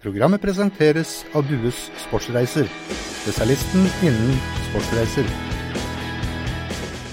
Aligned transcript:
Programmet 0.00 0.40
presenteres 0.40 1.26
av 1.36 1.44
Dues 1.44 1.76
Sportsreiser, 2.00 2.64
spesialisten 3.20 3.82
innen 4.00 4.38
sportsreiser. 4.70 5.26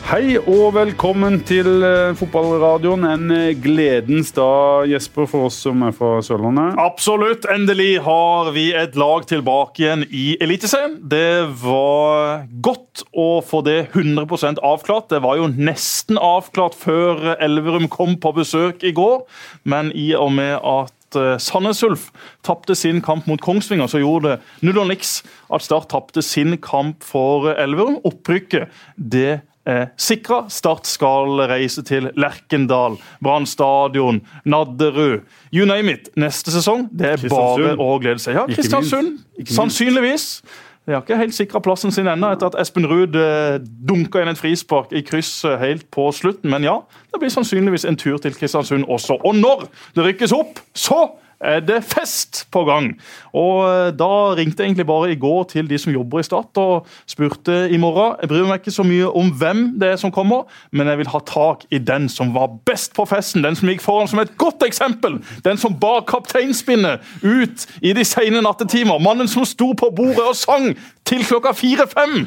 Hei 0.07 0.37
og 0.39 0.69
velkommen 0.71 1.41
til 1.43 1.83
eh, 1.83 2.13
fotballradioen. 2.15 3.03
En 3.09 3.33
eh, 3.35 3.49
gledens 3.59 4.31
dag, 4.31 4.87
Jesper, 4.87 5.27
for 5.27 5.49
oss 5.49 5.57
som 5.65 5.83
er 5.83 5.91
fra 5.91 6.21
Sørlandet. 6.23 6.79
Absolutt. 6.79 7.43
Endelig 7.51 7.97
har 8.05 8.53
vi 8.55 8.69
et 8.71 8.95
lag 8.95 9.27
tilbake 9.27 9.83
igjen 9.83 10.07
i 10.07 10.37
Eliteserien. 10.39 10.95
Det 11.03 11.43
var 11.59 12.45
godt 12.63 13.03
å 13.11 13.41
få 13.43 13.65
det 13.67 13.81
100% 13.99 14.63
avklart. 14.63 15.09
Det 15.11 15.19
var 15.27 15.41
jo 15.41 15.51
nesten 15.51 16.15
avklart 16.23 16.79
før 16.79 17.33
Elverum 17.35 17.91
kom 17.91 18.15
på 18.15 18.31
besøk 18.39 18.87
i 18.87 18.95
går, 18.95 19.25
men 19.67 19.91
i 19.91 20.13
og 20.15 20.31
med 20.39 20.55
at 20.55 20.96
eh, 21.15 21.37
Sandnes 21.39 21.83
Ulf 21.87 22.09
tapte 22.43 22.75
sin 22.75 23.01
kamp 23.01 23.27
mot 23.27 23.41
Kongsvinger, 23.41 23.87
så 23.87 24.01
gjorde 24.01 24.35
det 24.35 24.65
null 24.67 24.81
og 24.83 24.89
niks 24.91 25.21
at 25.53 25.63
Start 25.63 25.89
tapte 25.93 26.23
sin 26.25 26.57
kamp 26.57 27.05
for 27.05 27.53
Elverum. 27.53 28.01
Opprykket 28.07 28.73
det 28.97 29.39
er 29.67 29.89
sikra. 29.99 30.45
Start 30.49 30.87
skal 30.87 31.41
reise 31.51 31.83
til 31.87 32.09
Lerkendal, 32.15 32.97
Brann 33.23 33.45
stadion, 33.45 34.21
Nadderud. 34.45 35.25
You 35.51 35.67
name 35.67 35.91
it. 35.97 36.09
Neste 36.15 36.53
sesong 36.55 36.87
det 36.91 37.13
er 37.15 37.27
bare 37.31 37.75
å 37.75 37.97
glede 38.03 38.23
seg. 38.23 38.39
Ja, 38.39 38.47
Kristiansund. 38.47 39.19
Sannsynligvis. 39.47 40.41
De 40.87 40.93
har 40.95 41.01
ikke 41.03 41.17
helt 41.19 41.35
sikra 41.35 41.59
plassen 41.59 41.91
sin 41.91 42.07
ennå, 42.07 42.29
etter 42.31 42.47
at 42.47 42.55
Espen 42.61 42.87
Ruud 42.87 43.15
eh, 43.19 43.57
dunka 43.59 44.21
inn 44.23 44.31
et 44.31 44.39
frispark 44.39 44.93
i 44.95 45.01
krysset 45.03 45.59
helt 45.59 45.83
på 45.91 46.05
slutten. 46.15 46.47
Men 46.53 46.63
ja, 46.63 46.77
det 47.11 47.19
blir 47.19 47.33
sannsynligvis 47.33 47.83
en 47.89 47.99
tur 47.99 48.15
til 48.23 48.35
Kristiansund 48.37 48.87
også. 48.87 49.17
Og 49.27 49.35
når 49.35 49.65
det 49.97 50.05
rykkes 50.05 50.35
opp, 50.37 50.61
så 50.71 51.01
er 51.39 51.59
det 51.61 51.83
fest 51.85 52.45
på 52.51 52.63
gang. 52.67 52.91
Og 53.33 53.63
eh, 53.69 53.91
Da 53.97 54.09
ringte 54.37 54.63
jeg 54.63 54.71
egentlig 54.71 54.87
bare 54.87 55.11
i 55.11 55.19
går 55.19 55.43
til 55.51 55.69
de 55.69 55.77
som 55.77 55.93
jobber 55.93 56.19
i 56.19 56.25
Stad 56.25 56.57
og 56.57 56.87
spurte 57.07 57.69
i 57.69 57.77
morgen. 57.77 58.17
Jeg 58.21 58.29
bryr 58.29 58.47
meg 58.47 58.61
ikke 58.61 58.75
så 58.75 58.85
mye 58.87 59.09
om 59.09 59.31
hvem 59.37 59.63
det 59.79 59.91
er 59.93 60.01
som 60.01 60.11
kommer, 60.11 60.47
men 60.71 60.87
jeg 60.87 61.01
vil 61.01 61.11
ha 61.13 61.21
tak 61.25 61.65
i 61.71 61.77
den 61.77 62.09
som 62.09 62.33
var 62.35 62.57
best 62.65 62.95
på 62.97 63.05
festen. 63.05 63.45
Den 63.45 63.55
som 63.55 63.69
gikk 63.69 63.83
foran 63.85 64.09
som 64.09 64.21
et 64.23 64.33
godt 64.37 64.65
eksempel. 64.65 65.19
Den 65.45 65.57
som 65.57 65.77
bar 65.79 66.05
kapteinspinnet 66.09 67.05
ut 67.23 67.67
i 67.81 67.93
de 67.93 68.05
sene 68.05 68.41
nattetimer. 68.41 69.01
Mannen 69.01 69.29
som 69.29 69.45
sto 69.45 69.73
på 69.77 69.91
bordet 69.95 70.25
og 70.25 70.35
sang 70.37 70.73
til 71.07 71.25
klokka 71.25 71.53
fire-fem. 71.55 72.25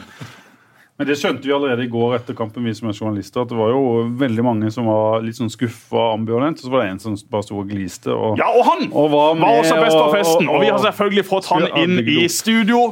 Men 1.01 1.09
det 1.09 1.15
skjønte 1.17 1.49
vi 1.49 1.53
allerede 1.57 1.87
i 1.87 1.89
går 1.89 2.19
etter 2.19 2.37
kampen, 2.37 2.67
vi 2.69 2.75
som 2.77 2.91
er 2.91 2.97
journalister, 2.99 3.41
at 3.41 3.49
det 3.49 3.57
var 3.57 3.71
jo 3.73 4.03
veldig 4.21 4.43
mange 4.45 4.69
som 4.75 4.85
var 4.91 5.23
litt 5.25 5.39
sånn 5.39 5.49
skuffa 5.49 5.97
og 5.97 6.19
ambivalent, 6.19 6.61
og 6.61 6.67
så 6.67 6.73
var 6.75 6.83
det 6.85 6.91
en 6.93 6.99
som 7.01 7.15
bare 7.33 7.47
sto 7.47 7.57
og 7.63 7.71
gliste. 7.73 8.13
Og, 8.13 8.37
Ja, 8.37 8.51
og 8.53 8.67
han 8.69 8.91
og 8.93 9.07
var, 9.15 9.39
var 9.41 9.63
også 9.63 9.79
best 9.81 9.97
på 9.97 10.03
og- 10.05 10.13
festen. 10.19 10.51
Og 10.53 10.61
vi 10.61 10.69
har 10.69 10.83
selvfølgelig 10.85 11.25
fått 11.25 11.49
han 11.49 11.65
inn 11.81 12.03
i 12.05 12.27
studio. 12.29 12.83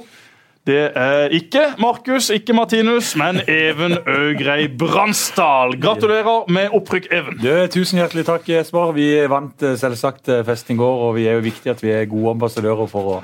Det 0.68 0.92
er 0.96 1.28
ikke 1.32 1.66
Markus, 1.80 2.30
ikke 2.32 2.52
Martinus, 2.56 3.14
men 3.16 3.42
Even 3.48 3.98
Øgrei 4.04 4.66
Bransdal. 4.68 5.76
Gratulerer 5.80 6.48
med 6.48 6.70
opprykk, 6.76 7.06
Even. 7.12 7.38
Du, 7.40 7.52
tusen 7.72 8.00
hjertelig 8.00 8.24
takk, 8.28 8.48
Jesper. 8.48 8.92
Vi 8.96 9.06
vant 9.32 9.62
eh, 9.64 9.76
selvsagt 9.80 10.28
eh, 10.28 10.42
festen 10.44 10.76
i 10.76 10.78
går, 10.80 11.04
og 11.08 11.14
vi 11.16 11.24
er 11.28 11.38
jo 11.38 11.44
viktig 11.46 11.72
at 11.72 11.80
vi 11.84 11.92
er 11.92 12.08
gode 12.10 12.34
ambassadører 12.36 12.88
for 12.88 13.12
å 13.14 13.22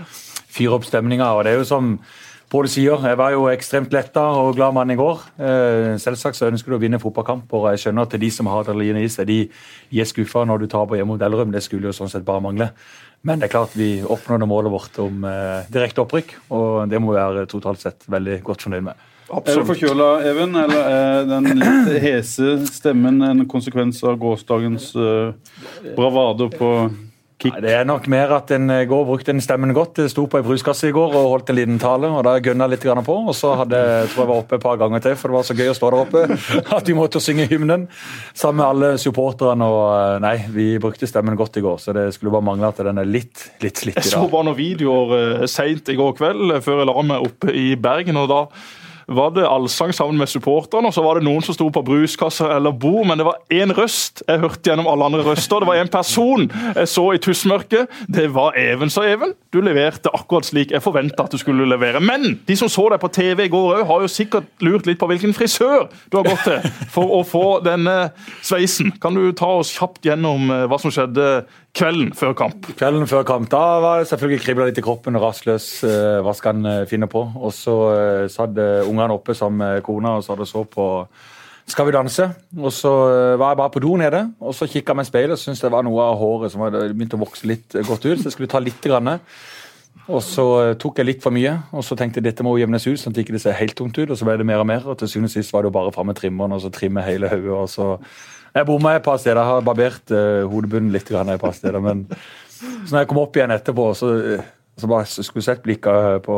fyre 0.54 0.76
opp 0.78 0.84
stemninga. 0.88 1.32
Og 1.36 1.44
det 1.44 1.52
er 1.52 1.60
jo 1.60 1.68
som 1.68 1.98
Pål 2.54 2.68
sier, 2.70 3.00
jeg 3.02 3.18
var 3.18 3.32
jo 3.34 3.48
ekstremt 3.50 3.90
letta 3.90 4.22
og 4.38 4.52
glad 4.54 4.76
mann 4.76 4.92
i 4.92 4.94
går. 4.94 5.22
Eh, 5.42 5.96
Selvsagt 5.98 6.38
så 6.38 6.46
ønsker 6.46 6.70
du 6.70 6.76
å 6.76 6.78
vinne 6.84 7.00
fotballkamp, 7.02 7.48
og 7.50 7.64
jeg 7.72 7.80
skjønner 7.82 8.06
at 8.06 8.12
de 8.22 8.28
som 8.30 8.46
har 8.46 8.60
adrenalin 8.62 9.00
i 9.00 9.08
seg, 9.10 9.26
de, 9.26 9.38
de 9.90 9.98
er 9.98 10.06
skuffa 10.06 10.44
når 10.46 10.62
du 10.62 10.68
taper 10.70 11.00
hjemme 11.00 11.16
mot 11.16 11.24
Elrum. 11.26 11.50
Det 11.50 11.64
skulle 11.64 11.88
jo 11.90 11.94
sånn 11.96 12.12
sett 12.12 12.22
bare 12.22 12.44
mangle. 12.44 12.68
Men 13.26 13.42
det 13.42 13.48
er 13.48 13.52
klart 13.56 13.74
vi 13.74 13.88
oppnådde 14.06 14.46
målet 14.46 14.70
vårt 14.70 15.00
om 15.02 15.26
eh, 15.26 15.66
direkte 15.74 16.04
opprykk, 16.04 16.36
og 16.54 16.68
det 16.92 17.00
må 17.02 17.10
vi 17.10 17.18
være 17.18 17.42
totalt 17.50 17.82
sett 17.82 18.06
veldig 18.14 18.36
godt 18.46 18.68
fornøyd 18.68 18.86
med. 18.86 19.02
Er 19.34 19.58
du 19.58 19.66
forkjøla, 19.72 20.08
Even, 20.30 20.54
eller 20.54 20.92
er 20.92 21.26
den 21.32 21.50
litt 21.58 21.90
hese 22.06 22.60
stemmen 22.70 23.18
en 23.32 23.48
konsekvens 23.50 23.98
av 24.06 24.14
gårsdagens 24.22 24.92
bravade 24.94 25.98
bravader 25.98 26.54
på? 26.54 26.70
Nei, 27.52 27.60
det 27.64 27.72
er 27.76 27.86
nok 27.88 28.06
mer 28.12 28.32
at 28.38 28.50
en 28.54 28.70
i 28.72 28.86
går 28.88 29.04
brukte 29.08 29.32
den 29.32 29.42
stemmen 29.44 29.74
godt. 29.76 30.00
Jeg 30.00 30.12
sto 30.12 30.24
på 30.30 30.40
ei 30.40 30.46
bruskasse 30.46 30.88
i 30.88 30.94
går 30.94 31.16
og 31.18 31.30
holdt 31.32 31.52
en 31.52 31.58
liten 31.58 31.80
tale, 31.82 32.08
og 32.08 32.24
da 32.26 32.36
gønna 32.42 32.68
litt 32.70 32.84
på. 32.84 33.16
Og 33.16 33.34
så 33.36 33.54
hadde 33.60 33.80
tror 34.12 34.24
jeg 34.24 34.30
var 34.30 34.42
oppe 34.42 34.58
et 34.58 34.64
par 34.64 34.78
ganger 34.80 35.04
til, 35.04 35.16
for 35.20 35.30
det 35.30 35.38
var 35.38 35.48
så 35.48 35.56
gøy 35.58 35.72
å 35.72 35.76
stå 35.76 35.90
der 35.92 36.04
oppe 36.04 36.22
at 36.78 36.88
vi 36.88 36.96
måtte 36.96 37.22
synge 37.22 37.48
hymnen 37.50 37.88
sammen 38.32 38.62
med 38.62 38.66
alle 38.66 38.92
supporterne. 39.00 39.68
Og 39.68 39.84
eh, 39.96 40.20
nei, 40.24 40.36
vi 40.54 40.68
brukte 40.82 41.08
stemmen 41.10 41.38
godt 41.40 41.60
i 41.60 41.64
går, 41.64 41.82
så 41.82 41.96
det 41.96 42.08
skulle 42.16 42.34
bare 42.34 42.48
mangle 42.48 42.70
at 42.72 42.80
den 42.84 43.02
er 43.02 43.08
litt, 43.08 43.50
litt 43.64 43.84
slitt 43.84 43.98
i 43.98 44.00
dag. 44.00 44.08
Jeg 44.08 44.14
så 44.14 44.30
bare 44.32 44.48
noen 44.50 44.60
videoer 44.60 45.18
eh, 45.18 45.44
seint 45.50 45.92
i 45.92 45.98
går 46.00 46.16
kveld, 46.20 46.56
eh, 46.56 46.64
før 46.64 46.82
jeg 46.82 46.90
la 46.90 47.06
meg 47.12 47.28
oppe 47.28 47.52
i 47.54 47.68
Bergen. 47.76 48.20
og 48.20 48.32
da 48.32 48.42
var 49.06 49.34
det 49.36 49.46
allsang 49.48 49.92
sammen 49.94 50.18
med 50.20 50.30
supporterne, 50.30 50.88
og 50.88 50.94
så 50.94 51.02
var 51.04 51.18
det 51.18 51.26
noen 51.26 51.44
som 51.44 51.56
sto 51.56 51.68
på 51.72 51.82
bruskasser 51.84 52.54
eller 52.56 52.72
bord, 52.72 53.04
men 53.08 53.20
det 53.20 53.26
var 53.28 53.40
én 53.52 53.74
røst 53.76 54.22
jeg 54.26 54.42
hørte 54.42 54.70
gjennom 54.70 54.88
alle 54.90 55.08
andre 55.10 55.24
røster. 55.26 55.60
Det 55.60 55.68
var 55.68 55.80
en 55.80 55.92
person 55.92 56.46
jeg 56.48 56.90
så 56.90 57.06
i 57.14 57.20
tussmørket. 57.22 57.90
Det 58.08 58.28
var 58.34 58.56
Even. 58.58 58.90
Så 58.92 59.04
Even, 59.08 59.34
du 59.52 59.60
leverte 59.64 60.12
akkurat 60.14 60.46
slik 60.48 60.72
jeg 60.74 60.82
forventa 60.84 61.26
at 61.26 61.34
du 61.34 61.40
skulle 61.40 61.66
levere. 61.68 62.00
Men 62.00 62.38
de 62.46 62.56
som 62.58 62.70
så 62.72 62.86
deg 62.92 63.02
på 63.02 63.10
TV 63.14 63.46
i 63.46 63.52
går 63.52 63.80
òg, 63.80 63.84
har 63.88 64.04
jo 64.04 64.10
sikkert 64.10 64.48
lurt 64.64 64.88
litt 64.88 65.00
på 65.00 65.08
hvilken 65.10 65.34
frisør 65.36 65.88
du 66.10 66.18
har 66.18 66.28
gått 66.28 66.46
til 66.46 66.86
for 66.94 67.18
å 67.18 67.22
få 67.26 67.46
denne 67.64 68.10
sveisen. 68.44 68.94
Kan 69.02 69.18
du 69.18 69.28
ta 69.36 69.50
oss 69.60 69.72
kjapt 69.74 70.04
gjennom 70.06 70.50
eh, 70.52 70.64
hva 70.70 70.80
som 70.80 70.92
skjedde 70.94 71.44
kvelden 71.74 72.12
før 72.14 72.34
kamp? 72.38 72.68
Kvelden 72.78 73.08
før 73.10 73.24
kamp 73.26 73.50
da 73.52 73.62
var 73.82 74.00
det 74.00 74.08
selvfølgelig 74.10 74.42
kribla 74.44 74.68
litt 74.68 74.78
i 74.78 74.84
kroppen, 74.84 75.18
rastløs. 75.20 75.68
eh, 75.86 76.20
Hva 76.22 76.34
skal 76.36 76.54
han 76.54 76.66
eh, 76.70 76.86
finne 76.90 77.08
på? 77.10 77.24
Og 77.34 77.54
så 77.54 77.74
eh, 77.94 78.26
satt 78.32 78.58
ungene 78.86 79.14
oppe 79.16 79.34
sammen 79.34 79.62
med 79.62 79.82
kona 79.86 80.16
og 80.18 80.24
så 80.24 80.34
hadde 80.34 80.46
så 80.50 80.64
på 80.64 80.86
Skal 81.66 81.86
vi 81.88 81.96
danse? 81.96 82.28
Og 82.60 82.72
så 82.76 82.92
var 83.40 83.54
jeg 83.54 83.56
bare 83.56 83.72
på 83.72 83.80
do 83.80 83.96
nede, 83.96 84.18
og 84.40 84.52
så 84.52 84.66
kikka 84.68 84.92
jeg 84.92 84.98
meg 84.98 85.06
i 85.06 85.08
speilet 85.08 85.32
og 85.32 85.40
syntes 85.40 85.62
det 85.64 85.70
var 85.72 85.86
noe 85.86 86.02
av 86.04 86.18
håret 86.20 86.52
som 86.52 86.60
hadde 86.60 86.90
begynt 86.92 87.16
å 87.16 87.22
vokse 87.22 87.48
litt 87.48 87.72
godt 87.88 88.04
ut, 88.04 88.18
så 88.20 88.28
jeg 88.28 88.34
skulle 88.34 88.52
ta 88.52 88.60
litt. 88.60 88.82
Grann. 88.84 89.16
Og 90.12 90.20
så 90.20 90.44
tok 90.76 91.00
jeg 91.00 91.08
litt 91.08 91.22
for 91.24 91.32
mye, 91.32 91.54
og 91.72 91.80
så 91.86 91.96
tenkte 91.96 92.20
jeg 92.20 92.26
dette 92.26 92.44
må 92.44 92.52
jevnes 92.60 92.84
ut, 92.84 93.00
sånn 93.00 93.14
at 93.14 93.16
det 93.16 93.24
ikke 93.24 93.40
ser 93.40 93.56
helt 93.56 93.76
tungt 93.78 93.96
ut. 93.96 94.10
Og 94.10 94.18
så 94.20 94.28
ble 94.28 94.36
det 94.36 94.44
mer 94.44 94.60
og 94.60 94.68
mer, 94.68 94.84
og 94.84 94.98
til 95.00 95.08
syvende 95.08 95.30
og 95.32 95.36
sist 95.38 95.54
var 95.54 95.64
det 95.64 95.70
jo 95.70 95.76
bare 95.78 95.94
fram 95.96 96.10
med 96.12 96.18
trimmeren 96.20 96.52
og 96.52 96.60
så 96.60 96.68
trimme 96.74 97.04
hele 97.06 97.30
hodet. 97.32 97.70
Jeg 98.54 98.66
bomma 98.68 98.96
et 98.96 99.02
par 99.04 99.18
steder. 99.18 99.40
Jeg 99.40 99.50
har 99.52 99.64
barbert 99.66 100.12
uh, 100.14 100.44
hodebunnen 100.50 100.92
litt 100.94 101.08
grann 101.10 101.28
et 101.34 101.40
par 101.42 101.52
steder. 101.56 101.80
Men 101.82 102.04
så 102.86 102.92
når 102.94 103.00
jeg 103.04 103.08
kom 103.10 103.18
opp 103.24 103.36
igjen 103.36 103.50
etterpå, 103.54 103.86
så, 103.98 104.10
så 104.78 104.88
bare 104.90 105.06
skulle 105.10 105.42
sett 105.44 105.62
blikket 105.64 106.22
på, 106.24 106.36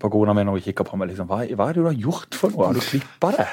på 0.00 0.10
kona 0.12 0.34
mi 0.36 0.44
når 0.46 0.58
hun 0.58 0.64
kikka 0.68 0.84
på 0.88 0.98
meg. 1.00 1.10
liksom, 1.12 1.28
hva, 1.30 1.40
hva 1.48 1.68
er 1.70 1.78
det 1.78 1.82
du 1.84 1.88
har 1.88 1.96
gjort 2.04 2.36
for 2.38 2.52
noe? 2.54 2.68
Har 2.68 2.76
du 2.78 2.84
klippa 2.84 3.32
det? 3.36 3.48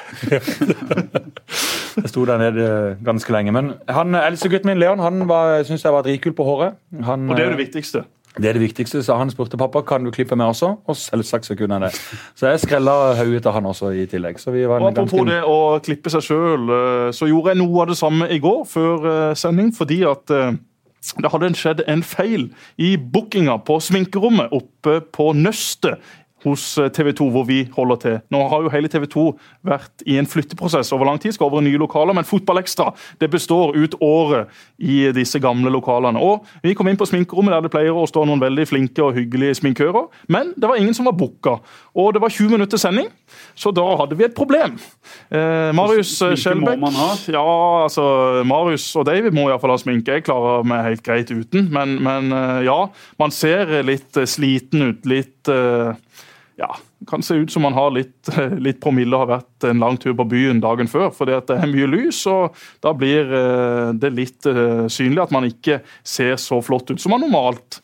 jeg 1.96 2.10
sto 2.12 2.24
der 2.28 2.40
nede 2.40 2.66
ganske 3.06 3.32
lenge. 3.32 3.54
Men 3.56 3.72
han, 3.88 4.14
eldstegutten 4.20 4.70
min, 4.70 4.80
Leon, 4.82 5.00
han 5.04 5.24
var- 5.28 5.64
syntes 5.64 5.84
jeg 5.84 5.92
var 5.96 6.04
dritkul 6.06 6.36
på 6.36 6.44
håret. 6.46 6.76
Han, 7.08 7.28
Og 7.30 7.36
det 7.36 7.44
er 7.44 7.50
jo 7.50 7.56
det 7.56 7.64
viktigste. 7.64 8.04
Det 8.36 8.50
er 8.50 8.58
det 8.58 8.62
viktigste, 8.62 9.00
så 9.02 9.16
han 9.16 9.30
spurte 9.32 9.56
pappa 9.56 9.80
kan 9.86 10.04
du 10.04 10.10
klippe 10.12 10.36
meg 10.36 10.52
også. 10.52 10.74
Og 10.84 10.96
selvsagt 11.00 11.48
så 11.48 11.56
kunne 11.56 11.78
han 11.78 11.86
det. 11.86 11.94
Så 12.36 12.50
jeg 12.50 12.60
skrella 12.66 13.14
hodet 13.16 13.46
av 13.48 13.56
han 13.56 13.68
også 13.70 13.94
i 13.96 14.04
tillegg. 14.10 14.40
Så 14.42 14.52
vi 14.52 14.66
var 14.68 14.84
Og 14.84 14.90
Apropos 14.90 15.24
ganske... 15.24 15.32
det 15.32 15.42
å 15.48 15.80
klippe 15.84 16.12
seg 16.12 16.26
sjøl, 16.26 16.70
så 17.16 17.28
gjorde 17.30 17.54
jeg 17.54 17.62
noe 17.62 17.84
av 17.84 17.92
det 17.92 17.98
samme 17.98 18.28
i 18.28 18.40
går 18.42 18.64
før 18.68 19.10
eh, 19.12 19.34
sending. 19.40 19.72
Fordi 19.76 20.02
at 20.10 20.34
eh, 20.34 20.58
det 21.22 21.32
hadde 21.32 21.52
skjedd 21.56 21.82
en 21.88 22.04
feil 22.04 22.48
i 22.82 22.96
bookinga 23.00 23.56
på 23.64 23.78
sminkerommet 23.84 24.52
oppe 24.56 24.98
på 25.14 25.30
Nøstet 25.38 26.02
hos 26.46 26.64
TV 26.94 27.12
2, 27.18 27.28
hvor 27.34 27.46
vi 27.48 27.60
holder 27.74 28.00
til. 28.02 28.16
Nå 28.32 28.42
har 28.50 28.64
jo 28.64 28.72
hele 28.72 28.90
TV 28.92 29.06
2 29.10 29.26
vært 29.66 30.04
i 30.06 30.16
en 30.20 30.28
flytteprosess 30.30 30.92
over 30.94 31.08
lang 31.08 31.20
tid, 31.22 31.34
skal 31.34 31.50
over 31.50 31.60
i 31.62 31.66
nye 31.66 31.80
lokaler, 31.82 32.14
men 32.16 32.26
Fotballekstra 32.26 32.92
det 33.20 33.30
består 33.32 33.74
ut 33.76 33.98
året 34.04 34.52
i 34.78 35.04
disse 35.16 35.40
gamle 35.42 35.72
lokalene. 35.72 36.22
Og 36.22 36.46
Vi 36.62 36.74
kom 36.74 36.88
inn 36.88 36.98
på 36.98 37.06
sminkerommet 37.08 37.54
der 37.54 37.66
det 37.66 37.72
pleier 37.74 37.96
å 37.96 38.06
stå 38.08 38.24
noen 38.26 38.42
veldig 38.42 38.66
flinke 38.68 39.04
og 39.04 39.16
hyggelige 39.18 39.60
sminkører, 39.60 40.08
men 40.32 40.52
det 40.56 40.70
var 40.70 40.80
ingen 40.80 40.94
som 40.94 41.08
var 41.08 41.16
booka. 41.18 41.58
Og 41.96 42.12
det 42.14 42.22
var 42.22 42.32
20 42.32 42.56
minutter 42.56 42.80
sending, 42.80 43.10
så 43.54 43.72
da 43.74 43.84
hadde 44.00 44.16
vi 44.18 44.26
et 44.26 44.36
problem. 44.36 44.76
Eh, 45.30 45.72
Marius 45.76 46.16
Sminke 46.18 46.40
Skjelbæk? 46.42 46.82
Ja, 47.32 47.46
altså 47.84 48.42
Marius 48.46 48.88
og 48.96 49.06
David 49.08 49.34
må 49.36 49.48
iallfall 49.50 49.74
ha 49.74 49.80
sminke. 49.80 50.18
Jeg 50.18 50.26
klarer 50.26 50.66
meg 50.66 50.84
helt 50.86 51.04
greit 51.06 51.32
uten. 51.32 51.68
Men, 51.72 51.96
men 52.04 52.32
eh, 52.34 52.64
ja, 52.68 52.78
man 53.20 53.34
ser 53.34 53.72
litt 53.86 54.16
eh, 54.16 54.28
sliten 54.28 54.90
ut. 54.90 55.08
Litt 55.08 55.50
eh, 55.52 55.96
Ja, 56.56 56.70
kan 57.10 57.22
se 57.22 57.34
ut 57.36 57.52
som 57.52 57.66
man 57.66 57.76
har 57.76 57.90
litt, 57.92 58.30
litt 58.66 58.80
promille 58.80 59.18
har 59.20 59.28
vært 59.28 59.66
en 59.68 59.82
lang 59.82 59.98
tur 60.00 60.14
på 60.16 60.24
byen 60.30 60.62
dagen 60.64 60.88
før. 60.88 61.10
fordi 61.12 61.36
det 61.48 61.56
er 61.56 61.72
mye 61.72 61.88
lys, 61.90 62.22
og 62.32 62.56
da 62.84 62.94
blir 62.96 63.28
eh, 63.28 63.90
det 64.00 64.12
litt 64.16 64.48
eh, 64.48 64.86
synlig 64.92 65.26
at 65.26 65.34
man 65.36 65.48
ikke 65.48 65.82
ser 66.00 66.38
så 66.40 66.62
flott 66.64 66.90
ut 66.90 67.02
som 67.02 67.12
man 67.12 67.26
normalt 67.26 67.82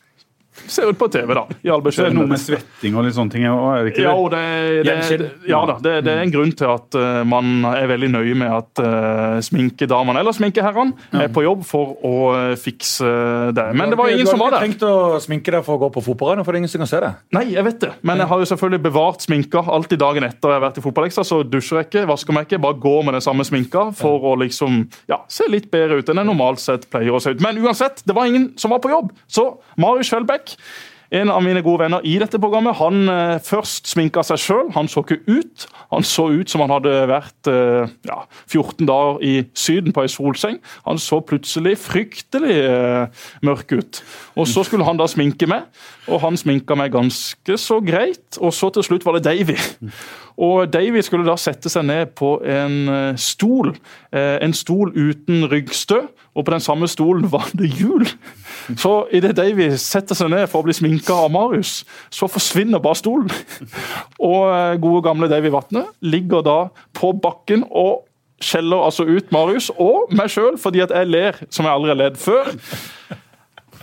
ser 0.71 0.89
ut 0.89 0.97
på 0.99 1.07
TV, 1.11 1.33
da. 1.35 1.43
i 1.63 1.71
all 1.73 1.83
Så 1.93 2.07
er 2.07 2.15
noe 2.15 2.29
med 2.29 2.41
svetting 2.41 2.95
og 2.97 3.05
litt 3.07 3.15
sånne 3.17 3.33
ting. 3.33 3.45
Også, 3.49 3.71
Er 3.73 3.83
det 3.83 3.93
ikke 3.93 4.05
Ja, 4.05 4.13
det? 4.13 4.23
og 4.23 4.29
det, 4.33 4.43
det, 5.19 5.29
ja 5.49 5.61
da, 5.69 5.77
det, 5.83 5.93
det 6.07 6.13
er 6.13 6.23
en 6.23 6.33
grunn 6.33 6.53
til 6.57 6.69
at 6.71 6.97
eh, 6.99 7.21
man 7.27 7.67
er 7.73 7.87
veldig 7.91 8.09
nøye 8.13 8.37
med 8.39 8.53
at 8.53 8.83
uh, 8.83 9.39
sminkedamene 9.43 10.21
eller 10.23 10.35
sminkeherrene 10.35 11.21
er 11.23 11.31
på 11.33 11.43
jobb 11.45 11.63
for 11.67 11.95
å 12.05 12.15
eh, 12.37 12.55
fikse 12.59 13.09
det. 13.55 13.67
Men 13.77 13.93
det 13.93 13.99
var 13.99 14.11
ingen 14.13 14.29
som 14.29 14.41
var 14.41 14.55
der. 14.55 14.63
Du 14.63 14.65
har 14.65 14.71
ikke 14.71 14.79
trengt 14.79 14.87
å 15.17 15.21
sminke 15.23 15.55
deg 15.55 15.65
for 15.65 15.77
å 15.77 15.83
gå 15.85 15.91
på 15.97 16.03
fotballrenn, 16.05 16.43
for 16.45 16.53
det 16.53 16.61
er 16.61 16.63
ingen 16.65 16.73
som 16.73 16.83
kan 16.83 16.91
se 16.91 17.01
det. 17.03 17.11
Nei, 17.35 17.45
jeg 17.53 17.65
vet 17.67 17.79
det, 17.83 17.91
men 18.05 18.23
jeg 18.23 18.31
har 18.31 18.43
jo 18.43 18.49
selvfølgelig 18.53 18.83
bevart 18.87 19.25
sminka. 19.25 19.65
Alltid 19.77 20.01
dagen 20.03 20.27
etter 20.27 20.53
jeg 20.53 20.59
har 20.59 20.65
vært 20.67 20.79
i 20.79 20.85
fotballekstra, 20.85 21.25
så 21.27 21.41
dusjer 21.47 21.81
jeg 21.81 21.89
ikke, 21.89 22.05
vasker 22.09 22.37
meg 22.37 22.47
ikke, 22.47 22.61
bare 22.63 22.79
går 22.83 23.07
med 23.07 23.17
den 23.17 23.25
samme 23.25 23.45
sminka 23.47 23.89
for 23.97 24.29
å 24.31 24.35
liksom 24.43 24.83
ja, 25.11 25.21
se 25.31 25.47
litt 25.51 25.69
bedre 25.73 25.99
ut 25.99 26.11
enn 26.11 26.21
jeg 26.21 26.29
normalt 26.29 26.63
sett 26.63 26.87
pleier 26.93 27.15
å 27.15 27.21
se 27.23 27.33
ut. 27.33 27.43
Men 27.43 27.59
uansett, 27.63 28.03
det 28.07 28.15
var 28.17 28.29
ingen 28.29 28.51
som 28.59 28.73
var 28.73 28.81
på 28.83 28.91
jobb. 28.93 29.11
Så 29.27 29.47
Marius 29.81 30.11
Skjelbæk, 30.11 30.52
en 31.13 31.29
av 31.29 31.43
mine 31.45 31.61
gode 31.61 31.83
venner 31.83 32.05
i 32.09 32.15
dette 32.17 32.39
programmet, 32.41 32.73
han 32.79 33.09
eh, 33.11 33.35
først 33.45 33.91
sminka 33.91 34.23
seg 34.25 34.39
sjøl. 34.41 34.71
Han 34.73 34.87
så 34.89 35.03
ikke 35.03 35.19
ut. 35.27 35.67
Han 35.93 36.05
så 36.07 36.25
ut 36.33 36.49
som 36.49 36.63
han 36.63 36.73
hadde 36.73 36.93
vært 37.11 37.49
eh, 37.51 37.91
ja, 38.09 38.23
14 38.47 38.87
dager 38.89 39.21
i 39.21 39.33
Syden 39.53 39.93
på 39.93 40.01
ei 40.01 40.09
solseng. 40.09 40.57
Han 40.87 40.97
så 41.01 41.19
plutselig 41.21 41.75
fryktelig 41.83 42.57
eh, 42.65 43.27
mørk 43.45 43.75
ut. 43.77 44.01
Og 44.41 44.49
så 44.49 44.65
skulle 44.65 44.87
han 44.87 44.97
da 44.97 45.05
sminke 45.09 45.45
meg, 45.49 45.69
og 46.09 46.23
han 46.23 46.39
sminka 46.39 46.77
meg 46.79 46.95
ganske 46.95 47.59
så 47.61 47.77
greit. 47.85 48.41
Og 48.41 48.55
så 48.57 48.71
til 48.73 48.89
slutt 48.89 49.05
var 49.05 49.19
det 49.19 49.27
Davy. 49.27 49.59
Og 50.41 50.65
Davy 50.73 51.03
skulle 51.05 51.29
da 51.29 51.37
sette 51.37 51.69
seg 51.69 51.85
ned 51.91 52.15
på 52.17 52.39
en 52.41 52.79
eh, 52.89 53.21
stol. 53.21 53.75
En 54.13 54.53
stol 54.57 54.89
uten 54.97 55.45
ryggstø, 55.49 56.07
og 56.33 56.45
på 56.45 56.53
den 56.53 56.63
samme 56.63 56.89
stolen 56.89 57.29
var 57.29 57.53
det 57.57 57.69
hjul. 57.77 58.07
Så 58.79 58.93
idet 59.15 59.35
Davy 59.37 59.69
setter 59.81 60.17
seg 60.17 60.31
ned 60.33 60.47
for 60.51 60.61
å 60.61 60.67
bli 60.67 60.75
sminka 60.75 61.15
av 61.25 61.31
Marius, 61.33 61.81
så 62.13 62.29
forsvinner 62.31 62.81
bare 62.83 62.99
stolen. 62.99 63.31
Og 64.31 64.47
eh, 64.47 64.79
gode 64.83 65.03
gamle 65.05 65.29
Davy 65.31 65.51
Vatne 65.53 65.87
ligger 66.05 66.45
da 66.45 66.57
på 66.95 67.13
bakken 67.23 67.67
og 67.69 68.05
skjeller 68.43 68.83
altså 68.83 69.05
ut 69.07 69.29
Marius 69.31 69.69
og 69.79 70.11
meg 70.15 70.31
sjøl 70.33 70.57
fordi 70.59 70.81
at 70.83 70.91
jeg 70.91 71.07
ler 71.07 71.37
som 71.47 71.63
jeg 71.63 71.73
aldri 71.73 71.93
har 71.93 71.99
ledd 72.01 72.19
før. 72.19 72.49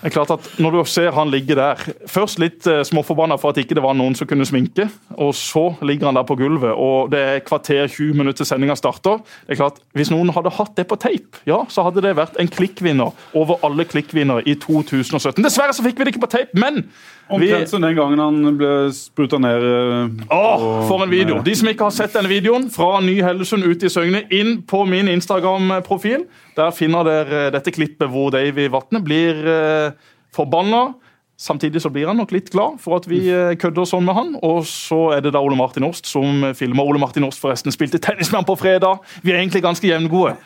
Det 0.00 0.08
er 0.08 0.14
klart 0.14 0.31
at 0.32 0.47
Når 0.58 0.73
du 0.73 0.79
ser 0.88 1.12
han 1.12 1.29
ligge 1.32 1.56
der, 1.56 1.81
først 2.08 2.41
litt 2.41 2.67
eh, 2.70 2.81
småforbanna 2.88 3.37
for 3.41 3.52
at 3.52 3.61
ikke 3.61 3.76
det 3.76 3.85
var 3.85 3.97
noen 3.99 4.17
som 4.17 4.29
kunne 4.29 4.47
sminke, 4.49 4.87
og 5.20 5.35
så 5.37 5.67
ligger 5.85 6.08
han 6.08 6.17
der 6.17 6.25
på 6.29 6.38
gulvet, 6.41 6.73
og 6.73 7.11
det 7.12 7.20
er 7.20 7.43
kvarter 7.44 7.85
20 7.85 8.17
minutter 8.17 8.41
til 8.41 8.49
sendinga 8.49 8.76
starter. 8.81 9.20
Det 9.44 9.56
er 9.56 9.61
klart, 9.61 9.82
Hvis 9.93 10.12
noen 10.12 10.32
hadde 10.32 10.55
hatt 10.56 10.73
det 10.79 10.87
på 10.88 10.97
tape, 11.00 11.43
ja, 11.49 11.61
så 11.69 11.85
hadde 11.85 12.05
det 12.05 12.17
vært 12.17 12.41
en 12.41 12.49
klikkvinner 12.49 13.12
over 13.37 13.61
alle 13.67 13.85
klikkvinnere 13.85 14.47
i 14.49 14.56
2017. 14.56 15.44
Dessverre 15.44 15.76
så 15.76 15.85
fikk 15.85 16.00
vi 16.00 16.08
det 16.08 16.14
ikke 16.14 16.25
på 16.25 16.32
tape, 16.32 16.56
men 16.56 16.87
Omtrent 17.31 17.71
som 17.71 17.85
den 17.85 17.97
gangen 17.97 18.21
han 18.23 18.56
ble 18.59 18.71
spruta 18.94 19.38
ned 19.43 19.67
eh, 19.67 20.25
Åh, 20.35 20.65
for 20.88 21.05
en 21.05 21.12
video! 21.12 21.41
De 21.47 21.55
som 21.56 21.71
ikke 21.71 21.87
har 21.87 21.94
sett 21.94 22.17
denne 22.17 22.31
videoen, 22.31 22.69
fra 22.73 22.99
Ny-Hellesund 23.05 23.67
ut 23.67 23.85
i 23.87 23.91
Søgne, 23.93 24.25
inn 24.35 24.61
på 24.69 24.82
min 24.91 25.11
Instagram-profil. 25.12 26.27
Der 26.59 26.75
finner 26.75 27.06
dere 27.06 27.44
eh, 27.47 27.53
dette 27.55 27.75
klippet 27.75 28.11
hvor 28.11 28.32
Davy 28.35 28.67
Vatne 28.73 29.03
blir 29.05 29.38
eh, 29.47 29.94
forbanna. 30.35 30.91
Samtidig 31.41 31.81
så 31.81 31.88
blir 31.88 32.11
han 32.11 32.19
nok 32.21 32.35
litt 32.37 32.50
glad 32.53 32.82
for 32.82 32.99
at 32.99 33.06
vi 33.09 33.23
eh, 33.33 33.55
kødder 33.61 33.87
sånn 33.88 34.05
med 34.05 34.19
han. 34.19 34.35
Og 34.44 34.67
så 34.69 35.06
er 35.17 35.25
det 35.25 35.33
da 35.37 35.41
Ole 35.41 35.56
Martin 35.56 35.87
Årst 35.87 36.11
som 36.11 36.50
filmer. 36.59 36.85
Ole 36.85 37.00
Martin 37.00 37.25
Årst 37.25 37.41
forresten 37.41 37.73
spilte 37.73 38.03
tennis 38.03 38.29
med 38.29 38.43
han 38.43 38.50
på 38.50 38.59
fredag. 38.61 39.00
Vi 39.25 39.33
er 39.33 39.41
egentlig 39.41 39.65
ganske 39.65 39.88
jevngode. 39.88 40.37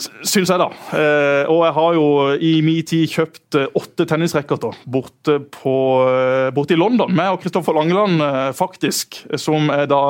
Syns 0.00 0.48
jeg, 0.48 0.60
da. 0.60 0.66
Eh, 0.96 1.48
og 1.50 1.62
jeg 1.64 1.72
har 1.76 1.94
jo 1.96 2.04
i 2.36 2.50
min 2.64 2.84
tid 2.86 3.08
kjøpt 3.10 3.56
eh, 3.56 3.72
åtte 3.76 4.04
tennisracketer 4.08 4.76
borte, 4.88 5.36
eh, 5.40 6.48
borte 6.56 6.76
i 6.76 6.78
London. 6.78 7.12
Meg 7.16 7.34
og 7.34 7.40
Kristoffer 7.42 7.76
Langeland, 7.76 8.20
faktisk, 8.56 9.22
som 9.40 9.68
er 9.72 9.88
da 9.90 10.00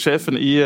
sjefen 0.00 0.38
i 0.40 0.56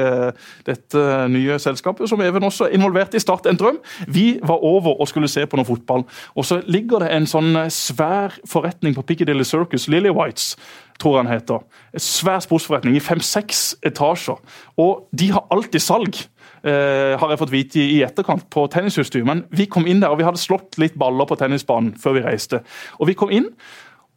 dette 0.67 1.05
nye 1.31 1.59
selskapet, 1.63 2.09
som 2.11 2.23
Even 2.23 2.47
også 2.47 2.69
er 2.69 2.77
involvert 2.79 3.15
i 3.15 3.23
Start 3.23 3.47
en 3.51 3.59
drøm. 3.59 3.79
Vi 4.07 4.27
var 4.43 4.65
over 4.65 5.01
og 5.01 5.11
skulle 5.11 5.31
se 5.31 5.47
på 5.47 5.59
noe 5.59 5.69
fotball. 5.69 6.07
Og 6.39 6.47
så 6.47 6.61
ligger 6.67 7.05
det 7.05 7.13
en 7.15 7.29
sånn 7.31 7.55
svær 7.75 8.39
forretning 8.49 8.97
på 8.97 9.07
Piccadilly 9.07 9.47
Circus, 9.47 9.89
Lily 9.91 10.15
Whites 10.15 10.55
tror 10.99 11.21
han 11.21 11.31
heter. 11.31 11.63
En 11.95 12.03
svær 12.03 12.43
sportsforretning 12.43 12.97
i 12.99 13.03
fem-seks 13.03 13.77
etasjer. 13.87 14.39
Og 14.81 15.07
de 15.15 15.31
har 15.35 15.47
alltid 15.55 15.83
salg. 15.83 16.19
Eh, 16.67 17.15
har 17.19 17.31
jeg 17.31 17.41
fått 17.41 17.53
vite 17.55 17.83
i, 17.83 18.01
etterkant 18.07 18.49
på 18.51 18.67
tennisutstyr. 18.73 19.27
Men 19.29 19.45
vi 19.55 19.69
kom 19.71 19.87
inn 19.87 20.03
der, 20.03 20.13
og 20.13 20.21
vi 20.21 20.27
hadde 20.27 20.43
slått 20.43 20.79
litt 20.81 20.97
baller 20.99 21.29
på 21.29 21.39
tennisbanen 21.39 21.95
før 22.01 22.19
vi 22.19 22.25
reiste. 22.27 22.63
Og 22.99 23.11
vi 23.11 23.17
kom 23.19 23.33
inn, 23.35 23.51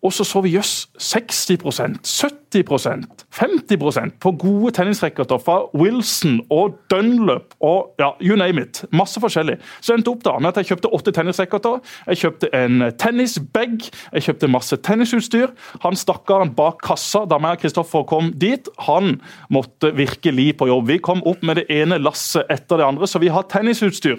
og 0.01 0.13
så 0.13 0.25
så 0.25 0.42
vi 0.42 0.56
jøss 0.56 0.88
60% 0.98 2.00
70% 2.01 3.25
50% 3.31 4.15
på 4.21 4.31
gode 4.42 4.71
tennisracketer 4.75 5.38
fra 5.42 5.57
Wilson 5.77 6.39
og 6.50 6.80
Dunlop 6.92 7.53
og 7.62 7.94
ja, 8.01 8.09
you 8.21 8.36
name 8.36 8.65
it. 8.65 8.81
Masse 8.92 9.21
forskjellig. 9.21 9.59
Så 9.81 9.94
endte 9.95 10.12
opp 10.12 10.24
da 10.25 10.33
med 10.39 10.51
at 10.51 10.62
jeg 10.62 10.71
kjøpte 10.71 10.92
åtte 10.98 11.13
tennisracketer. 11.15 11.80
Jeg 12.09 12.21
kjøpte 12.24 12.50
en 12.57 12.88
tennisbag, 13.00 13.77
jeg 14.18 14.27
kjøpte 14.27 14.51
masse 14.51 14.81
tennisutstyr. 14.83 15.53
Han 15.86 16.00
stakkaren 16.00 16.56
bak 16.57 16.81
kassa 16.83 17.24
da 17.30 17.39
meg 17.42 17.59
og 17.59 17.63
Kristoffer 17.65 18.06
kom 18.09 18.33
dit, 18.42 18.68
han 18.88 19.19
måtte 19.54 19.94
virkelig 19.95 20.56
på 20.57 20.71
jobb. 20.71 20.89
Vi 20.89 21.01
kom 21.04 21.21
opp 21.30 21.45
med 21.45 21.62
det 21.62 21.69
ene 21.71 22.01
lasset 22.01 22.50
etter 22.50 22.81
det 22.81 22.89
andre, 22.89 23.07
så 23.07 23.21
vi 23.21 23.31
har 23.31 23.47
tennisutstyr 23.51 24.18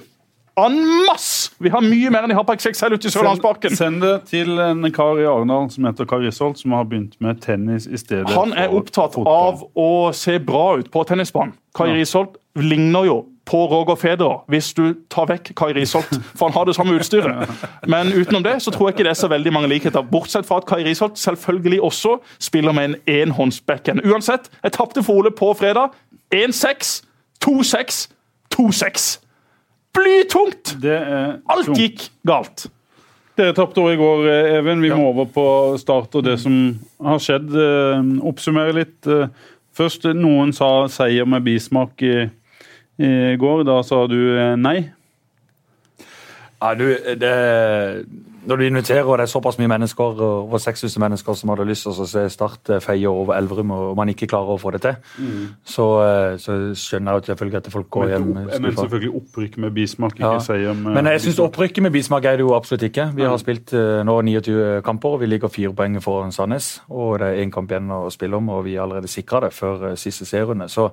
en 0.57 0.75
masse! 1.07 1.51
Vi 1.59 1.71
har 1.73 1.81
mye 1.81 2.11
mer 2.13 2.27
enn 2.27 2.33
de 2.33 2.37
har 2.37 2.45
på 2.45 2.55
XXL 2.59 2.97
ute 2.99 3.09
i 3.09 3.13
Sørlandsparken. 3.15 3.77
Send 3.77 4.03
det 4.05 4.13
til 4.29 4.59
en 4.61 4.85
kar 4.93 5.21
i 5.21 5.25
Arendal 5.25 5.71
som 5.73 5.85
heter 5.89 6.05
Kari 6.09 6.27
Risholt, 6.29 6.59
som 6.61 6.75
har 6.77 6.85
begynt 6.85 7.15
med 7.25 7.41
tennis 7.41 7.87
i 7.87 7.97
stedet 7.97 8.31
Han 8.37 8.53
er 8.53 8.69
opptatt 8.75 9.15
fotball. 9.15 9.33
av 9.55 9.63
å 9.79 10.13
se 10.13 10.39
bra 10.39 10.79
ut 10.79 10.91
på 10.93 11.05
tennisbanen. 11.09 11.55
Kai 11.75 11.89
Ja. 11.95 12.25
Ligner 12.55 13.07
jo 13.07 13.15
på 13.49 13.67
Roger 13.67 13.97
Federer, 13.97 14.43
hvis 14.53 14.75
du 14.77 14.93
tar 15.09 15.25
vekk 15.27 15.55
Kai 15.57 15.73
Risholt, 15.73 16.11
for 16.37 16.47
han 16.51 16.53
har 16.53 16.67
det 16.69 16.75
samme 16.77 16.93
utstyret. 17.01 17.49
Men 17.89 18.13
utenom 18.13 18.43
det 18.45 18.59
så 18.63 18.71
tror 18.71 18.91
jeg 18.91 18.95
ikke 18.99 19.05
det 19.09 19.11
er 19.17 19.21
så 19.23 19.29
veldig 19.33 19.53
mange 19.53 19.69
likheter. 19.73 20.03
Bortsett 20.03 20.45
fra 20.47 20.59
at 20.61 20.67
Kai 20.69 20.83
Risholt 20.85 21.17
selvfølgelig 21.19 21.81
også 21.83 22.19
spiller 22.39 22.73
med 22.77 22.85
en 22.85 22.97
enhåndsbackhand. 23.09 24.05
Uansett, 24.05 24.51
jeg 24.63 24.73
tapte 24.77 25.03
for 25.03 25.15
Ole 25.23 25.31
på 25.33 25.55
fredag. 25.57 25.97
1-6, 26.35 27.03
2-6, 27.41 28.09
2-6. 28.55 29.22
Blytungt! 29.97 30.77
Det 30.83 30.95
er 30.97 31.39
Alt 31.53 31.67
tungt. 31.69 31.79
gikk 31.79 32.07
galt. 32.27 32.67
Dere 33.37 33.55
tapte 33.57 33.81
òg 33.81 33.95
i 33.95 34.01
går, 34.01 34.27
eh, 34.29 34.59
Even. 34.59 34.83
Vi 34.85 34.91
må 34.93 35.09
over 35.11 35.25
på 35.33 35.45
start 35.81 36.15
og 36.15 36.25
det 36.27 36.39
som 36.41 36.79
har 37.01 37.19
skjedd. 37.23 37.49
Eh, 37.57 38.03
Oppsummere 38.29 38.75
litt. 38.77 39.07
Eh, 39.07 39.29
Først, 39.73 40.05
noen 40.13 40.51
sa 40.53 40.87
seier 40.93 41.25
med 41.25 41.47
bismak 41.47 42.03
i, 42.05 42.27
i 43.01 43.13
går. 43.41 43.63
Da 43.65 43.79
sa 43.83 44.03
du 44.07 44.19
nei. 44.61 44.91
Ja, 46.61 46.75
du, 46.77 46.85
det, 47.17 47.31
når 48.47 48.57
du 48.57 48.63
inviterer 48.67 49.07
og 49.07 49.19
det 49.19 49.25
er 49.27 49.31
såpass 49.31 49.59
mye 49.59 49.71
mennesker, 49.71 50.21
over 50.27 50.59
6000 50.59 51.01
mennesker 51.01 51.37
som 51.39 51.53
hadde 51.53 51.67
lyst 51.69 51.87
til 51.87 51.93
å 51.95 52.07
se 52.09 52.25
Start 52.33 52.71
eh, 52.75 52.81
feie 52.83 53.09
over 53.09 53.37
Elverum, 53.37 53.71
og 53.71 53.97
man 53.97 54.11
ikke 54.13 54.27
klarer 54.31 54.55
å 54.55 54.59
få 54.61 54.73
det 54.75 54.83
til, 54.83 54.97
så, 55.65 55.87
eh, 56.03 56.37
så 56.43 56.57
skjønner 56.79 57.13
jeg 57.13 57.23
jo 57.23 57.33
selvfølgelig 57.33 57.61
at 57.61 57.71
folk 57.73 57.91
går 57.91 58.13
hjem 58.13 58.29
skuffa. 58.35 58.61
Men 58.65 58.79
selvfølgelig 58.81 59.15
opprykk 59.23 59.59
med 59.65 59.75
bismak, 59.79 60.19
ikke 60.19 60.33
Ja. 60.33 60.39
seier 60.39 60.75
med 60.75 60.95
Men 60.95 61.11
jeg 61.13 61.21
syns 61.27 61.43
opprykket 61.47 61.83
med 61.83 61.93
bismak 61.93 62.25
er 62.25 62.37
det 62.37 62.47
jo 62.47 62.55
absolutt 62.55 62.83
ikke. 62.83 63.11
Vi 63.15 63.23
har 63.23 63.37
spilt 63.39 63.73
eh, 63.73 64.03
nå 64.03 64.21
29 64.23 64.83
kamper, 64.83 65.09
og 65.09 65.21
vi 65.21 65.27
ligger 65.27 65.49
fire 65.49 65.73
poeng 65.73 66.01
foran 66.03 66.33
Sandnes. 66.33 66.81
Og 66.91 67.19
det 67.19 67.29
er 67.29 67.45
én 67.45 67.53
kamp 67.53 67.71
igjen 67.71 67.91
å 67.91 68.11
spille 68.11 68.37
om, 68.37 68.49
og 68.49 68.65
vi 68.65 68.75
er 68.77 68.83
allerede 68.83 69.09
sikra 69.09 69.41
det 69.41 69.53
før 69.53 69.95
siste 69.97 70.25
serierunde. 70.27 70.69
Så 70.69 70.91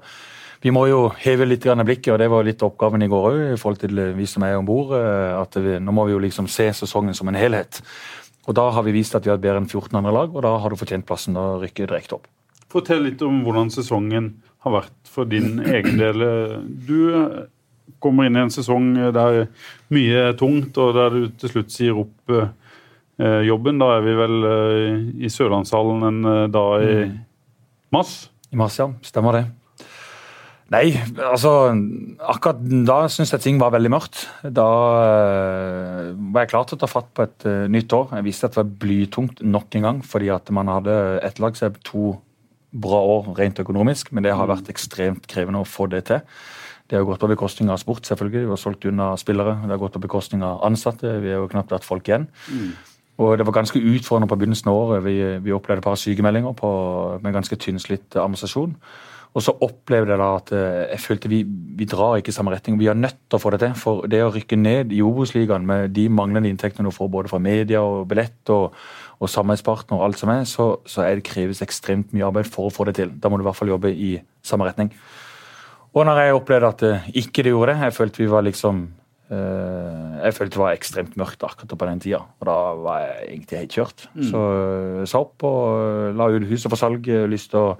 vi 0.61 0.71
må 0.75 0.85
jo 0.89 1.05
heve 1.21 1.47
litt 1.47 1.63
blikket, 1.63 2.13
og 2.13 2.19
det 2.19 2.29
var 2.29 2.43
litt 2.43 2.63
oppgaven 2.65 3.03
i 3.05 3.07
går 3.07 3.27
òg, 3.29 3.37
i 3.53 3.59
forhold 3.59 3.79
til 3.79 4.01
vi 4.17 4.25
som 4.27 4.43
er 4.43 4.57
om 4.57 4.65
bord. 4.67 4.91
At 4.91 5.55
vi, 5.55 5.77
nå 5.79 5.93
må 5.95 6.05
vi 6.05 6.15
jo 6.17 6.19
liksom 6.19 6.49
se 6.51 6.67
sesongen 6.73 7.15
som 7.15 7.31
en 7.31 7.39
helhet. 7.39 7.81
Og 8.49 8.55
da 8.57 8.65
har 8.73 8.83
vi 8.83 8.95
vist 8.95 9.15
at 9.15 9.23
vi 9.23 9.31
har 9.31 9.39
bedre 9.39 9.61
enn 9.61 9.69
14 9.69 9.95
andre 9.95 10.11
lag, 10.15 10.35
og 10.35 10.43
da 10.43 10.55
har 10.59 10.73
du 10.73 10.79
fortjent 10.79 11.07
plassen 11.07 11.37
å 11.37 11.61
rykke 11.61 11.87
direkte 11.87 12.17
opp. 12.17 12.27
Fortell 12.69 13.05
litt 13.05 13.21
om 13.25 13.43
hvordan 13.45 13.71
sesongen 13.73 14.33
har 14.65 14.75
vært 14.75 15.09
for 15.09 15.29
din 15.29 15.61
egen 15.63 15.97
del. 16.01 16.25
Du 16.85 16.97
eh, 17.13 17.45
kommer 18.03 18.27
inn 18.27 18.37
i 18.37 18.43
en 18.43 18.53
sesong 18.53 18.91
der 19.15 19.45
mye 19.93 20.25
er 20.29 20.35
tungt, 20.39 20.77
og 20.77 20.97
der 20.97 21.15
du 21.15 21.29
til 21.39 21.53
slutt 21.53 21.73
sier 21.73 22.01
opp 22.03 22.33
eh, 22.35 23.41
jobben. 23.47 23.79
Da 23.81 23.93
er 23.97 24.05
vi 24.05 24.17
vel 24.19 24.49
eh, 24.49 25.07
i 25.25 25.31
Sørlandshallen 25.33 26.05
en 26.09 26.19
eh, 26.33 26.43
dag 26.53 26.85
i 26.89 26.99
mars. 27.95 28.19
I 28.49 28.59
mars, 28.59 28.79
ja. 28.81 28.89
Stemmer 29.05 29.39
det. 29.39 29.45
Nei, 30.69 30.93
altså 31.17 31.51
Akkurat 32.29 32.59
da 32.85 32.99
syns 33.09 33.31
jeg 33.33 33.41
ting 33.41 33.59
var 33.61 33.73
veldig 33.73 33.89
mørkt. 33.89 34.21
Da 34.45 34.67
eh, 35.01 36.09
var 36.29 36.45
jeg 36.45 36.51
klar 36.51 36.67
til 36.69 36.77
å 36.77 36.81
ta 36.83 36.89
fatt 36.89 37.09
på 37.17 37.25
et 37.25 37.45
eh, 37.49 37.65
nytt 37.71 37.93
år. 37.95 38.11
Jeg 38.19 38.27
visste 38.27 38.49
at 38.49 38.53
det 38.53 38.61
var 38.61 38.75
blytungt 38.83 39.41
nok 39.41 39.79
en 39.79 39.87
gang, 39.87 40.01
fordi 40.05 40.29
at 40.33 40.51
man 40.53 40.69
hadde 40.69 40.95
etterlagt 41.25 41.61
seg 41.61 41.79
to 41.87 42.13
bra 42.69 42.99
år 43.15 43.31
rent 43.39 43.61
økonomisk, 43.63 44.11
men 44.13 44.25
det 44.25 44.35
har 44.37 44.49
vært 44.49 44.69
ekstremt 44.69 45.25
krevende 45.31 45.63
å 45.63 45.67
få 45.67 45.89
det 45.89 46.03
til. 46.11 46.21
Det 46.89 46.97
har 46.97 47.05
gått 47.05 47.21
på 47.21 47.29
bekostning 47.29 47.69
av 47.73 47.81
sport, 47.81 48.05
selvfølgelig. 48.05 48.45
Vi 48.45 48.53
har 48.53 48.61
solgt 48.61 48.85
unna 48.89 49.11
spillere. 49.21 49.57
Det 49.63 49.73
har 49.73 49.81
gått 49.81 49.97
på 49.97 50.05
bekostning 50.05 50.45
av 50.45 50.63
ansatte. 50.65 51.17
Vi 51.21 51.33
har 51.33 51.43
jo 51.43 51.49
knapt 51.49 51.73
hatt 51.73 51.85
folk 51.85 52.07
igjen. 52.09 52.25
Og 53.21 53.35
det 53.37 53.45
var 53.45 53.57
ganske 53.59 53.81
utfordrende 53.81 54.29
på 54.31 54.37
begynnelsen 54.39 54.71
av 54.71 54.77
året. 54.79 55.03
Vi, 55.05 55.17
vi 55.45 55.53
opplevde 55.53 55.83
et 55.83 55.85
par 55.85 55.99
sykemeldinger 56.01 56.55
på, 56.57 56.71
med 57.21 57.35
ganske 57.35 57.57
tynnslitt 57.61 58.17
administrasjon. 58.17 58.73
Og 59.37 59.43
så 59.45 59.53
opplevde 59.61 60.15
jeg 60.15 60.19
da 60.19 60.29
at 60.39 60.51
eh, 60.57 60.85
jeg 60.95 61.01
følte 61.03 61.29
vi, 61.29 61.43
vi 61.77 61.85
drar 61.89 62.17
ikke 62.17 62.31
i 62.33 62.35
samme 62.35 62.53
retning. 62.53 62.79
Vi 62.79 62.89
er 62.89 62.97
nødt 62.97 63.19
til 63.29 63.37
å 63.37 63.41
få 63.41 63.51
det 63.53 63.61
til. 63.61 63.75
For 63.77 64.09
det 64.09 64.23
å 64.25 64.31
rykke 64.33 64.57
ned 64.57 64.93
i 64.95 65.03
Obos-ligaen 65.05 65.67
med 65.69 65.93
de 65.93 66.07
manglende 66.09 66.49
inntektene 66.49 66.89
du 66.89 66.95
får 66.95 67.11
både 67.13 67.31
fra 67.31 67.41
media 67.43 67.83
og 67.85 68.07
billett 68.09 68.53
og, 68.55 68.73
og 69.21 69.29
samarbeidspartner 69.29 69.99
og 69.99 70.07
alt 70.07 70.21
som 70.21 70.33
er, 70.33 70.47
så, 70.49 70.69
så 70.89 71.05
er 71.05 71.19
det 71.19 71.27
kreves 71.29 71.61
ekstremt 71.65 72.15
mye 72.15 72.25
arbeid 72.25 72.49
for 72.49 72.69
å 72.69 72.73
få 72.73 72.89
det 72.89 72.97
til. 72.97 73.13
Da 73.21 73.29
må 73.29 73.37
du 73.37 73.45
i 73.45 73.49
hvert 73.51 73.61
fall 73.61 73.73
jobbe 73.75 73.93
i 73.93 74.15
samme 74.41 74.65
retning. 74.65 74.89
Og 75.93 76.05
når 76.05 76.23
jeg 76.23 76.39
opplevde 76.41 76.73
at 76.73 76.85
eh, 76.89 77.07
ikke 77.21 77.45
det 77.45 77.53
gjorde 77.53 77.75
det, 77.75 77.85
jeg 77.85 77.97
følte 78.01 78.23
vi 78.23 78.31
var 78.33 78.49
liksom 78.49 78.83
eh, 79.29 80.19
jeg 80.25 80.35
følte 80.41 80.57
det 80.57 80.65
var 80.65 80.75
ekstremt 80.75 81.17
mørkt 81.21 81.45
akkurat 81.45 81.77
på 81.77 81.93
den 81.93 82.01
tida, 82.01 82.25
og 82.25 82.49
da 82.49 82.59
var 82.81 83.01
jeg 83.05 83.25
egentlig 83.29 83.61
helt 83.61 83.77
kjørt. 83.77 84.11
Mm. 84.13 84.29
Så 84.33 84.45
jeg 85.05 85.09
sa 85.13 85.21
opp 85.21 85.45
og 85.53 86.17
la 86.17 86.33
ut 86.33 86.49
huset 86.49 86.69
for 86.69 86.81
salg. 86.81 87.05
Lyst 87.29 87.53
til 87.53 87.61
å 87.61 87.75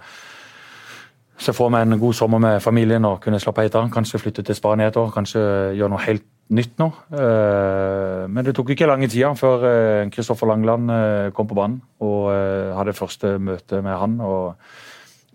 se 1.40 1.54
får 1.56 1.72
vi 1.72 1.82
en 1.82 2.00
god 2.00 2.18
sommer 2.18 2.42
med 2.44 2.60
familien 2.64 3.06
og 3.08 3.22
kunne 3.24 3.40
slappe 3.40 3.66
av. 3.70 3.88
Kanskje 3.94 4.20
flytte 4.20 4.44
til 4.44 4.58
Spania 4.58 4.90
et 4.92 5.00
år, 5.00 5.12
kanskje 5.16 5.42
gjøre 5.78 5.94
noe 5.94 6.04
helt 6.04 6.28
nytt 6.50 6.78
nå. 6.82 6.90
Eh, 7.14 8.28
men 8.28 8.46
det 8.46 8.56
tok 8.58 8.74
ikke 8.74 8.90
lange 8.90 9.10
tida 9.10 9.32
før 9.38 9.66
Kristoffer 10.14 10.50
Langland 10.50 10.92
kom 11.34 11.48
på 11.48 11.58
banen 11.58 11.82
og 12.04 12.30
hadde 12.78 12.98
første 12.98 13.38
møte 13.40 13.82
med 13.86 13.98
han. 13.98 14.22
og 14.22 14.56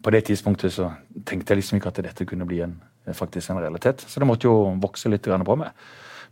på 0.04 0.12
det 0.12 0.26
tidspunktet 0.28 0.72
så 0.74 0.90
tenkte 1.24 1.54
jeg 1.54 1.62
liksom 1.62 1.78
ikke 1.78 1.88
at 1.88 2.00
dette 2.04 2.26
kunne 2.28 2.44
bli 2.44 2.60
en, 2.60 2.74
faktisk 3.16 3.50
en 3.50 3.60
realitet. 3.62 4.04
Så 4.04 4.20
det 4.20 4.28
måtte 4.28 4.44
jo 4.44 4.74
vokse 4.82 5.08
litt 5.08 5.24
på 5.24 5.56
meg. 5.56 5.70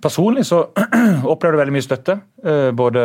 Personlig 0.03 0.45
så 0.49 0.59
opplevde 1.33 1.55
jeg 1.55 1.61
veldig 1.61 1.75
mye 1.77 1.87
støtte, 1.87 2.17
eh, 2.43 2.71
både 2.75 3.03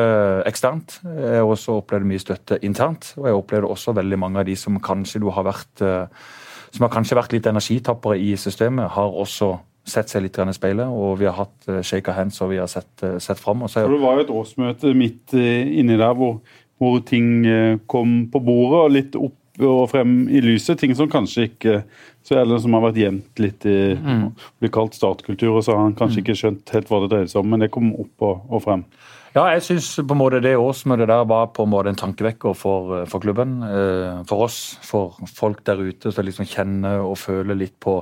eksternt. 0.50 1.00
Har 1.06 1.46
også 1.46 1.78
opplevd 1.84 2.10
mye 2.10 2.24
støtte 2.24 2.58
internt. 2.66 3.14
Og 3.22 3.30
jeg 3.30 3.38
opplevde 3.38 3.70
også 3.70 3.94
veldig 3.96 4.20
mange 4.20 4.42
av 4.42 4.50
de 4.50 4.56
som 4.58 4.80
kanskje 4.82 5.22
du 5.22 5.30
har 5.32 5.46
vært 5.46 5.86
eh, 5.86 6.26
som 6.72 6.86
har 6.86 6.94
kanskje 6.94 7.18
vært 7.20 7.34
litt 7.36 7.50
energitappere 7.50 8.20
i 8.20 8.36
systemet, 8.40 8.92
har 8.96 9.18
også 9.24 9.56
sett 9.88 10.12
seg 10.12 10.26
litt 10.26 10.38
i 10.38 10.56
speilet. 10.56 10.88
Og 10.92 11.18
vi 11.22 11.30
har 11.30 11.38
hatt 11.38 11.68
eh, 11.72 11.82
shake 11.86 12.16
hands 12.16 12.42
og 12.44 12.52
vi 12.52 12.62
har 12.62 12.70
sett, 12.72 12.92
sett 13.24 13.40
fram. 13.40 13.66
Så 13.68 13.88
det 13.88 14.02
var 14.04 14.20
jo 14.20 14.26
et 14.26 14.38
årsmøte 14.42 14.94
midt 14.98 15.36
inni 15.38 16.00
der 16.00 16.16
hvor, 16.18 16.40
hvor 16.78 17.00
ting 17.08 17.46
kom 17.88 18.24
på 18.32 18.44
bordet 18.44 18.82
og 18.84 18.96
litt 18.96 19.20
opp 19.20 19.36
og 19.64 19.88
frem 19.90 20.28
i 20.30 20.42
lyset. 20.44 20.80
Ting 20.80 20.94
som 20.96 21.10
kanskje 21.10 21.48
ikke 21.50 21.80
så 22.28 22.42
er 22.42 22.48
det 22.50 22.60
som 22.64 22.76
har 22.76 22.84
vært 22.84 23.00
gjemt 23.00 23.40
litt 23.42 23.66
i 23.70 23.78
mm. 23.96 24.26
blir 24.60 24.72
kalt 24.74 24.98
startkultur, 24.98 25.54
og 25.56 25.64
så 25.64 25.78
har 25.78 25.86
han 25.86 25.96
kanskje 25.98 26.20
mm. 26.20 26.24
ikke 26.26 26.40
skjønt 26.42 26.74
helt 26.76 26.90
hva 26.92 27.00
det 27.04 27.12
dreier 27.14 27.30
seg 27.32 27.40
om, 27.42 27.54
men 27.54 27.64
det 27.64 27.72
kom 27.74 27.94
opp 27.96 28.26
og, 28.28 28.42
og 28.52 28.64
frem. 28.66 28.84
Ja, 29.38 29.44
jeg 29.54 29.62
syns 29.62 29.92
på 30.02 30.16
en 30.16 30.18
måte 30.18 30.40
det 30.42 30.56
årsmøtet 30.58 31.12
der 31.12 31.28
var 31.30 31.52
på 31.54 31.68
en 31.68 31.70
måte 31.70 31.92
en 31.92 32.00
tankevekker 32.00 32.56
for, 32.58 33.04
for 33.06 33.22
klubben. 33.22 33.60
Eh, 33.62 34.24
for 34.26 34.48
oss, 34.48 34.80
for 34.82 35.14
folk 35.30 35.60
der 35.68 35.84
ute 35.84 36.10
som 36.10 36.26
liksom 36.26 36.48
kjenner 36.50 37.04
og 37.06 37.20
føler 37.22 37.60
litt 37.60 37.76
på 37.78 38.00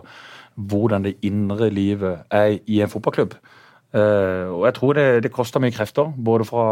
hvordan 0.55 1.03
det 1.03 1.17
indre 1.27 1.67
livet 1.75 2.23
er 2.31 2.55
i 2.71 2.79
en 2.79 2.91
fotballklubb. 2.93 3.35
Uh, 3.95 4.51
og 4.51 4.63
jeg 4.67 4.75
tror 4.75 4.95
det, 4.95 5.03
det 5.23 5.31
kosta 5.31 5.59
mye 5.63 5.71
krefter, 5.71 6.09
både 6.15 6.43
fra 6.47 6.63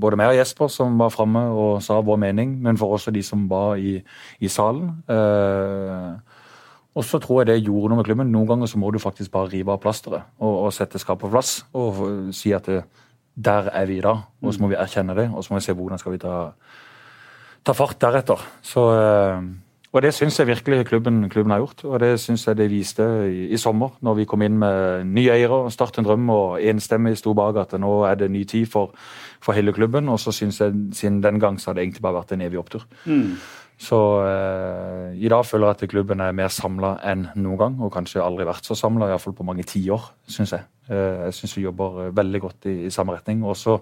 både 0.00 0.16
meg 0.16 0.32
og 0.32 0.38
Jesper, 0.38 0.70
som 0.72 1.00
var 1.00 1.12
framme 1.12 1.42
og 1.52 1.82
sa 1.84 1.98
vår 2.00 2.20
mening, 2.20 2.54
men 2.64 2.78
for 2.80 2.96
også 2.96 3.12
de 3.12 3.20
som 3.24 3.42
var 3.50 3.76
i, 3.76 3.98
i 4.40 4.48
salen. 4.48 4.94
Og 6.96 7.04
så 7.04 7.20
tror 7.20 7.42
jeg 7.42 7.50
det 7.50 7.58
gjorde 7.66 7.92
noe 7.92 8.00
med 8.00 8.08
klubben. 8.08 8.32
Noen 8.32 8.48
ganger 8.48 8.70
så 8.72 8.80
må 8.80 8.90
du 8.92 8.98
faktisk 9.00 9.32
bare 9.32 9.52
rive 9.52 9.72
av 9.76 9.80
plasteret 9.80 10.24
og, 10.40 10.54
og, 10.54 10.72
sette 10.74 11.00
skapet 11.00 11.28
på 11.28 11.32
plass 11.36 11.60
og 11.76 12.32
si 12.36 12.52
at 12.56 12.66
det, 12.68 12.80
der 13.34 13.70
er 13.72 13.86
vi 13.86 14.00
da, 14.04 14.16
og 14.42 14.54
så 14.54 14.62
må 14.62 14.70
vi 14.72 14.78
erkjenne 14.78 15.16
det, 15.16 15.30
og 15.34 15.44
så 15.44 15.52
må 15.52 15.60
vi 15.60 15.66
se 15.68 15.74
hvordan 15.76 16.00
skal 16.00 16.12
vi 16.12 16.22
ta, 16.22 16.36
ta 17.64 17.74
fart 17.76 18.00
deretter. 18.02 18.42
Så 18.62 18.86
uh, 18.90 19.44
og 19.90 20.02
Det 20.02 20.12
syns 20.14 20.38
jeg 20.38 20.46
virkelig 20.46 20.86
klubben, 20.86 21.28
klubben, 21.28 21.50
har 21.50 21.58
gjort, 21.58 21.84
og 21.84 22.00
det 22.00 22.20
syns 22.20 22.46
jeg 22.46 22.56
det 22.56 22.68
viste 22.70 23.02
i, 23.26 23.48
i, 23.50 23.56
sommer. 23.56 23.88
Når 24.00 24.14
vi 24.14 24.24
kom 24.24 24.42
inn 24.42 24.58
med 24.58 25.04
nye 25.04 25.32
eiere, 25.34 25.70
Start 25.70 25.98
en 25.98 26.06
drøm 26.06 26.30
og 26.30 26.62
enstemmig 26.62 27.16
sto 27.18 27.34
bak 27.34 27.56
at 27.56 27.74
nå 27.80 28.04
er 28.06 28.14
det 28.14 28.30
ny 28.30 28.44
tid 28.44 28.66
for, 28.70 28.94
for 29.42 29.52
hele 29.52 29.72
klubben. 29.72 30.08
Og 30.08 30.20
så 30.20 30.32
syns 30.32 30.60
jeg 30.60 30.74
siden 30.94 31.22
den 31.22 31.40
gang 31.40 31.58
så 31.58 31.70
har 31.70 31.74
det 31.74 31.82
egentlig 31.82 32.02
bare 32.02 32.20
vært 32.20 32.32
en 32.32 32.46
evig 32.46 32.58
opptur. 32.58 32.86
Mm. 33.04 33.34
Så 33.80 33.96
eh, 34.28 35.14
i 35.24 35.28
dag 35.32 35.46
føler 35.48 35.70
jeg 35.70 35.76
at 35.78 35.88
klubben 35.88 36.20
er 36.20 36.34
mer 36.36 36.50
samla 36.52 36.98
enn 37.08 37.22
noen 37.40 37.56
gang, 37.62 37.78
og 37.80 37.92
kanskje 37.94 38.20
aldri 38.20 38.44
vært 38.44 38.66
så 38.68 38.76
samla, 38.76 39.08
iallfall 39.08 39.32
på 39.38 39.46
mange 39.48 39.64
tiår, 39.64 40.10
syns 40.28 40.52
jeg. 40.52 40.66
Eh, 40.92 41.22
jeg 41.24 41.36
syns 41.38 41.54
vi 41.56 41.64
jobber 41.64 41.96
eh, 42.04 42.10
veldig 42.18 42.42
godt 42.44 42.68
i, 42.68 42.74
i 42.90 42.92
samme 42.92 43.16
retning. 43.16 43.40
Også 43.48 43.78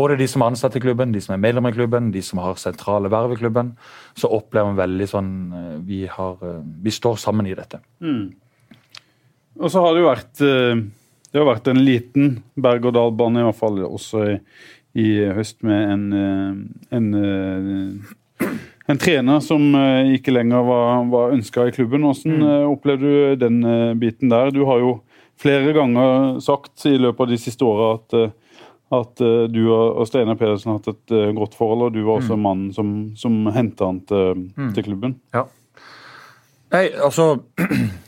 både 0.00 0.16
de 0.16 0.30
som 0.32 0.46
er 0.46 0.54
ansatt 0.54 0.78
i 0.80 0.82
klubben, 0.86 1.12
de 1.12 1.20
som 1.20 1.36
er 1.36 1.42
medlemmer 1.44 1.74
i 1.74 1.76
klubben, 1.76 2.08
de 2.14 2.24
som 2.24 2.40
har 2.40 2.56
sentrale 2.62 3.12
verv 3.12 3.36
i 3.36 3.38
klubben, 3.42 3.74
så 4.16 4.32
opplever 4.32 4.72
vi 4.72 4.80
veldig 4.80 5.10
sånn 5.12 5.30
eh, 5.60 5.76
vi, 5.92 6.00
har, 6.08 6.40
vi 6.88 6.96
står 7.02 7.20
sammen 7.20 7.52
i 7.52 7.56
dette. 7.60 7.82
Mm. 8.00 8.24
Og 9.60 9.68
så 9.68 9.84
har 9.84 9.92
det 9.92 10.06
jo 10.06 10.08
vært 10.08 10.40
det 10.40 11.40
har 11.40 11.50
vært 11.50 11.68
en 11.68 11.84
liten 11.84 12.36
berg-og-dal-bane, 12.64 13.42
i 13.42 13.46
hvert 13.50 13.60
fall 13.60 13.84
også 13.84 14.24
i, 14.30 14.34
i 15.04 15.08
høst, 15.36 15.60
med 15.66 15.90
en, 15.92 16.04
en 16.94 17.08
en 18.86 19.00
trener 19.00 19.40
som 19.40 19.74
eh, 19.78 20.14
ikke 20.18 20.34
lenger 20.34 20.64
var, 20.66 21.04
var 21.12 21.34
ønska 21.34 21.68
i 21.68 21.72
klubben. 21.72 22.04
Hvordan 22.04 22.38
mm. 22.38 22.46
Eh, 22.52 22.70
opplevde 22.70 23.10
du 23.10 23.36
den 23.40 23.60
eh, 23.64 23.94
biten 24.00 24.32
der? 24.32 24.52
Du 24.52 24.64
har 24.68 24.82
jo 24.82 24.94
flere 25.40 25.72
ganger 25.76 26.40
sagt 26.44 26.84
i 26.86 26.96
løpet 27.00 27.24
av 27.24 27.32
de 27.32 27.38
siste 27.40 27.64
åra 27.66 27.94
at, 27.96 28.34
at, 28.94 29.22
du 29.50 29.62
og 29.74 30.04
Steinar 30.06 30.36
Pedersen 30.38 30.70
har 30.70 30.78
hatt 30.78 30.92
et 30.92 31.34
godt 31.34 31.56
forhold, 31.58 31.88
og 31.88 31.96
du 31.96 32.04
var 32.04 32.20
også 32.20 32.36
mm. 32.36 32.44
mannen 32.44 32.68
som, 32.76 32.92
som 33.18 33.40
henta 33.50 33.88
han 33.88 33.98
til, 34.06 34.44
mm. 34.54 34.68
til 34.76 34.86
klubben. 34.86 35.16
Ja. 35.34 35.42
Nei, 36.70 36.84
altså 37.02 37.32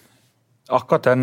Akkurat 0.66 1.04
den, 1.06 1.20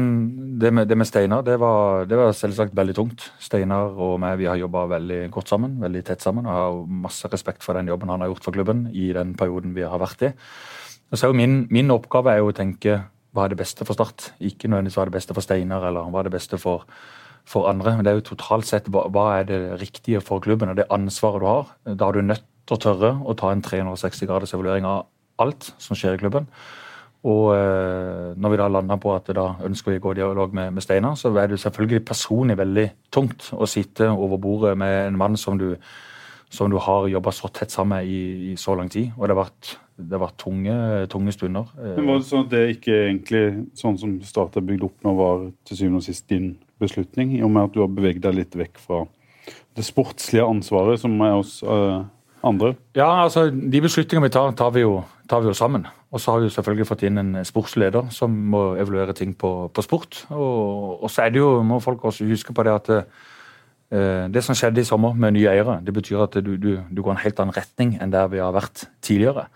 det, 0.59 0.69
med, 0.71 0.87
det 0.87 0.95
med 0.95 1.07
Steinar, 1.07 1.41
det 1.43 1.57
var, 1.59 2.05
det 2.07 2.15
var, 2.15 2.29
selvsagt 2.31 2.75
veldig 2.77 2.93
tungt. 2.95 3.25
Steinar 3.43 3.91
og 3.91 4.15
meg 4.23 4.37
vi 4.39 4.47
har 4.47 4.55
jobba 4.61 4.85
veldig 4.93 5.17
godt 5.35 5.51
sammen, 5.51 5.73
veldig 5.83 6.03
tett 6.07 6.23
sammen. 6.23 6.47
og 6.47 6.53
har 6.55 6.77
masse 7.03 7.27
respekt 7.27 7.65
for 7.65 7.75
den 7.75 7.91
jobben 7.91 8.11
han 8.13 8.23
har 8.23 8.31
gjort 8.31 8.45
for 8.47 8.55
klubben 8.55 8.85
i 8.95 9.09
den 9.15 9.33
perioden 9.35 9.73
vi 9.75 9.83
har 9.83 9.99
vært 9.99 10.29
i. 10.29 10.31
Så 11.13 11.33
min, 11.35 11.65
min 11.69 11.91
oppgave 11.91 12.31
er 12.31 12.39
jo 12.39 12.53
å 12.53 12.55
tenke 12.55 13.01
hva 13.33 13.43
er 13.43 13.51
det 13.51 13.59
beste 13.59 13.83
for 13.83 13.97
Start? 13.97 14.31
Ikke 14.39 14.69
nødvendigvis 14.69 14.95
hva 14.95 15.03
er 15.03 15.11
det 15.11 15.17
beste 15.17 15.35
for 15.35 15.43
Steinar 15.43 15.89
eller 15.89 16.07
hva 16.13 16.21
er 16.21 16.29
det 16.29 16.35
beste 16.37 16.59
for, 16.61 16.85
for 17.43 17.67
andre. 17.67 17.97
Men 17.97 18.07
det 18.07 18.13
er 18.13 18.21
jo 18.21 18.29
totalt 18.31 18.69
sett 18.69 18.87
hva, 18.93 19.09
hva 19.11 19.25
er 19.41 19.49
det 19.49 19.59
riktige 19.81 20.21
for 20.23 20.39
klubben 20.39 20.71
og 20.71 20.79
det 20.79 20.87
ansvaret 20.93 21.43
du 21.43 21.49
har. 21.49 21.73
Da 21.89 22.07
er 22.07 22.15
du 22.15 22.29
nødt 22.31 22.47
til 22.63 22.77
å 22.77 22.83
tørre 22.87 23.11
å 23.27 23.35
ta 23.35 23.51
en 23.51 23.65
360 23.65 24.29
graders 24.29 24.55
evaluering 24.55 24.87
av 24.87 25.09
alt 25.43 25.73
som 25.81 25.99
skjer 25.99 26.15
i 26.15 26.23
klubben. 26.23 26.47
Og 27.23 27.53
eh, 27.55 28.33
når 28.35 28.51
vi 28.51 28.59
da 28.59 28.65
landa 28.67 28.97
på 28.99 29.13
at 29.15 29.29
da 29.35 29.53
ønsker 29.63 29.93
vi 29.93 29.99
å 30.01 30.03
gå 30.03 30.11
i 30.11 30.17
dialog 30.19 30.55
med, 30.55 30.73
med 30.75 30.83
Steinar, 30.83 31.15
så 31.19 31.31
er 31.39 31.53
det 31.53 31.61
selvfølgelig 31.61 32.03
personlig 32.09 32.57
veldig 32.59 32.89
tungt 33.15 33.47
å 33.55 33.67
sitte 33.69 34.09
over 34.11 34.41
bordet 34.43 34.73
med 34.79 35.05
en 35.05 35.19
mann 35.21 35.39
som 35.39 35.55
du, 35.59 35.69
som 36.51 36.71
du 36.71 36.75
har 36.83 37.07
jobba 37.07 37.31
så 37.31 37.47
tett 37.55 37.71
sammen 37.71 37.95
med 37.95 38.11
i, 38.11 38.51
i, 38.51 38.57
så 38.59 38.75
lang 38.75 38.91
tid. 38.91 39.13
Og 39.15 39.23
det 39.23 39.37
har 39.37 39.39
vært, 39.45 39.71
det 39.95 40.17
har 40.17 40.25
vært 40.25 40.37
tunge, 40.43 40.75
tunge, 41.15 41.35
stunder. 41.37 41.71
Men 41.79 42.11
Var 42.11 42.19
det 42.19 42.27
sånn 42.27 42.43
at 42.43 42.51
det 42.51 42.63
ikke 42.75 42.99
egentlig, 43.05 43.43
sånn 43.79 44.01
som 44.03 44.19
Start 44.27 44.59
er 44.59 44.67
bygd 44.67 44.83
opp 44.89 45.07
nå, 45.07 45.15
var 45.21 45.47
til 45.63 45.79
syvende 45.79 46.03
og 46.03 46.07
sist 46.09 46.27
din 46.33 46.57
beslutning? 46.83 47.37
I 47.39 47.43
og 47.47 47.55
med 47.55 47.69
at 47.69 47.77
du 47.77 47.85
har 47.85 47.95
beveget 47.95 48.27
deg 48.27 48.41
litt 48.41 48.59
vekk 48.59 48.83
fra 48.83 49.05
det 49.77 49.87
sportslige 49.87 50.43
ansvaret 50.43 50.99
som 51.01 51.15
er 51.23 51.37
hos 51.39 51.57
uh, 51.63 52.03
andre? 52.43 52.75
Ja, 52.99 53.23
altså 53.23 53.47
de 53.47 53.81
beslutningene 53.83 54.27
vi 54.27 54.35
tar, 54.35 54.51
tar 54.59 54.75
vi 54.75 54.83
jo, 54.83 54.97
tar 55.31 55.43
vi 55.43 55.51
jo 55.51 55.57
sammen. 55.57 55.87
Og 56.13 56.21
så 56.21 56.31
har 56.33 56.43
vi 56.43 56.51
selvfølgelig 56.53 56.85
fått 56.85 57.03
inn 57.07 57.17
en 57.17 57.37
sportsleder 57.47 58.11
som 58.13 58.33
må 58.53 58.75
evaluere 58.77 59.15
ting 59.17 59.33
på, 59.33 59.51
på 59.73 59.85
sport. 59.85 60.19
Og, 60.29 61.01
og, 61.01 61.09
så 61.09 61.25
er 61.25 61.33
det 61.33 61.41
jo, 61.41 61.55
må 61.65 61.79
folk 61.81 62.05
også 62.05 62.27
huske 62.29 62.53
på 62.53 62.65
det 62.67 62.73
at 62.75 62.91
eh, 62.93 64.25
det 64.29 64.43
som 64.45 64.57
skjedde 64.57 64.83
i 64.83 64.87
sommer 64.87 65.17
med 65.17 65.33
nye 65.33 65.49
eiere, 65.49 65.79
det 65.81 65.95
betyr 65.95 66.27
at 66.27 66.37
du, 66.45 66.53
du, 66.61 66.75
du, 66.85 67.01
går 67.01 67.15
en 67.15 67.23
helt 67.23 67.41
annen 67.41 67.57
retning 67.57 67.95
enn 67.97 68.13
der 68.13 68.29
vi 68.29 68.43
har 68.43 68.53
vært 68.53 68.85
tidligere. 69.01 69.47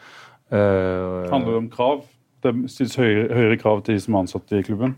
Eh, 0.50 1.30
Handler 1.30 1.54
det 1.54 1.62
om 1.62 1.70
krav? 1.74 2.02
Det 2.42 2.56
stilles 2.74 2.98
høyere, 2.98 3.30
høyere 3.38 3.62
krav 3.62 3.86
til 3.86 3.98
de 3.98 4.02
som 4.02 4.18
er 4.18 4.26
ansatte 4.26 4.58
i 4.58 4.66
klubben? 4.66 4.98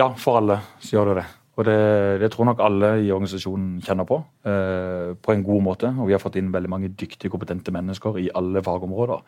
Ja, 0.00 0.08
for 0.16 0.40
alle 0.40 0.62
så 0.80 0.96
gjør 0.96 1.12
det 1.12 1.20
det. 1.20 1.28
Og 1.58 1.66
det, 1.66 1.78
det, 2.22 2.30
tror 2.30 2.46
nok 2.46 2.60
alle 2.62 2.92
i 3.02 3.10
organisasjonen 3.10 3.80
kjenner 3.82 4.06
på, 4.06 4.20
eh, 4.46 5.14
på 5.18 5.34
en 5.34 5.42
god 5.42 5.64
måte. 5.66 5.90
Og 5.98 6.06
vi 6.06 6.14
har 6.14 6.22
fått 6.22 6.38
inn 6.38 6.52
veldig 6.54 6.70
mange 6.70 6.92
dyktige, 6.94 7.32
kompetente 7.32 7.74
mennesker 7.74 8.20
i 8.22 8.28
alle 8.38 8.62
fagområder. 8.62 9.24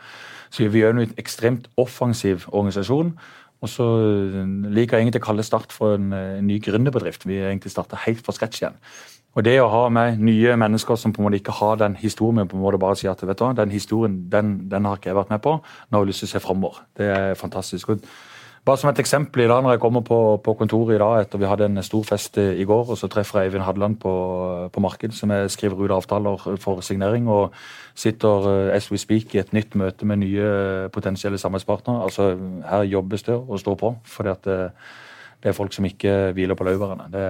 Så 0.55 0.69
vi 0.71 0.85
er 0.87 0.95
en 0.95 1.15
ekstremt 1.19 1.67
offensiv 1.77 2.47
organisasjon. 2.53 3.17
Og 3.61 3.69
så 3.69 3.87
liker 4.73 4.97
jeg 4.97 5.09
egentlig 5.09 5.21
å 5.21 5.27
kalle 5.27 5.45
Start 5.45 5.75
for 5.75 5.99
en, 5.99 6.13
en 6.15 6.47
ny 6.47 6.61
gründerbedrift. 6.63 7.27
Vi 7.27 7.43
egentlig 7.43 7.75
starta 7.75 7.99
helt 8.07 8.23
fra 8.25 8.33
scratch 8.37 8.63
igjen. 8.63 8.79
Og 9.39 9.45
det 9.47 9.59
å 9.63 9.69
ha 9.71 9.85
med 9.95 10.23
nye 10.23 10.57
mennesker 10.59 10.99
som 10.99 11.13
på 11.15 11.21
en 11.23 11.29
måte 11.29 11.39
ikke 11.39 11.55
har 11.61 11.77
den 11.79 11.95
historien, 11.99 12.49
på 12.51 12.57
en 12.59 12.65
måte 12.65 12.81
bare 12.83 12.99
si 12.99 13.07
at 13.11 13.21
vet 13.23 13.39
du, 13.39 13.47
den 13.59 13.75
historien 13.75 14.17
den, 14.31 14.57
den 14.71 14.89
har 14.89 14.99
ikke 14.99 15.13
jeg 15.13 15.19
vært 15.21 15.31
med 15.31 15.43
på, 15.45 15.53
nå 15.61 15.99
har 15.99 16.07
jeg 16.07 16.11
lyst 16.11 16.25
til 16.25 16.31
å 16.31 16.33
se 16.33 16.43
framover. 16.47 16.81
Det 16.99 17.11
er 17.15 17.39
fantastisk. 17.39 17.93
Og 17.95 18.07
Bare 18.61 18.77
som 18.77 18.91
et 18.91 18.99
eksempel 19.01 19.41
i 19.41 19.49
dag 19.49 19.63
når 19.65 19.73
jeg 19.73 19.81
kommer 19.81 20.03
på, 20.05 20.17
på 20.45 20.53
kontoret 20.59 20.99
i 20.99 21.01
dag 21.01 21.23
etter 21.23 21.41
vi 21.41 21.49
hadde 21.49 21.65
en 21.71 21.81
stor 21.85 22.03
fest 22.05 22.37
i 22.37 22.67
går, 22.69 22.91
og 22.93 22.99
så 23.01 23.09
treffer 23.09 23.41
jeg 23.41 23.49
Eivind 23.49 23.65
Hadeland 23.65 23.97
på, 24.03 24.13
på 24.69 24.83
Marked, 24.85 25.15
som 25.17 25.33
jeg 25.33 25.49
skriver 25.55 25.81
ut 25.81 25.95
avtaler 25.97 26.45
for 26.61 26.85
signering. 26.85 27.29
og 27.29 27.57
Sitter 27.97 28.51
uh, 28.51 28.77
as 28.77 28.91
we 28.93 29.01
speak 29.01 29.35
i 29.35 29.41
et 29.41 29.55
nytt 29.57 29.75
møte 29.81 30.05
med 30.05 30.21
nye 30.21 30.51
potensielle 30.93 31.41
samarbeidspartnere. 31.41 32.05
Altså, 32.05 32.35
her 32.69 32.85
jobbes 32.85 33.25
det 33.31 33.39
og 33.41 33.65
står 33.65 33.81
på. 33.81 33.95
at 34.29 34.45
det, 34.45 34.61
det, 35.41 35.49
er 35.49 35.57
folk 35.57 35.73
som 35.73 35.89
ikke 35.89 36.35
hviler 36.37 36.55
på 36.55 36.69
laurbærene. 36.69 37.09
Det, 37.09 37.27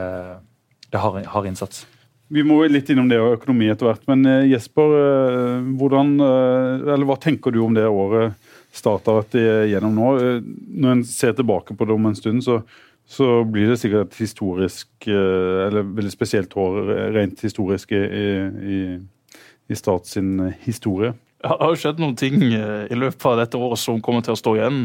det 0.91 1.01
har, 1.01 1.23
har, 1.31 1.47
innsats. 1.47 1.87
Vi 2.29 2.43
må 2.43 2.65
litt 2.67 2.91
innom 2.91 3.09
det 3.09 3.23
og 3.23 3.39
økonomi 3.39 3.71
etter 3.71 3.87
hvert. 3.87 4.03
Men 4.11 4.27
uh, 4.27 4.51
Jesper, 4.51 4.99
hvordan, 5.79 6.17
hva 7.07 7.23
tenker 7.23 7.55
du 7.55 7.63
om 7.63 7.79
det 7.79 7.87
året? 7.87 8.35
Start 8.71 9.09
vært 9.19 9.37
gjennom 9.73 9.97
nå. 9.97 10.11
Eh, 10.21 10.45
når 10.83 10.97
en 10.97 11.05
ser 11.07 11.35
tilbake 11.39 11.75
på 11.77 11.89
det 11.89 11.97
om 11.97 12.07
en 12.11 12.19
stund, 12.19 12.45
så, 12.47 12.61
så 13.09 13.43
blir 13.43 13.73
det 13.73 13.81
sikkert 13.83 14.11
et 14.11 14.21
historisk 14.23 15.09
eh, 15.11 15.57
Eller 15.67 15.89
veldig 15.89 16.12
spesielt 16.15 16.55
år 16.57 16.95
rent 17.17 17.43
historisk 17.43 17.93
i, 17.97 18.05
i, 18.77 18.81
i 19.71 19.79
Stats 19.79 20.17
historie. 20.67 21.15
Det 21.41 21.49
har 21.49 21.71
jo 21.73 21.79
skjedd 21.81 22.01
noen 22.03 22.17
ting 22.21 22.43
eh, 22.53 22.87
i 22.93 22.99
løpet 22.99 23.27
av 23.31 23.39
dette 23.41 23.61
året 23.61 23.81
som 23.81 24.01
kommer 24.05 24.25
til 24.25 24.35
å 24.35 24.41
stå 24.41 24.55
igjen 24.59 24.81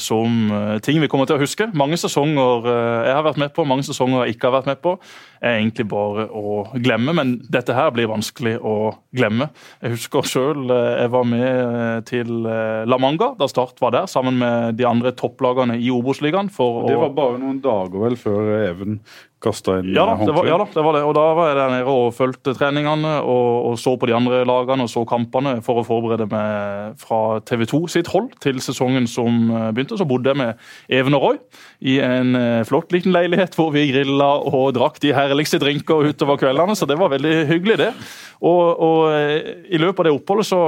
som 0.00 0.54
ting 0.82 0.98
vi 1.02 1.08
kommer 1.10 1.28
til 1.30 1.38
å 1.38 1.42
huske. 1.42 1.68
Mange 1.76 1.98
sesonger 2.00 2.66
jeg 2.66 3.14
har 3.14 3.26
vært 3.26 3.42
med 3.42 3.54
på, 3.54 3.66
mange 3.68 3.86
sesonger 3.86 4.24
jeg 4.24 4.36
ikke 4.36 4.50
har 4.50 4.58
vært 4.58 4.72
med 4.72 4.82
på 4.82 4.96
er 5.40 5.56
egentlig 5.56 5.86
bare 5.88 6.26
å 6.36 6.62
glemme, 6.84 7.14
men 7.16 7.32
dette 7.52 7.74
her 7.76 7.92
blir 7.94 8.10
vanskelig 8.10 8.56
å 8.60 8.92
glemme. 9.16 9.48
Jeg 9.80 9.96
husker 9.96 10.28
sjøl 10.28 10.68
eh, 10.68 11.00
jeg 11.00 11.12
var 11.14 11.26
med 11.28 11.48
eh, 11.48 12.02
til 12.08 12.44
eh, 12.44 12.82
La 12.88 13.00
Manga 13.00 13.32
da 13.40 13.48
Start 13.50 13.80
var 13.80 13.94
der, 13.96 14.10
sammen 14.10 14.40
med 14.40 14.76
de 14.78 14.86
andre 14.88 15.14
topplagene 15.16 15.78
i 15.80 15.90
Obos-ligaen. 15.94 16.52
Det 16.52 17.00
var 17.00 17.16
bare 17.16 17.40
noen 17.40 17.60
dager 17.64 18.04
vel 18.04 18.18
før 18.20 18.52
Even 18.60 19.00
kasta 19.40 19.78
inn 19.80 19.92
ja 19.96 20.04
da, 20.08 20.16
det 20.20 20.34
var, 20.36 20.48
ja 20.48 20.58
da, 20.60 20.66
det 20.74 20.84
var 20.84 20.96
det. 20.96 21.02
Og 21.08 21.14
da 21.16 21.26
var 21.38 21.50
jeg 21.50 21.58
der 21.58 21.74
nede 21.74 21.94
og 21.94 22.14
fulgte 22.16 22.54
treningene 22.56 23.14
og, 23.20 23.70
og, 23.70 23.78
så 23.80 23.94
på 24.00 24.10
de 24.10 24.16
andre 24.16 24.42
lagene 24.48 24.86
og 24.86 24.92
så 24.92 25.04
kampene 25.08 25.56
for 25.64 25.80
å 25.80 25.86
forberede 25.86 26.28
meg 26.30 26.98
fra 27.00 27.40
TV 27.48 27.64
2 27.70 27.82
sitt 27.96 28.10
hold 28.12 28.30
til 28.44 28.60
sesongen 28.62 29.08
som 29.10 29.48
begynte. 29.74 29.98
Så 30.00 30.08
bodde 30.08 30.32
jeg 30.32 30.40
med 30.40 30.60
Even 30.92 31.16
og 31.18 31.24
Roy 31.24 31.40
i 31.80 31.98
en 32.04 32.36
flott 32.68 32.92
liten 32.92 33.14
leilighet 33.16 33.56
hvor 33.56 33.72
vi 33.74 33.88
grilla 33.90 34.30
og 34.50 34.74
drakk 34.76 35.00
de 35.02 35.14
herligste 35.16 35.60
drinker 35.62 36.10
utover 36.10 36.40
kveldene, 36.40 36.76
så 36.76 36.88
det 36.88 36.98
var 37.00 37.12
veldig 37.12 37.34
hyggelig, 37.50 37.78
det. 37.80 37.92
Og, 38.40 38.80
og 38.80 39.12
eh, 39.14 39.64
i 39.72 39.80
løpet 39.80 40.02
av 40.02 40.08
det 40.08 40.16
oppholdet 40.16 40.48
så, 40.48 40.60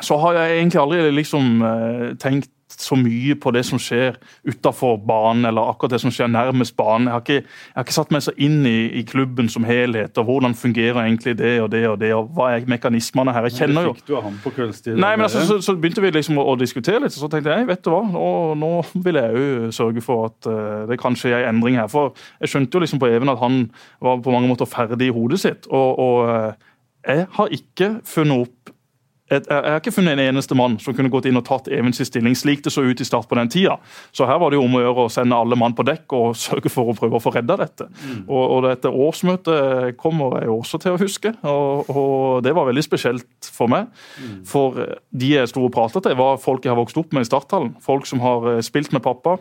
så 0.00 0.18
har 0.24 0.40
jeg 0.40 0.60
egentlig 0.60 0.82
aldri 0.82 1.14
liksom 1.18 1.50
eh, 1.66 2.06
tenkt 2.20 2.50
så 2.68 2.96
mye 2.98 3.36
på 3.38 3.52
det 3.54 3.62
som 3.66 3.78
skjer 3.80 4.16
utafor 4.46 4.96
banen, 5.06 5.44
eller 5.48 5.70
akkurat 5.70 5.94
det 5.94 6.00
som 6.02 6.10
skjer 6.12 6.28
nærmest 6.30 6.74
banen. 6.76 7.06
Jeg 7.06 7.14
har 7.14 7.22
ikke, 7.22 7.46
jeg 7.46 7.76
har 7.76 7.86
ikke 7.86 7.96
satt 7.96 8.12
meg 8.14 8.24
så 8.26 8.34
inn 8.42 8.66
i, 8.66 8.76
i, 9.00 9.04
klubben 9.06 9.48
som 9.52 9.64
helhet, 9.68 10.18
og 10.18 10.26
hvordan 10.26 10.56
fungerer 10.58 10.98
egentlig 11.04 11.36
det 11.38 11.54
og 11.62 11.70
det 11.72 11.84
og 11.88 11.98
det, 12.02 12.12
og 12.16 12.32
hva 12.34 12.50
er 12.56 12.66
mekanismene 12.68 13.34
her. 13.34 13.48
Jeg 13.48 13.58
kjenner 13.60 13.88
jo 13.88 13.94
Fikk 13.96 14.10
du 14.10 14.14
av 14.18 14.26
ham 14.26 14.38
på 14.42 14.52
kveldstid? 14.58 14.98
Nei, 14.98 15.14
men 15.14 15.28
altså, 15.28 15.44
så, 15.46 15.60
så, 15.62 15.76
begynte 15.78 16.02
vi 16.04 16.12
liksom 16.16 16.40
å, 16.42 16.46
å, 16.52 16.58
diskutere 16.58 17.04
litt, 17.04 17.14
og 17.14 17.22
så 17.22 17.30
tenkte 17.32 17.54
jeg 17.54 17.70
vet 17.70 17.84
du 17.86 17.92
hva, 17.94 18.02
nå, 18.10 18.28
nå 18.58 18.72
vil 19.06 19.20
jeg 19.22 19.42
jo 19.46 19.72
sørge 19.76 20.04
for 20.04 20.30
at 20.32 20.50
uh, 20.50 20.84
det 20.90 21.00
kanskje 21.00 21.32
er 21.32 21.46
en 21.46 21.54
endring 21.54 21.78
her. 21.80 21.90
For 21.92 22.16
jeg 22.42 22.52
skjønte 22.52 22.76
jo 22.76 22.84
liksom 22.84 23.02
på 23.02 23.12
Even 23.16 23.30
at 23.30 23.38
han 23.40 23.68
var 24.02 24.18
på 24.20 24.32
mange 24.34 24.50
måter 24.50 24.68
ferdig 24.68 25.12
i 25.12 25.14
hodet 25.14 25.38
sitt. 25.40 25.70
og, 25.70 26.00
og 26.02 26.16
uh, 26.26 26.72
jeg 27.06 27.26
har 27.36 27.52
ikke 27.54 27.90
funnet 28.06 28.48
opp 28.48 28.72
jeg 29.26 29.42
har 29.50 29.80
ikke 29.80 29.90
funnet 29.90 30.14
en 30.14 30.22
eneste 30.28 30.54
mann 30.54 30.76
som 30.78 30.94
kunne 30.94 31.10
gått 31.10 31.26
inn 31.26 31.38
og 31.38 31.46
tatt 31.48 31.66
Evens 31.74 31.98
stilling, 32.06 32.36
slik 32.38 32.62
det 32.62 32.70
så 32.70 32.84
ut 32.86 33.00
i 33.02 33.06
start 33.06 33.26
på 33.26 33.38
den 33.38 33.50
tida. 33.50 33.74
Så 34.14 34.28
her 34.28 34.38
var 34.38 34.52
det 34.52 34.60
jo 34.60 34.66
om 34.68 34.76
å 34.78 34.82
gjøre 34.84 35.06
å 35.06 35.10
sende 35.10 35.38
alle 35.38 35.58
mann 35.58 35.74
på 35.74 35.86
dekk 35.86 36.14
og 36.14 36.36
sørge 36.46 36.70
for 36.70 36.92
å 36.92 36.96
prøve 36.98 37.18
å 37.18 37.22
få 37.22 37.34
redda 37.34 37.58
dette. 37.58 37.88
Mm. 37.90 38.20
Og, 38.28 38.44
og, 38.44 38.60
dette 38.68 38.92
årsmøtet 38.92 39.98
kommer 39.98 40.38
jeg 40.42 40.54
også 40.54 40.80
til 40.82 40.94
å 40.94 41.02
huske, 41.02 41.34
og, 41.42 41.90
og 41.90 42.46
det 42.46 42.54
var 42.54 42.70
veldig 42.70 42.86
spesielt 42.86 43.50
for 43.50 43.72
meg. 43.72 43.90
Mm. 44.22 44.38
For 44.46 44.78
de 45.10 45.34
jeg 45.34 45.50
sto 45.50 45.66
og 45.66 45.74
pratet 45.74 46.06
til, 46.06 46.16
var 46.18 46.40
folk 46.42 46.62
jeg 46.62 46.74
har 46.74 46.80
vokst 46.80 47.02
opp 47.02 47.14
med 47.16 47.26
i 47.26 47.30
starthallen. 47.30 47.74
Folk 47.82 48.06
som 48.06 48.22
har 48.22 48.50
eh, 48.54 48.64
spilt 48.66 48.94
med 48.94 49.02
pappa. 49.06 49.40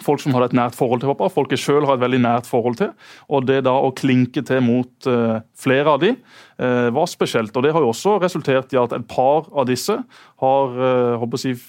Folk 0.00 0.22
som 0.22 0.32
hadde 0.32 0.46
et 0.48 0.54
nært 0.56 0.72
forhold 0.72 1.02
til 1.02 1.10
pappa, 1.10 1.26
folk 1.28 1.50
jeg 1.52 1.60
sjøl 1.60 1.84
har 1.84 1.98
et 1.98 2.00
veldig 2.00 2.22
nært 2.24 2.46
forhold 2.48 2.78
til. 2.78 2.94
Og 3.28 3.44
det 3.44 3.58
da 3.66 3.74
å 3.76 3.90
klinke 3.92 4.40
til 4.48 4.62
mot 4.64 4.88
uh, 5.04 5.42
flere 5.60 5.92
av 5.92 6.00
de, 6.00 6.14
Eh, 6.51 6.51
var 6.94 7.08
spesielt. 7.10 7.56
og 7.56 7.64
Det 7.64 7.72
har 7.74 7.82
jo 7.82 7.90
også 7.90 8.18
resultert 8.22 8.72
i 8.74 8.78
at 8.78 8.92
et 8.94 9.06
par 9.10 9.48
av 9.50 9.66
disse 9.66 9.96
har 10.42 10.74
håper 11.22 11.38
eh, 11.38 11.52
jeg, 11.52 11.60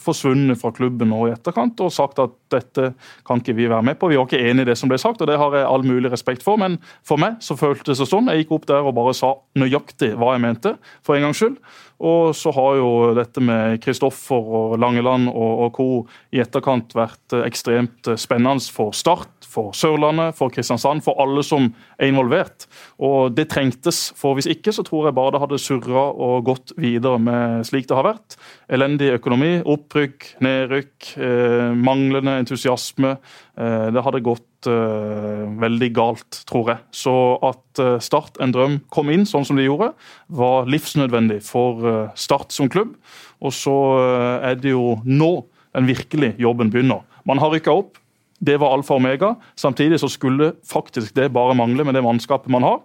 forsvunnet 0.00 0.58
fra 0.60 0.70
klubben 0.74 1.10
nå 1.10 1.24
i 1.26 1.34
etterkant 1.34 1.80
og 1.82 1.92
sagt 1.94 2.20
at 2.22 2.34
dette 2.52 2.92
kan 3.26 3.42
ikke 3.42 3.56
vi 3.58 3.68
være 3.70 3.86
med 3.90 3.98
på. 3.98 4.10
Vi 4.10 4.18
var 4.18 4.28
ikke 4.28 4.42
enig 4.50 4.66
i 4.66 4.70
det 4.70 4.78
som 4.78 4.90
ble 4.90 4.98
sagt, 5.02 5.22
og 5.22 5.30
det 5.30 5.38
har 5.40 5.54
jeg 5.56 5.66
all 5.66 5.86
mulig 5.86 6.12
respekt 6.12 6.46
for. 6.46 6.60
Men 6.60 6.78
for 7.06 7.20
meg 7.20 7.40
så 7.44 7.58
føltes 7.58 8.02
det 8.02 8.08
sånn. 8.10 8.30
Jeg 8.30 8.44
gikk 8.44 8.56
opp 8.58 8.70
der 8.70 8.86
og 8.86 8.96
bare 8.98 9.14
sa 9.16 9.34
nøyaktig 9.58 10.14
hva 10.18 10.34
jeg 10.36 10.44
mente, 10.46 10.76
for 11.06 11.16
en 11.16 11.28
gangs 11.28 11.42
skyld. 11.42 11.58
Og 12.00 12.30
så 12.32 12.52
har 12.56 12.78
jo 12.78 12.90
dette 13.18 13.42
med 13.44 13.76
Kristoffer 13.84 14.54
og 14.60 14.78
Langeland 14.80 15.28
og, 15.28 15.66
og 15.66 15.74
co. 15.76 15.88
i 16.32 16.40
etterkant 16.40 16.94
vært 16.96 17.36
eh, 17.36 17.44
ekstremt 17.44 18.14
spennende 18.20 18.72
for 18.72 18.94
Start, 18.96 19.28
for 19.50 19.74
Sørlandet, 19.76 20.36
for 20.38 20.52
Kristiansand, 20.54 21.02
for 21.04 21.18
alle 21.20 21.42
som 21.44 21.68
er 21.98 22.08
involvert. 22.08 22.68
Og 23.02 23.34
det 23.36 23.50
trengtes. 23.52 24.14
for 24.16 24.38
Hvis 24.40 24.54
ikke 24.54 24.72
så 24.72 24.80
tror 24.80 25.10
jeg 25.10 25.16
bare 25.18 25.34
det 25.34 25.40
hadde 25.42 25.58
surra 25.60 26.06
og 26.16 26.46
gått 26.46 26.72
videre 26.80 27.18
med 27.20 27.66
slik 27.68 27.84
det 27.90 27.96
har 27.98 28.06
vært. 28.06 28.38
Elendig 28.72 29.10
økonomi, 29.18 29.50
opprykk, 29.68 30.30
nedrykk, 30.40 31.10
eh, 31.20 31.74
manglende 31.76 32.38
entusiasme. 32.40 33.18
Eh, 33.60 33.90
det 33.92 34.04
hadde 34.06 34.22
gått 34.24 34.70
eh, 34.70 35.44
veldig 35.60 35.90
galt, 35.92 36.40
tror 36.48 36.72
jeg. 36.72 36.80
Så 37.02 37.14
at 37.50 37.84
eh, 37.84 37.98
Start, 38.00 38.40
en 38.40 38.56
drøm, 38.56 38.80
kom 38.88 39.12
inn 39.12 39.28
sånn 39.28 39.44
som 39.44 39.60
de 39.60 39.68
gjorde, 39.68 39.92
var 40.32 40.72
livsnødvendig 40.72 41.42
for 41.44 41.84
eh, 41.84 42.02
Start 42.16 42.56
som 42.56 42.72
klubb. 42.72 42.96
Og 43.44 43.52
så 43.52 43.76
eh, 44.00 44.50
er 44.54 44.60
det 44.62 44.72
jo 44.72 45.02
nå 45.04 45.34
den 45.76 45.92
virkelige 45.92 46.40
jobben 46.40 46.72
begynner. 46.72 47.04
Man 47.28 47.44
har 47.44 47.52
rykka 47.52 47.76
opp. 47.76 48.00
Det 48.40 48.56
var 48.56 48.72
alfa 48.72 48.96
og 48.96 49.02
omega. 49.02 49.34
Samtidig 49.52 50.00
så 50.00 50.08
skulle 50.08 50.54
faktisk 50.64 51.12
det 51.12 51.28
bare 51.36 51.52
mangle 51.52 51.84
med 51.84 51.92
det 51.92 52.06
mannskapet 52.08 52.48
man 52.48 52.64
har. 52.64 52.80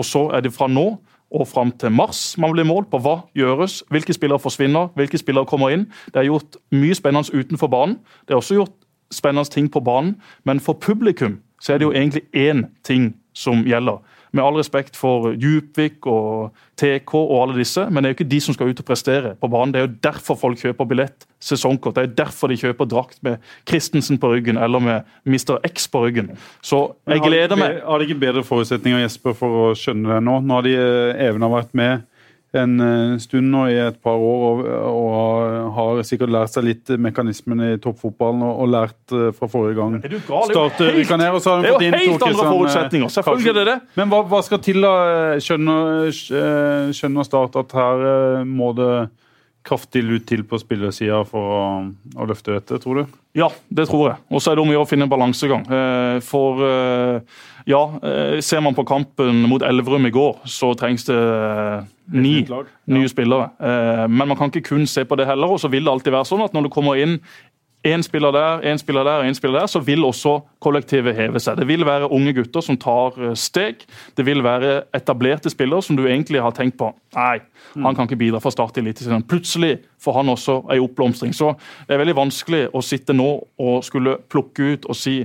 Og 0.00 0.06
så 0.08 0.26
er 0.32 0.44
det 0.44 0.54
fra 0.56 0.68
nå 0.70 0.86
og 1.30 1.46
fram 1.46 1.70
til 1.78 1.92
mars 1.94 2.34
man 2.40 2.54
blir 2.54 2.66
målt 2.66 2.88
på 2.90 2.98
hva 3.04 3.20
gjøres, 3.38 3.82
hvilke 3.92 4.14
spillere 4.16 4.42
forsvinner, 4.42 4.88
hvilke 4.98 5.20
spillere 5.20 5.46
kommer 5.46 5.74
inn. 5.74 5.84
Det 6.10 6.22
er 6.22 6.30
gjort 6.30 6.58
mye 6.74 6.96
spennende 6.96 7.36
utenfor 7.36 7.70
banen. 7.70 7.98
Det 8.26 8.34
er 8.34 8.40
også 8.40 8.56
gjort 8.58 8.74
spennende 9.14 9.52
ting 9.52 9.68
på 9.70 9.82
banen, 9.84 10.16
men 10.44 10.60
for 10.60 10.78
publikum 10.80 11.38
så 11.60 11.74
er 11.74 11.78
det 11.78 11.86
jo 11.86 11.92
egentlig 11.92 12.24
én 12.32 12.64
ting 12.86 13.12
som 13.36 13.64
gjelder 13.68 14.00
med 14.32 14.44
all 14.44 14.58
respekt 14.60 14.98
for 14.98 15.32
Djupvik 15.34 16.06
og 16.10 16.56
TK 16.80 17.14
og 17.18 17.34
alle 17.42 17.58
disse, 17.58 17.84
men 17.90 18.02
det 18.02 18.08
er 18.08 18.14
jo 18.14 18.18
ikke 18.18 18.30
de 18.30 18.40
som 18.44 18.56
skal 18.56 18.70
ut 18.70 18.82
og 18.82 18.88
prestere 18.88 19.34
på 19.40 19.50
banen. 19.52 19.74
Det 19.74 19.80
er 19.80 19.86
jo 19.86 19.96
derfor 20.06 20.38
folk 20.40 20.60
kjøper 20.62 20.88
billett, 20.90 21.26
sesongkort. 21.40 21.96
Det 21.96 22.02
er 22.02 22.08
jo 22.08 22.18
derfor 22.22 22.52
de 22.52 22.58
kjøper 22.60 22.88
drakt 22.88 23.20
med 23.26 23.40
Christensen 23.68 24.20
på 24.20 24.32
ryggen 24.32 24.60
eller 24.60 24.82
med 24.84 25.10
Mr. 25.24 25.58
X 25.68 25.88
på 25.92 26.04
ryggen. 26.06 26.32
Så 26.62 26.82
jeg 27.08 27.24
gleder 27.24 27.58
meg. 27.60 27.80
Har 27.86 28.00
de 28.00 28.08
ikke 28.08 28.20
bedre 28.22 28.44
forutsetninger 28.46 29.04
Jesper, 29.04 29.36
for 29.36 29.64
å 29.64 29.66
skjønne 29.78 30.14
det 30.14 30.22
nå? 30.26 30.38
Nå 30.44 30.60
har 30.60 30.68
de 30.68 30.76
eh, 30.76 31.26
Even 31.28 31.44
har 31.46 31.54
vært 31.54 31.76
med 31.76 32.06
en 32.58 32.80
eh, 32.82 33.18
stund 33.22 33.46
nå 33.52 33.66
i 33.70 33.76
et 33.78 33.98
par 34.02 34.18
år 34.18 34.44
og, 34.48 34.62
og, 34.90 35.68
har 35.76 36.00
sikkert 36.06 36.32
lært 36.34 36.54
seg 36.54 36.66
litt 36.66 36.90
mekanismene 36.98 37.74
i 37.74 37.78
toppfotballen 37.82 38.42
og, 38.42 38.64
og 38.64 38.72
lært 38.72 39.14
uh, 39.14 39.28
fra 39.36 39.46
forrige 39.50 39.78
gang. 39.78 39.98
Er 40.00 40.10
du 40.10 40.18
gal? 40.26 40.50
Start, 40.50 40.80
det 40.80 40.88
er 40.88 40.98
jo 40.98 41.04
helt, 41.04 41.14
ned, 41.14 41.26
er 41.60 42.04
jo 42.04 42.16
helt 42.16 42.26
andre 42.26 42.48
forutsetninger. 42.48 43.12
Selvfølgelig 43.14 43.52
er 43.52 43.58
det 43.60 43.66
det. 43.68 43.78
Men 44.00 44.10
hva, 44.10 44.22
hva 44.32 44.42
skal 44.46 44.62
til, 44.64 44.82
da? 44.82 44.94
Skjønner, 45.42 46.10
skjønner 46.96 47.28
Start 47.30 47.58
at 47.60 47.74
her 47.76 48.42
må 48.48 48.72
det 48.78 48.92
kraftig 49.66 50.02
lut 50.06 50.24
til 50.26 50.42
på 50.48 50.58
spillersida 50.58 51.20
for 51.28 51.54
å, 51.54 51.64
å, 52.16 52.26
løfte 52.26 52.56
dette, 52.56 52.80
tror 52.82 53.02
du? 53.02 53.18
Ja, 53.36 53.50
det 53.68 53.86
tror 53.90 54.06
jeg. 54.08 54.22
Og 54.32 54.42
så 54.42 54.50
er 54.50 54.58
det 54.58 54.64
om 54.64 54.72
å 54.72 54.74
gjøre 54.74 54.88
å 54.88 54.90
finne 54.90 55.06
en 55.06 55.12
balansegang. 55.12 55.66
For 56.26 56.64
ja, 57.68 57.80
ser 58.40 58.62
man 58.64 58.76
på 58.76 58.84
kampen 58.88 59.42
mot 59.50 59.62
Elverum 59.62 60.06
i 60.08 60.12
går, 60.14 60.38
så 60.48 60.72
trengs 60.78 61.04
det 61.08 61.18
ni 62.12 62.46
nye 62.86 63.08
spillere. 63.08 63.50
Eh, 63.60 64.08
men 64.08 64.28
man 64.28 64.36
kan 64.36 64.50
ikke 64.50 64.74
kun 64.74 64.86
se 64.86 65.04
på 65.04 65.16
det 65.16 65.26
heller. 65.26 65.46
og 65.46 65.60
så 65.60 65.68
vil 65.68 65.84
det 65.84 65.92
alltid 65.92 66.12
være 66.12 66.28
sånn 66.28 66.44
at 66.44 66.54
når 66.54 66.68
det 66.68 66.74
kommer 66.74 66.98
inn 66.98 67.20
én 67.86 68.02
spiller 68.04 68.32
der, 68.32 68.60
én 68.68 68.76
spiller 68.76 69.04
der, 69.04 69.22
én 69.24 69.34
spiller 69.34 69.60
der, 69.60 69.66
så 69.66 69.80
vil 69.80 70.04
også 70.04 70.42
kollektivet 70.60 71.16
heve 71.16 71.40
seg. 71.40 71.56
Det 71.56 71.64
vil 71.68 71.86
være 71.86 72.10
unge 72.12 72.34
gutter 72.36 72.60
som 72.60 72.76
tar 72.76 73.16
eh, 73.16 73.34
steg. 73.34 73.86
Det 74.16 74.26
vil 74.26 74.42
være 74.44 74.82
etablerte 74.94 75.50
spillere 75.50 75.82
som 75.82 75.96
du 75.96 76.06
egentlig 76.06 76.42
har 76.42 76.52
tenkt 76.56 76.76
på 76.78 76.92
Nei, 77.14 77.40
mm. 77.74 77.84
han 77.84 77.96
kan 77.96 78.06
ikke 78.06 78.20
bidra 78.20 78.40
fra 78.42 78.52
start 78.52 78.76
i 78.76 78.84
Eliteserien. 78.84 79.24
Plutselig 79.26 79.78
får 79.98 80.20
han 80.20 80.28
også 80.28 80.60
en 80.70 80.84
oppblomstring. 80.84 81.32
Så 81.34 81.54
det 81.88 81.96
er 81.96 82.02
veldig 82.04 82.18
vanskelig 82.20 82.66
å 82.74 82.82
sitte 82.84 83.16
nå 83.16 83.30
og 83.58 83.80
skulle 83.84 84.18
plukke 84.30 84.74
ut 84.74 84.86
og 84.86 84.98
si 84.98 85.24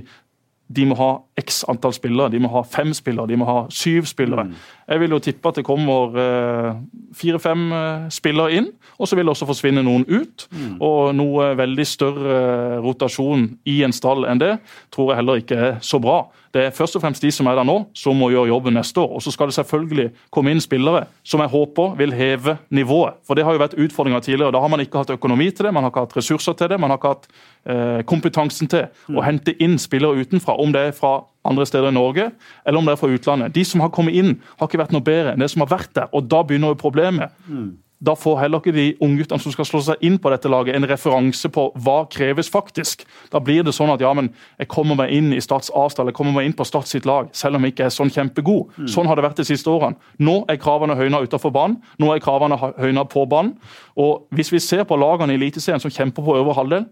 de 0.68 0.86
må 0.88 0.96
ha 0.98 1.10
x 1.38 1.60
antall 1.70 1.94
spillere. 1.94 2.32
De 2.32 2.40
må 2.42 2.50
ha 2.50 2.62
fem 2.66 2.90
spillere, 2.96 3.30
de 3.30 3.38
må 3.38 3.46
ha 3.46 3.58
syv 3.70 4.08
spillere. 4.10 4.48
Jeg 4.90 5.02
vil 5.02 5.14
jo 5.14 5.20
tippe 5.22 5.50
at 5.50 5.60
det 5.60 5.66
kommer 5.66 6.16
eh, 6.18 6.80
fire-fem 7.14 7.66
eh, 7.72 8.08
spillere 8.14 8.58
inn, 8.58 8.70
og 8.98 9.06
så 9.06 9.18
vil 9.18 9.28
det 9.28 9.34
også 9.36 9.48
forsvinne 9.50 9.84
noen 9.86 10.06
ut. 10.10 10.48
Og 10.82 11.14
noe 11.14 11.52
veldig 11.58 11.86
større 11.86 12.40
rotasjon 12.82 13.52
i 13.68 13.78
en 13.86 13.94
stall 13.94 14.26
enn 14.26 14.42
det 14.42 14.56
tror 14.94 15.12
jeg 15.12 15.20
heller 15.20 15.42
ikke 15.42 15.60
er 15.68 15.78
så 15.86 16.02
bra. 16.02 16.24
Det 16.56 16.62
er 16.64 16.72
først 16.72 16.96
og 16.96 17.02
fremst 17.04 17.20
de 17.20 17.28
som 17.34 17.48
er 17.50 17.58
der 17.58 17.66
nå, 17.68 17.74
som 17.92 18.16
må 18.16 18.30
gjøre 18.32 18.48
jobben 18.48 18.78
neste 18.78 19.02
år. 19.02 19.10
Og 19.18 19.22
så 19.22 19.32
skal 19.34 19.50
det 19.50 19.58
selvfølgelig 19.58 20.06
komme 20.32 20.54
inn 20.54 20.62
spillere 20.64 21.02
som 21.26 21.42
jeg 21.44 21.52
håper 21.52 21.98
vil 21.98 22.14
heve 22.16 22.56
nivået. 22.72 23.18
For 23.28 23.36
det 23.36 23.44
har 23.44 23.52
jo 23.52 23.60
vært 23.60 23.76
utfordringer 23.76 24.24
tidligere. 24.24 24.54
Da 24.56 24.62
har 24.64 24.72
man 24.72 24.80
ikke 24.80 25.02
hatt 25.02 25.12
økonomi 25.12 25.50
til 25.50 25.68
det, 25.68 25.74
man 25.76 25.84
har 25.84 25.92
ikke 25.92 26.06
hatt 26.06 26.16
ressurser 26.16 26.56
til 26.56 26.72
det, 26.72 26.80
man 26.80 26.94
har 26.94 27.00
ikke 27.00 27.12
hatt 27.12 27.28
eh, 27.28 28.00
kompetansen 28.08 28.72
til 28.72 29.12
å 29.12 29.24
hente 29.26 29.52
inn 29.60 29.76
spillere 29.82 30.24
utenfra. 30.24 30.56
Om 30.56 30.72
det 30.72 30.86
er 30.88 30.96
fra 30.96 31.18
andre 31.46 31.66
steder 31.68 31.92
i 31.92 31.98
Norge 31.98 32.30
eller 32.64 32.80
om 32.80 32.88
det 32.88 32.96
er 32.96 33.02
fra 33.02 33.12
utlandet. 33.12 33.54
De 33.54 33.64
som 33.68 33.84
har 33.84 33.92
kommet 33.92 34.16
inn, 34.16 34.38
har 34.56 34.70
ikke 34.70 34.80
vært 34.80 34.96
noe 34.96 35.04
bedre 35.04 35.34
enn 35.34 35.44
det 35.44 35.52
som 35.52 35.66
har 35.66 35.74
vært 35.76 35.92
der. 35.98 36.08
Og 36.16 36.24
da 36.30 36.40
begynner 36.40 36.72
jo 36.72 36.80
problemet. 36.80 37.36
Da 38.04 38.12
får 38.14 38.40
heller 38.42 38.60
ikke 38.60 38.74
de 38.76 38.90
ungguttene 39.00 39.40
som 39.40 39.52
skal 39.54 39.64
slå 39.64 39.80
seg 39.80 40.02
inn 40.04 40.18
på 40.20 40.28
dette 40.28 40.50
laget, 40.52 40.76
en 40.76 40.84
referanse 40.88 41.48
på 41.52 41.70
hva 41.80 41.96
kreves 42.12 42.50
faktisk. 42.52 43.06
Da 43.32 43.40
blir 43.40 43.64
det 43.64 43.72
sånn 43.72 43.92
at 43.94 44.02
ja, 44.04 44.10
men 44.16 44.28
jeg 44.60 44.68
kommer 44.72 44.98
meg 44.98 45.14
inn 45.16 45.32
i 45.32 45.40
Stats 45.40 45.72
A-stall, 45.72 46.10
jeg 46.12 46.18
kommer 46.18 46.36
meg 46.36 46.50
inn 46.50 46.56
på 46.56 46.66
Stats 46.68 46.92
sitt 46.92 47.08
lag, 47.08 47.30
selv 47.32 47.56
om 47.56 47.64
jeg 47.64 47.72
ikke 47.72 47.88
er 47.88 47.96
sånn 47.96 48.12
kjempegod. 48.12 48.76
Sånn 48.92 49.08
har 49.08 49.16
det 49.16 49.24
vært 49.24 49.40
de 49.40 49.48
siste 49.48 49.72
årene. 49.72 49.96
Nå 50.20 50.42
er 50.52 50.60
kravene 50.60 50.98
høyna 50.98 51.22
utenfor 51.24 51.54
banen, 51.56 51.80
nå 52.02 52.12
er 52.12 52.20
kravene 52.24 52.60
høyna 52.76 53.06
på 53.08 53.24
banen. 53.32 53.56
Og 53.96 54.28
hvis 54.36 54.52
vi 54.52 54.60
ser 54.60 54.84
på 54.84 55.00
lagene 55.00 55.32
i 55.32 55.40
Eliteserien 55.40 55.80
som 55.80 55.92
kjemper 55.92 56.24
på 56.26 56.36
øvre 56.36 56.58
halvdel, 56.60 56.88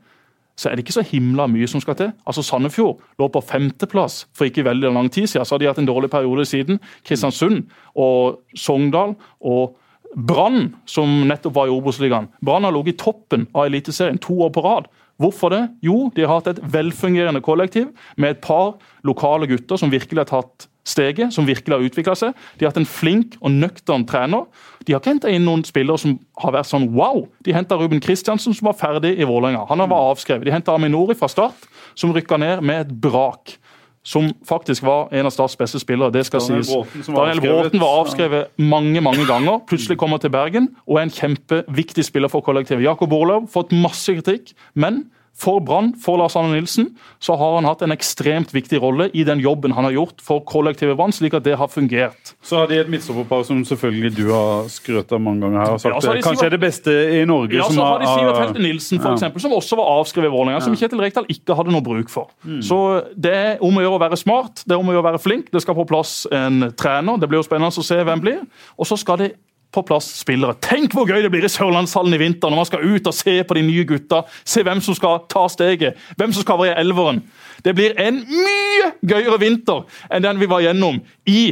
så 0.56 0.70
er 0.70 0.76
det 0.76 0.84
ikke 0.84 0.94
så 0.94 1.02
himla 1.02 1.48
mye 1.50 1.66
som 1.66 1.82
skal 1.82 1.96
til. 1.98 2.12
Altså 2.24 2.42
Sandefjord 2.46 3.00
lå 3.18 3.28
på 3.28 3.42
femteplass 3.42 4.22
for 4.32 4.46
ikke 4.46 4.64
veldig 4.64 4.92
lang 4.94 5.10
tid 5.10 5.26
siden. 5.26 5.44
Så 5.44 5.56
har 5.56 5.58
de 5.58 5.66
hatt 5.66 5.80
en 5.82 5.88
dårlig 5.88 6.10
periode 6.12 6.44
siden. 6.46 6.78
Kristiansund 7.04 7.64
og 7.98 8.38
Sogndal 8.54 9.16
og 9.42 9.74
Brann, 10.14 10.74
som 10.86 11.24
nettopp 11.28 11.54
var 11.56 11.70
i 11.70 11.74
Obos-ligaen. 11.74 12.28
Brann 12.44 12.64
har 12.66 12.74
ligget 12.74 12.94
i 12.94 13.02
toppen 13.04 13.48
av 13.54 13.66
Eliteserien 13.66 14.20
to 14.22 14.36
år 14.46 14.52
på 14.54 14.62
rad. 14.64 14.90
Hvorfor 15.22 15.52
det? 15.52 15.62
Jo, 15.82 16.10
de 16.14 16.24
har 16.26 16.40
hatt 16.40 16.50
et 16.50 16.62
velfungerende 16.74 17.42
kollektiv 17.44 17.92
med 18.18 18.34
et 18.34 18.40
par 18.42 18.74
lokale 19.06 19.46
gutter 19.50 19.78
som 19.78 19.92
virkelig 19.92 20.24
har 20.24 20.30
tatt 20.30 20.66
steget, 20.84 21.32
som 21.32 21.46
virkelig 21.48 21.76
har 21.76 21.86
utvikla 21.86 22.14
seg. 22.18 22.34
De 22.58 22.64
har 22.66 22.72
hatt 22.72 22.80
en 22.82 22.88
flink 22.88 23.38
og 23.40 23.54
nøktern 23.54 24.04
trener. 24.08 24.44
De 24.84 24.92
har 24.92 25.00
ikke 25.00 25.14
henta 25.14 25.32
inn 25.32 25.46
noen 25.46 25.64
spillere 25.64 26.02
som 26.02 26.18
har 26.42 26.54
vært 26.58 26.68
sånn 26.68 26.90
wow. 26.96 27.22
De 27.46 27.54
henta 27.56 27.78
Ruben 27.80 28.02
Kristiansen, 28.04 28.56
som 28.56 28.68
var 28.68 28.76
ferdig 28.78 29.14
i 29.16 29.28
Vålerenga. 29.28 29.64
Han 29.70 29.84
var 29.86 30.10
avskrevet. 30.12 30.44
De 30.44 30.52
henta 30.54 30.74
Aminori 30.76 31.16
fra 31.18 31.30
start, 31.30 31.68
som 31.96 32.12
rykka 32.14 32.38
ned 32.40 32.64
med 32.66 32.84
et 32.84 32.96
brak. 33.06 33.56
Som 34.04 34.28
faktisk 34.44 34.84
var 34.84 35.08
en 35.16 35.26
av 35.26 35.32
Starts 35.32 35.56
beste 35.56 35.80
spillere. 35.80 36.12
det 36.12 36.26
skal 36.28 36.40
Daniel 36.40 36.64
sies. 36.64 36.74
Bråten 36.74 37.14
var 37.14 37.26
Daniel. 37.26 37.40
Bråten 37.40 37.80
var 37.80 38.00
avskrevet 38.02 38.60
mange 38.60 39.00
mange 39.00 39.24
ganger. 39.26 39.62
Plutselig 39.66 39.96
kommer 39.98 40.20
til 40.20 40.30
Bergen 40.30 40.68
og 40.86 40.98
er 40.98 41.06
en 41.06 41.14
kjempeviktig 41.14 42.04
spiller 42.04 42.28
for 42.28 42.44
kollektivet. 42.44 42.84
Jakob 42.84 43.12
Orlov 43.12 43.48
fått 43.48 43.72
masse 43.72 44.12
kritikk, 44.12 44.52
men 44.74 45.06
for 45.36 45.58
Brann, 45.60 45.92
for 45.98 46.16
Lars 46.20 46.36
Arne 46.36 46.52
Nilsen, 46.54 46.92
så 47.18 47.34
har 47.36 47.56
han 47.56 47.64
hatt 47.66 47.82
en 47.82 47.90
ekstremt 47.90 48.52
viktig 48.54 48.78
rolle 48.80 49.08
i 49.14 49.24
den 49.26 49.40
jobben 49.42 49.72
han 49.74 49.84
har 49.84 49.90
gjort 49.92 50.20
for 50.22 50.40
kollektivet 50.46 50.96
Brann, 50.96 51.10
slik 51.12 51.34
at 51.34 51.42
det 51.42 51.56
har 51.58 51.66
fungert. 51.68 52.34
Så 52.42 52.56
har 52.60 52.68
de 52.70 52.78
et 52.78 52.88
midtstopperpar 52.92 53.42
som 53.44 53.64
selvfølgelig 53.66 54.14
du 54.14 54.28
har 54.30 54.68
skrøt 54.70 55.10
av 55.12 55.20
mange 55.20 55.40
ganger 55.42 55.58
her. 55.64 55.72
og 55.74 55.80
sagt 55.80 55.94
Ja, 56.04 56.12
de 56.14 56.22
kanskje 56.22 56.38
Sivert- 56.38 56.46
er 56.46 56.50
det 56.50 56.60
beste 56.60 56.94
i 57.20 57.24
Norge. 57.26 57.52
Ja, 57.58 57.64
så 57.68 57.82
har 57.82 57.98
de 57.98 58.06
Sivert 58.06 58.36
har- 58.36 58.46
Helte 58.46 58.62
Nilsen, 58.62 59.00
for 59.00 59.08
Ja. 59.10 59.14
eksempel, 59.16 59.40
som 59.40 59.50
også 59.52 59.76
var 59.76 59.86
avskrevet 60.04 60.26
i 60.30 60.34
Vålerenga, 60.36 60.62
som 60.62 60.74
Kjetil 60.76 61.00
Rekdal 61.00 61.26
ikke 61.28 61.56
hadde 61.56 61.72
noe 61.72 61.82
bruk 61.82 62.08
for. 62.08 62.30
Så 62.60 63.04
Det 63.18 63.32
er 63.34 63.58
om 63.60 63.74
å 63.74 63.80
gjøre 63.80 63.98
å 63.98 64.00
være 64.10 64.16
smart, 64.18 64.62
det 64.66 64.72
er 64.74 64.78
om 64.78 64.86
å 64.86 64.92
gjøre 64.92 65.02
å 65.02 65.10
være 65.12 65.20
flink. 65.22 65.50
Det 65.50 65.62
skal 65.62 65.74
på 65.74 65.86
plass 65.86 66.26
en 66.30 66.72
trener. 66.76 67.18
Det 67.18 67.28
blir 67.28 67.42
jo 67.42 67.48
spennende 67.48 67.74
å 67.74 67.82
se 67.82 67.96
hvem 67.96 68.20
blir. 68.20 68.46
Og 68.78 68.86
så 68.86 68.96
skal 68.98 69.16
det 69.18 69.34
på 69.74 69.82
plass 69.86 70.06
spillere. 70.20 70.56
Tenk 70.64 70.94
hvor 70.94 71.08
gøy 71.10 71.24
det 71.24 71.32
blir 71.34 71.46
i 71.46 71.52
Sørlandshallen 71.52 72.14
i 72.16 72.22
vinter 72.22 72.52
når 72.52 72.62
man 72.62 72.70
skal 72.70 72.86
ut 72.86 73.10
og 73.10 73.16
se 73.16 73.36
på 73.42 73.58
de 73.58 73.66
nye 73.66 73.86
gutta. 73.88 74.22
Se 74.46 74.64
hvem 74.66 74.82
som 74.84 74.96
skal 74.96 75.22
ta 75.30 75.44
steget, 75.52 76.00
hvem 76.18 76.34
som 76.34 76.46
skal 76.46 76.60
være 76.62 76.76
i 76.76 76.80
elveren. 76.84 77.22
Det 77.64 77.74
blir 77.76 77.94
en 78.00 78.22
mye 78.28 78.90
gøyere 79.02 79.40
vinter 79.42 79.84
enn 80.10 80.24
den 80.24 80.42
vi 80.42 80.50
var 80.50 80.64
gjennom 80.64 81.00
i 81.30 81.44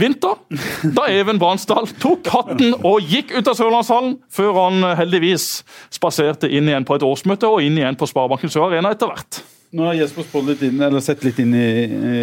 vinter, 0.00 0.38
da 0.96 1.06
Even 1.12 1.38
Bransdal 1.40 1.88
tok 2.00 2.28
hatten 2.32 2.74
og 2.78 3.04
gikk 3.04 3.34
ut 3.36 3.48
av 3.50 3.56
Sørlandshallen, 3.58 4.16
før 4.32 4.56
han 4.56 4.84
eh, 4.86 4.96
heldigvis 5.00 5.48
spaserte 5.92 6.48
inn 6.48 6.70
igjen 6.70 6.86
på 6.88 6.96
et 6.96 7.06
årsmøte 7.06 7.48
og 7.50 7.64
inn 7.64 7.78
igjen 7.80 7.98
på 8.00 8.08
Sparebanken 8.08 8.52
Sør 8.52 8.70
Arena 8.70 8.94
etter 8.94 9.10
hvert. 9.10 9.42
Nå 9.76 9.86
har 9.86 9.98
Jesper 10.00 10.26
spådd 10.26 10.48
litt 10.50 10.62
inn, 10.66 10.80
eller 10.82 11.02
sett 11.04 11.22
litt 11.22 11.38
inn 11.38 11.52
i, 11.54 11.68
i 11.86 12.22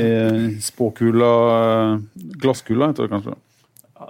spåkula 0.63 1.29
Glasskula, 2.41 2.89
heter 2.91 3.07
det 3.07 3.13
kanskje. 3.13 3.37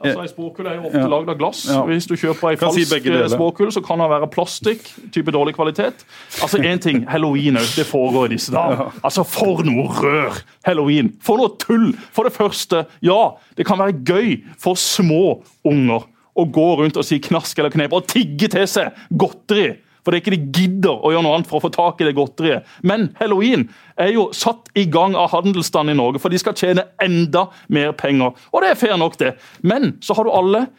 Altså, 0.04 0.22
Ei 0.22 0.28
spåkule 0.28 0.70
er 0.70 0.76
jo 0.76 0.82
ofte 0.88 1.00
Ja. 1.02 1.08
lagd 1.08 1.30
av 1.30 1.38
glass. 1.40 1.66
Ja. 1.70 1.82
Hvis 1.86 2.06
du 2.08 2.16
kjøper 2.16 2.52
ei 2.52 2.56
falsk 2.56 2.78
si 2.86 2.86
begge 3.00 3.30
spåkule, 3.30 3.72
så 3.74 3.82
kan 3.84 3.98
den 4.00 4.10
være 4.10 4.28
plastikk, 4.30 4.84
type 5.12 5.32
dårlig 5.32 5.56
kvalitet. 5.56 6.06
Altså 6.42 6.58
én 6.62 6.80
ting, 6.80 7.04
halloween 7.10 7.58
òg. 7.58 7.66
Det 7.76 7.86
foregår 7.86 8.26
i 8.26 8.34
disse 8.36 8.52
dager. 8.52 8.92
Altså, 9.04 9.24
For 9.26 9.64
noe 9.64 9.88
rør! 9.88 10.38
Halloween. 10.66 11.14
For 11.22 11.38
noe 11.38 11.50
tull! 11.58 11.94
For 12.12 12.24
det 12.24 12.34
første, 12.34 12.86
ja, 13.02 13.32
det 13.58 13.66
kan 13.66 13.78
være 13.80 14.04
gøy 14.06 14.44
for 14.60 14.76
små 14.76 15.42
unger 15.66 16.06
å 16.38 16.46
gå 16.52 16.68
rundt 16.78 16.98
og 16.98 17.04
si 17.06 17.18
knask 17.20 17.58
eller 17.58 17.72
knep 17.74 17.94
og 17.94 18.06
tigge 18.08 18.48
til 18.54 18.68
seg 18.70 18.92
godteri. 19.18 19.78
For 20.08 20.16
det 20.16 20.22
er 20.22 20.24
ikke 20.24 20.38
de 20.38 20.62
gidder 20.62 21.02
å 21.04 21.10
gjøre 21.12 21.26
noe 21.26 21.36
annet 21.36 21.50
for 21.50 21.60
å 21.60 21.66
få 21.66 21.74
tak 21.76 22.00
i 22.00 22.06
det 22.08 22.14
godteriet. 22.16 22.68
Men 22.88 23.10
halloween 23.20 23.66
er 24.00 24.14
jo 24.16 24.30
satt 24.32 24.70
i 24.80 24.86
gang 24.88 25.18
av 25.20 25.34
handelsstanden 25.34 25.92
i 25.92 26.00
Norge, 26.00 26.22
for 26.24 26.32
de 26.32 26.40
skal 26.40 26.56
tjene 26.56 26.86
enda 27.04 27.50
mer 27.68 27.92
penger. 28.00 28.32
Og 28.54 28.64
det 28.64 28.70
er 28.72 28.80
fair 28.80 28.96
nok, 29.02 29.18
det. 29.20 29.34
Men 29.68 29.98
så 30.00 30.16
har 30.16 30.24
du 30.24 30.32
alle 30.32 30.70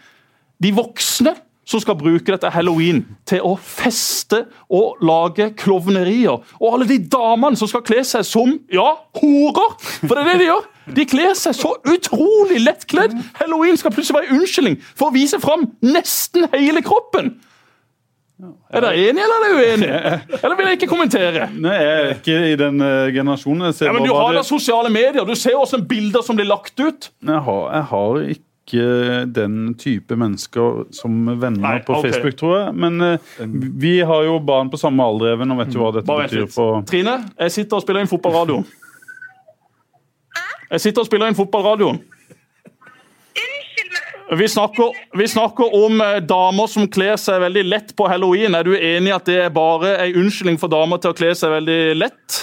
de 0.65 0.73
voksne 0.73 1.35
som 1.69 1.83
skal 1.85 1.99
bruke 2.01 2.33
dette 2.33 2.49
halloween 2.55 3.03
til 3.29 3.45
å 3.45 3.51
feste 3.61 4.47
og 4.73 5.03
lage 5.05 5.51
klovnerier. 5.61 6.41
Og 6.57 6.71
alle 6.71 6.89
de 6.89 6.97
damene 7.13 7.61
som 7.61 7.69
skal 7.69 7.85
kle 7.85 8.01
seg 8.09 8.25
som 8.25 8.55
ja, 8.73 8.87
horer! 9.21 9.75
For 10.01 10.15
det 10.15 10.23
er 10.23 10.31
det 10.31 10.39
de 10.41 10.47
gjør. 10.49 10.71
De 10.97 11.05
kler 11.13 11.37
seg 11.37 11.59
så 11.59 11.75
utrolig 11.85 12.63
lettkledd. 12.65 13.13
Halloween 13.43 13.77
skal 13.77 13.93
plutselig 13.93 14.23
være 14.23 14.39
unnskyldning 14.39 14.81
for 14.95 15.11
å 15.11 15.17
vise 15.19 15.37
fram 15.43 15.69
nesten 15.85 16.49
hele 16.57 16.81
kroppen. 16.87 17.35
Er 18.39 18.85
dere 18.85 18.95
enige 18.95 19.25
eller 19.25 19.37
er 19.37 19.45
dere 19.45 19.59
uenige? 19.59 20.01
Eller 20.45 20.57
vil 20.59 20.69
jeg 20.69 20.77
ikke 20.79 20.89
kommentere? 20.93 21.47
Nei, 21.59 21.73
jeg 21.75 21.95
er 22.03 22.11
ikke 22.15 22.37
i 22.53 22.59
den 22.61 22.77
uh, 22.85 23.09
generasjonen. 23.15 23.65
Jeg, 23.67 23.75
ser 23.75 23.89
Ja, 23.89 23.95
men 23.97 24.05
Du 24.07 24.13
har 24.15 24.29
da 24.33 24.39
det- 24.45 24.47
sosiale 24.47 24.93
medier. 24.95 25.25
Du 25.27 25.35
ser 25.35 25.57
også 25.59 25.81
bilder 25.91 26.23
som 26.23 26.39
blir 26.39 26.47
lagt 26.47 26.79
ut. 26.79 27.09
jeg, 27.27 27.41
har, 27.49 27.65
jeg 27.75 27.83
har 27.91 28.21
ikke 28.29 28.45
den 29.35 29.75
type 29.81 30.15
mennesker 30.21 30.85
som 30.95 31.17
venner 31.41 31.65
Nei, 31.65 31.79
på 31.83 31.97
okay. 31.97 32.13
Facebook, 32.13 32.37
tror 32.39 32.55
jeg. 32.61 32.75
Men 32.79 33.01
uh, 33.03 33.41
vi 33.83 33.97
har 34.07 34.23
jo 34.29 34.39
barn 34.39 34.71
på 34.71 34.79
samme 34.79 35.03
alder, 35.03 35.33
Even, 35.35 35.51
og 35.57 35.59
vet 35.65 35.75
jo 35.75 35.83
hva 35.83 35.91
dette 35.97 36.07
Bare 36.07 36.29
betyr 36.29 36.47
for 36.53 36.85
Trine, 36.87 37.17
jeg 37.41 37.57
sitter 37.57 37.81
og 37.81 37.83
spiller 37.87 38.05
inn 38.07 38.13
fotballradioen. 38.13 38.69
Jeg 40.69 40.83
sitter 40.85 41.01
og 41.01 41.07
spiller 41.09 41.31
inn 41.31 41.37
fotballradioen. 41.39 41.97
Vi 44.31 44.49
snakker, 44.49 45.19
vi 45.19 45.29
snakker 45.29 45.85
om 45.85 46.01
eh, 46.01 46.17
damer 46.17 46.67
som 46.69 46.85
kler 46.93 47.17
seg 47.17 47.41
veldig 47.41 47.63
lett 47.65 47.95
på 47.97 48.09
halloween. 48.13 48.53
Er 48.59 48.67
du 48.67 48.75
enig 48.77 49.09
i 49.09 49.15
at 49.15 49.25
det 49.25 49.39
er 49.47 49.55
bare 49.55 49.95
en 50.05 50.19
unnskyldning 50.21 50.59
for 50.61 50.69
damer 50.69 51.01
til 51.01 51.15
å 51.15 51.17
kle 51.17 51.31
seg 51.39 51.55
veldig 51.55 51.79
lett? 51.97 52.37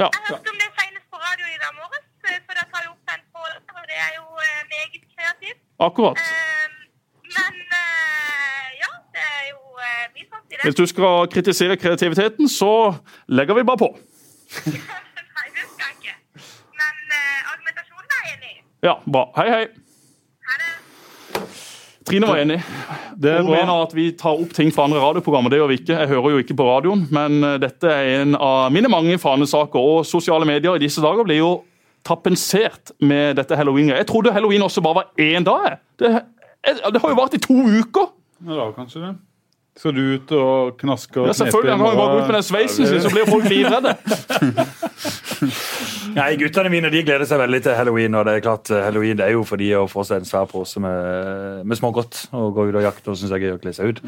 Ja. 0.00 0.08
Jeg 0.08 0.24
hørte 0.30 0.54
om 0.54 0.62
det 0.62 0.70
senest 0.72 1.04
på 1.12 1.20
radio 1.20 1.52
i 1.52 1.60
dag 1.60 1.76
morges, 1.76 2.06
eh, 2.24 2.40
for 2.46 2.56
da 2.56 2.64
tar 2.64 2.86
jo 2.86 2.94
opp 2.94 3.12
den 3.12 3.22
på 3.28 3.44
og 3.44 3.84
det 3.92 4.00
er 4.00 4.16
jo 4.16 4.24
eh, 4.40 4.64
meget 4.72 5.04
kreativt. 5.04 5.60
Akkurat. 5.90 6.24
Men 7.36 7.62
ja, 8.80 8.92
det 9.12 9.28
er 9.28 9.46
jo 9.52 9.62
mye 10.16 10.28
sant 10.30 10.44
i 10.48 10.56
det. 10.56 10.64
Hvis 10.64 10.80
du 10.80 10.86
skal 10.88 11.28
kritisere 11.36 11.76
kreativiteten, 11.76 12.48
så 12.48 12.72
legger 13.28 13.60
vi 13.60 13.68
bare 13.68 13.84
på. 13.84 13.92
Ja, 18.84 18.98
bra. 19.08 19.30
Hei, 19.38 19.46
hei. 19.48 19.64
Ha 20.44 20.56
det. 20.60 21.44
Trine 22.04 22.28
var 22.28 22.36
enig. 22.42 22.58
Det 23.16 23.30
er 23.32 23.38
Hun 23.40 23.46
bra. 23.48 23.60
mener 23.62 23.82
at 23.86 23.94
vi 23.96 24.10
tar 24.20 24.36
opp 24.42 24.50
ting 24.52 24.68
fra 24.74 24.84
andre 24.84 25.00
radioprogrammer. 25.00 25.48
Det 25.52 25.60
gjør 25.62 25.70
vi 25.70 25.78
ikke. 25.80 25.96
Jeg 26.02 26.10
hører 26.10 26.34
jo 26.34 26.42
ikke 26.42 26.56
på 26.58 26.66
radioen, 26.68 27.06
men 27.14 27.38
eh, 27.48 27.54
dette 27.62 27.88
er 27.88 28.10
en 28.20 28.34
av 28.36 28.66
mine 28.74 28.90
mange 28.92 29.16
fanesaker. 29.22 29.80
Og 29.80 30.04
sosiale 30.04 30.44
medier 30.48 30.76
i 30.76 30.82
disse 30.84 31.00
dager 31.00 31.24
blir 31.24 31.40
jo 31.40 31.52
tapensert 32.04 32.92
med 33.00 33.38
dette 33.40 33.56
halloween. 33.56 33.88
Jeg 33.94 34.06
trodde 34.10 34.34
halloween 34.36 34.66
også 34.66 34.84
bare 34.84 35.00
var 35.00 35.08
én 35.16 35.46
dag. 35.48 35.78
Det, 35.98 36.10
det 36.68 37.00
har 37.00 37.14
jo 37.14 37.16
vart 37.16 37.38
i 37.38 37.40
to 37.40 37.56
uker! 37.56 38.12
Ja, 38.44 38.52
da, 38.58 38.68
kanskje 38.76 39.00
det. 39.06 39.14
Så 39.74 39.90
du 39.90 39.98
ut 40.14 40.30
og 40.38 40.76
knaske 40.78 41.18
og 41.18 41.26
Ja, 41.26 41.32
selvfølgelig, 41.34 41.72
Han 41.74 41.80
kan 41.82 41.90
jo 41.90 41.98
bare 41.98 42.12
gå 42.14 42.18
ut 42.22 42.28
med 42.28 42.36
den 42.38 42.44
sveisen 42.46 42.86
sin, 42.86 43.00
så 43.02 43.10
blir 43.10 43.26
folk 43.26 43.42
livredde. 43.50 43.96
Nei, 46.14 46.28
Guttene 46.38 46.70
mine 46.70 46.90
de 46.94 47.00
gleder 47.02 47.26
seg 47.26 47.40
veldig 47.42 47.58
til 47.64 47.74
halloween. 47.74 48.14
og 48.14 48.22
det 48.28 48.36
er 48.36 48.42
klart 48.44 48.70
eh, 48.70 48.84
Halloween 48.86 49.18
det 49.18 49.26
er 49.26 49.32
jo 49.34 49.42
for 49.48 49.58
de 49.60 49.72
å 49.74 49.82
få 49.90 50.04
seg 50.06 50.20
en 50.22 50.28
svær 50.28 50.46
pose 50.50 50.78
med, 50.82 51.64
med 51.66 51.78
smågodt 51.80 52.20
og 52.38 52.52
gå 52.54 52.68
ut 52.70 52.78
og 52.78 52.84
jakte. 52.86 53.10
og 53.10 53.18
synes 53.18 53.32
jeg 53.34 53.40
er 53.42 53.46
gøy 53.48 53.56
å 53.56 53.62
kle 53.64 53.72
seg 53.74 53.90
ut. 53.90 53.98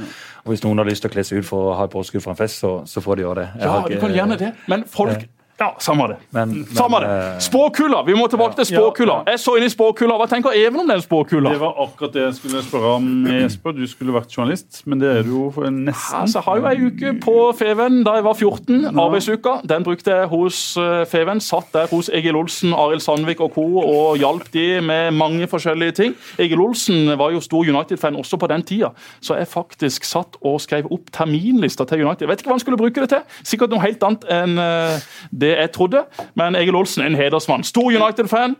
Og 0.44 0.52
Hvis 0.54 0.62
noen 0.62 0.78
har 0.82 0.86
lyst 0.88 1.02
til 1.02 1.10
å 1.10 1.14
kle 1.16 1.24
seg 1.26 1.42
ut 1.42 1.48
for 1.48 1.72
å 1.72 1.74
ha 1.80 1.88
et 1.88 1.94
påskudd 1.96 2.22
for 2.22 2.36
en 2.36 2.38
fest, 2.38 2.62
så, 2.62 2.70
så 2.86 3.02
får 3.02 3.18
de 3.18 3.26
gjøre 3.26 3.40
det. 3.42 3.48
Jeg 3.56 3.66
Ja, 3.66 3.72
har 3.80 3.90
du 3.90 3.98
kan 4.06 4.14
gjerne 4.20 4.38
det. 4.44 4.52
Men 4.70 4.86
folk 4.86 5.26
Ja, 5.58 5.70
samme 5.80 6.04
det. 6.10 6.16
Men, 6.36 6.50
men, 6.52 6.64
Samme 6.76 6.98
det. 7.00 7.08
eh, 7.08 7.38
Spåkula! 7.40 8.02
Vi 8.04 8.12
må 8.14 8.26
tilbake 8.28 8.58
til 8.58 8.66
spåkula. 8.68 9.14
Ja, 9.14 9.22
ja. 9.24 9.32
Jeg 9.32 9.40
så 9.40 9.54
inn 9.56 9.64
i 9.64 9.70
spåkula. 9.72 10.18
Hva 10.20 10.26
tenker 10.28 10.52
Even 10.52 10.82
om 10.82 10.88
den 10.90 11.00
spåkula? 11.00 11.52
Det 11.54 11.60
var 11.62 11.78
akkurat 11.80 12.12
det 12.12 12.22
jeg 12.26 12.34
skulle 12.36 12.60
spørre 12.66 12.90
om, 12.98 13.06
Jesper. 13.30 13.72
Du 13.72 13.86
skulle 13.88 14.12
vært 14.12 14.34
journalist, 14.36 14.82
men 14.84 15.00
det 15.00 15.08
er 15.14 15.22
du 15.24 15.30
jo 15.32 15.48
nesten. 15.72 16.18
Altså, 16.20 16.42
jeg 16.42 16.44
har 16.44 16.60
jo 16.60 16.66
ei 16.68 16.90
uke 16.90 17.12
på 17.24 17.36
Feven 17.56 18.02
da 18.04 18.18
jeg 18.18 18.26
var 18.26 18.36
14. 18.36 18.98
Arbeidsuka. 19.00 19.54
Den 19.72 19.86
brukte 19.88 20.12
jeg 20.18 20.28
hos 20.34 20.58
eh, 20.76 21.04
Feven. 21.08 21.40
Satt 21.40 21.72
der 21.72 21.88
hos 21.88 22.10
Egil 22.12 22.36
Olsen, 22.36 22.74
Arild 22.76 23.00
Sandvik 23.06 23.40
og 23.40 23.54
co. 23.56 23.64
og 23.80 24.20
hjalp 24.20 24.50
de 24.52 24.66
med 24.84 25.16
mange 25.16 25.48
forskjellige 25.48 25.96
ting. 26.02 26.14
Egil 26.38 26.60
Olsen 26.60 27.14
var 27.18 27.32
jo 27.32 27.40
stor 27.40 27.64
United-fan 27.64 28.16
også 28.20 28.36
på 28.36 28.46
den 28.52 28.62
tida, 28.62 28.92
så 29.24 29.38
jeg 29.40 29.48
faktisk 29.48 30.04
satt 30.04 30.36
og 30.44 30.60
skrev 30.60 30.92
opp 30.92 31.08
terminlista 31.16 31.88
til 31.88 32.04
United. 32.04 32.26
Jeg 32.26 32.34
vet 32.34 32.44
ikke 32.44 32.52
hva 32.52 32.58
han 32.60 32.64
skulle 32.64 32.80
bruke 32.80 33.00
det 33.06 33.08
til. 33.14 33.24
Sikkert 33.46 33.72
noe 33.72 33.80
helt 33.84 34.02
annet 34.04 34.28
enn 34.36 34.58
eh, 34.60 35.00
det 35.46 35.54
jeg 35.54 35.72
trodde. 35.76 36.04
Men 36.38 36.58
Egil 36.58 36.76
Olsen 36.78 37.06
er 37.06 37.12
en 37.12 37.18
hedersmann. 37.18 37.64
Stor 37.66 37.88
United-fan. 37.94 38.58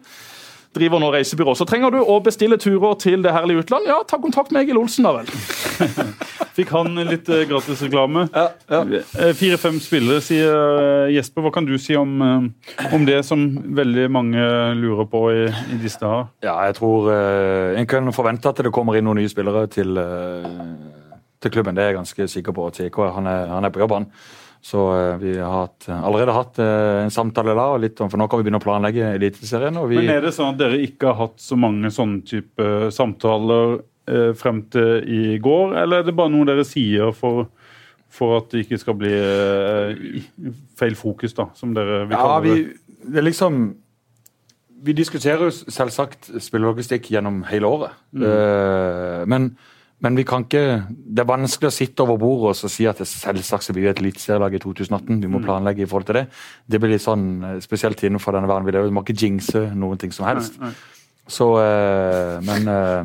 Driver 0.76 1.00
nå 1.00 1.08
reisebyrå. 1.14 1.54
Så 1.56 1.64
trenger 1.68 1.94
du 1.94 2.02
å 2.04 2.18
bestille 2.20 2.58
turer 2.60 2.96
til 3.00 3.22
det 3.24 3.32
herlige 3.32 3.64
utland, 3.64 3.86
ja, 3.88 3.96
ta 4.04 4.18
kontakt 4.20 4.52
med 4.52 4.66
Egil 4.66 4.76
Olsen, 4.80 5.06
da 5.06 5.14
vel. 5.16 5.30
Fikk 6.56 6.72
han 6.72 6.96
litt 7.08 7.28
gratisreklame? 7.48 8.26
Ja, 8.32 8.46
ja. 8.72 9.00
Fire-fem 9.36 9.78
spillere, 9.84 10.22
sier 10.24 10.52
eh, 10.52 11.14
Jesper. 11.16 11.44
Hva 11.46 11.52
kan 11.54 11.68
du 11.68 11.74
si 11.80 11.96
om, 11.96 12.14
eh, 12.24 12.86
om 12.96 13.04
det 13.08 13.22
som 13.28 13.44
veldig 13.76 14.06
mange 14.12 14.44
lurer 14.76 15.08
på 15.12 15.22
i, 15.32 15.42
i 15.48 15.80
disse 15.80 16.00
dager? 16.00 16.30
Ja, 16.44 16.58
jeg 16.68 16.78
tror 16.78 17.10
eh, 17.12 17.76
en 17.80 17.88
kan 17.88 18.12
forvente 18.16 18.52
at 18.52 18.64
det 18.64 18.72
kommer 18.74 18.96
inn 18.96 19.08
noen 19.08 19.20
nye 19.22 19.32
spillere 19.32 19.66
til, 19.72 19.96
eh, 20.00 20.48
til 21.40 21.56
klubben. 21.56 21.76
Det 21.76 21.84
er 21.84 21.92
jeg 21.92 22.00
ganske 22.02 22.28
sikker 22.36 22.56
på. 22.56 22.68
TK 22.80 23.00
han 23.16 23.32
er, 23.32 23.52
han 23.52 23.68
er 23.68 23.72
på 23.72 23.84
jobb, 23.84 23.96
han. 23.96 24.10
Så 24.66 24.80
eh, 24.96 25.16
vi 25.22 25.34
har 25.38 25.52
hatt, 25.66 25.86
allerede 25.94 26.34
hatt 26.34 26.58
eh, 26.58 27.04
en 27.04 27.12
samtale 27.14 27.54
da, 27.54 27.66
og 27.76 27.82
litt 27.84 28.00
om, 28.02 28.08
for 28.10 28.18
nå 28.18 28.26
kan 28.26 28.40
vi 28.40 28.48
begynne 28.48 28.58
å 28.58 28.64
planlegge 28.64 29.12
Eliteserien. 29.14 29.76
vi- 29.88 30.00
Men 30.00 30.10
er 30.16 30.24
det 30.26 30.32
sånn 30.34 30.54
at 30.56 30.58
dere 30.64 30.80
ikke 30.82 31.12
har 31.12 31.20
hatt 31.28 31.36
så 31.44 31.54
mange 31.60 31.92
sånne 31.94 32.24
type 32.26 32.66
samtaler 32.96 33.76
eh, 34.08 34.32
frem 34.38 34.64
til 34.70 35.06
i 35.06 35.38
går, 35.42 35.76
eller 35.84 36.00
er 36.02 36.08
det 36.08 36.16
bare 36.18 36.30
noe 36.34 36.46
dere 36.48 36.64
sier 36.66 37.12
for, 37.14 37.46
for 38.10 38.36
at 38.40 38.50
det 38.50 38.64
ikke 38.64 38.78
skal 38.82 38.94
bli 38.98 39.12
eh, 39.14 40.20
feil 40.78 40.94
fokus, 40.98 41.34
da, 41.38 41.46
som 41.58 41.72
dere 41.76 42.04
vil 42.08 42.16
Ja, 42.16 42.22
kalle 42.24 42.42
vi, 42.48 42.56
det? 42.64 43.10
det 43.12 43.22
er 43.22 43.26
liksom 43.30 43.60
Vi 44.86 44.92
diskuterer 44.94 45.40
jo 45.46 45.50
selvsagt 45.50 46.28
spillelogistikk 46.42 47.08
gjennom 47.10 47.40
hele 47.48 47.66
året. 47.66 47.94
Eh, 48.14 49.22
men, 49.26 49.48
men 50.04 50.16
vi 50.18 50.24
kan 50.28 50.44
ikke 50.44 50.82
Det 50.88 51.22
er 51.22 51.28
vanskelig 51.28 51.70
å 51.70 51.74
sitte 51.74 52.04
over 52.04 52.18
bordet 52.20 52.50
og 52.50 52.58
så 52.58 52.68
si 52.68 52.84
at 52.88 52.98
det 53.00 53.06
selvsagt 53.08 53.70
blir 53.70 53.86
bli 53.86 53.90
et 53.90 54.02
eliteserielag 54.02 54.58
i 54.58 54.60
2018. 54.60 55.22
Vi 55.22 55.30
må 55.32 55.40
planlegge 55.40 55.86
i 55.86 55.88
forhold 55.88 56.10
til 56.10 56.18
det. 56.20 56.26
Det 56.68 56.80
blir 56.82 56.92
litt 56.92 57.04
sånn, 57.04 57.24
eh, 57.42 57.60
spesielt 57.64 58.02
innenfor 58.04 58.36
denne 58.36 58.50
verden. 58.50 58.68
Vi 58.68 58.92
må 58.92 59.04
ikke 59.04 59.16
jinxe 59.16 59.70
noen 59.74 59.98
ting 59.98 60.12
som 60.12 60.28
helst. 60.28 60.60
Så 61.26 61.48
eh, 61.62 62.40
Men 62.44 62.68
eh, 62.68 63.04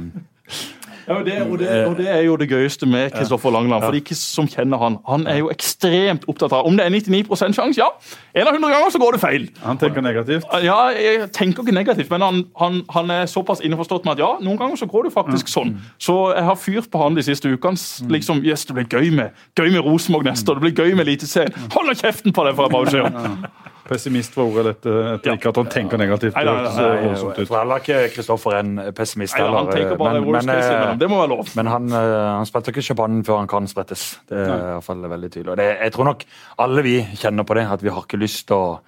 Ja, 1.12 1.18
og, 1.20 1.26
det, 1.28 1.38
og, 1.44 1.58
det, 1.60 1.70
og 1.90 1.98
det 2.00 2.08
er 2.12 2.22
jo 2.26 2.38
det 2.40 2.48
gøyeste 2.52 2.88
med 2.90 3.12
Kristoffer 3.16 3.54
Langeland. 3.54 3.84
For 3.84 3.96
de 3.96 4.18
som 4.18 4.48
kjenner 4.50 4.82
han, 4.82 4.98
han 5.10 5.28
er 5.28 5.42
jo 5.42 5.52
ekstremt 5.52 6.28
opptatt 6.32 6.56
av 6.56 6.68
Om 6.70 6.78
det 6.80 6.88
er 6.88 6.96
99% 6.96 7.58
sjanse, 7.58 7.82
ja. 7.82 7.90
En 8.38 8.48
av 8.48 8.56
100 8.56 8.72
ganger 8.72 8.94
så 8.96 9.02
går 9.02 9.18
det 9.18 9.22
feil. 9.24 9.48
Han 9.66 9.80
tenker 9.82 10.06
negativt. 10.06 10.48
Ja, 10.64 10.78
jeg 10.96 11.28
tenker 11.36 11.66
ikke 11.66 11.76
negativt, 11.76 12.12
men 12.14 12.26
han, 12.26 12.44
han, 12.62 12.82
han 12.96 13.14
er 13.14 13.30
såpass 13.30 13.64
innforstått 13.66 14.08
med 14.08 14.16
at 14.18 14.24
ja, 14.24 14.32
noen 14.44 14.60
ganger 14.60 14.80
så 14.80 14.88
går 14.90 15.10
det 15.10 15.14
faktisk 15.16 15.52
sånn. 15.52 15.76
Så 16.02 16.18
jeg 16.36 16.48
har 16.48 16.60
fyrt 16.60 16.92
på 16.92 17.02
han 17.04 17.18
de 17.18 17.26
siste 17.26 17.52
ukene. 17.52 17.80
Liksom, 18.12 18.44
yes, 18.48 18.66
det 18.70 18.78
blir 18.78 18.88
gøy 18.92 19.12
med 19.16 19.36
gøy 19.58 19.70
med 19.72 19.84
Rosenborg 19.86 20.26
neste 20.30 20.52
år, 20.52 20.60
det 20.62 20.72
blir 20.72 20.86
gøy 20.86 20.96
med 20.96 21.08
Eliteserien. 21.08 21.54
Hold 21.76 21.92
nå 21.92 21.98
kjeften 22.00 22.36
på 22.36 22.46
det, 22.48 22.56
får 22.58 22.68
jeg 22.68 22.76
bare 22.78 22.90
beskjed 22.90 23.10
om. 23.10 23.71
Pessimist 23.92 24.38
var 24.38 24.48
ordet 24.48 24.64
dette, 24.70 24.92
etter 25.18 25.34
ikke 25.36 25.50
at 25.52 25.58
han 25.60 25.70
tenker 25.74 26.00
negativt. 26.00 26.36
Nei, 26.38 26.44
nei, 26.48 26.54
nei, 26.54 26.62
nei, 26.64 26.68
hørtes 26.72 27.24
nei, 27.26 27.32
eh, 27.32 27.40
jeg 27.42 27.48
tror 27.50 27.58
heller 27.60 27.82
ikke 27.84 27.98
Kristoffer 28.14 28.56
er 28.56 28.62
en 28.64 28.72
pessimist. 28.96 29.36
Nei, 29.36 29.50
han 29.52 29.68
tenker 29.74 29.98
bare 30.00 30.22
men- 30.22 30.32
men, 30.32 30.50
eh, 30.50 30.70
imellom. 30.72 31.00
Det 31.02 31.10
må 31.12 31.18
være 31.20 31.30
lov. 31.34 31.52
Men 31.60 31.66
han, 31.68 31.92
eh, 31.92 32.38
han 32.38 32.46
spretter 32.48 32.72
ikke 32.72 32.86
sjampanjen 32.88 33.26
før 33.28 33.38
han 33.40 33.48
kan 33.52 33.68
sprettes. 33.68 34.18
Det 34.30 34.38
er 34.38 34.56
i 34.56 34.74
hvert 34.80 34.84
fall 34.88 35.02
veldig 35.02 35.30
tydelig. 35.32 35.50
Og 35.52 35.58
det, 35.58 35.68
jeg 35.82 35.92
tror 35.92 36.06
nok 36.06 36.24
alle 36.60 36.82
vi 36.84 37.02
kjenner 37.20 37.44
på 37.44 37.56
det, 37.56 37.68
at 37.70 37.82
vi 37.82 37.90
har 37.90 38.02
ikke 38.02 38.20
lyst 38.20 38.48
til 38.48 38.56
å 38.56 38.80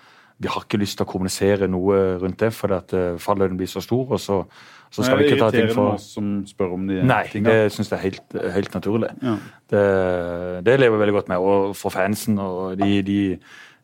vi 0.41 0.49
har 0.49 0.61
ikke 0.63 0.79
lyst 0.79 0.97
til 0.97 1.05
å 1.05 1.09
kommunisere 1.09 1.67
noe 1.69 2.17
rundt 2.19 2.37
det, 2.37 2.51
for 2.53 2.73
at 2.73 2.87
fallhøyden 3.21 3.55
blir 3.55 3.67
så 3.69 3.81
stor. 3.81 4.07
og 4.11 4.19
så, 4.19 4.45
så 4.91 5.03
skal 5.05 5.17
vi 5.17 5.29
ikke 5.29 5.39
ta 5.39 5.51
ting 5.51 5.69
for 5.73 5.93
oss 5.93 6.13
som 6.15 6.43
spør 6.45 6.73
om 6.73 6.87
de 6.87 7.01
Nei, 7.03 7.23
tingene. 7.27 7.45
det 7.45 7.71
syns 7.71 7.89
jeg 7.91 7.99
er 7.99 8.03
helt, 8.09 8.53
helt 8.53 8.71
naturlig. 8.73 9.09
Ja. 9.21 9.37
Det, 9.69 10.63
det 10.65 10.79
lever 10.79 10.97
jeg 10.97 10.99
veldig 10.99 11.13
godt 11.13 11.29
med. 11.29 11.37
Og 11.37 11.75
for 11.75 11.89
fansen 11.91 12.39
og 12.39 12.77
de, 12.77 13.01
de, 13.03 13.39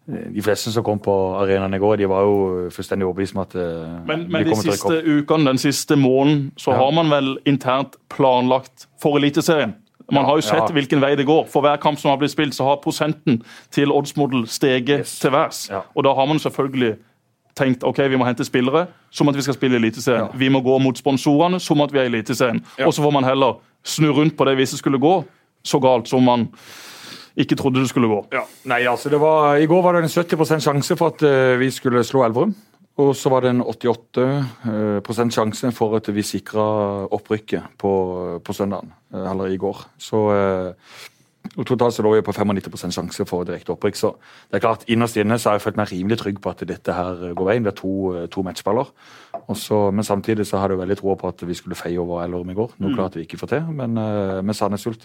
de 0.10 0.42
fleste 0.42 0.72
som 0.74 0.84
kom 0.84 1.00
på 1.00 1.14
arenaen 1.38 1.74
i 1.74 1.78
går, 1.82 1.96
de 2.02 2.08
var 2.10 2.22
jo 2.26 2.70
fullstendig 2.74 3.06
overbevist 3.06 3.36
om 3.36 3.42
at 3.42 3.56
eh, 3.56 4.06
Men, 4.08 4.24
vi 4.26 4.32
men 4.34 4.48
de 4.48 4.56
siste 4.56 5.02
ukene, 5.06 5.46
den 5.46 5.58
siste 5.62 5.96
måneden, 5.96 6.52
så 6.58 6.72
Ja. 6.72 6.78
har 6.78 6.92
man 6.92 7.10
vel 7.10 7.38
internt 7.46 7.96
planlagt 8.10 8.88
for 9.02 9.18
Eliteserien. 9.18 9.74
Man 10.12 10.26
har 10.26 10.36
jo 10.38 10.42
sett 10.42 10.58
Ja. 10.70 10.74
hvilken 10.74 11.02
vei 11.02 11.16
det 11.16 11.26
går. 11.26 11.46
For 11.48 11.62
hver 11.62 11.76
kamp 11.78 12.00
som 12.00 12.10
har 12.10 12.18
blitt 12.18 12.32
spilt, 12.32 12.54
så 12.56 12.64
har 12.64 12.78
prosenten 12.84 13.44
til 13.72 13.92
oddsmodell 13.92 14.48
steget 14.48 15.00
Yes. 15.00 15.20
til 15.20 15.32
værs. 15.32 15.70
Ja. 15.70 15.82
Og 15.96 16.04
da 16.04 16.14
har 16.14 16.26
man 16.26 16.40
selvfølgelig 16.40 16.96
tenkt 17.56 17.84
ok, 17.84 17.98
vi 18.10 18.16
må 18.18 18.26
hente 18.26 18.46
spillere 18.46 18.88
som 19.12 19.28
at 19.30 19.36
vi 19.36 19.42
skal 19.42 19.54
spille 19.54 19.76
Eliteserien. 19.76 20.28
Vi 20.34 20.50
må 20.50 20.62
gå 20.62 20.78
mot 20.82 20.98
sponsorene 20.98 21.60
som 21.60 21.82
at 21.82 21.92
vi 21.94 22.00
er 22.00 22.04
Eliteserien. 22.10 22.64
Og 22.86 22.94
så 22.94 23.02
får 23.02 23.12
man 23.12 23.24
heller 23.24 23.60
snu 23.84 24.12
rundt 24.12 24.38
på 24.38 24.46
det 24.46 24.56
hvis 24.56 24.72
det 24.72 24.80
skulle 24.80 24.98
gå 25.00 25.24
så 25.64 25.80
galt 25.80 26.08
som 26.08 26.24
man 26.24 26.48
ikke 27.40 27.58
trodde 27.60 27.84
det 27.84 27.90
skulle 27.92 28.10
gå. 28.12 28.20
Ja. 28.36 28.44
Nei, 28.70 28.84
altså 28.90 29.12
var, 29.20 29.58
I 29.58 29.68
går 29.70 29.84
var 29.84 29.96
det 29.96 30.04
en 30.04 30.12
70 30.12 30.60
sjanse 30.66 30.98
for 31.00 31.14
at 31.14 31.24
eh, 31.24 31.58
vi 31.60 31.70
skulle 31.72 32.04
slå 32.04 32.26
Elverum. 32.28 32.56
Og 33.00 33.14
så 33.16 33.32
var 33.32 33.46
det 33.46 33.54
en 33.54 33.62
88 33.64 34.26
eh, 34.68 35.30
sjanse 35.32 35.72
for 35.72 35.96
at 35.96 36.10
vi 36.12 36.26
sikra 36.26 36.66
opprykket 37.16 37.78
på, 37.80 37.92
på 38.44 38.56
søndagen. 38.56 38.92
eh, 39.14 39.32
Eller 39.32 39.54
i 39.56 39.62
går. 39.62 39.86
Så 39.98 40.26
og 41.58 41.66
Totalt 41.66 41.96
så 41.96 42.04
lå 42.04 42.12
vi 42.14 42.22
på 42.22 42.34
95% 42.36 42.94
sjanse 42.94 43.26
for 43.26 43.48
direkte 43.48 43.72
opprykk. 43.74 43.96
Så 43.96 44.10
det 44.52 44.60
er 44.60 44.62
klart, 44.66 44.84
innerst 44.92 45.18
inne 45.18 45.38
så 45.40 45.50
har 45.50 45.56
jeg 45.58 45.64
følt 45.64 45.80
meg 45.80 45.90
rimelig 45.90 46.18
trygg 46.20 46.42
på 46.44 46.52
at 46.52 46.62
dette 46.68 46.94
her 46.94 47.32
går 47.34 47.48
veien. 47.48 47.64
Det 47.66 47.72
er 47.72 47.78
to, 47.80 47.94
to 48.30 48.44
matchballer. 48.46 48.92
Også, 49.48 49.80
men 49.96 50.06
samtidig 50.06 50.46
så 50.46 50.60
hadde 50.60 50.76
jeg 50.76 50.84
veldig 50.84 51.00
tro 51.00 51.16
på 51.16 51.32
at 51.32 51.42
vi 51.48 51.56
skulle 51.58 51.80
feie 51.80 51.98
over 51.98 52.22
Elverum 52.26 52.52
i 52.52 52.58
går. 52.60 52.76
Noe 52.84 52.94
klart 52.94 53.16
vi 53.18 53.24
ikke 53.26 53.40
får 53.40 53.54
til. 53.56 53.72
Men 53.80 53.96
med 53.98 54.60
Sandnes 54.60 54.86
Ulf 54.92 55.00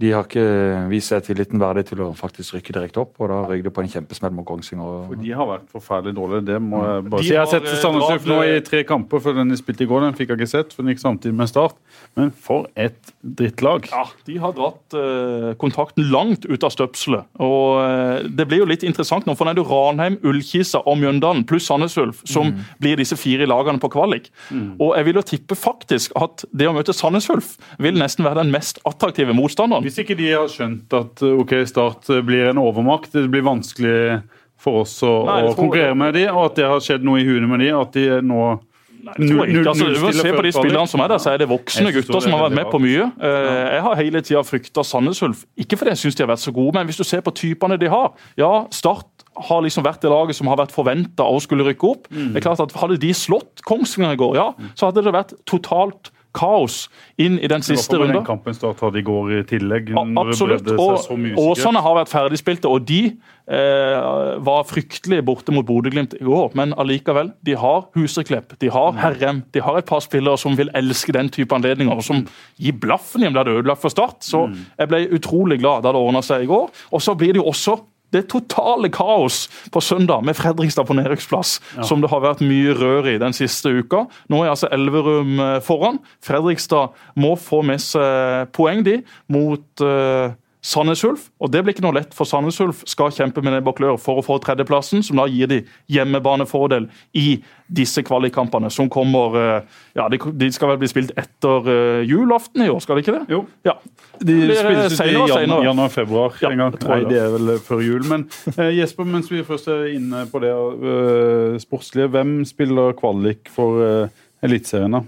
de 0.00 0.08
har 0.10 0.24
ikke 0.24 0.42
vist 0.90 1.12
seg 1.12 1.20
tilliten 1.26 1.60
verdig 1.60 1.84
til 1.90 2.00
å 2.02 2.08
faktisk 2.16 2.56
rykke 2.56 2.72
direkte 2.74 3.02
opp. 3.04 3.12
Og 3.20 3.28
da 3.30 3.42
røyk 3.46 3.60
det 3.66 3.72
på 3.76 3.82
en 3.84 3.90
kjempesmell 3.92 4.32
mot 4.34 4.46
Kongsvinger. 4.48 5.04
For 5.10 5.20
de 5.20 5.34
har 5.36 5.46
vært 5.50 5.68
forferdelig 5.70 6.14
dårlige. 6.16 6.46
Det 6.48 6.56
må 6.64 6.80
jeg 6.82 7.04
bare 7.12 7.20
De 7.20 7.28
si. 7.28 7.32
Jeg 7.34 7.38
har 7.42 7.50
sett 7.52 7.68
eh, 7.68 7.76
Sandnes 7.82 8.08
Ulf 8.08 8.26
nå 8.30 8.38
i 8.48 8.56
tre 8.66 8.80
kamper, 8.88 9.22
for 9.22 9.36
den 9.36 9.52
de 9.52 9.58
spilte 9.60 9.84
i 9.84 9.90
går, 9.90 10.06
den 10.08 10.16
fikk 10.18 10.32
jeg 10.32 10.40
ikke 10.40 10.50
sett. 10.50 10.72
For 10.74 10.82
den 10.82 10.94
gikk 10.94 11.02
samtidig 11.04 11.36
med 11.38 11.50
Start. 11.52 11.76
Men 12.18 12.32
for 12.32 12.66
et 12.74 13.12
drittlag. 13.22 13.86
Ja, 13.92 14.06
De 14.26 14.38
har 14.42 14.56
dratt 14.56 14.96
eh, 14.98 15.52
kontakten 15.60 16.08
langt 16.10 16.48
ut 16.48 16.66
av 16.66 16.72
støpselet. 16.74 17.28
Og 17.44 17.78
eh, 17.84 18.26
Det 18.32 18.48
blir 18.50 18.64
jo 18.64 18.70
litt 18.72 18.88
interessant 18.88 19.28
nå, 19.28 19.36
for 19.38 19.46
nå 19.46 19.52
er 19.54 19.60
det 19.60 19.66
Ranheim, 19.68 20.18
Ullkisa 20.26 20.82
og 20.82 20.98
Mjøndalen 21.04 21.44
pluss 21.46 21.68
Sandnes 21.70 21.94
Ulf 22.00 22.24
som 22.28 22.50
blir 22.82 22.98
disse 22.98 23.14
fire 23.20 23.46
lagene 23.46 23.78
på 23.82 23.92
kvalik. 23.92 24.32
Og 24.80 24.96
jeg 24.96 25.06
vil 25.06 25.20
jo 25.20 25.26
tippe 25.34 25.58
faktisk 25.58 26.16
at 26.18 26.46
det 26.50 26.66
å 26.66 26.74
møte 26.74 26.96
Sandnes 26.96 27.28
Ulf 27.30 27.54
vil 27.82 27.94
nesten 28.00 28.26
være 28.26 28.42
den 28.42 28.50
mest 28.54 28.80
attraktive 28.88 29.36
motstanderen. 29.36 29.81
Hvis 29.84 29.98
ikke 30.02 30.16
de 30.18 30.30
har 30.32 30.48
skjønt 30.52 30.92
at 30.98 31.22
ok, 31.26 31.54
Start 31.68 32.10
blir 32.26 32.50
en 32.50 32.60
overmakt, 32.62 33.12
det 33.14 33.28
blir 33.32 33.44
vanskelig 33.46 34.22
for 34.62 34.82
oss 34.84 34.98
å, 35.02 35.14
Nei, 35.26 35.40
å 35.48 35.54
konkurrere 35.58 35.96
med 35.98 36.14
de, 36.14 36.26
og 36.30 36.50
at 36.50 36.60
det 36.60 36.68
har 36.70 36.82
skjedd 36.84 37.06
noe 37.06 37.22
i 37.22 37.26
huene 37.26 37.48
med 37.50 37.64
de, 37.64 37.72
at 37.74 37.96
de 37.96 38.04
nå 38.22 38.42
Jeg 39.02 39.26
tror 39.32 39.48
ikke, 39.50 39.64
altså, 39.72 40.12
se 40.14 40.30
på 40.30 40.44
de 40.46 40.52
spillerne 40.54 40.90
som 40.90 41.02
er 41.02 41.10
der, 41.10 41.22
så 41.22 41.32
er 41.32 41.40
det 41.42 41.48
voksne 41.50 41.90
gutter 41.96 42.22
som 42.22 42.36
har 42.36 42.44
vært 42.44 42.54
med 42.60 42.68
på 42.70 42.78
mye. 42.84 43.08
Eh, 43.18 43.48
Jeg 43.74 43.82
har 43.88 43.98
hele 43.98 44.22
tida 44.22 44.42
frykta 44.46 44.84
Sandnes 44.86 45.18
Ulf. 45.26 45.42
Ikke 45.58 45.78
fordi 45.80 45.96
jeg 45.96 46.02
syns 46.04 46.18
de 46.20 46.22
har 46.22 46.30
vært 46.30 46.44
så 46.44 46.54
gode, 46.54 46.76
men 46.76 46.86
hvis 46.86 47.00
du 47.00 47.02
ser 47.08 47.24
på 47.26 47.34
typene 47.34 47.80
de 47.82 47.90
har. 47.90 48.12
Ja, 48.38 48.52
Start 48.70 49.26
har 49.48 49.62
liksom 49.64 49.82
vært 49.82 50.04
det 50.04 50.12
laget 50.12 50.38
som 50.38 50.46
har 50.52 50.60
vært 50.60 50.74
forventa 50.74 51.26
å 51.26 51.40
skulle 51.42 51.66
rykke 51.66 51.88
opp. 51.88 52.06
Mm. 52.12 52.30
Det 52.30 52.42
er 52.42 52.46
klart 52.46 52.62
at 52.62 52.74
Hadde 52.78 53.00
de 53.02 53.10
slått 53.16 53.64
Kongsvinger 53.66 54.14
i 54.14 54.20
går, 54.20 54.36
ja, 54.38 54.48
så 54.78 54.90
hadde 54.92 55.02
det 55.02 55.14
vært 55.18 55.34
totalt 55.50 56.12
kaos 56.36 56.86
inn 57.20 57.38
i 57.38 57.48
den 57.50 57.62
siste 57.64 57.98
runden. 57.98 58.16
den 58.16 58.26
kampen 58.26 58.56
startet 58.56 58.96
i 58.98 59.04
går 59.04 59.32
i 59.38 59.42
tillegg. 59.48 59.92
Absolutt. 59.96 60.68
Og. 60.72 61.12
Åsane 61.38 61.82
har 61.84 61.98
vært 62.00 62.12
ferdigspilte, 62.12 62.70
og 62.70 62.86
de 62.88 63.00
eh, 63.12 64.40
var 64.46 64.64
fryktelig 64.68 65.22
borte 65.26 65.54
mot 65.54 65.66
Bodø-Glimt 65.68 66.16
i 66.18 66.24
går. 66.24 66.56
Men 66.58 66.74
allikevel, 66.78 67.32
de 67.44 67.56
har 67.58 67.86
Huseklepp, 67.96 68.56
de 68.60 68.72
har 68.72 68.96
Herrem, 68.98 69.44
de 69.52 69.64
har 69.64 69.80
et 69.80 69.88
par 69.88 70.02
spillere 70.04 70.40
som 70.40 70.56
vil 70.58 70.72
elske 70.78 71.14
den 71.14 71.30
type 71.32 71.54
anledninger, 71.54 71.94
og 71.94 72.06
som 72.06 72.24
gir 72.56 72.76
blaffen 72.80 73.24
i 73.24 73.30
om 73.30 73.36
det 73.36 73.44
hadde 73.44 73.58
ødelagt 73.60 73.84
for 73.84 73.92
Start. 73.92 74.22
Så 74.24 74.46
jeg 74.78 74.88
ble 74.88 75.06
utrolig 75.12 75.60
glad 75.60 75.84
da 75.84 75.92
det 75.92 76.00
ordna 76.00 76.24
seg 76.24 76.46
i 76.46 76.50
går. 76.50 76.70
Og 76.92 77.02
så 77.04 77.16
blir 77.18 77.36
det 77.36 77.42
jo 77.42 77.50
også 77.52 77.76
det 78.12 78.26
totale 78.32 78.90
kaos 78.92 79.46
på 79.72 79.82
søndag 79.84 80.24
med 80.26 80.36
Fredrikstad 80.38 80.88
på 80.88 80.96
nedrykksplass, 80.98 81.56
som 81.86 82.02
det 82.02 82.10
har 82.12 82.22
vært 82.24 82.44
mye 82.44 82.76
rør 82.76 83.08
i 83.12 83.18
den 83.22 83.36
siste 83.36 83.72
uka. 83.72 84.04
Nå 84.32 84.42
er 84.42 84.52
altså 84.52 84.70
Elverum 84.74 85.40
eh, 85.40 85.58
foran. 85.64 86.00
Fredrikstad 86.24 86.92
må 87.20 87.34
få 87.40 87.62
med 87.66 87.82
seg 87.82 88.52
poeng, 88.56 88.84
de, 88.86 89.00
mot 89.32 89.84
eh, 89.84 90.36
Sandnes 90.62 91.02
Ulf. 91.04 91.26
Og 91.42 91.50
det 91.50 91.64
blir 91.64 91.74
ikke 91.74 91.82
noe 91.82 91.96
lett, 91.96 92.12
for 92.14 92.28
Sandnes 92.28 92.60
Ulf 92.62 92.84
skal 92.86 93.10
kjempe 93.14 93.42
med 93.42 93.56
nebb 93.56 93.70
og 93.72 93.80
klør 93.80 93.96
for 94.00 94.20
å 94.20 94.24
få 94.24 94.36
tredjeplassen, 94.42 95.02
som 95.02 95.18
da 95.18 95.26
gir 95.26 95.50
de 95.50 95.58
hjemmebanefordel 95.90 96.86
i 97.18 97.40
disse 97.72 98.04
kvalikkampene, 98.06 98.70
som 98.70 98.90
kommer 98.92 99.38
eh, 99.40 99.78
Ja, 99.98 100.06
de 100.08 100.50
skal 100.54 100.72
vel 100.72 100.78
bli 100.82 100.90
spilt 100.90 101.10
etter 101.18 101.66
uh, 101.66 102.02
julaften 102.06 102.62
i 102.64 102.68
år, 102.70 102.78
skal 102.84 102.98
de 102.98 103.04
ikke 103.04 103.16
det? 103.16 103.22
Jo. 103.32 103.42
Ja. 103.66 103.74
De 104.20 104.36
eh, 104.44 104.54
spilles 104.60 104.98
ut 105.00 105.02
i 105.08 105.66
januar-februar 105.66 106.38
Ja, 106.44 106.52
en 106.52 106.62
gang. 106.62 106.76
Nei, 106.86 107.00
det 107.10 107.18
er 107.24 107.32
vel 107.34 107.56
før 107.64 107.82
jul. 107.82 108.06
Men 108.08 108.28
eh, 108.54 108.70
Jesper, 108.78 109.08
mens 109.08 109.32
vi 109.32 109.42
først 109.46 109.70
er 109.72 109.88
inne 109.96 110.26
på 110.30 110.42
det 110.44 110.52
eh, 110.52 111.58
sportslige, 111.62 112.12
hvem 112.12 112.38
spiller 112.48 112.94
kvalik 112.98 113.50
for 113.52 113.82
eh, 113.82 114.22
Eliteserien? 114.46 114.94
da? 114.94 115.02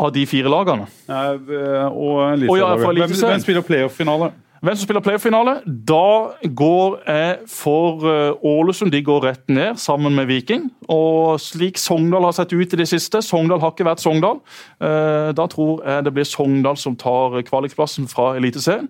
Av 0.00 0.12
de 0.14 0.22
fire 0.26 0.48
lagene. 0.48 0.86
Eh, 1.10 1.88
og 1.90 2.20
Å 2.20 2.30
Eliteserielaget. 2.32 2.86
hvem, 2.96 3.28
hvem 3.34 3.42
spiller 3.44 3.66
playoff-finale? 3.66 4.30
Hvem 4.60 4.76
som 4.76 4.84
spiller 4.84 5.00
playoff-finale? 5.00 5.52
Da 5.88 6.36
går 6.56 6.96
jeg 7.08 7.36
for 7.48 8.02
eh, 8.08 8.42
Ålesund. 8.44 8.92
De 8.92 9.00
går 9.04 9.22
rett 9.24 9.46
ned, 9.48 9.78
sammen 9.80 10.12
med 10.16 10.28
Viking. 10.28 10.66
Og 10.92 11.38
slik 11.40 11.80
Sogndal 11.80 12.26
har 12.28 12.32
sett 12.36 12.52
ut 12.52 12.74
i 12.76 12.80
det 12.82 12.88
siste 12.90 13.22
Sogndal 13.24 13.60
har 13.64 13.72
ikke 13.72 13.88
vært 13.88 14.04
Sogndal. 14.04 14.40
eh, 14.80 15.32
Da 15.36 15.46
tror 15.48 15.80
jeg 15.86 16.04
det 16.04 16.12
blir 16.16 16.28
Sogndal 16.28 16.76
som 16.76 16.96
tar 16.96 17.40
kvalikplassen 17.48 18.08
fra 18.12 18.34
Eliteserien. 18.36 18.88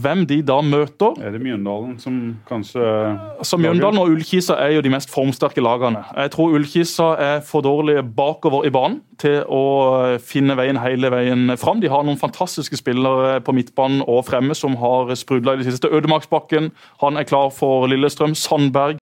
Hvem 0.00 0.22
de 0.24 0.38
da 0.40 0.56
møter 0.64 1.18
Er 1.20 1.34
det 1.34 1.42
Mjøndalen 1.44 1.98
som 2.00 2.14
kanskje 2.48 2.80
Så 3.44 3.58
Mjøndalen 3.60 4.00
og 4.00 4.14
Ullkisa 4.14 4.56
er 4.56 4.72
jo 4.78 4.84
de 4.84 4.92
mest 4.92 5.12
formsterke 5.12 5.60
lagene. 5.60 6.00
Jeg 6.16 6.32
tror 6.32 6.56
Ullkisa 6.56 7.10
er 7.20 7.42
for 7.44 7.60
dårlige 7.60 8.02
bakover 8.02 8.64
i 8.64 8.72
banen 8.72 9.02
til 9.20 9.42
å 9.44 9.62
eh, 10.06 10.16
finne 10.18 10.56
veien 10.58 10.80
hele 10.80 11.12
veien 11.12 11.52
fram. 11.60 11.82
De 11.82 11.90
har 11.92 12.06
noen 12.06 12.18
fantastiske 12.18 12.80
spillere 12.80 13.42
på 13.44 13.54
midtbanen 13.54 14.00
og 14.08 14.24
fremme 14.30 14.56
som 14.56 14.78
har 14.80 15.12
sprudla 15.18 15.54
i 15.54 15.60
det 15.60 15.68
siste. 15.68 15.92
Ødemarksbakken 15.92 16.72
han 17.04 17.20
er 17.20 17.28
klar 17.28 17.52
for 17.54 17.84
Lillestrøm. 17.92 18.34
Sandberg 18.38 19.01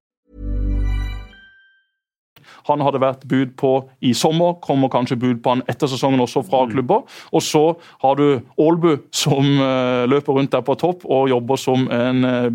Han 2.69 2.83
hadde 2.85 3.01
vært 3.01 3.25
bud 3.29 3.55
på 3.59 3.73
i 4.05 4.13
sommer, 4.17 4.57
kommer 4.63 4.91
kanskje 4.93 5.19
bud 5.21 5.41
på 5.43 5.55
han 5.55 5.65
etter 5.71 5.89
sesongen 5.91 6.21
også 6.23 6.43
fra 6.47 6.63
klubber. 6.71 7.05
Og 7.31 7.45
så 7.45 7.63
har 8.03 8.19
du 8.19 8.41
Aalbu 8.59 8.95
som 9.15 9.47
eh, 9.47 10.03
løper 10.11 10.37
rundt 10.37 10.53
der 10.53 10.65
på 10.65 10.77
topp 10.79 11.05
og 11.09 11.29
jobber 11.31 11.59
som 11.59 11.87
en 11.91 12.25
uh, 12.25 12.47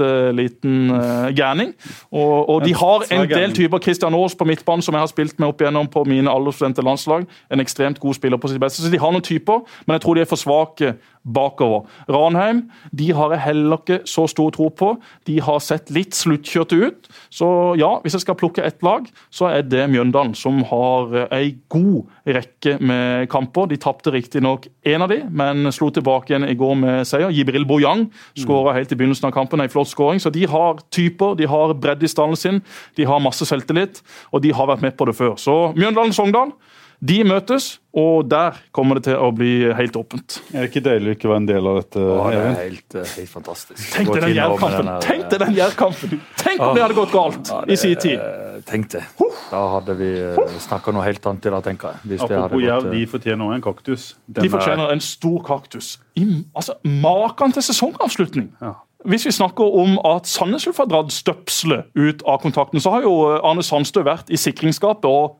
bitte 0.00 0.32
liten 0.32 0.90
uh, 0.90 1.28
gærning. 1.34 1.74
Og, 2.10 2.48
og 2.48 2.64
de 2.64 2.74
har 2.74 3.04
en 3.12 3.28
del 3.28 3.52
typer. 3.52 3.78
Christian 3.78 4.14
Aas 4.14 4.34
på 4.34 4.44
midtbanen, 4.44 4.82
som 4.82 4.94
jeg 4.94 5.00
har 5.00 5.10
spilt 5.10 5.38
med 5.38 5.48
opp 5.48 5.60
igjennom 5.60 5.88
på 5.90 6.04
mine 6.08 6.30
aldersstudente 6.30 6.82
landslag. 6.82 7.26
En 7.50 7.60
ekstremt 7.60 8.00
god 8.00 8.14
spiller 8.14 8.40
på 8.40 8.48
sitt 8.48 8.60
beste. 8.60 8.82
Så 8.82 8.90
de 8.90 9.00
har 9.00 9.12
noen 9.12 9.24
typer, 9.24 9.64
men 9.86 9.98
jeg 9.98 10.04
tror 10.04 10.14
de 10.14 10.24
er 10.24 10.30
for 10.30 10.40
svake 10.40 10.94
bakover. 11.20 11.84
Ranheim 12.08 12.62
de 12.96 13.10
har 13.12 13.34
jeg 13.34 13.44
heller 13.44 13.80
ikke 13.82 14.00
så 14.08 14.24
stor 14.30 14.52
tro 14.56 14.70
på. 14.72 14.94
De 15.28 15.36
har 15.44 15.60
sett 15.60 15.90
litt 15.92 16.16
sluttkjørte 16.16 16.78
ut. 16.80 17.10
Så 17.32 17.48
ja, 17.80 17.90
hvis 18.00 18.16
jeg 18.16 18.24
skal 18.24 18.38
plukke 18.40 18.64
ett 18.64 18.80
lag, 18.86 19.08
så 19.30 19.50
er 19.50 19.66
det 19.68 19.88
Mjøndalen, 19.92 20.32
som 20.38 20.62
har 20.70 21.12
eh, 21.16 21.34
ei 21.36 21.50
god 21.72 22.08
rekke 22.24 22.78
med 22.80 23.28
kamper. 23.32 23.68
De 23.70 23.78
tapte 23.80 24.12
riktignok 24.14 24.68
én 24.86 25.04
av 25.04 25.12
de, 25.12 25.20
men 25.28 25.68
slo 25.74 25.90
tilbake 25.92 26.32
igjen 26.32 26.48
i 26.48 26.56
går 26.58 26.78
med 26.80 27.08
seier. 27.08 27.32
Jibril 27.34 27.68
Bojang 27.68 28.06
skåra 28.38 28.74
helt 28.76 28.92
i 28.92 28.98
begynnelsen 28.98 29.28
av 29.28 29.36
kampen, 29.36 29.60
ei 29.60 29.70
flott 29.72 29.89
skåring. 29.92 30.20
Så 30.22 30.32
de 30.34 30.46
har 30.50 30.80
typer, 30.94 31.36
de 31.38 31.46
har 31.50 31.74
bredde 31.74 32.06
i 32.06 32.12
stallen 32.12 32.36
sin, 32.38 32.62
de 32.96 33.04
har 33.10 33.20
masse 33.20 33.46
selvtillit, 33.48 34.02
og 34.32 34.42
de 34.46 34.52
har 34.56 34.66
vært 34.72 34.82
med 34.86 34.96
på 34.96 35.06
det 35.10 35.16
før. 35.18 35.36
Så 35.40 35.60
Mjøndalen-Sogndal. 35.78 36.54
De 37.00 37.14
møtes, 37.24 37.78
og 37.96 38.26
der 38.28 38.58
kommer 38.76 38.98
det 38.98 39.06
til 39.06 39.16
å 39.16 39.30
bli 39.32 39.70
helt 39.72 39.94
åpent. 39.96 40.34
Er 40.52 40.66
det 40.66 40.68
ikke 40.68 40.82
deilig 40.84 41.08
å 41.08 41.14
ikke 41.16 41.30
være 41.30 41.40
en 41.40 41.46
del 41.48 41.68
av 41.70 41.78
dette? 41.78 41.96
Å, 42.04 42.26
det 42.28 42.40
er 42.42 42.58
helt, 42.58 42.96
eh, 43.00 43.06
helt 43.16 43.30
fantastisk. 43.32 43.86
Tenk 43.94 44.10
deg 44.12 44.26
den 44.26 44.36
her, 44.36 44.98
Tenk 45.06 45.30
deg 45.32 45.40
den 45.40 45.54
Jerv-kampen! 45.56 46.20
Tenk 46.42 46.60
om 46.60 46.74
det 46.76 46.82
hadde 46.84 46.98
gått 46.98 47.14
galt 47.14 47.48
Ja, 47.54 47.62
i 47.72 47.78
sin 47.80 47.96
tid! 48.04 48.20
eh, 48.20 48.60
Tenk 48.68 48.90
det. 48.92 49.00
Da 49.48 49.62
hadde 49.78 49.96
vi 49.96 50.10
snakka 50.60 50.92
noe 50.92 51.06
helt 51.08 51.24
annet 51.32 51.48
i 51.48 51.54
dag, 51.56 51.64
tenker 51.70 51.94
jeg. 51.94 52.02
Hvis 52.04 52.20
det 52.20 52.36
hadde 52.36 52.44
Apropos 52.50 52.66
jerv, 52.68 52.90
de 52.92 53.00
eh, 53.00 53.08
fortjener 53.16 53.46
også 53.48 53.56
en 53.56 53.64
kaktus. 53.70 54.04
Den 54.28 54.42
De 54.44 54.48
er- 54.50 54.54
fortjener 54.58 54.92
en 54.92 55.00
stor 55.08 55.40
kaktus. 55.48 55.88
I, 56.20 56.26
altså, 56.54 56.76
Maken 56.84 57.56
til 57.56 57.64
sesongavslutning! 57.64 58.52
Ja. 58.60 58.74
Hvis 59.08 59.26
vi 59.26 59.32
snakker 59.32 59.64
om 59.64 59.96
at 60.04 60.28
Sandnes 60.28 60.66
Ulf 60.68 60.80
har 60.82 60.88
dratt 60.90 61.12
støpselet 61.14 61.88
ut 61.96 62.24
av 62.28 62.42
kontakten, 62.42 62.80
så 62.80 62.92
har 62.96 63.06
jo 63.06 63.14
Arne 63.38 63.64
Sandstø 63.64 64.02
vært 64.04 64.28
i 64.28 64.40
sikringsskapet 64.40 65.08
og 65.08 65.38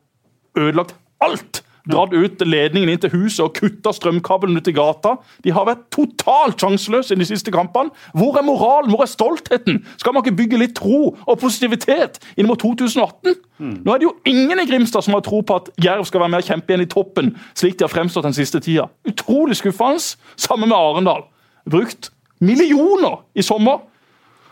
ødelagt 0.57 0.96
alt! 1.20 1.64
Dratt 1.88 2.12
ut 2.12 2.42
ledningen 2.44 2.90
inn 2.92 3.01
til 3.01 3.12
huset 3.14 3.40
og 3.44 3.55
kutta 3.57 3.92
strømkabelen 3.96 4.59
ut 4.61 4.68
i 4.68 4.75
gata. 4.77 5.14
De 5.44 5.53
har 5.55 5.64
vært 5.68 5.87
totalt 5.94 6.61
sjanseløse 6.61 7.16
i 7.16 7.20
de 7.20 7.27
siste 7.29 7.53
kampene. 7.55 7.88
Hvor 8.12 8.37
er 8.37 8.44
moralen? 8.44 8.92
Hvor 8.92 9.05
er 9.05 9.11
stoltheten? 9.11 9.81
Skal 10.01 10.14
man 10.14 10.25
ikke 10.25 10.37
bygge 10.42 10.61
litt 10.61 10.77
tro 10.77 11.14
og 11.14 11.40
positivitet 11.40 12.20
inn 12.37 12.51
mot 12.51 12.61
2018? 12.61 13.35
Nå 13.81 13.94
er 13.94 14.03
det 14.03 14.09
jo 14.11 14.14
ingen 14.29 14.61
i 14.61 14.68
Grimstad 14.68 15.07
som 15.07 15.16
har 15.16 15.25
tro 15.27 15.40
på 15.40 15.57
at 15.57 15.73
Jerv 15.81 16.05
skal 16.09 16.25
være 16.25 16.35
med 16.37 16.44
og 16.44 16.53
kjempe 16.53 16.73
igjen 16.73 16.85
i 16.85 16.90
toppen, 16.90 17.35
slik 17.57 17.79
de 17.81 17.88
har 17.88 17.92
fremstått 17.92 18.29
den 18.29 18.37
siste 18.37 18.61
tida. 18.64 18.90
Utrolig 19.09 19.57
skuffende. 19.61 20.05
Sammen 20.37 20.68
med 20.68 20.77
Arendal. 20.77 21.25
Brukt 21.70 22.12
millioner 22.40 23.22
i 23.37 23.44
sommer. 23.46 23.87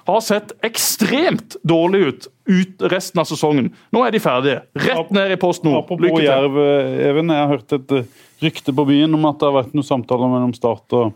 Har 0.09 0.23
sett 0.25 0.55
ekstremt 0.65 1.59
dårlig 1.69 1.99
ut, 2.01 2.27
ut 2.49 2.85
resten 2.89 3.21
av 3.21 3.27
sesongen. 3.29 3.67
Nå 3.93 4.01
er 4.07 4.15
de 4.15 4.21
ferdige. 4.25 4.63
Rett 4.81 5.11
ned 5.13 5.35
i 5.35 5.37
Post 5.41 5.67
Nord. 5.67 5.83
Apropos 5.83 6.07
Lykke 6.07 6.23
til. 6.23 6.29
Jerv, 6.31 6.57
eh, 6.63 7.09
Even. 7.11 7.29
Jeg 7.35 7.43
har 7.43 7.53
hørt 7.53 7.75
et 7.77 7.93
eh, 7.93 8.07
rykte 8.41 8.73
på 8.73 8.87
byen 8.89 9.19
om 9.19 9.29
at 9.29 9.37
det 9.41 9.51
har 9.51 9.59
vært 9.59 9.77
noen 9.77 9.85
samtaler 9.85 10.33
mellom 10.33 10.55
Start 10.57 10.97
og, 10.97 11.13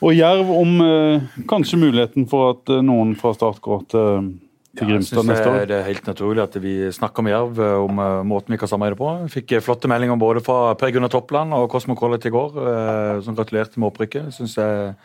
og 0.00 0.16
Jerv 0.16 0.48
om 0.54 0.80
eh, 0.84 1.28
kanskje 1.50 1.80
muligheten 1.82 2.24
for 2.30 2.54
at 2.54 2.72
eh, 2.72 2.80
noen 2.88 3.12
fra 3.20 3.34
Start 3.36 3.60
går 3.64 3.84
til, 3.92 4.32
til 4.80 4.94
Ja, 4.94 4.96
jeg 4.96 5.10
synes 5.10 5.44
det 5.68 5.76
er 5.76 5.84
helt 5.90 6.08
naturlig 6.08 6.44
at 6.46 6.56
vi 6.64 6.74
snakker 6.96 7.26
med 7.26 7.36
Jerv 7.36 7.60
eh, 7.60 7.76
om 7.84 8.00
eh, 8.00 8.22
måten 8.32 8.56
vi 8.56 8.60
kan 8.62 8.72
samarbeide 8.72 9.00
på. 9.02 9.12
Jeg 9.26 9.34
fikk 9.36 9.58
eh, 9.58 9.64
flotte 9.68 9.92
meldinger 9.92 10.16
både 10.16 10.40
fra 10.46 10.72
Per 10.80 10.96
Gunnar 10.96 11.12
Toppland 11.12 11.52
og 11.56 11.68
Cosmo 11.72 11.98
Collett 12.00 12.24
i 12.24 12.32
går, 12.32 12.58
eh, 12.64 13.14
som 13.28 13.36
gratulerte 13.36 13.76
med 13.76 13.90
opprykket. 13.92 14.30
Jeg 14.30 14.38
synes 14.40 14.56
jeg 14.56 14.96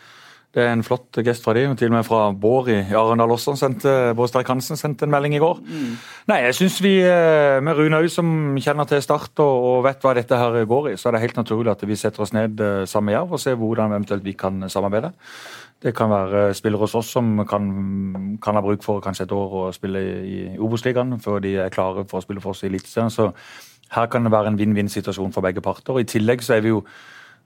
det 0.52 0.66
er 0.66 0.74
en 0.74 0.84
flott 0.84 1.16
gest 1.24 1.46
fra 1.46 1.54
de, 1.56 1.62
og 1.72 1.78
til 1.80 1.88
og 1.88 1.94
med 1.96 2.04
fra 2.04 2.26
Bård 2.36 2.68
i 2.74 2.82
Arendal 2.98 3.32
også. 3.32 3.54
Sendte, 3.56 3.92
Bård 4.18 4.28
Sterk 4.28 4.50
Hansen 4.52 4.76
sendte 4.80 5.08
en 5.08 5.14
melding 5.14 5.38
i 5.38 5.40
går. 5.40 5.62
Nei, 6.28 6.40
jeg 6.44 6.58
synes 6.58 6.80
vi, 6.84 6.98
eh, 7.08 7.62
med 7.64 7.78
Rune 7.78 8.02
Au, 8.02 8.08
som 8.12 8.58
kjenner 8.60 8.90
til 8.90 9.00
Start 9.02 9.40
og, 9.40 9.68
og 9.70 9.78
vet 9.86 10.04
hva 10.04 10.12
dette 10.18 10.36
her 10.36 10.58
går 10.68 10.90
i, 10.92 10.98
så 11.00 11.08
er 11.08 11.16
det 11.16 11.22
helt 11.24 11.40
naturlig 11.40 11.72
at 11.72 11.86
vi 11.88 11.96
setter 11.96 12.26
oss 12.26 12.34
ned 12.36 12.60
eh, 12.60 12.84
sammen 12.84 13.12
med 13.12 13.16
Jerv 13.16 13.38
og 13.38 13.40
ser 13.40 13.56
hvordan 13.62 13.96
eventuelt 13.96 14.28
vi 14.28 14.34
kan 14.36 14.68
samarbeide. 14.68 15.14
Det 15.82 15.96
kan 15.96 16.12
være 16.12 16.44
spillere 16.54 16.84
hos 16.84 16.98
oss 17.00 17.14
som 17.16 17.46
kan, 17.48 17.72
kan 18.44 18.60
ha 18.60 18.62
bruk 18.62 18.84
for 18.84 19.00
kanskje 19.02 19.30
et 19.30 19.36
år 19.38 19.56
å 19.56 19.64
spille 19.74 20.04
i 20.04 20.42
Obos-ligaen 20.60 21.16
før 21.24 21.40
de 21.42 21.56
er 21.64 21.72
klare 21.72 22.04
for 22.12 22.20
å 22.20 22.26
spille 22.26 22.44
for 22.44 22.52
oss 22.52 22.66
i 22.66 22.68
Eliteserien. 22.68 23.10
Så 23.10 23.32
her 23.96 24.12
kan 24.12 24.28
det 24.28 24.36
være 24.36 24.52
en 24.52 24.60
vinn-vinn-situasjon 24.60 25.32
for 25.32 25.48
begge 25.48 25.64
parter. 25.64 25.96
Og 25.96 26.04
I 26.04 26.12
tillegg 26.12 26.44
så 26.44 26.60
er 26.60 26.68
vi 26.68 26.76
jo 26.76 26.84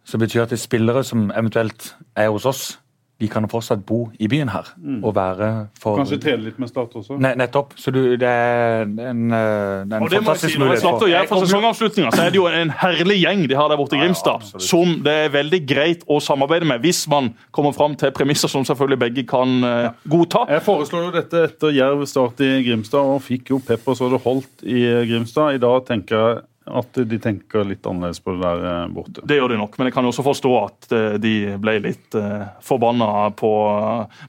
så 0.05 0.19
betyr 0.21 0.43
at 0.43 0.51
det 0.53 0.59
er 0.59 0.65
spillere 0.65 1.01
som 1.03 1.31
eventuelt 1.33 1.95
er 2.15 2.29
hos 2.29 2.45
oss, 2.45 2.75
de 3.21 3.27
kan 3.31 3.45
jo 3.45 3.47
fortsatt 3.47 3.85
bo 3.87 4.09
i 4.19 4.27
byen 4.27 4.49
her 4.51 4.67
og 5.03 5.13
være 5.15 5.49
for 5.79 5.95
Kanskje 6.01 6.17
trene 6.19 6.43
litt 6.49 6.57
med 6.59 6.67
Start 6.67 6.91
også? 6.99 7.15
Ne, 7.23 7.29
Nettopp. 7.39 7.71
Så 7.79 7.91
du, 7.95 8.01
det 8.19 8.27
er 8.27 8.81
en, 8.83 8.97
en, 8.99 9.21
en 9.31 9.93
Og 10.01 10.09
det 10.09 10.17
jeg 10.17 10.25
fantastisk 10.25 10.51
si, 10.51 10.59
Når 10.59 10.65
jeg 10.65 10.67
mulighet. 10.67 10.81
snakker 10.83 10.99
for- 10.99 11.11
Jerv 11.13 11.27
for 11.29 11.45
sesongavslutninga, 11.45 12.11
så 12.11 12.25
er 12.25 12.33
det 12.33 12.39
jo 12.41 12.47
en 12.51 12.73
herlig 12.81 13.17
gjeng 13.21 13.45
de 13.47 13.55
har 13.55 13.69
der 13.71 13.79
borte 13.79 13.95
i 13.95 14.01
Grimstad. 14.03 14.43
som 14.59 14.97
det 15.05 15.13
er 15.25 15.29
veldig 15.31 15.61
greit 15.69 16.03
å 16.11 16.19
samarbeide 16.19 16.67
med, 16.67 16.81
hvis 16.83 17.05
man 17.07 17.31
kommer 17.55 17.71
fram 17.71 17.95
til 17.95 18.11
premisser 18.11 18.51
som 18.51 18.65
selvfølgelig 18.67 18.99
begge 18.99 19.23
kan 19.27 19.63
uh, 19.63 19.91
godta. 20.11 20.43
Jeg 20.51 20.65
foreslår 20.67 21.07
jo 21.07 21.13
dette 21.15 21.43
etter 21.47 21.71
Jerv 21.71 22.03
start 22.05 22.43
i 22.43 22.51
Grimstad, 22.67 22.99
og 22.99 23.23
fikk 23.23 23.53
jo 23.55 23.61
pepper 23.63 23.95
så 23.95 24.11
det 24.11 24.19
holdt 24.27 24.67
i 24.67 24.83
Grimstad. 25.07 25.55
I 25.55 25.63
dag 25.63 25.85
tenker 25.87 26.15
jeg 26.19 26.43
at 26.65 26.97
de 26.97 27.17
tenker 27.21 27.65
litt 27.67 27.85
annerledes 27.85 28.19
på 28.25 28.33
det 28.33 28.41
der 28.41 28.63
eh, 28.65 28.87
borte. 28.93 29.21
Det 29.27 29.37
gjør 29.37 29.51
de 29.53 29.57
nok, 29.59 29.75
men 29.77 29.89
jeg 29.89 29.93
kan 29.93 30.07
også 30.09 30.23
forstå 30.25 30.53
at 30.57 30.87
eh, 30.97 31.17
de 31.21 31.33
ble 31.61 31.75
litt 31.83 32.17
uh, 32.17 32.47
forbanna 32.65 33.29
på 33.37 33.51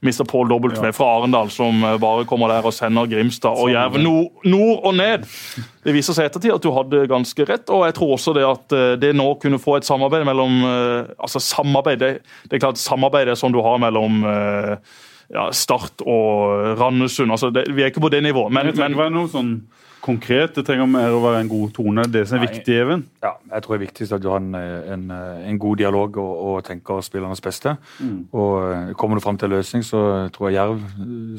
Mr. 0.05 0.21
Paul 0.29 0.51
W. 0.51 0.69
Ja. 0.75 0.91
fra 0.93 1.07
Arendal, 1.17 1.49
som 1.53 1.81
bare 2.01 2.27
kommer 2.29 2.53
der 2.53 2.67
og 2.67 2.75
sender 2.77 3.09
Grimstad 3.09 3.57
og 3.57 3.71
Jerv 3.73 3.97
nord, 4.03 4.45
nord 4.45 4.85
og 4.85 4.95
ned. 4.99 5.25
Det 5.81 5.95
viser 5.95 6.13
seg 6.13 6.29
ettertid 6.29 6.53
at 6.53 6.63
du 6.63 6.69
hadde 6.75 7.07
ganske 7.09 7.47
rett, 7.49 7.73
og 7.73 7.87
jeg 7.87 7.97
tror 7.97 8.13
også 8.19 8.35
det 8.37 8.45
at 8.45 8.77
det 9.01 9.13
nå 9.17 9.27
kunne 9.41 9.61
få 9.61 9.79
et 9.79 9.87
samarbeid 9.87 10.25
mellom 10.27 10.59
Altså 10.67 11.39
samarbeid, 11.41 11.99
det, 12.01 12.09
det 12.49 12.57
er 12.57 12.63
klart 12.67 12.79
samarbeid 12.81 13.31
er 13.31 13.39
sånn 13.39 13.55
du 13.55 13.61
har 13.65 13.79
mellom 13.81 14.21
ja, 15.33 15.47
Start 15.55 16.03
og 16.05 16.77
Randesund. 16.79 17.31
altså 17.31 17.49
det, 17.49 17.67
Vi 17.73 17.83
er 17.83 17.91
ikke 17.91 18.03
på 18.03 18.13
det 18.13 18.21
nivået. 18.23 18.53
Men, 18.53 18.71
men, 18.75 18.93
det 18.95 18.99
var 18.99 19.13
noe 19.13 19.31
sånn 19.31 19.55
konkret. 20.07 20.55
Det 20.55 20.63
trenger 20.67 20.87
mer 20.89 21.13
å 21.13 21.19
være 21.21 21.43
en 21.43 21.51
god 21.51 21.73
tone. 21.75 22.05
Det 22.09 22.23
som 22.29 22.39
er 22.39 22.45
Nei. 22.45 22.49
viktig, 22.49 22.77
Even. 22.81 23.03
Ja, 23.23 23.33
jeg 23.51 23.63
tror 23.65 23.75
det 23.75 23.77
er 23.77 23.83
viktigst 23.85 24.15
at 24.15 24.23
du 24.23 24.29
har 24.31 24.39
en, 24.41 24.55
en, 24.55 25.03
en 25.11 25.59
god 25.61 25.77
dialog 25.81 26.17
og, 26.23 26.33
og 26.47 26.63
tenker 26.67 27.03
spillernes 27.05 27.43
beste. 27.43 27.75
Og 28.31 28.53
eh, 28.71 28.93
Kommer 28.97 29.19
du 29.19 29.23
fram 29.23 29.37
til 29.37 29.49
en 29.51 29.57
løsning, 29.57 29.83
så 29.85 30.01
tror 30.33 30.49
jeg 30.49 30.57
Jerv 30.57 30.81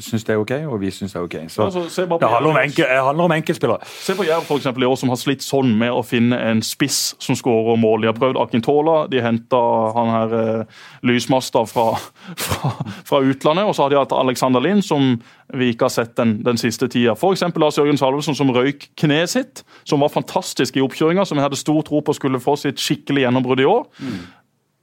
syns 0.05 0.25
det 0.27 0.35
er 0.35 0.41
ok, 0.43 0.53
og 0.69 0.77
vi 0.83 0.91
syns 0.93 1.15
det 1.15 1.19
er 1.19 1.27
ok. 1.27 1.37
Så 1.49 1.65
Altså, 1.69 2.05
det 2.05 2.29
handler 2.29 2.51
om, 2.53 2.59
enkel, 2.61 2.85
handler 3.09 3.27
om 3.29 3.35
enkeltspillere. 3.35 3.89
Se 4.05 4.15
på 4.17 4.27
Jerv 4.27 4.45
for 4.47 4.61
eksempel, 4.61 4.85
i 4.85 4.89
år, 4.89 4.95
som 5.01 5.11
har 5.13 5.19
slitt 5.21 5.43
sånn 5.45 5.73
med 5.79 5.93
å 5.93 6.03
finne 6.05 6.37
en 6.51 6.63
spiss 6.65 7.15
som 7.19 7.37
skårer 7.37 7.79
mål. 7.81 8.05
De 8.05 8.11
har 8.11 8.17
prøvd 8.17 8.39
Akintola, 8.41 8.99
de 9.11 9.23
henta 9.25 9.59
han 9.97 10.13
her 10.13 10.37
eh, 10.39 10.79
lysmasta 11.09 11.65
fra, 11.69 11.91
fra, 12.45 12.73
fra 13.09 13.23
utlandet. 13.25 13.67
Og 13.69 13.75
så 13.75 13.85
har 13.85 13.93
de 13.93 13.99
hatt 14.01 14.15
Alexander 14.15 14.63
Lind, 14.63 14.85
som 14.85 15.17
vi 15.53 15.71
ikke 15.73 15.87
har 15.87 15.93
sett 15.93 16.15
den, 16.19 16.37
den 16.45 16.57
siste 16.61 16.87
tida. 16.87 17.15
F.eks. 17.17 17.41
Lars 17.57 17.77
Jørgen 17.79 17.97
Salvesen, 17.97 18.35
som 18.37 18.51
røyk 18.53 18.89
kneet 19.01 19.29
sitt, 19.33 19.63
som 19.83 19.99
var 20.03 20.11
fantastisk 20.13 20.77
i 20.77 20.83
oppkjøringa, 20.85 21.25
som 21.25 21.37
jeg 21.39 21.47
hadde 21.47 21.57
stor 21.57 21.81
tro 21.87 22.01
på 22.05 22.13
skulle 22.13 22.39
få 22.43 22.53
sitt 22.61 22.77
skikkelig 22.81 23.25
gjennombrudd 23.25 23.63
i 23.63 23.69
år. 23.69 23.87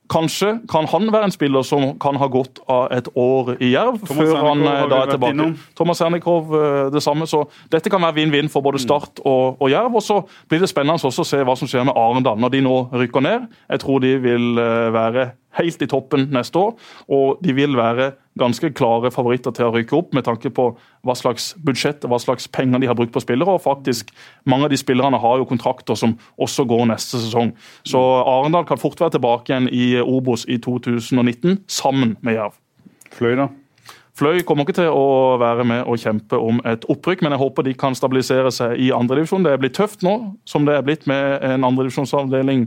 Kanskje 0.07 0.53
kan 0.71 0.87
han 0.87 1.09
være 1.11 1.27
en 1.27 1.33
spiller 1.35 1.64
som 1.67 1.97
kan 1.99 2.14
ha 2.21 2.29
gått 2.31 2.61
av 2.71 2.93
et 2.95 3.09
år 3.19 3.57
i 3.59 3.73
Jerv 3.73 3.97
Thomas 4.07 4.29
før 4.29 4.37
han 4.39 4.61
Sernikov 4.62 4.85
eh, 4.85 4.91
da 4.93 4.99
er 5.03 5.11
tilbake. 5.11 5.35
innom. 5.35 5.55
Thomas 5.75 5.99
Sernikov 5.99 6.53
eh, 6.55 6.91
det 6.95 7.03
samme. 7.03 7.27
Så 7.27 7.41
dette 7.75 7.91
kan 7.91 8.05
være 8.07 8.14
vinn-vinn 8.21 8.47
for 8.53 8.62
Mm. 8.62 8.69
både 8.69 8.83
Start 8.85 9.19
og, 9.27 9.57
og 9.59 9.71
Jerv. 9.73 9.99
Og 9.99 10.03
så 10.07 10.21
blir 10.49 10.62
det 10.62 10.69
spennende 10.71 11.03
også 11.03 11.25
å 11.25 11.27
se 11.27 11.43
hva 11.43 11.57
som 11.59 11.67
skjer 11.67 11.89
med 11.89 11.99
Arendal 11.99 12.39
når 12.39 12.55
de 12.55 12.61
nå 12.62 12.77
rykker 12.95 13.21
ned. 13.27 13.49
Jeg 13.71 13.83
tror 13.83 13.99
de 14.07 14.12
vil 14.23 14.47
eh, 14.62 14.93
være 14.95 15.27
helt 15.59 15.82
i 15.82 15.88
toppen 15.90 16.28
neste 16.34 16.61
år, 16.61 16.76
og 17.12 17.42
de 17.44 17.54
vil 17.57 17.76
være 17.78 18.12
ganske 18.36 18.70
klare 18.76 19.11
favoritter 19.14 19.54
til 19.57 19.68
å 19.68 19.74
rykke 19.74 19.96
opp 19.96 20.14
med 20.16 20.26
tanke 20.26 20.50
på 20.52 20.68
hva 21.07 21.16
slags 21.16 21.54
budsjett 21.64 22.04
hva 22.04 22.18
slags 22.20 22.48
penger 22.52 22.82
de 22.82 22.90
har 22.90 22.98
brukt 22.98 23.14
på 23.14 23.22
spillere. 23.24 23.57
og 23.57 23.64
faktisk 23.64 24.12
Mange 24.44 24.68
av 24.68 24.70
de 24.70 24.80
spillerne 24.80 25.18
har 25.18 25.38
jo 25.38 25.48
kontrakter 25.48 25.96
som 25.96 26.18
også 26.36 26.66
går 26.68 26.86
neste 26.92 27.20
sesong. 27.22 27.54
Så 27.84 27.98
Arendal 27.98 28.66
kan 28.68 28.78
fort 28.78 29.00
være 29.00 29.16
tilbake 29.16 29.52
igjen 29.52 29.70
i 29.72 30.00
Obos 30.00 30.44
i 30.48 30.59
2019, 30.59 31.64
sammen 31.68 32.16
med 32.20 32.36
Jerv. 32.36 32.61
Fløy, 33.16 33.36
da. 33.36 33.48
Fløy 34.17 34.41
kommer 34.49 34.64
ikke 34.64 34.79
til 34.79 34.89
å 34.89 35.37
være 35.41 35.64
med 35.69 35.85
og 35.85 36.01
kjempe 36.01 36.39
om 36.41 36.61
et 36.64 36.87
opprykk, 36.89 37.21
men 37.25 37.35
jeg 37.35 37.43
håper 37.43 37.67
de 37.67 37.75
kan 37.77 37.97
stabilisere 37.97 38.53
seg 38.55 38.79
i 38.81 38.89
andredivisjon. 38.97 39.45
Det 39.45 39.53
er 39.53 39.61
blitt 39.61 39.77
tøft 39.77 40.05
nå, 40.07 40.14
som 40.49 40.64
det 40.64 40.79
er 40.79 40.87
blitt 40.87 41.05
med 41.11 41.45
en 41.45 41.67
andredivisjonsavdeling 41.69 42.67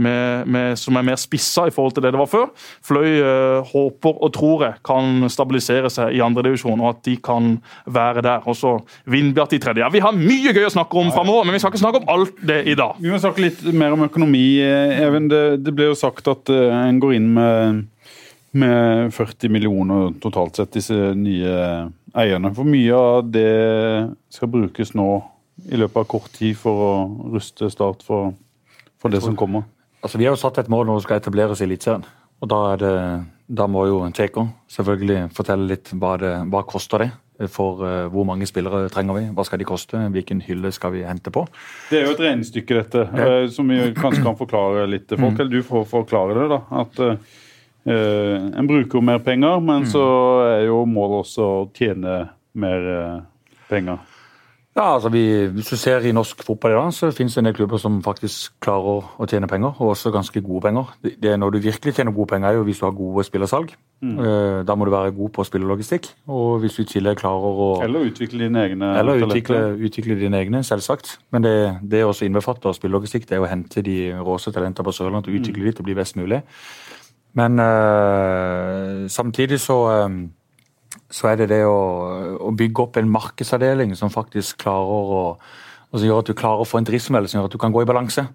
med, 0.00 0.48
med, 0.50 0.76
som 0.80 0.96
er 0.96 1.06
mer 1.08 1.16
spissa 1.20 1.66
i 1.68 1.72
forhold 1.74 1.96
til 1.96 2.04
det 2.04 2.12
det 2.14 2.20
var 2.20 2.28
før. 2.30 2.50
Fløy 2.86 3.08
eh, 3.16 3.70
håper 3.72 4.20
og 4.20 4.32
tror 4.36 4.66
jeg 4.66 4.80
kan 4.86 5.28
stabilisere 5.32 5.90
seg 5.92 6.16
i 6.16 6.22
andredivisjon, 6.24 6.80
og 6.80 6.94
at 6.94 7.04
de 7.08 7.16
kan 7.24 7.54
være 7.86 8.24
der. 8.26 8.44
Og 8.44 8.58
så 8.58 8.76
Vindbjart 9.10 9.54
i 9.56 9.60
tredje. 9.62 9.84
Ja, 9.84 9.88
Vi 9.92 10.02
har 10.04 10.16
mye 10.16 10.52
gøy 10.52 10.66
å 10.68 10.74
snakke 10.74 11.00
om 11.00 11.12
framover, 11.14 11.46
men 11.46 11.56
vi 11.56 11.62
skal 11.62 11.72
ikke 11.72 11.82
snakke 11.82 12.02
om 12.02 12.12
alt 12.12 12.44
det 12.46 12.60
i 12.68 12.76
dag. 12.78 13.00
Vi 13.00 13.12
må 13.12 13.20
snakke 13.20 13.44
litt 13.44 13.64
mer 13.72 13.96
om 13.96 14.04
økonomi, 14.04 14.60
eh, 14.64 15.00
Even. 15.00 15.30
Det, 15.30 15.62
det 15.64 15.74
ble 15.76 15.90
jo 15.90 15.98
sagt 15.98 16.28
at 16.28 16.52
eh, 16.52 16.76
en 16.76 17.00
går 17.00 17.16
inn 17.16 17.32
med, 17.36 17.84
med 18.50 19.14
40 19.14 19.48
millioner 19.52 20.14
totalt 20.22 20.58
sett, 20.58 20.72
disse 20.74 21.12
nye 21.14 21.52
eierne. 22.16 22.50
Hvor 22.54 22.66
mye 22.66 22.96
av 22.96 23.28
det 23.30 23.50
skal 24.32 24.50
brukes 24.50 24.94
nå 24.98 25.10
i 25.70 25.78
løpet 25.78 26.02
av 26.02 26.08
kort 26.10 26.30
tid 26.34 26.56
for 26.58 26.84
å 26.86 26.92
ruste 27.34 27.68
Start 27.70 28.02
for, 28.06 28.32
for 29.00 29.12
det 29.12 29.22
som 29.22 29.36
kommer. 29.38 29.66
Altså, 30.00 30.18
Vi 30.18 30.26
har 30.26 30.34
jo 30.34 30.40
satt 30.40 30.58
et 30.58 30.70
mål 30.72 30.88
når 30.88 31.00
det 31.00 31.06
skal 31.06 31.20
etableres 31.20 31.60
i 31.60 31.68
Eliteserien. 31.68 32.06
Og 32.40 32.48
da, 32.48 32.60
er 32.72 32.78
det, 32.80 32.94
da 33.52 33.66
må 33.68 33.84
jo 33.84 33.98
taker 34.16 34.48
selvfølgelig 34.72 35.26
fortelle 35.36 35.68
litt 35.74 35.90
hva 35.92 36.14
det 36.20 36.32
hva 36.52 36.62
koster 36.68 37.04
det. 37.04 37.10
For 37.52 37.84
eh, 37.88 38.06
hvor 38.12 38.26
mange 38.28 38.44
spillere 38.48 38.88
trenger 38.92 39.16
vi, 39.16 39.22
hva 39.36 39.44
skal 39.48 39.60
de 39.60 39.68
koste, 39.68 40.00
hvilken 40.12 40.42
hylle 40.44 40.72
skal 40.76 40.92
vi 40.92 41.06
hente 41.08 41.32
på. 41.32 41.46
Det 41.88 42.00
er 42.00 42.08
jo 42.08 42.16
et 42.16 42.20
regnestykke, 42.20 42.82
dette, 42.82 43.04
eh, 43.16 43.44
som 43.52 43.68
vi 43.68 43.78
kanskje 43.96 44.24
kan 44.26 44.36
forklare 44.36 44.84
litt 44.88 45.06
til 45.08 45.20
folk. 45.20 45.38
Eller 45.40 45.52
du 45.52 45.64
får 45.64 45.86
forklare 45.88 46.36
det, 46.36 46.48
da. 46.52 46.60
At 46.82 47.00
eh, 47.86 48.36
en 48.60 48.68
bruker 48.68 48.98
jo 48.98 49.04
mer 49.04 49.20
penger, 49.24 49.60
men 49.64 49.86
så 49.88 50.04
er 50.46 50.64
jo 50.68 50.84
målet 50.88 51.24
også 51.24 51.50
å 51.50 51.68
tjene 51.76 52.22
mer 52.60 52.88
uh, 52.90 53.20
penger. 53.70 54.00
Ja, 54.76 54.94
altså 54.94 55.08
vi, 55.10 55.46
Hvis 55.50 55.66
du 55.66 55.76
ser 55.76 56.04
i 56.06 56.12
norsk 56.14 56.44
fotball 56.46 56.70
i 56.70 56.76
dag, 56.78 56.92
så 56.94 57.10
finnes 57.10 57.34
det 57.34 57.42
en 57.42 57.48
del 57.48 57.56
klubber 57.58 57.80
som 57.82 57.98
faktisk 58.04 58.52
klarer 58.62 59.08
å 59.18 59.26
tjene 59.26 59.48
penger, 59.50 59.74
og 59.82 59.96
også 59.96 60.12
ganske 60.14 60.40
gode 60.46 60.62
penger. 60.68 60.92
Det, 61.02 61.16
det, 61.22 61.32
når 61.42 61.56
du 61.56 61.58
virkelig 61.64 61.94
tjener 61.96 62.14
gode 62.14 62.30
penger, 62.30 62.48
er 62.48 62.60
jo 62.60 62.66
hvis 62.68 62.78
du 62.78 62.86
har 62.86 62.94
gode 62.94 63.24
spillersalg. 63.26 63.74
Eh, 64.00 64.60
da 64.64 64.76
må 64.78 64.86
du 64.86 64.92
være 64.94 65.10
god 65.16 65.32
på 65.34 65.44
spillerlogistikk. 65.44 66.06
Og 66.30 66.62
hvis 66.62 66.78
du 66.78 66.84
i 66.84 66.88
tillegg 66.88 67.18
klarer 67.20 67.58
å 67.64 67.68
Eller 67.84 68.06
utvikle 68.08 68.46
dine 68.46 68.62
egne 68.64 68.92
Eller 68.96 69.26
utvikle, 69.26 69.58
utvikle 69.90 70.16
dine 70.22 70.38
egne, 70.38 70.62
selvsagt. 70.64 71.18
Men 71.34 71.44
det, 71.44 71.56
det 71.82 72.04
også 72.06 72.24
innbefatter 72.28 72.78
spillelogistikk. 72.78 73.26
Det 73.28 73.36
er 73.36 73.44
å 73.44 73.50
hente 73.50 73.82
de 73.84 73.98
råeste 74.22 74.54
talentene 74.54 74.86
på 74.86 74.94
Sørlandet 74.94 75.28
og 75.28 75.40
utvikle 75.42 75.66
de 75.66 75.74
til 75.74 75.84
å 75.84 75.90
bli 75.90 75.98
best 75.98 76.16
mulig. 76.20 76.40
Men 77.38 77.62
uh, 77.62 79.06
samtidig 79.08 79.60
så, 79.62 79.78
um, 80.06 80.22
så 81.10 81.30
er 81.30 81.42
det 81.42 81.50
det 81.52 81.64
å, 81.68 81.80
å 82.48 82.52
bygge 82.56 82.86
opp 82.86 82.98
en 82.98 83.10
markedsavdeling 83.10 83.94
som 83.98 84.10
faktisk 84.10 84.64
klarer 84.64 85.10
å 85.20 85.24
og 85.90 85.98
som 85.98 86.06
gjør 86.06 86.22
at 86.22 86.30
du 86.30 86.38
klarer 86.38 86.62
å 86.62 86.68
få 86.68 86.78
en 86.80 86.86
driftsmodell 86.86 87.26
som 87.30 87.40
gjør 87.40 87.50
at 87.50 87.56
du 87.56 87.60
kan 87.60 87.74
gå 87.74 87.82
i 87.82 87.88
balanse. 87.88 88.28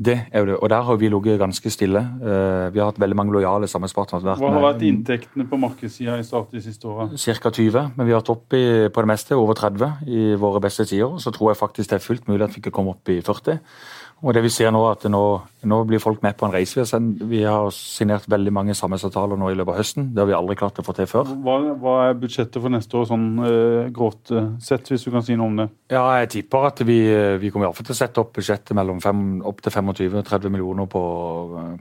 Det 0.00 0.16
er 0.32 0.40
jo 0.40 0.46
det. 0.48 0.56
Og 0.64 0.70
der 0.72 0.84
har 0.84 0.96
vi 0.96 1.08
ligget 1.12 1.40
ganske 1.40 1.70
stille. 1.72 2.00
Uh, 2.22 2.68
vi 2.72 2.80
har 2.80 2.88
hatt 2.88 3.00
veldig 3.00 3.16
mange 3.16 3.34
lojale 3.36 3.68
samarbeidspartnere. 3.68 4.36
Hva 4.40 4.52
har 4.54 4.64
vært 4.64 4.84
inntektene 4.88 5.44
på 5.48 5.58
markedssida 5.60 6.16
i 6.20 6.24
Start 6.24 6.54
de 6.56 6.62
siste 6.64 6.88
åra? 6.88 7.10
Ca. 7.12 7.52
20, 7.52 7.90
men 7.96 8.08
vi 8.08 8.14
har 8.14 8.22
vært 8.22 8.32
oppe 8.32 8.60
i, 8.60 8.70
på 8.88 9.04
det 9.04 9.10
meste 9.12 9.36
over 9.36 9.58
30 9.60 10.08
i 10.08 10.22
våre 10.40 10.62
beste 10.64 10.88
tider. 10.88 11.18
Så 11.20 11.32
tror 11.36 11.52
jeg 11.52 11.60
faktisk 11.60 11.92
det 11.92 11.98
er 11.98 12.06
fullt 12.06 12.28
mulig 12.32 12.46
at 12.46 12.56
vi 12.56 12.64
ikke 12.64 12.72
kommer 12.72 12.96
opp 12.96 13.12
i 13.12 13.20
40. 13.24 13.60
Og 14.20 14.34
det 14.36 14.42
vi 14.44 14.50
ser 14.52 14.68
nå, 14.74 14.80
at 14.90 15.06
nå, 15.08 15.20
nå 15.70 15.76
blir 15.88 16.00
folk 16.02 16.20
med 16.20 16.36
på 16.36 16.44
en 16.44 16.52
reise. 16.52 16.84
Vi 17.30 17.40
har, 17.46 17.70
signert 17.72 18.26
veldig 18.28 18.52
mange 18.52 18.74
samarbeidsavtaler 18.76 19.38
nå 19.40 19.48
i 19.48 19.56
løpet 19.56 19.72
av 19.72 19.78
høsten. 19.80 20.08
Det 20.12 20.20
har 20.20 20.28
vi 20.28 20.36
aldri 20.36 20.56
klart 20.60 20.80
å 20.82 20.84
få 20.84 20.94
til 20.96 21.08
før. 21.08 21.30
Hva, 21.44 21.56
hva 21.80 21.94
er 22.08 22.18
budsjettet 22.20 22.60
for 22.60 22.72
neste 22.72 22.98
år, 23.00 23.06
sånn 23.08 23.28
eh, 23.46 23.88
grovt 23.96 24.32
eh, 24.36 24.50
sett, 24.64 24.90
hvis 24.92 25.06
du 25.06 25.12
kan 25.14 25.24
si 25.24 25.38
noe 25.40 25.48
om 25.48 25.56
det? 25.62 25.68
Ja, 25.94 26.04
jeg 26.20 26.32
tipper 26.36 26.68
at 26.68 26.82
vi, 26.84 26.98
vi 27.40 27.52
kommer 27.52 27.72
fall 27.76 27.88
til 27.88 27.96
å 27.96 28.00
sette 28.02 28.20
opp 28.20 28.34
budsjettet 28.36 28.76
mellom 28.76 29.00
fem, 29.04 29.24
opp 29.46 29.64
til 29.64 29.72
25-30 29.72 30.52
millioner 30.52 30.90
på, 30.90 31.02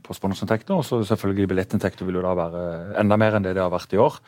på 0.06 0.16
sponsorinntekter. 0.16 0.78
Og 0.80 0.88
så 0.88 1.02
selvfølgelig 1.12 1.52
billettinntekter 1.52 2.08
vil 2.08 2.22
jo 2.22 2.24
da 2.24 2.38
være 2.40 2.64
enda 3.04 3.20
mer 3.20 3.36
enn 3.36 3.48
det 3.50 3.58
det 3.58 3.66
har 3.66 3.76
vært 3.76 3.98
i 3.98 4.02
år. 4.06 4.20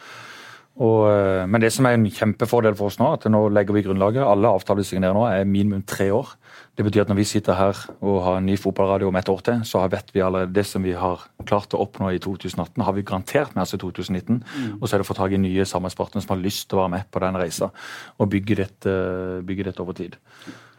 Og, 0.80 1.02
eh, 1.12 1.46
men 1.48 1.64
det 1.64 1.72
som 1.76 1.88
er 1.88 1.98
en 1.98 2.08
kjempefordel 2.08 2.76
for 2.80 2.92
oss 2.92 3.00
nå, 3.00 3.14
at 3.16 3.28
nå 3.32 3.46
legger 3.52 3.76
vi 3.76 3.84
grunnlaget. 3.88 4.24
Alle 4.24 4.52
avtaler 4.52 4.84
vi 4.84 4.92
signerer 4.94 5.16
nå, 5.18 5.26
er 5.28 5.48
minimum 5.48 5.84
tre 5.88 6.12
år. 6.16 6.36
Det 6.82 6.88
betyr 6.88 7.04
at 7.04 7.12
når 7.12 7.18
vi 7.20 7.24
sitter 7.30 7.54
her 7.54 7.78
og 8.02 8.16
har 8.26 8.40
en 8.40 8.48
ny 8.50 8.56
fotballradio 8.58 9.12
om 9.12 9.18
et 9.20 9.28
år 9.30 9.42
til, 9.46 9.60
så 9.70 9.84
vet 9.86 10.08
vi 10.16 10.24
allerede 10.26 10.50
det 10.56 10.64
som 10.66 10.82
vi 10.82 10.96
har 10.98 11.28
klart 11.46 11.76
å 11.78 11.82
oppnå 11.84 12.08
i 12.10 12.18
2018, 12.18 12.82
har 12.82 12.96
vi 12.96 13.04
garantert 13.06 13.52
med 13.54 13.68
oss 13.68 13.76
i 13.76 13.78
2019. 13.78 14.40
Og 14.80 14.88
så 14.88 14.96
er 14.96 15.04
det 15.04 15.06
å 15.06 15.10
få 15.12 15.16
tak 15.20 15.36
i 15.38 15.42
nye 15.44 15.62
samarbeidspartnere 15.70 16.26
som 16.26 16.32
har 16.34 16.40
lyst 16.42 16.66
til 16.72 16.80
å 16.80 16.82
være 16.82 16.94
med 16.96 17.12
på 17.14 17.22
den 17.22 17.38
reisa 17.38 17.68
og 18.18 18.32
bygge 18.34 18.58
dette, 18.64 18.96
bygge 19.46 19.68
dette 19.68 19.84
over 19.84 19.98
tid. 20.00 20.16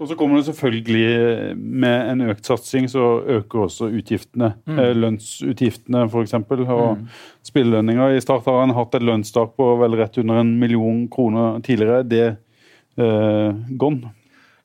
Og 0.03 0.11
så 0.11 0.17
kommer 0.19 0.41
det 0.41 0.49
selvfølgelig 0.49 1.05
eh, 1.13 1.53
med 1.55 2.11
en 2.11 2.25
økt 2.33 2.51
satsing, 2.51 2.89
så 2.91 3.05
øker 3.37 3.69
også 3.69 3.93
utgiftene. 3.95 4.57
Mm. 4.67 4.81
Lønnsutgiftene, 5.05 6.09
f.eks. 6.09 6.35
Og 6.65 7.05
spillelønninger. 7.47 8.17
I 8.17 8.25
Start 8.25 8.51
har 8.51 8.65
en 8.65 8.75
hatt 8.75 8.99
et 8.99 9.07
lønnstak 9.07 9.55
på 9.55 9.71
vel 9.85 9.95
rett 10.03 10.19
under 10.19 10.43
en 10.43 10.51
million 10.59 11.05
kroner 11.13 11.63
tidligere. 11.63 12.03
Det 12.11 12.25
eh, 12.27 13.63
gone. 13.79 14.11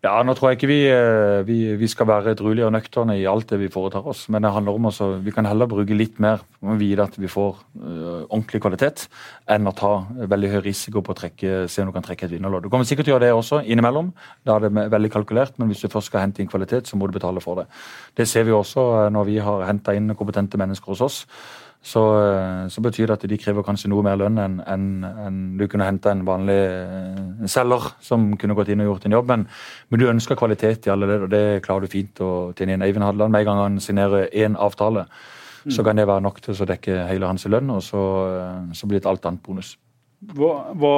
Ja, 0.08 0.22
nå 0.24 0.34
tror 0.38 0.52
jeg 0.52 0.58
ikke 0.58 0.70
vi, 0.70 0.78
eh, 0.88 1.42
vi, 1.44 1.58
vi 1.76 1.88
skal 1.92 2.08
være 2.08 2.32
edruelige 2.32 2.68
og 2.68 2.72
nøkterne 2.72 3.18
i 3.20 3.26
alt 3.28 3.50
det 3.50 3.58
vi 3.60 3.68
foretar 3.72 4.06
oss. 4.08 4.28
Men 4.32 4.46
det 4.46 4.54
handler 4.56 4.78
om 4.78 4.88
også, 4.88 5.08
vi 5.26 5.34
kan 5.36 5.48
heller 5.50 5.68
bruke 5.68 5.98
litt 5.98 6.22
mer 6.24 6.46
på 6.46 6.72
å 6.72 6.78
vite 6.80 7.04
at 7.04 7.18
vi 7.20 7.28
får 7.32 7.58
øh, 7.58 8.22
ordentlig 8.30 8.62
kvalitet, 8.64 9.08
enn 9.52 9.68
å 9.68 9.76
ta 9.76 9.92
veldig 10.32 10.54
høy 10.54 10.60
risiko 10.70 11.04
på 11.04 11.12
å 11.12 11.20
trekke, 11.24 11.66
se 11.72 11.84
om 11.84 11.92
du 11.92 11.96
kan 11.98 12.06
trekke 12.08 12.28
et 12.28 12.36
vinnerlodd. 12.38 12.68
Du 12.68 12.72
kommer 12.72 12.88
sikkert 12.88 13.10
til 13.10 13.16
å 13.16 13.18
gjøre 13.18 13.28
det 13.28 13.36
også 13.36 13.62
innimellom. 13.66 14.14
Da 14.48 14.56
er 14.56 14.68
det 14.68 14.88
veldig 14.96 15.14
kalkulert, 15.18 15.60
men 15.60 15.74
hvis 15.74 15.84
du 15.84 15.92
først 15.92 16.14
skal 16.14 16.24
hente 16.24 16.44
inn 16.44 16.52
kvalitet, 16.52 16.88
så 16.88 17.00
må 17.00 17.10
du 17.10 17.18
betale 17.18 17.44
for 17.44 17.60
det. 17.60 17.68
Det 18.16 18.30
ser 18.32 18.48
vi 18.48 18.56
også 18.56 18.90
øh, 19.02 19.08
når 19.18 19.32
vi 19.34 19.40
har 19.44 19.68
henta 19.68 19.98
inn 19.98 20.16
kompetente 20.16 20.62
mennesker 20.62 20.96
hos 20.96 21.04
oss. 21.04 21.24
Så, 21.88 22.02
eh, 22.20 22.68
så, 22.68 22.82
betyr 22.84 23.08
det 23.08 23.16
at 23.16 23.26
de 23.32 23.38
krever 23.40 23.64
kanskje 23.64 23.90
noe 23.92 24.04
mer 24.04 24.18
lønn 24.20 24.40
enn 24.42 24.58
en, 24.68 24.88
en 25.08 25.38
du 25.60 25.64
kunne 25.72 25.88
hente 25.88 26.12
en 26.12 26.26
vanlig 26.28 26.58
eh, 26.58 27.48
selger 27.48 27.94
som 28.04 28.34
kunne 28.40 28.58
gått 28.58 28.74
inn 28.74 28.84
og 28.84 28.90
gjort 28.92 29.08
en 29.08 29.16
jobb. 29.16 29.32
Men, 29.32 29.46
men 29.88 30.02
du 30.02 30.08
ønsker 30.12 30.40
kvalitet 30.40 30.90
i 30.90 30.94
alle 30.94 31.08
det, 31.08 31.20
og 31.24 31.32
det 31.32 31.44
klarer 31.64 31.88
du 31.88 31.94
fint 31.94 32.24
å 32.24 32.32
tjene 32.58 32.76
inn. 32.76 32.84
Eivind 32.84 33.08
Hadeland, 33.08 33.32
med 33.32 33.46
en 33.46 33.50
gang 33.52 33.64
han 33.64 33.80
signerer 33.84 34.28
én 34.36 34.60
avtale, 34.60 35.06
mm. 35.08 35.72
så 35.78 35.88
kan 35.88 36.00
det 36.00 36.10
være 36.12 36.26
nok 36.28 36.44
til 36.44 36.60
å 36.60 36.70
dekke 36.74 37.00
hele 37.08 37.32
hans 37.32 37.48
lønn, 37.48 37.72
og 37.78 37.82
så, 37.88 38.04
eh, 38.36 38.76
så 38.76 38.92
blir 38.92 39.00
det 39.00 39.06
et 39.06 39.10
alt 39.14 39.32
annet 39.32 39.46
bonus. 39.48 39.78
Hva, 40.36 40.54
hva 40.76 40.94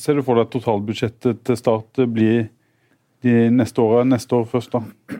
ser 0.00 0.16
du 0.16 0.24
for 0.24 0.38
deg 0.38 0.48
at 0.48 0.56
totalbudsjettet 0.56 1.44
til 1.44 1.56
Start 1.58 2.04
blir 2.08 2.46
de 3.26 3.38
neste 3.52 3.82
åra? 3.82 4.06
Neste 4.08 4.40
år 4.40 4.48
først, 4.48 4.72
da? 4.72 5.18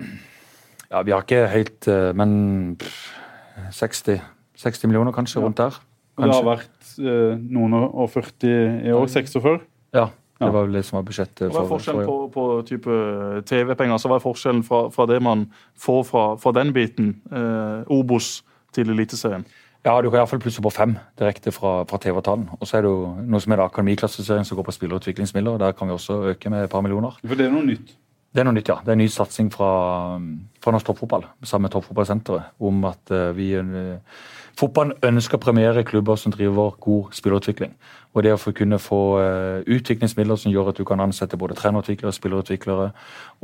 Ja, 0.91 1.03
Vi 1.05 1.13
har 1.13 1.27
ikke 1.27 1.49
helt 1.51 1.87
Men 2.19 2.31
60 3.75 4.23
60 4.61 4.91
millioner, 4.91 5.15
kanskje, 5.17 5.43
rundt 5.43 5.61
der. 5.61 5.77
Kanskje. 6.21 6.31
Det 6.31 6.37
har 6.37 6.49
vært 6.49 6.91
eh, 7.01 7.45
noen 7.57 7.77
og 7.81 8.11
40 8.13 8.89
i 8.89 8.97
år? 8.97 9.07
46? 9.09 9.63
Ja. 9.97 10.11
Det 10.41 10.49
var 10.55 10.65
vel 10.65 10.79
det 10.79 10.87
som 10.89 10.97
var 10.97 11.03
budsjettet. 11.05 11.51
Hva 11.53 11.67
er 11.67 11.69
forskjellen 11.69 12.07
på, 12.09 12.15
på 12.33 12.45
type 12.69 13.01
TV-penger? 13.49 13.99
Så 14.01 14.09
hva 14.09 14.17
er 14.17 14.25
forskjellen 14.25 14.63
fra, 14.65 14.87
fra, 14.95 15.05
det 15.11 15.19
man 15.21 15.45
får 15.77 16.07
fra, 16.09 16.23
fra 16.41 16.53
den 16.57 16.73
biten, 16.73 17.11
eh, 17.29 17.91
Obos, 17.93 18.39
til 18.73 18.89
Eliteserien? 18.93 19.45
Ja, 19.85 19.97
du 20.01 20.11
kan 20.11 20.21
iallfall 20.21 20.41
plusse 20.41 20.63
på 20.65 20.73
fem 20.73 20.95
direkte 21.19 21.53
fra, 21.53 21.83
fra 21.89 22.01
TV-avtalen. 22.01 22.47
Og 22.57 22.69
så 22.69 22.79
er 22.79 22.85
det 22.85 22.93
jo 22.93 23.11
noe 23.21 23.41
som 23.41 23.53
er 23.53 23.65
akademiklassifisering 23.65 24.49
som 24.49 24.57
går 24.57 24.69
på 24.69 24.77
spillerutviklingsmidler. 24.77 25.61
Der 25.61 25.77
kan 25.77 25.89
vi 25.89 25.97
også 25.97 26.19
øke 26.33 26.53
med 26.53 26.65
et 26.65 26.73
par 26.73 26.85
millioner. 26.85 27.17
For 27.25 27.37
det 27.37 27.49
er 27.49 27.55
noe 27.55 27.67
nytt? 27.67 27.95
Det 28.31 28.41
er 28.41 28.47
noe 28.47 28.55
nytt, 28.55 28.69
ja. 28.71 28.77
Det 28.85 28.93
er 28.93 28.99
en 28.99 29.03
ny 29.03 29.09
satsing 29.11 29.49
fra, 29.53 29.71
fra 30.63 30.75
norsk 30.75 30.87
toppfotball 30.87 31.25
sammen 31.43 31.67
med 31.67 31.75
Toppfotballsenteret 31.75 32.61
om 32.63 32.85
at 32.87 33.11
uh, 33.11 33.31
vi 33.35 33.49
uh, 33.59 33.97
Fotballen 34.59 34.97
ønsker 35.07 35.39
å 35.39 35.43
premiere 35.43 35.85
klubber 35.87 36.19
som 36.21 36.33
driver 36.35 36.75
god 36.83 37.15
spillerutvikling. 37.17 37.75
Og 38.11 38.25
det 38.27 38.33
å 38.35 38.53
kunne 38.57 38.81
få 38.83 39.01
uh, 39.23 39.61
utviklingsmidler 39.71 40.39
som 40.41 40.51
gjør 40.51 40.73
at 40.73 40.81
du 40.81 40.85
kan 40.89 41.03
ansette 41.03 41.39
både 41.39 41.55
trenerutviklere, 41.59 42.11
spillerutviklere, 42.15 42.89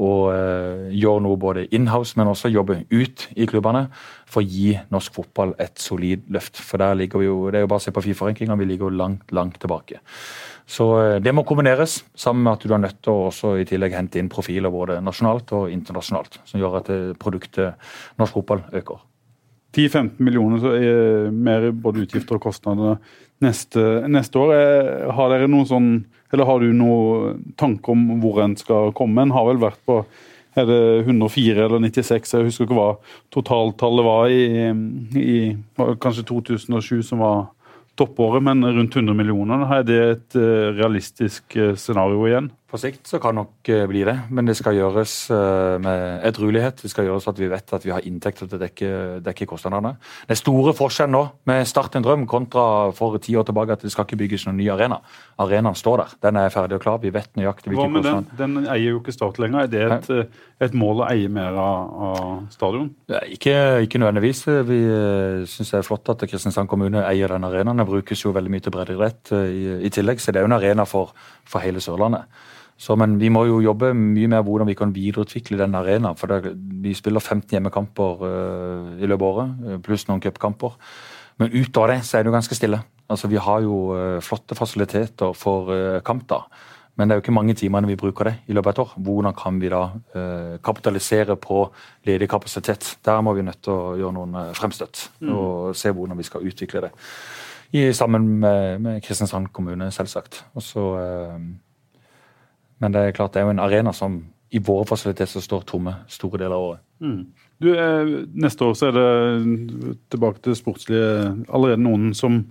og 0.03 0.23
uh, 0.35 0.89
gjøre 0.91 1.23
noe 1.23 1.39
både 1.39 1.69
inhouse, 1.77 2.19
men 2.19 2.33
også 2.33 2.51
jobbe 2.51 2.81
ut 2.91 3.29
i 3.39 3.47
klubbene 3.47 3.87
for 4.27 4.43
å 4.43 4.47
gi 4.47 4.75
norsk 4.91 5.15
fotball 5.21 5.55
et 5.63 5.79
solid 5.79 6.27
løft. 6.35 6.59
For 6.59 6.83
der 6.83 6.99
ligger 6.99 7.23
vi 7.23 7.31
jo, 7.31 7.39
det 7.55 7.63
er 7.63 7.67
jo 7.69 7.71
bare 7.71 7.85
å 7.85 7.87
se 7.87 7.95
på 7.95 8.03
Fifa-rankinga, 8.09 8.59
vi 8.59 8.71
ligger 8.73 8.91
jo 8.91 8.99
langt, 8.99 9.31
langt 9.31 9.61
tilbake. 9.63 10.03
Så 10.67 10.91
uh, 10.99 11.17
det 11.23 11.35
må 11.37 11.47
kombineres, 11.47 12.01
sammen 12.19 12.49
med 12.49 12.57
at 12.57 12.67
du 12.67 12.75
er 12.75 12.83
nødt 12.83 13.05
til 13.07 13.15
å 13.15 13.29
også 13.31 13.55
i 13.63 13.69
tillegg 13.71 13.95
hente 13.95 14.19
inn 14.19 14.33
profiler 14.33 14.75
både 14.75 14.99
nasjonalt 14.99 15.55
og 15.55 15.71
internasjonalt, 15.71 16.41
som 16.43 16.59
gjør 16.59 16.81
at 16.83 16.97
produktet 17.23 17.93
norsk 18.19 18.41
fotball 18.41 18.67
øker. 18.75 19.07
10-15 19.77 20.22
millioner 20.24 20.62
så 20.62 20.74
er 20.77 21.33
mer 21.33 21.68
både 21.72 22.07
utgifter 22.07 22.39
og 22.39 22.47
kostnader 22.49 22.97
neste, 23.45 23.83
neste 24.09 24.41
år. 24.41 24.55
Eh, 24.57 25.11
har 25.16 25.33
dere 25.33 25.51
noen 25.51 25.68
sånn, 25.68 25.91
eller 26.33 26.49
har 26.49 26.62
du 26.62 26.72
noen 26.77 27.43
tanke 27.61 27.93
om 27.93 28.09
hvor 28.22 28.41
en 28.45 28.57
skal 28.59 28.95
komme? 28.97 29.22
En 29.22 29.35
har 29.37 29.49
vel 29.51 29.61
vært 29.62 29.83
på 29.89 30.01
er 30.57 30.64
det 30.64 30.81
104 31.05 31.66
eller 31.66 31.83
96? 31.85 32.31
Jeg 32.33 32.47
husker 32.47 32.64
ikke 32.64 32.79
hva 32.79 32.93
totaltallet 33.35 34.07
var 34.07 34.31
i, 34.33 34.70
i 35.20 35.37
kanskje 36.01 36.24
2007, 36.31 37.03
som 37.05 37.20
var 37.20 37.43
toppåret, 38.01 38.45
men 38.45 38.64
rundt 38.64 38.97
100 38.97 39.16
millioner. 39.16 39.66
Er 39.77 39.85
det 39.85 39.99
et 40.07 40.39
eh, 40.41 40.70
realistisk 40.77 41.59
eh, 41.61 41.74
scenario 41.77 42.24
igjen? 42.29 42.49
På 42.67 42.79
sikt 42.83 43.07
så 43.07 43.21
kan 43.23 43.37
nok 43.39 43.69
eh, 43.71 43.85
bli 43.87 44.01
det, 44.03 44.17
men 44.35 44.49
det 44.49 44.57
skal 44.59 44.75
gjøres 44.75 45.12
eh, 45.31 45.77
med 45.79 46.25
edruelighet. 46.27 46.81
Det 46.83 46.89
skal 46.91 47.07
gjøres 47.07 47.29
at 47.31 47.39
vi 47.39 47.47
vet 47.47 47.75
at 47.77 47.85
vi 47.87 47.93
har 47.95 48.07
inntekter 48.09 48.49
til 48.51 48.59
å 48.59 48.62
dekke, 48.64 48.89
dekke 49.23 49.47
kostnadene. 49.47 49.93
Det 50.27 50.35
er 50.35 50.41
store 50.41 50.73
forskjell 50.75 51.12
nå 51.12 51.21
med 51.47 51.62
Start 51.71 51.95
en 51.95 52.03
drøm 52.03 52.25
kontra 52.27 52.91
for 52.97 53.21
ti 53.23 53.37
år 53.39 53.47
tilbake 53.47 53.77
at 53.77 53.85
det 53.87 53.93
skal 53.95 54.09
ikke 54.09 54.19
bygges 54.19 54.49
noen 54.49 54.59
ny 54.59 54.67
arena. 54.75 54.99
Arenaen 55.45 55.79
står 55.79 56.03
der. 56.03 56.17
Den 56.27 56.41
er 56.41 56.51
ferdig 56.51 56.81
og 56.81 56.83
klar. 56.83 56.99
Vi 57.05 57.12
vet 57.14 57.31
nøyaktig 57.39 57.71
hvilke 57.71 57.85
kostnader. 58.01 58.27
Den, 58.41 58.57
den 58.59 58.67
eier 58.67 58.97
jo 58.97 58.99
ikke 58.99 59.14
Start 59.14 59.39
lenger. 59.45 59.69
Er 59.69 59.71
det 59.71 59.85
et, 60.01 60.11
eh, 60.11 60.43
et 60.67 60.75
mål 60.75 61.05
å 61.05 61.07
eie 61.12 61.31
mer 61.31 61.61
av, 61.62 61.95
av 62.09 62.35
stadion? 62.57 62.91
Ikke, 63.31 63.55
ikke, 63.87 64.03
nødvendigvis. 64.03 64.43
Vi 64.73 64.81
syns 65.55 65.71
det 65.71 65.85
er 65.85 65.87
flott 65.87 66.11
at 66.11 66.27
Kristiansand 66.27 66.67
kommune 66.75 67.07
eier 67.07 67.31
den 67.31 67.47
arenaen. 67.47 67.79
Den 67.79 67.87
brukes 67.95 68.27
jo 68.27 68.35
veldig 68.35 68.57
mye 68.57 68.67
til 68.67 68.75
breddeidrett 68.75 69.37
i, 69.39 69.64
i 69.87 69.95
tillegg, 69.95 70.19
så 70.19 70.35
det 70.35 70.43
er 70.43 70.49
jo 70.49 70.51
en 70.51 70.59
arena 70.59 70.91
for, 70.91 71.14
for 71.47 71.62
hele 71.62 71.79
Sørlandet. 71.85 72.27
Så, 72.77 72.93
men 73.01 73.16
vi 73.20 73.31
må 73.33 73.47
jo 73.49 73.62
jobbe 73.64 73.95
mye 73.97 74.29
med 74.29 74.45
hvordan 74.45 74.68
vi 74.68 74.77
kan 74.77 74.93
videreutvikle 74.93 75.59
den 75.62 75.74
arenaen. 75.79 76.16
For 76.20 76.29
det, 76.29 76.53
vi 76.85 76.93
spiller 76.97 77.24
15 77.24 77.57
hjemmekamper 77.57 78.20
uh, 78.20 78.91
i 79.01 79.09
løpet 79.09 79.24
av 79.24 79.29
året, 79.31 79.55
eh, 79.64 79.79
pluss 79.85 80.05
noen 80.11 80.20
cupkamper. 80.20 80.77
Men 81.41 81.55
utover 81.57 81.95
det 81.95 82.03
så 82.05 82.18
er 82.18 82.24
det 82.24 82.33
jo 82.33 82.37
ganske 82.37 82.59
stille. 82.59 82.83
Altså, 83.09 83.33
Vi 83.33 83.41
har 83.41 83.64
jo 83.64 83.81
uh, 83.97 84.20
flotte 84.20 84.59
fasiliteter 84.59 85.33
for 85.33 85.72
uh, 85.72 86.03
kamp, 86.05 86.29
da. 86.29 86.43
Men 86.97 87.09
det 87.09 87.14
er 87.14 87.18
jo 87.18 87.24
ikke 87.24 87.37
mange 87.37 87.57
timene 87.57 87.89
vi 87.89 87.97
bruker 87.97 88.29
det 88.29 88.35
i 88.49 88.57
løpet 88.57 88.70
av 88.70 88.74
et 88.74 88.85
år. 88.85 88.93
Hvordan 89.05 89.35
kan 89.37 89.59
vi 89.61 89.68
da 89.68 89.83
kapitalisere 90.64 91.35
på 91.37 91.66
ledig 92.09 92.24
kapasitet? 92.33 92.87
Der 93.05 93.20
må 93.20 93.35
vi 93.37 93.45
nødt 93.45 93.61
til 93.66 93.74
å 93.74 93.99
gjøre 94.01 94.16
noen 94.16 94.39
fremstøtt 94.57 95.03
mm. 95.20 95.29
og 95.29 95.77
se 95.77 95.93
hvordan 95.93 96.16
vi 96.16 96.24
skal 96.24 96.49
utvikle 96.49 96.87
det. 96.87 96.91
I, 97.77 97.93
sammen 97.93 98.39
med, 98.41 98.81
med 98.81 99.05
Kristiansand 99.05 99.53
kommune, 99.53 99.91
selvsagt. 99.93 100.41
Og 100.57 100.64
så 100.64 100.87
men 102.83 102.95
det 102.95 103.03
er 103.03 103.16
klart 103.16 103.35
det 103.35 103.43
er 103.43 103.49
jo 103.49 103.55
en 103.57 103.62
arena 103.62 103.93
som 103.97 104.20
i 104.55 104.61
våre 104.62 104.87
fasiliteter 104.87 105.43
står 105.43 105.64
tomme 105.66 105.93
store 106.11 106.39
deler 106.41 106.55
av 106.55 106.64
året. 106.68 106.83
Mm. 107.03 107.20
Du, 107.59 107.70
eh, 107.72 108.11
neste 108.37 108.64
år 108.64 108.74
så 108.77 108.89
er 108.89 108.97
det 108.97 109.97
tilbake 110.12 110.43
til 110.45 110.57
sportslige 110.57 111.33
allerede 111.49 111.83
noen 111.83 112.12
som 112.14 112.43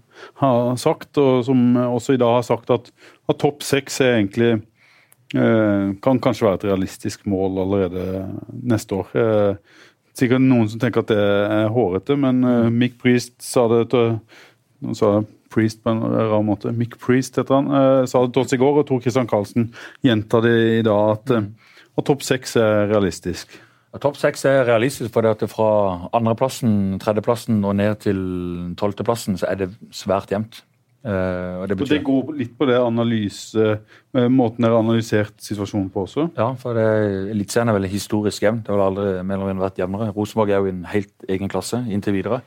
har 0.41 0.75
sagt, 0.81 1.17
og 1.21 1.45
som 1.47 1.77
også 1.77 2.15
i 2.15 2.21
dag 2.21 2.39
har 2.39 2.45
sagt, 2.45 2.69
at, 2.73 2.89
at 3.29 3.39
topp 3.41 3.63
seks 3.65 4.01
er 4.01 4.17
egentlig 4.17 4.51
eh, 4.55 5.93
kan 6.03 6.21
kanskje 6.21 6.49
være 6.49 6.61
et 6.61 6.67
realistisk 6.71 7.25
mål 7.29 7.61
allerede 7.63 8.25
neste 8.65 8.99
år. 8.99 9.13
Eh, 9.15 9.79
sikkert 10.17 10.43
noen 10.43 10.67
som 10.71 10.81
tenker 10.81 11.05
at 11.05 11.13
det 11.13 11.21
er 11.21 11.71
hårete, 11.75 12.17
men 12.19 12.43
Mick 12.75 12.99
Priest 13.01 13.37
sa 13.43 13.67
det 13.71 13.85
til 13.93 14.17
sa 14.95 15.19
Priest 15.55 15.81
på 15.83 15.93
en 15.93 16.03
rar 16.03 16.43
måte. 16.45 16.73
Mick 16.75 16.97
Priest 17.01 17.39
heter 17.39 17.61
han. 17.61 17.71
Eh, 17.71 18.01
sa 18.09 18.25
det 18.25 18.35
til 18.35 18.43
oss 18.43 18.55
i 18.55 18.59
går, 18.61 18.81
og 18.81 18.89
Tor 18.89 19.01
Christian 19.03 19.29
Karlsen 19.31 19.71
gjentar 20.05 20.43
det 20.45 20.55
i 20.79 20.83
dag, 20.85 21.15
at, 21.15 21.31
eh, 21.31 21.47
at 21.95 22.07
topp 22.07 22.25
seks 22.27 22.57
er 22.59 22.89
realistisk. 22.91 23.55
Ja, 23.93 24.01
topp 24.03 24.19
seks 24.19 24.45
er 24.49 24.65
realistisk, 24.67 25.13
for 25.15 25.23
det 25.23 25.37
at 25.37 25.49
fra 25.49 26.09
andreplassen, 26.13 26.99
tredjeplassen 26.99 27.63
og 27.63 27.77
ned 27.79 28.01
til 28.03 28.21
tolvteplassen 28.75 29.39
så 29.39 29.51
er 29.53 29.63
det 29.63 29.73
svært 29.95 30.35
jevnt. 30.35 30.63
Uh, 31.05 31.61
og 31.61 31.67
det, 31.69 31.75
betyr... 31.77 31.99
det, 31.99 32.03
går 32.07 32.29
litt 32.33 32.53
på 32.57 32.65
det 32.65 32.79
analyse, 32.81 33.75
måten 34.33 34.65
dere 34.65 34.73
har 34.73 34.81
analysert 34.81 35.35
situasjonen 35.37 35.91
på 35.93 36.07
også? 36.07 36.31
Ja, 36.33 36.47
for 36.57 36.79
Eliteserien 36.81 37.69
er 37.69 37.77
veldig 37.77 37.91
historisk 37.91 38.41
jevn. 38.41 38.63
Det 38.65 38.73
har 38.73 38.81
aldri 38.87 39.21
mellom 39.21 39.61
vært 39.61 39.77
jevnere. 39.77 40.09
Rosenborg 40.15 40.49
er 40.49 40.63
jo 40.63 40.71
i 40.71 40.73
en 40.73 40.87
helt 40.89 41.29
egen 41.29 41.51
klasse 41.53 41.83
inntil 41.85 42.17
videre. 42.17 42.41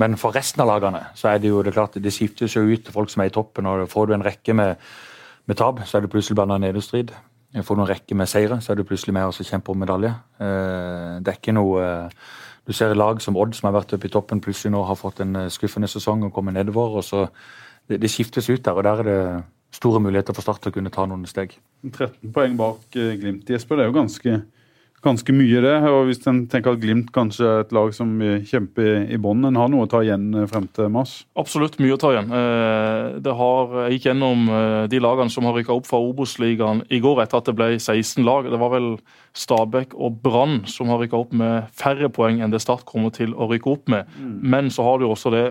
Men 0.00 0.16
for 0.20 0.32
resten 0.32 0.62
av 0.64 0.70
lagene 0.70 1.02
så 1.18 1.32
er 1.32 1.40
det 1.42 1.50
jo 1.50 1.62
det 1.64 1.74
klart, 1.76 1.98
det 2.00 2.12
skiftes 2.14 2.54
jo 2.56 2.64
ut 2.64 2.86
til 2.86 2.94
folk 2.94 3.10
som 3.12 3.24
er 3.24 3.30
i 3.30 3.34
toppen. 3.34 3.68
og 3.68 3.88
Får 3.90 4.08
du 4.08 4.14
en 4.16 4.24
rekke 4.24 4.54
med, 4.56 4.76
med 5.46 5.58
tap, 5.60 5.82
så 5.84 5.98
er 5.98 6.06
du 6.06 6.12
plutselig 6.12 6.38
blanda 6.38 6.56
nedestrid. 6.62 7.12
Får 7.66 7.76
du 7.76 7.82
en 7.82 7.90
rekke 7.90 8.14
med 8.14 8.30
seire, 8.30 8.60
så 8.62 8.72
er 8.72 8.78
du 8.78 8.86
plutselig 8.86 9.14
med 9.16 9.26
og 9.26 9.34
kjemper 9.34 9.74
om 9.74 9.82
medalje. 9.82 10.12
Eh, 10.38 11.18
det 11.18 11.32
er 11.32 11.40
ikke 11.40 11.56
noe 11.56 11.82
eh, 11.82 12.28
Du 12.68 12.72
ser 12.76 12.94
lag 12.94 13.18
som 13.24 13.36
Odd, 13.40 13.56
som 13.56 13.66
har 13.66 13.80
vært 13.80 13.96
oppe 13.96 14.06
i 14.06 14.12
toppen, 14.12 14.40
plutselig 14.40 14.70
nå 14.70 14.84
har 14.86 14.98
fått 14.98 15.24
en 15.24 15.34
eh, 15.36 15.48
skuffende 15.50 15.88
sesong 15.90 16.22
og 16.28 16.32
kommer 16.32 16.54
nedover. 16.54 17.00
og 17.00 17.04
så 17.04 17.26
det, 17.88 17.98
det 18.00 18.10
skiftes 18.12 18.48
ut 18.50 18.62
der, 18.62 18.76
og 18.76 18.84
der 18.84 19.02
er 19.02 19.08
det 19.08 19.20
store 19.74 20.00
muligheter 20.00 20.36
for 20.36 20.46
Start 20.46 20.62
til 20.62 20.70
å 20.70 20.76
kunne 20.78 20.92
ta 20.94 21.06
noen 21.08 21.26
steg. 21.26 21.56
13 21.90 22.30
poeng 22.32 22.56
bak 22.56 22.86
Glimt, 22.94 23.50
Jesper. 23.50 23.76
Det 23.76 23.84
er 23.84 23.90
jo 23.90 23.98
ganske 23.98 24.36
ganske 25.04 25.32
mye, 25.34 25.60
det. 25.64 25.74
Og 25.88 26.08
hvis 26.08 26.20
en 26.30 26.42
tenker 26.50 26.74
at 26.74 26.82
Glimt 26.82 27.10
kanskje 27.14 27.46
er 27.46 27.62
et 27.64 27.72
lag 27.74 27.92
som 27.96 28.12
kjemper 28.20 29.06
i, 29.10 29.18
bånn, 29.20 29.44
en 29.48 29.58
har 29.58 29.70
noe 29.72 29.86
å 29.86 29.90
ta 29.90 30.02
igjen 30.04 30.28
eh, 30.34 30.48
frem 30.50 30.66
til 30.76 30.90
mars? 30.92 31.20
Absolutt 31.40 31.78
mye 31.82 31.96
å 31.96 32.00
ta 32.00 32.12
igjen. 32.14 32.28
Eh, 32.36 33.20
det 33.24 33.36
har, 33.38 33.76
Jeg 33.86 33.96
gikk 33.98 34.10
gjennom 34.10 34.44
eh, 34.48 34.84
de 34.92 35.00
lagene 35.02 35.32
som 35.32 35.48
har 35.48 35.56
rykka 35.56 35.76
opp 35.76 35.88
fra 35.88 36.02
Obos-ligaen 36.04 36.84
i 36.92 37.00
går, 37.02 37.22
etter 37.24 37.40
at 37.40 37.48
det 37.48 37.56
ble 37.58 37.72
16 37.78 38.26
lag. 38.26 38.50
Det 38.50 38.60
var 38.60 38.74
vel 38.74 38.92
Stabæk 39.36 39.96
og 39.96 40.20
Brann 40.24 40.62
som 40.70 40.92
har 40.92 41.00
rykka 41.02 41.18
opp 41.20 41.34
med 41.36 41.70
færre 41.76 42.10
poeng 42.12 42.42
enn 42.42 42.52
det 42.52 42.62
Start 42.62 42.84
kommer 42.88 43.14
til 43.14 43.32
å 43.34 43.48
rykke 43.50 43.72
opp 43.72 43.90
med. 43.92 44.08
Mm. 44.18 44.38
Men 44.52 44.70
så 44.74 44.84
har 44.86 45.00
du 45.00 45.08
også 45.08 45.32
det 45.34 45.46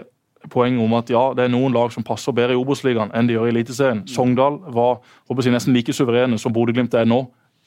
poenget 0.51 0.83
om 0.83 0.93
at 0.95 1.09
ja, 1.11 1.23
det 1.35 1.45
er 1.45 1.51
noen 1.51 1.73
lag 1.75 1.91
som 1.91 2.05
passer 2.05 2.35
bedre 2.35 2.55
i 2.55 2.59
Obos-ligaen 2.59 3.11
enn 3.15 3.27
de 3.27 3.35
gjør 3.35 3.49
i 3.49 3.53
Eliteserien. 3.55 4.03
Mm. 4.05 4.11
Sogndal 4.13 4.61
var 4.71 5.01
håper 5.27 5.47
jeg, 5.47 5.55
nesten 5.57 5.75
like 5.75 5.95
suverene 5.95 6.39
som 6.39 6.55
Bodø-Glimt 6.55 6.95
er 6.95 7.09
nå 7.09 7.25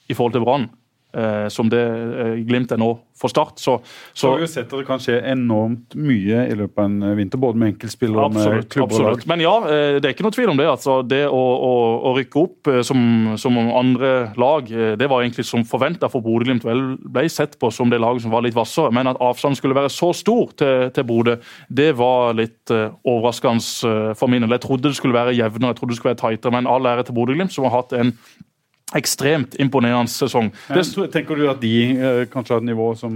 i 0.08 0.16
forhold 0.16 0.36
til 0.36 0.44
Brann. 0.44 0.70
Eh, 1.14 1.48
som 1.52 1.70
det 1.72 1.82
eh, 1.82 2.36
Glimt 2.46 2.72
er 2.72 2.80
nå 2.80 2.92
for 3.22 3.30
Start. 3.30 3.58
Så, 3.62 3.78
så 4.12 4.30
har 4.30 4.40
vi 4.40 4.46
jo 4.46 4.50
sett 4.50 4.66
at 4.66 4.74
det 4.80 4.86
kan 4.88 5.02
skje 5.02 5.18
enormt 5.32 5.94
mye 5.98 6.46
i 6.50 6.56
løpet 6.58 6.80
av 6.80 6.88
en 6.88 7.16
vinter, 7.18 7.40
både 7.40 7.60
med 7.60 7.72
enkeltspillere 7.74 8.26
og 8.26 8.36
med 8.36 8.66
klubber. 8.72 8.96
Absolutt. 8.98 9.26
Men 9.30 9.44
ja, 9.44 9.54
eh, 9.68 9.98
det 10.00 10.08
er 10.08 10.16
ikke 10.16 10.26
noe 10.26 10.34
tvil 10.34 10.52
om 10.52 10.58
det. 10.58 10.68
altså 10.72 10.98
Det 11.06 11.22
å, 11.28 11.42
å, 11.68 11.72
å 12.10 12.14
rykke 12.18 12.42
opp 12.42 12.72
eh, 12.72 12.80
som, 12.86 13.02
som, 13.40 13.58
andre 13.62 14.12
lag, 14.40 14.70
eh, 14.72 14.94
det 14.98 15.10
var 15.10 15.22
egentlig 15.22 15.46
som 15.48 15.66
forventa 15.68 16.10
for 16.12 16.24
Bodø-Glimt. 16.24 16.66
Vel 16.66 16.84
ble 17.02 17.26
sett 17.32 17.58
på 17.62 17.70
som 17.74 17.92
det 17.92 18.02
laget 18.02 18.26
som 18.26 18.34
var 18.34 18.46
litt 18.46 18.56
hvassere, 18.56 18.92
men 18.94 19.10
at 19.12 19.20
avstanden 19.22 19.60
skulle 19.60 19.78
være 19.78 19.92
så 19.92 20.12
stor 20.16 20.54
til, 20.58 20.88
til 20.94 21.08
Bodø, 21.08 21.38
det 21.68 21.92
var 21.98 22.34
litt 22.38 22.72
overraskende 22.72 24.14
for 24.18 24.30
min 24.30 24.42
del. 24.44 24.56
Jeg 24.56 24.64
trodde 24.64 24.90
det 24.90 24.98
skulle 24.98 25.16
være 25.16 25.36
jevnere, 25.36 25.72
jeg 25.72 25.80
trodde 25.80 25.94
det 25.94 26.00
skulle 26.00 26.14
være 26.14 26.24
tightere, 26.24 26.54
men 26.56 26.70
all 26.70 26.88
ære 26.88 27.06
til 27.06 27.16
Bodø-Glimt, 27.16 27.54
som 27.54 27.68
har 27.68 27.76
hatt 27.78 27.94
en 27.98 28.16
ekstremt 28.98 29.56
imponerende 29.60 30.12
sesong. 30.12 30.52
Det, 30.68 30.86
tenker 31.12 31.38
du 31.38 31.46
at 31.50 31.62
de 31.62 31.74
uh, 31.96 32.22
kanskje 32.32 32.56
har 32.56 32.64
et 32.64 32.70
nivå 32.70 32.92
som 32.98 33.14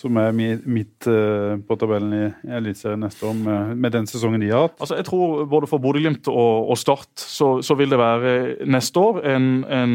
som 0.00 0.16
er 0.20 0.32
midt 0.34 1.08
uh, 1.10 1.58
på 1.66 1.76
tabellen 1.78 2.14
i 2.16 2.54
Eliteserien 2.56 3.02
neste 3.04 3.26
år, 3.28 3.36
med, 3.74 3.90
den 3.92 4.08
sesongen 4.08 4.42
de 4.42 4.50
har 4.50 4.66
hatt? 4.66 4.76
Altså, 4.80 4.96
jeg 4.98 5.06
tror 5.08 5.44
både 5.50 5.68
for 5.70 5.82
Bodø-Glimt 5.82 6.30
og, 6.32 6.70
og, 6.72 6.78
Start 6.80 7.10
så, 7.20 7.50
så, 7.64 7.76
vil 7.76 7.92
det 7.92 8.00
være 8.00 8.32
neste 8.70 9.02
år 9.02 9.20
en, 9.34 9.48
en, 9.68 9.94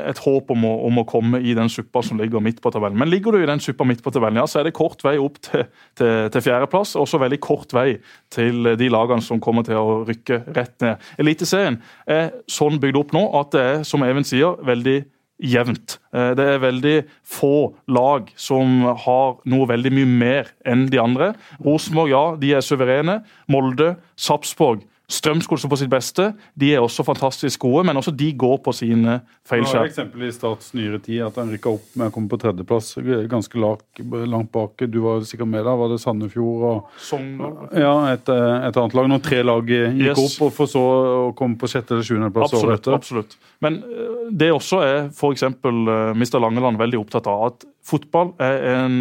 et 0.00 0.22
håp 0.24 0.52
om 0.54 0.66
å, 0.68 0.72
om 0.88 1.02
å, 1.02 1.06
komme 1.08 1.42
i 1.44 1.54
den 1.58 1.70
suppa 1.72 2.02
som 2.06 2.20
ligger 2.20 2.42
midt 2.44 2.62
på 2.64 2.72
tabellen. 2.72 2.98
Men 2.98 3.12
ligger 3.12 3.36
du 3.36 3.42
i 3.42 3.48
den 3.48 3.60
suppa 3.62 3.86
midt 3.88 4.02
på 4.04 4.12
tabellen, 4.14 4.40
ja, 4.40 4.48
så 4.48 4.62
er 4.62 4.68
det 4.68 4.76
kort 4.78 5.04
vei 5.04 5.18
opp 5.20 5.40
til, 5.44 5.66
til, 5.98 6.28
til 6.32 6.46
fjerdeplass. 6.48 6.96
Og 6.96 7.06
også 7.06 7.20
veldig 7.22 7.40
kort 7.44 7.76
vei 7.76 7.98
til 8.32 8.72
de 8.78 8.92
lagene 8.92 9.24
som 9.24 9.42
kommer 9.42 9.66
til 9.68 9.80
å 9.80 10.02
rykke 10.08 10.44
rett 10.56 10.76
ned. 10.84 11.10
Eliteserien 11.20 11.80
er 12.10 12.30
sånn 12.50 12.80
bygd 12.82 13.02
opp 13.02 13.16
nå 13.16 13.26
at 13.42 13.52
det 13.52 13.66
er, 13.72 13.82
som 13.86 14.04
Even 14.06 14.26
sier, 14.26 14.56
veldig 14.66 15.02
jevnt. 15.42 15.98
Eh, 16.14 16.32
det 16.38 16.46
er 16.46 16.62
veldig 16.62 16.96
få 17.26 17.72
lag 17.90 18.30
som 18.38 18.86
har 19.04 19.36
noe 19.48 19.68
veldig 19.70 19.92
mye 19.98 20.10
mer 20.10 20.54
enn 20.68 20.86
de 20.92 21.00
andre. 21.02 21.32
Rosenborg, 21.64 22.12
ja, 22.14 22.24
de 22.38 22.54
er 22.56 22.64
suverene. 22.64 23.20
Molde, 23.50 23.96
Sarpsborg 24.16 24.86
Strømsgodset 25.12 25.68
på 25.68 25.76
sitt 25.76 25.90
beste. 25.92 26.30
De 26.58 26.70
er 26.72 26.80
også 26.80 27.04
fantastisk 27.04 27.66
gode, 27.66 27.84
men 27.88 27.98
også 28.00 28.14
de 28.16 28.30
går 28.38 28.58
på 28.64 28.72
sine 28.76 29.18
feilskjær. 29.48 29.88
Eksempel 29.90 30.24
i 30.24 30.30
Starts 30.32 30.72
nyere 30.76 31.00
tid 31.04 31.20
at 31.26 31.36
han 31.40 31.52
rykka 31.52 31.74
opp 31.74 31.98
med 32.00 32.08
å 32.08 32.14
komme 32.14 32.32
på 32.32 32.38
tredjeplass, 32.40 32.94
ganske 33.30 33.60
langt 33.60 34.52
bak. 34.54 34.86
Du 34.88 35.00
var 35.04 35.24
sikkert 35.28 35.50
med 35.52 35.66
da, 35.68 35.74
var 35.78 35.92
det 35.92 36.00
Sandefjord 36.02 36.64
og 36.70 37.02
Sogndal? 37.02 37.58
Ja, 37.76 37.92
et, 38.14 38.30
et, 38.30 38.78
annet 38.78 38.96
lag. 38.96 39.10
Når 39.12 39.24
tre 39.26 39.42
lag 39.44 39.74
gikk 39.74 40.00
yes. 40.08 40.22
opp, 40.24 40.38
og 40.48 40.56
for 40.56 40.72
så 40.72 40.84
å 40.86 41.28
komme 41.38 41.60
på 41.60 41.68
sjette- 41.70 41.96
eller 41.96 42.08
sjuendeplass 42.08 42.56
året 42.56 42.80
etter. 42.80 42.96
Absolutt. 42.96 43.36
Men 43.64 43.82
eh, 43.84 44.16
det 44.32 44.52
også 44.54 44.80
er 44.86 44.98
f.eks. 45.10 45.44
Uh, 45.62 46.12
Mr. 46.16 46.40
Langeland 46.40 46.80
veldig 46.80 47.02
opptatt 47.02 47.28
av. 47.30 47.52
At 47.52 47.68
fotball 47.84 48.32
er 48.42 48.64
en 48.72 48.98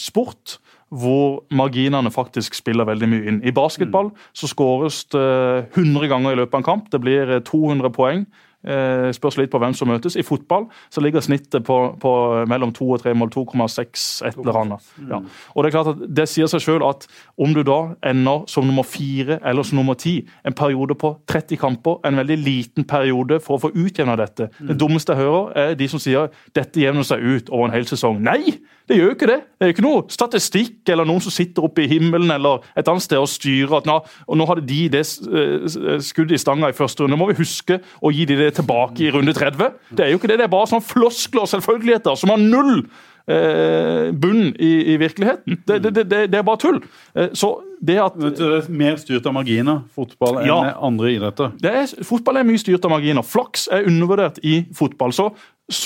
sport 0.00 0.58
hvor 0.92 1.42
marginene 1.50 2.12
faktisk 2.12 2.54
spiller 2.58 2.84
veldig 2.84 3.08
mye 3.08 3.28
inn. 3.30 3.42
I 3.48 3.54
basketball 3.56 4.10
så 4.36 4.48
skåres 4.50 5.04
det 5.14 5.24
100 5.72 6.08
ganger 6.12 6.34
i 6.34 6.40
løpet 6.42 6.58
av 6.58 6.60
en 6.60 6.66
kamp. 6.66 6.90
Det 6.92 7.00
blir 7.00 7.38
200 7.48 7.92
poeng. 7.96 8.26
Eh, 8.62 9.08
spørs 9.10 9.36
litt 9.40 9.50
på 9.50 9.58
hvem 9.58 9.74
som 9.74 9.90
møtes. 9.90 10.14
I 10.14 10.22
fotball 10.22 10.68
så 10.92 11.02
ligger 11.02 11.24
snittet 11.24 11.64
på, 11.66 11.76
på 11.98 12.12
mellom 12.50 12.70
2 12.74 12.90
og 12.94 13.02
3 13.02 13.14
mål. 13.18 13.32
2,6 13.34 14.04
et 14.28 14.38
eller 14.38 14.58
annet. 14.60 14.92
Ja. 15.08 15.18
Og 15.54 15.64
Det 15.64 15.70
er 15.70 15.74
klart 15.74 15.90
at 15.94 16.04
det 16.06 16.28
sier 16.30 16.50
seg 16.50 16.62
selv 16.62 16.86
at 16.86 17.06
om 17.40 17.54
du 17.54 17.62
da 17.66 17.94
ender 18.06 18.44
som 18.50 18.66
nummer 18.68 18.86
fire 18.86 19.40
eller 19.42 19.66
som 19.66 19.80
nummer 19.80 19.98
ti, 19.98 20.20
en 20.46 20.54
periode 20.54 20.94
på 20.98 21.14
30 21.26 21.58
kamper, 21.58 21.98
en 22.06 22.20
veldig 22.20 22.38
liten 22.38 22.86
periode 22.86 23.40
for 23.42 23.56
å 23.56 23.64
få 23.64 23.72
utjevna 23.74 24.16
dette 24.18 24.50
Det 24.60 24.78
dummeste 24.78 25.14
jeg 25.14 25.24
hører, 25.24 25.52
er 25.56 25.74
de 25.78 25.88
som 25.88 26.02
sier 26.02 26.30
dette 26.54 26.80
jevner 26.80 27.06
seg 27.06 27.22
ut 27.22 27.50
over 27.50 27.66
en 27.66 27.74
hel 27.74 27.88
sesong. 27.88 28.22
Nei! 28.22 28.60
Det 28.88 28.98
gjør 28.98 29.12
jo 29.12 29.14
ikke 29.14 29.28
det. 29.30 29.38
Det 29.56 29.66
er 29.66 29.72
ikke 29.72 29.84
noe 29.84 30.02
statistikk 30.10 30.90
eller 30.90 31.06
noen 31.06 31.22
som 31.22 31.32
sitter 31.32 31.64
oppe 31.64 31.84
i 31.84 31.88
himmelen 31.90 32.32
eller 32.34 32.64
et 32.78 32.88
annet 32.90 33.04
sted 33.04 33.20
og 33.20 33.30
styrer 33.30 33.78
at 33.78 33.86
nå, 33.88 33.94
og 34.02 34.38
nå 34.38 34.46
hadde 34.48 34.64
de 34.66 34.80
det 34.92 35.02
eh, 35.06 36.00
skuddet 36.02 36.36
i 36.36 36.40
stanga 36.42 36.68
i 36.68 36.76
første 36.76 37.04
runde. 37.04 37.14
Nå 37.14 37.20
må 37.20 37.28
vi 37.30 37.38
huske 37.38 37.78
å 38.02 38.10
gi 38.12 38.26
de 38.28 38.38
det 38.40 38.51
tilbake 38.56 39.06
i 39.06 39.10
runde 39.14 39.34
30. 39.36 39.72
Det 39.90 40.06
er 40.06 40.12
jo 40.12 40.20
ikke 40.20 40.30
det. 40.30 40.40
Det 40.42 40.46
er 40.48 40.52
bare 40.52 40.70
sånn 40.70 40.84
floskler 40.84 41.46
og 41.46 41.50
selvfølgeligheter 41.52 42.18
som 42.18 42.32
har 42.32 42.40
null 42.42 42.84
eh, 43.30 44.10
bunn 44.14 44.52
i, 44.52 44.72
i, 44.94 44.96
virkeligheten. 45.00 45.62
Det, 45.66 45.78
det, 45.84 45.94
det, 45.98 46.06
det, 46.32 46.38
er 46.38 46.46
bare 46.46 46.62
tull. 46.62 46.80
Eh, 47.14 47.32
så 47.38 47.54
det 47.82 47.98
at 48.02 48.18
Det 48.18 48.38
er 48.38 48.68
mer 48.70 48.98
styrt 49.00 49.26
av 49.26 49.34
marginer, 49.36 49.82
fotball, 49.94 50.42
enn 50.42 50.50
ja, 50.50 50.60
andre 50.86 51.14
idretter? 51.16 51.56
Er, 51.66 51.86
fotball 52.06 52.40
er 52.40 52.46
mye 52.46 52.62
styrt 52.62 52.84
av 52.86 52.94
marginer. 52.94 53.26
Flaks 53.26 53.68
er 53.72 53.88
undervurdert 53.90 54.38
i 54.46 54.62
fotball. 54.76 55.14
Så 55.16 55.32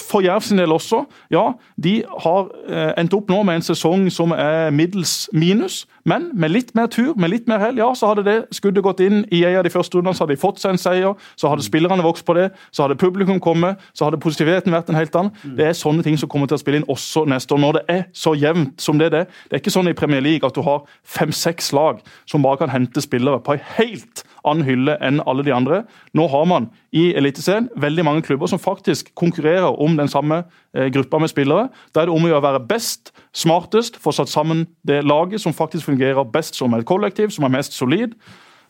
for 0.09 0.24
Jerv 0.24 0.45
sin 0.47 0.59
del 0.59 0.72
også. 0.72 1.05
Ja, 1.30 1.53
de 1.82 2.03
har 2.24 2.49
eh, 2.68 2.93
endt 3.01 3.14
opp 3.16 3.30
nå 3.30 3.43
med 3.47 3.61
en 3.61 3.66
sesong 3.66 4.09
som 4.12 4.34
er 4.37 4.70
middels 4.74 5.28
minus. 5.32 5.84
Men 6.07 6.28
med 6.39 6.53
litt 6.55 6.74
mer 6.78 6.87
tur, 6.93 7.14
med 7.18 7.32
litt 7.32 7.49
mer 7.51 7.59
hell, 7.62 7.78
ja, 7.80 7.89
så 7.99 8.12
hadde 8.12 8.24
det 8.26 8.37
skuddet 8.55 8.84
gått 8.87 9.03
inn 9.03 9.24
i 9.34 9.43
en 9.45 9.59
av 9.59 9.64
de 9.66 9.72
første 9.74 9.99
rundene. 9.99 10.14
Så 10.14 10.24
hadde 10.24 10.37
de 10.37 10.43
fått 10.43 10.62
seg 10.62 10.74
en 10.74 10.80
seier, 10.80 11.16
så 11.39 11.51
hadde 11.51 11.66
spillerne 11.66 12.05
vokst 12.07 12.26
på 12.26 12.37
det, 12.39 12.51
så 12.70 12.87
hadde 12.87 12.99
publikum 13.01 13.41
kommet, 13.43 13.82
så 13.97 14.07
hadde 14.07 14.20
positiviteten 14.22 14.74
vært 14.74 14.93
en 14.93 14.99
helt 14.99 15.18
annen. 15.18 15.57
Det 15.59 15.70
er 15.70 15.78
sånne 15.78 16.07
ting 16.07 16.18
som 16.20 16.30
kommer 16.30 16.51
til 16.51 16.59
å 16.59 16.62
spille 16.62 16.82
inn 16.82 16.89
også 16.93 17.24
neste 17.30 17.57
år, 17.57 17.62
når 17.64 17.78
det 17.80 17.84
er 17.97 18.05
så 18.16 18.37
jevnt 18.39 18.78
som 18.82 19.01
det 19.01 19.11
er 19.11 19.16
det. 19.16 19.24
Det 19.49 19.59
er 19.59 19.64
ikke 19.64 19.74
sånn 19.74 19.91
i 19.91 19.97
Premier 19.99 20.22
League 20.22 20.47
at 20.47 20.55
du 20.57 20.62
har 20.66 20.87
fem-seks 21.16 21.72
lag 21.76 22.03
som 22.26 22.45
bare 22.47 22.62
kan 22.62 22.72
hente 22.72 23.03
spillere 23.03 23.43
på 23.43 23.57
en 23.57 23.66
helt 23.76 24.24
annen 24.47 24.67
hylle 24.67 24.97
enn 25.05 25.21
alle 25.27 25.45
de 25.47 25.55
andre. 25.55 25.83
Nå 26.17 26.27
har 26.33 26.47
man 26.49 26.71
i 26.97 27.09
Eliteserien 27.19 27.69
veldig 27.77 28.05
mange 28.07 28.25
klubber 28.27 28.51
som 28.51 28.63
faktisk 28.63 29.13
konkurrerer 29.19 29.81
om 29.83 29.97
den 29.99 30.11
samme 30.13 30.43
eh, 30.75 30.89
gruppa 30.95 31.21
med 31.23 31.33
spillere. 31.33 31.69
Da 31.93 32.03
er 32.03 32.11
det 32.11 32.17
om 32.17 32.27
å 32.27 32.33
gjøre 32.33 32.43
å 32.43 32.49
være 32.49 32.67
best, 32.69 33.13
smartest, 33.37 34.01
få 34.03 34.15
satt 34.17 34.33
sammen 34.33 34.67
det 34.87 35.03
laget 35.05 35.43
som 35.43 35.57
faktisk 35.57 35.91
fungerer 35.91 36.29
best 36.33 36.59
som 36.59 36.75
et 36.77 36.87
kollektiv, 36.87 37.35
som 37.35 37.47
er 37.49 37.57
mest 37.59 37.77
solid. 37.77 38.15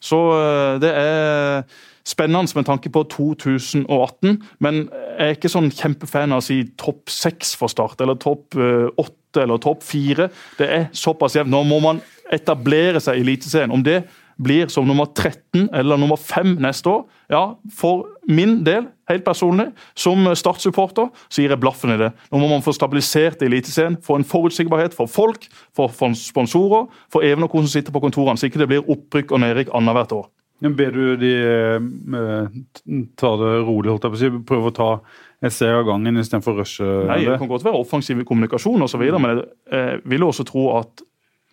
Så 0.01 0.23
eh, 0.37 0.79
det 0.83 0.93
er 0.97 1.63
spennende 2.07 2.55
med 2.55 2.67
tanke 2.69 2.91
på 2.93 3.03
2018, 3.11 4.43
men 4.63 4.85
jeg 4.87 5.27
er 5.27 5.35
ikke 5.35 5.51
sånn 5.51 5.73
kjempefan 5.75 6.35
av 6.35 6.43
å 6.43 6.45
si 6.45 6.61
topp 6.79 7.11
seks 7.11 7.57
for 7.59 7.73
Start, 7.73 8.01
eller 8.05 8.19
topp 8.23 8.55
eh, 8.59 8.87
åtte 9.03 9.43
eller 9.43 9.61
topp 9.63 9.83
fire. 9.85 10.31
Det 10.59 10.69
er 10.71 10.87
såpass 10.97 11.37
jevnt. 11.37 11.53
Nå 11.53 11.65
må 11.69 11.81
man 11.83 12.01
etablere 12.33 13.03
seg 13.03 13.19
i 13.19 13.27
Eliteserien. 13.27 13.75
Om 13.75 13.83
det 13.87 14.05
blir 14.37 14.69
som 14.69 14.87
nummer 14.89 15.07
13 15.07 15.69
eller 15.75 15.97
nummer 15.97 16.17
5 16.17 16.57
neste 16.61 16.91
år, 16.91 17.05
ja, 17.33 17.43
for 17.73 18.07
min 18.29 18.59
del, 18.67 18.89
helt 19.09 19.25
personlig, 19.25 19.71
som 19.97 20.29
Start-supporter, 20.37 21.09
så 21.29 21.43
gir 21.43 21.55
jeg 21.55 21.63
blaffen 21.63 21.95
i 21.95 21.99
det. 22.01 22.11
Nå 22.31 22.41
må 22.43 22.51
man 22.51 22.65
få 22.65 22.75
stabilisert 22.77 23.43
Eliteserien, 23.47 23.97
få 24.03 24.19
en 24.21 24.27
forutsigbarhet 24.29 24.97
for 24.97 25.11
folk, 25.11 25.49
for, 25.77 25.93
for 25.93 26.17
sponsorer, 26.19 26.91
for 27.13 27.25
Even 27.25 27.47
og 27.47 27.53
co. 27.53 27.65
som 27.65 27.73
sitter 27.73 27.95
på 27.95 28.03
kontorene, 28.05 28.39
så 28.39 28.51
ikke 28.51 28.65
det 28.65 28.71
blir 28.75 28.91
opprykk 28.93 29.33
og 29.33 29.45
nedrykk 29.45 29.73
annethvert 29.77 30.17
år. 30.21 30.27
Men 30.65 30.77
Ber 30.77 30.93
du 30.93 31.17
de 31.21 31.33
eh, 31.37 32.61
ta 33.21 33.33
det 33.41 33.53
rolig, 33.67 33.93
holdt 33.93 34.07
jeg 34.07 34.13
på 34.13 34.17
å 34.17 34.23
si, 34.23 34.31
prøve 34.49 34.73
å 34.73 34.77
ta 34.77 34.91
SE 35.53 35.69
av 35.69 35.85
gangen 35.89 36.17
istedenfor 36.21 36.55
å 36.55 36.63
rushe? 36.63 36.87
Nei, 37.11 37.21
det 37.29 37.37
kan 37.41 37.51
godt 37.51 37.67
være 37.67 37.83
offensiv 37.83 38.23
kommunikasjon 38.25 38.87
osv., 38.87 39.05
men 39.17 39.31
jeg, 39.33 39.45
jeg 39.73 40.01
vil 40.13 40.25
også 40.29 40.49
tro 40.49 40.71
at 40.79 41.05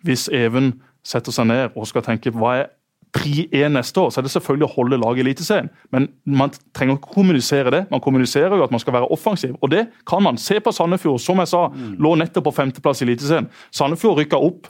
hvis 0.04 0.26
Even 0.36 0.74
setter 1.04 1.34
seg 1.34 1.48
ned 1.50 1.76
og 1.76 1.88
skal 1.90 2.04
tenke 2.06 2.32
hva 2.34 2.56
er 2.62 2.72
pri 3.14 3.44
er 3.54 3.68
neste 3.70 4.00
år, 4.00 4.10
så 4.10 4.20
er 4.20 4.26
det 4.26 4.32
selvfølgelig 4.34 4.66
å 4.66 4.74
holde 4.74 4.98
laget 4.98 5.22
i 5.22 5.24
Eliteserien. 5.28 5.68
Men 5.94 6.08
man 6.26 6.50
trenger 6.74 6.96
ikke 6.98 7.12
kommunisere 7.14 7.70
det. 7.70 7.82
Man 7.92 8.02
kommuniserer 8.02 8.56
jo 8.58 8.64
at 8.66 8.72
man 8.74 8.82
skal 8.82 8.96
være 8.96 9.10
offensiv, 9.14 9.54
og 9.62 9.70
det 9.70 9.84
kan 10.10 10.24
man. 10.24 10.40
Se 10.40 10.58
på 10.60 10.72
Sandefjord, 10.74 11.20
som 11.22 11.38
jeg 11.42 11.52
sa, 11.52 11.68
mm. 11.70 11.92
lå 12.02 12.16
nettopp 12.18 12.48
på 12.48 12.54
femteplass 12.56 13.04
i 13.04 13.06
Eliteserien. 13.06 13.46
Sandefjord 13.70 14.18
rykka 14.18 14.40
opp 14.42 14.66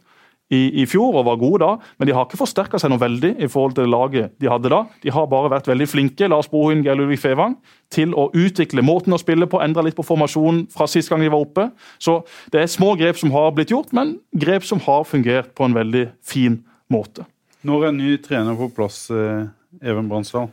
i, 0.53 0.83
i, 0.83 0.85
fjor 0.89 1.17
og 1.17 1.25
var 1.29 1.39
gode 1.41 1.61
da, 1.63 1.71
men 1.99 2.09
de 2.09 2.15
har 2.17 2.27
ikke 2.27 2.39
forsterka 2.41 2.79
seg 2.81 2.93
noe 2.93 3.01
veldig 3.01 3.31
i 3.43 3.49
forhold 3.51 3.77
til 3.77 3.87
det 3.87 3.93
laget 3.93 4.35
de 4.43 4.51
hadde 4.51 4.73
da. 4.73 4.83
De 5.03 5.13
har 5.15 5.29
bare 5.31 5.51
vært 5.55 5.69
veldig 5.71 5.87
flinke 5.89 6.29
Lars 6.29 6.51
Bohin, 6.53 6.83
Geir 6.85 6.99
Ludvig 6.99 7.21
Fevang, 7.23 7.57
til 7.95 8.13
å 8.19 8.27
utvikle 8.37 8.85
måten 8.85 9.17
å 9.17 9.21
spille 9.21 9.49
på, 9.51 9.63
endre 9.65 9.87
litt 9.89 9.97
på 9.97 10.07
formasjonen 10.07 10.67
fra 10.75 10.89
sist 10.91 11.13
gang 11.13 11.25
de 11.25 11.31
var 11.33 11.47
oppe. 11.47 11.69
Så 12.03 12.21
det 12.53 12.61
er 12.61 12.73
små 12.73 12.93
grep 13.01 13.21
som 13.21 13.33
har 13.35 13.55
blitt 13.57 13.73
gjort, 13.73 13.95
men 13.97 14.19
grep 14.37 14.67
som 14.69 14.83
har 14.85 15.07
fungert 15.09 15.55
på 15.57 15.69
en 15.69 15.77
veldig 15.77 16.09
fin 16.25 16.61
måte. 16.93 17.25
Når 17.65 17.87
er 17.87 17.95
en 17.95 18.03
ny 18.03 18.19
trener 18.21 18.59
på 18.59 18.69
plass, 18.77 19.07
eh, 19.11 19.49
Even 19.81 20.11
Bransdal? 20.11 20.51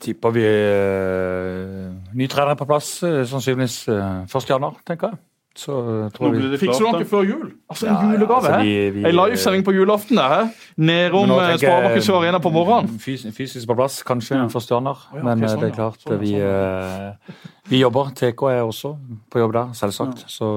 Tipper 0.00 0.32
vi 0.32 0.44
uh, 0.46 1.90
ny 2.16 2.28
trener 2.32 2.56
på 2.56 2.64
plass 2.64 3.02
uh, 3.04 3.20
sannsynligvis 3.28 3.82
uh, 3.92 4.22
1. 4.24 4.46
januar, 4.48 4.78
tenker 4.88 5.10
jeg. 5.10 5.20
Så 5.56 5.72
tror 6.14 6.30
vi 6.30 6.58
Fikser 6.60 6.84
du 6.84 6.92
noe 6.94 7.06
før 7.10 7.24
jul? 7.26 7.46
Altså 7.68 7.88
En 7.88 7.92
ja, 7.92 8.12
julegave? 8.14 8.46
Ja, 8.46 8.58
altså, 8.58 8.58
vi, 8.62 8.74
vi, 8.94 9.02
en 9.08 9.16
livesending 9.16 9.64
på 9.66 9.74
julaften 9.74 10.20
der, 10.20 10.52
nedom 10.78 11.32
Sparebanken 11.32 12.04
Sør 12.06 12.20
Arena 12.20 12.38
på 12.38 12.52
morgenen. 12.54 13.00
Fysisk 13.02 13.66
på 13.66 13.76
plass, 13.80 14.00
kanskje 14.06 14.38
ja. 14.38 14.44
for 14.52 14.62
Stjerner. 14.62 15.00
Oh, 15.10 15.18
ja, 15.18 15.24
men 15.26 15.42
okay, 15.42 15.50
sånn, 15.50 15.64
det 15.64 15.70
er 15.72 15.74
klart 15.74 16.04
sånn, 16.06 16.20
vi, 16.22 16.36
sånn. 16.38 17.40
vi 17.72 17.82
jobber. 17.82 18.12
TK 18.20 18.46
er 18.52 18.62
også 18.62 18.94
på 19.30 19.42
jobb 19.42 19.56
der, 19.58 19.74
selvsagt. 19.80 20.22
Så, 20.30 20.52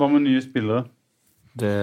Hva 0.00 0.10
med 0.14 0.24
nye 0.24 0.40
spillere? 0.44 0.86
Det... 1.58 1.74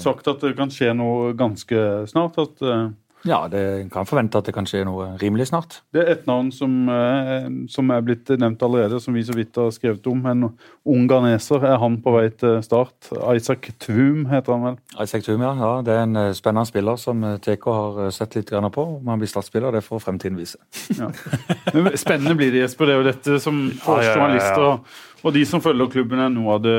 Sagt 0.00 0.28
at 0.32 0.40
det 0.44 0.54
kan 0.56 0.72
skje 0.72 0.92
noe 0.96 1.32
ganske 1.36 1.84
snart? 2.10 2.38
At, 2.40 2.64
uh... 2.64 2.88
Ja, 3.28 3.44
det 3.48 3.90
kan 3.92 4.06
forvente 4.08 4.40
at 4.40 4.48
det 4.48 4.54
kan 4.56 4.66
skje 4.66 4.82
noe 4.86 5.12
rimelig 5.20 5.48
snart. 5.52 5.78
Det 5.94 6.02
er 6.02 6.10
et 6.16 6.24
navn 6.26 6.50
som, 6.54 6.88
eh, 6.90 7.46
som 7.70 7.90
er 7.94 8.02
blitt 8.02 8.32
nevnt 8.34 8.62
allerede, 8.62 8.98
som 9.00 9.14
vi 9.14 9.22
så 9.22 9.36
vidt 9.36 9.56
har 9.56 9.70
skrevet 9.70 10.06
om. 10.10 10.24
En 10.26 10.48
ung 10.84 11.06
ghaneser. 11.08 11.62
Er 11.64 11.78
han 11.78 12.00
på 12.02 12.14
vei 12.16 12.28
til 12.30 12.58
start? 12.62 13.12
Isaac 13.36 13.70
Tvum 13.78 14.26
heter 14.26 14.56
han 14.56 14.66
vel? 14.66 14.80
Isaac 15.02 15.24
Thum, 15.24 15.40
ja. 15.40 15.54
ja. 15.54 15.72
Det 15.86 15.94
er 15.94 16.02
en 16.02 16.16
eh, 16.16 16.32
spennende 16.32 16.66
spiller 16.66 16.98
som 16.98 17.22
eh, 17.24 17.38
TK 17.38 17.68
har 17.70 18.10
sett 18.10 18.34
litt 18.34 18.50
grann 18.50 18.70
på. 18.74 18.82
Om 18.98 19.14
han 19.14 19.22
blir 19.22 19.30
startspiller, 19.30 19.72
det 19.72 19.84
får 19.86 20.02
fremtiden 20.02 20.38
vise. 20.40 20.58
Ja. 20.98 21.12
spennende 21.94 22.34
blir 22.34 22.50
det, 22.52 22.66
Jesper. 22.66 22.90
Det 22.90 22.94
er 22.96 23.00
jo 23.02 23.08
dette 23.12 23.40
som 23.42 23.64
for 23.82 24.02
oss 24.02 24.10
Ja, 24.10 24.76
ja, 25.22 25.28
ja, 25.28 25.28
ja. 25.28 25.28
og, 25.28 25.34
de 25.36 25.44
som 25.48 25.62
følger 25.64 25.90
klubben, 25.92 26.20
er 26.20 26.32
noe 26.32 26.56
av 26.56 26.62
det, 26.64 26.78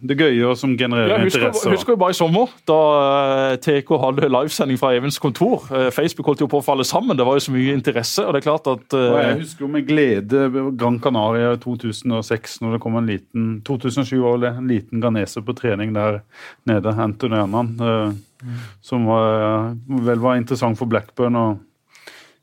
det 0.00 0.16
gøye 0.18 0.46
og 0.50 0.56
som 0.58 0.76
genererer 0.78 1.16
Jeg 1.16 1.28
husker, 1.28 1.46
interesse. 1.48 1.72
husker 1.72 1.94
jo 1.94 1.98
bare 2.00 2.14
i 2.14 2.18
sommer, 2.18 2.52
da 2.68 2.78
eh, 3.02 3.56
TK 3.62 3.92
hadde 4.04 4.30
livesending 4.30 4.80
fra 4.80 4.92
Evens 4.96 5.18
kontor. 5.22 5.66
Eh, 5.72 5.88
Facebook 5.94 6.30
holdt 6.30 6.44
jo 6.44 6.50
på 6.52 6.62
å 6.62 6.64
falle 6.64 6.86
sammen. 6.86 7.18
Det 7.18 7.26
var 7.26 7.38
jo 7.38 7.46
så 7.46 7.54
mye 7.54 7.74
interesse. 7.74 8.24
og 8.24 8.34
det 8.34 8.42
er 8.42 8.46
klart 8.48 8.70
at... 8.70 8.86
Og 8.98 9.18
jeg 9.18 9.32
eh, 9.34 9.42
husker 9.42 9.66
jo 9.66 9.72
med 9.74 9.88
glede 9.88 10.46
Gran 10.78 11.00
Canaria 11.02 11.56
2006, 11.62 12.60
når 12.62 12.76
det 12.76 12.82
kom 12.84 13.00
en 13.00 13.10
liten 13.10 13.50
2007 13.66 14.16
var 14.22 14.40
det 14.42 14.54
en 14.56 14.70
liten 14.70 15.02
ganeser 15.02 15.44
på 15.44 15.56
trening 15.58 15.94
der 15.96 16.22
nede, 16.68 16.94
Anton 16.94 17.36
Ernan, 17.36 17.74
eh, 17.82 18.54
som 18.84 19.06
var, 19.06 19.74
vel 20.06 20.22
var 20.22 20.40
interessant 20.40 20.78
for 20.78 20.90
Blackburn. 20.90 21.38
og 21.38 21.60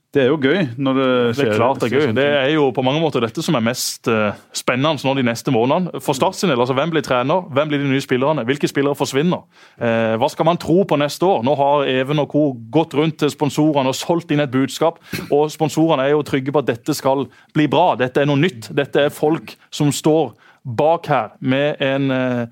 Det 0.10 0.24
er 0.24 0.32
jo 0.32 0.40
gøy 0.42 0.64
når 0.82 0.96
det 0.98 1.06
Det 1.06 1.36
skjer. 1.38 1.50
er 1.52 1.58
klart 1.60 1.80
det 1.84 1.88
er 1.92 2.00
gøy. 2.00 2.14
Det 2.18 2.24
er 2.26 2.48
jo 2.56 2.72
på 2.74 2.82
mange 2.82 2.98
måter 3.04 3.22
dette 3.22 3.44
som 3.46 3.54
er 3.54 3.62
mest 3.62 4.08
eh, 4.10 4.34
spennende 4.58 4.98
nå 5.06 5.14
de 5.20 5.22
neste 5.28 5.54
månedene. 5.54 6.02
For 6.02 6.18
Start 6.18 6.34
sin 6.36 6.50
del, 6.50 6.58
altså 6.58 6.74
hvem 6.74 6.90
blir 6.90 7.06
trener? 7.06 7.44
Hvem 7.54 7.70
blir 7.70 7.84
de 7.84 7.92
nye 7.92 8.02
spillerne? 8.02 8.42
Hvilke 8.50 8.68
spillere 8.72 8.98
forsvinner? 8.98 9.44
Eh, 9.78 10.16
hva 10.18 10.30
skal 10.34 10.46
man 10.50 10.58
tro 10.58 10.82
på 10.90 10.98
neste 10.98 11.22
år? 11.30 11.44
Nå 11.46 11.54
har 11.60 11.86
Even 11.94 12.20
og 12.24 12.30
co. 12.34 12.44
gått 12.74 12.96
rundt 12.98 13.20
til 13.22 13.30
sponsorene 13.30 13.94
og 13.94 13.96
solgt 13.96 14.32
inn 14.34 14.42
et 14.42 14.50
budskap. 14.50 14.98
Og 15.30 15.52
sponsorene 15.54 16.08
er 16.08 16.16
jo 16.16 16.24
trygge 16.26 16.52
på 16.52 16.64
at 16.66 16.72
dette 16.74 16.96
skal 16.98 17.28
bli 17.54 17.68
bra. 17.68 17.94
Dette 17.96 18.22
er 18.22 18.26
noe 18.26 18.42
nytt. 18.42 18.74
Dette 18.74 19.06
er 19.06 19.10
folk 19.14 19.54
som 19.70 19.92
står 19.94 20.34
bak 20.66 21.06
her 21.08 21.30
med 21.40 21.78
en 21.86 22.12
eh, 22.12 22.46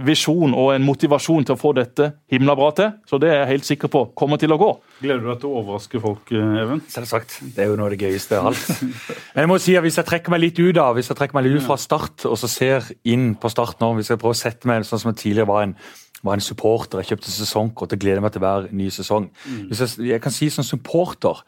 visjon 0.00 0.54
og 0.56 0.70
en 0.72 0.84
motivasjon 0.84 1.44
til 1.46 1.54
å 1.54 1.60
få 1.60 1.72
dette 1.76 2.08
himla 2.32 2.54
bra 2.56 2.70
til. 2.76 2.92
Så 3.08 3.18
det 3.20 3.30
er 3.30 3.40
jeg 3.42 3.50
helt 3.50 3.68
sikker 3.68 3.92
på 3.92 4.02
kommer 4.18 4.40
til 4.40 4.54
å 4.54 4.58
gå. 4.60 4.70
Gleder 5.02 5.20
du 5.20 5.28
deg 5.28 5.40
til 5.42 5.50
å 5.50 5.58
overraske 5.60 6.00
folk, 6.02 6.32
eh, 6.32 6.60
Even? 6.62 6.82
Selvsagt. 6.88 7.38
Det 7.54 7.64
er 7.64 7.72
jo 7.72 7.78
noe 7.80 7.90
av 7.90 7.96
det 7.96 8.00
gøyeste 8.06 8.38
av 8.38 8.52
alt. 8.52 8.64
Men 9.34 9.44
jeg 9.44 9.50
må 9.50 9.58
si 9.62 9.76
at 9.76 9.82
Hvis 9.82 9.98
jeg 9.98 10.08
trekker 10.08 10.30
meg 10.30 10.44
litt 10.44 10.60
ut 10.62 10.74
da, 10.76 10.92
hvis 10.94 11.10
jeg 11.10 11.18
trekker 11.18 11.36
meg 11.36 11.48
litt 11.48 11.58
ut 11.58 11.66
fra 11.66 11.76
start 11.76 12.24
og 12.28 12.38
så 12.38 12.48
ser 12.48 12.86
inn 13.04 13.34
på 13.34 13.50
start 13.50 13.82
nå, 13.82 13.92
hvis 13.98 14.12
jeg 14.12 14.20
prøver 14.20 14.36
å 14.36 14.42
sette 14.42 14.70
meg 14.70 14.86
sånn 14.86 15.02
som 15.02 15.10
jeg 15.10 15.18
tidligere 15.24 15.50
var 15.50 15.66
en, 15.66 15.74
var 16.22 16.38
en 16.38 16.44
supporter, 16.44 17.02
jeg 17.02 17.12
kjøpte 17.12 17.34
sesongkort 17.34 17.92
og 17.92 18.00
gleder 18.00 18.22
meg 18.22 18.32
til 18.32 18.44
hver 18.44 18.70
ny 18.70 18.88
sesong. 18.94 19.26
Hvis 19.68 19.82
jeg, 19.82 20.06
jeg 20.12 20.22
kan 20.22 20.34
si 20.34 20.48
som 20.54 20.64
supporter 20.64 21.42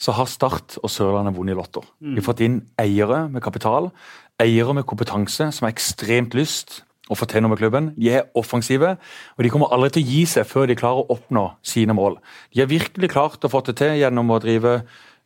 så 0.00 0.14
har 0.16 0.28
Start 0.32 0.78
og 0.80 0.88
Sørlandet 0.92 1.36
vunnet 1.36 1.52
i 1.52 1.58
Lotto. 1.58 1.82
De 2.00 2.16
har 2.16 2.24
fått 2.24 2.40
inn 2.44 2.60
eiere 2.80 3.26
med 3.28 3.42
kapital, 3.44 3.90
eiere 4.40 4.72
med 4.76 4.86
kompetanse 4.88 5.50
som 5.52 5.66
har 5.66 5.74
ekstremt 5.74 6.36
lyst 6.36 6.82
å 7.10 7.18
få 7.18 7.26
til 7.28 7.42
noe 7.42 7.52
med 7.52 7.60
klubben. 7.60 7.90
De 7.98 8.12
er 8.14 8.28
offensive, 8.38 8.94
og 9.36 9.44
de 9.44 9.50
kommer 9.52 9.72
aldri 9.74 9.96
til 9.96 10.04
å 10.04 10.10
gi 10.14 10.24
seg 10.30 10.48
før 10.48 10.70
de 10.70 10.78
klarer 10.78 11.02
å 11.02 11.16
oppnå 11.16 11.46
sine 11.66 11.96
mål. 11.96 12.20
De 12.54 12.62
har 12.62 12.70
virkelig 12.70 13.12
klart 13.12 13.44
å 13.44 13.52
få 13.52 13.64
det 13.66 13.76
til 13.82 13.98
gjennom 13.98 14.30
å 14.30 14.40
drive 14.42 14.80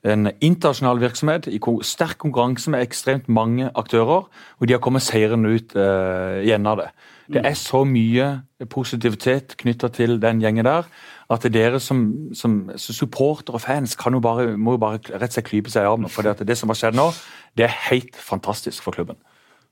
en 0.04 0.28
internasjonal 0.44 1.00
virksomhet 1.00 1.48
i 1.48 1.60
sterk 1.86 2.18
konkurranse 2.20 2.72
med 2.72 2.84
ekstremt 2.84 3.28
mange 3.28 3.70
aktører, 3.72 4.26
og 4.28 4.68
de 4.68 4.76
har 4.76 4.82
kommet 4.84 5.04
seirende 5.04 5.54
ut 5.54 5.72
uh, 5.76 6.44
igjen 6.44 6.68
av 6.68 6.82
det. 6.82 6.90
Det 7.32 7.40
er 7.40 7.54
så 7.56 7.86
mye 7.88 8.26
positivitet 8.68 9.56
knytta 9.56 9.88
til 9.96 10.18
den 10.20 10.42
gjengen 10.44 10.68
der, 10.68 10.88
at 11.32 11.46
dere 11.48 11.80
som, 11.80 12.02
som 12.36 12.58
supporter 12.76 13.56
og 13.56 13.62
fans 13.64 13.96
kan 13.96 14.12
jo 14.12 14.20
bare, 14.20 14.58
må 14.60 14.76
jo 14.76 14.82
bare 14.82 15.00
rett 15.08 15.30
og 15.32 15.38
slett 15.38 15.48
klype 15.48 15.72
seg 15.72 15.86
i 15.86 15.88
armen. 15.88 16.12
For 16.12 16.26
det, 16.26 16.44
det 16.44 16.58
som 16.60 16.68
har 16.68 16.76
skjedd 16.76 16.98
nå, 16.98 17.08
det 17.56 17.64
er 17.64 17.78
helt 17.88 18.18
fantastisk 18.20 18.84
for 18.84 18.92
klubben. 18.92 19.16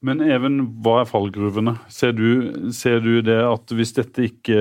Men 0.03 0.23
Even, 0.27 0.59
hva 0.83 0.97
er 1.01 1.07
fallgruvene? 1.07 1.77
Ser 1.93 2.15
du, 2.17 2.27
ser 2.75 2.99
du 3.05 3.21
det 3.23 3.39
at 3.47 3.71
hvis 3.71 3.95
dette 3.95 4.25
ikke 4.27 4.59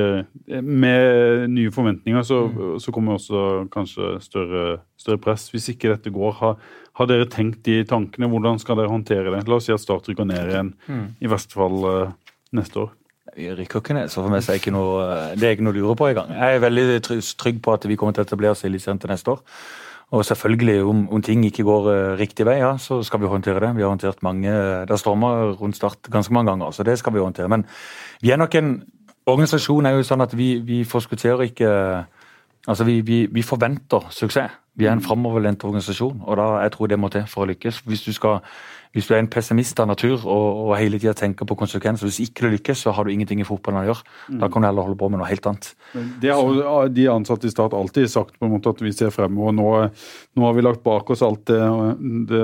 Med 0.61 1.47
nye 1.49 1.73
forventninger 1.73 2.25
så, 2.27 2.43
så 2.81 2.93
kommer 2.93 3.17
også 3.17 3.65
kanskje 3.73 4.13
større, 4.21 4.65
større 5.01 5.21
press. 5.21 5.47
Hvis 5.53 5.71
ikke 5.73 5.95
dette 5.95 6.13
går, 6.13 6.35
har, 6.43 6.57
har 6.99 7.09
dere 7.09 7.29
tenkt 7.31 7.63
de 7.65 7.81
tankene? 7.89 8.29
Hvordan 8.29 8.61
skal 8.61 8.77
dere 8.77 8.93
håndtere 8.93 9.33
det? 9.33 9.43
La 9.49 9.57
oss 9.57 9.69
si 9.69 9.73
at 9.73 9.81
Start 9.81 10.09
rykker 10.11 10.29
ned 10.29 10.53
igjen, 10.53 10.73
i 11.17 11.31
verste 11.31 11.57
fall 11.57 11.87
eh, 11.89 12.17
neste 12.57 12.85
år. 12.85 12.91
Vi 13.35 13.47
rykker 13.55 13.79
ikke 13.79 13.95
ned, 13.95 14.11
så 14.11 14.19
for 14.21 14.31
meg 14.33 14.43
er 14.43 14.59
ikke 14.59 14.73
noe, 14.75 15.05
det 15.39 15.47
er 15.47 15.55
ikke 15.55 15.63
noe 15.63 15.73
å 15.73 15.79
lure 15.79 15.95
på 15.97 16.09
engang. 16.09 16.33
Jeg 16.35 16.57
er 16.57 16.65
veldig 16.65 16.85
trygg 17.39 17.61
på 17.63 17.73
at 17.73 17.87
vi 17.87 17.95
kommer 17.99 18.15
til 18.15 18.25
å 18.25 18.27
etablere 18.27 18.53
oss 18.57 18.65
i 18.65 18.67
Eliteserien 18.69 18.99
til 18.99 19.13
neste 19.13 19.33
år. 19.33 19.43
Og 20.11 20.25
selvfølgelig, 20.27 20.83
om, 20.83 21.05
om 21.13 21.21
ting 21.23 21.45
ikke 21.47 21.63
går 21.63 21.91
eh, 21.91 22.19
riktig 22.19 22.45
vei, 22.45 22.57
ja, 22.59 22.73
så 22.77 22.99
skal 23.03 23.21
vi 23.21 23.29
håndtere 23.31 23.61
det. 23.63 23.75
Vi 23.77 23.83
har 23.85 23.93
håndtert 23.93 24.23
mange 24.23 24.49
Det 24.51 24.89
har 24.89 24.99
storma 24.99 25.29
rundt 25.55 25.75
Start 25.75 26.09
ganske 26.11 26.33
mange 26.33 26.51
ganger, 26.51 26.71
så 26.71 26.83
det 26.83 26.97
skal 26.99 27.13
vi 27.13 27.23
håndtere. 27.23 27.47
Men 27.47 27.65
vi 28.21 28.31
er 28.31 28.41
nok 28.41 28.55
en 28.55 28.81
Organisasjon 29.29 29.85
er 29.85 29.93
jo 29.93 30.03
sånn 30.03 30.23
at 30.23 30.31
vi, 30.33 30.55
vi 30.65 30.79
forskutterer 30.83 31.45
ikke 31.45 31.69
Altså, 32.67 32.83
vi, 32.85 32.99
vi, 33.01 33.25
vi 33.31 33.41
forventer 33.41 34.03
suksess. 34.13 34.51
Vi 34.77 34.85
er 34.85 34.93
en 34.93 35.01
framoverlent 35.01 35.63
organisasjon, 35.65 36.21
og 36.21 36.37
da 36.37 36.43
jeg 36.61 36.71
tror 36.75 36.87
det 36.87 36.99
må 36.99 37.09
til 37.09 37.25
for 37.27 37.43
å 37.43 37.49
lykkes. 37.49 37.81
Hvis 37.89 38.03
du, 38.05 38.11
skal, 38.13 38.43
hvis 38.91 39.07
du 39.07 39.13
er 39.15 39.21
en 39.21 39.29
pessimist 39.31 39.79
av 39.79 39.87
natur 39.87 40.17
og, 40.19 40.47
og 40.65 40.71
hele 40.75 40.99
tida 40.99 41.13
tenker 41.15 41.47
på 41.47 41.55
konsekvenser, 41.59 42.09
hvis 42.09 42.19
ikke 42.25 42.43
du 42.43 42.55
lykkes, 42.57 42.81
så 42.83 42.91
har 42.95 43.07
du 43.07 43.13
ingenting 43.13 43.39
i 43.39 43.47
fotballen 43.47 43.85
å 43.85 43.85
gjøre. 43.87 44.03
Da 44.41 44.49
kan 44.51 44.63
du 44.63 44.67
heller 44.67 44.87
holde 44.87 44.99
på 44.99 45.07
med 45.13 45.21
noe 45.21 45.29
helt 45.29 45.47
annet. 45.47 45.69
Det 46.21 46.33
har 46.33 46.41
jo 46.43 46.75
de 46.91 47.07
ansatte 47.13 47.47
i 47.47 47.53
Start 47.53 47.75
alltid 47.77 48.09
sagt, 48.11 48.35
på 48.39 48.49
en 48.49 48.53
måte 48.57 48.73
at 48.73 48.83
vi 48.83 48.91
ser 48.95 49.13
fremover. 49.15 49.55
Nå, 49.55 49.69
nå 50.35 50.45
har 50.47 50.57
vi 50.57 50.65
lagt 50.65 50.83
bak 50.83 51.09
oss 51.15 51.23
alt 51.23 51.45
det, 51.47 51.61
det, 52.31 52.43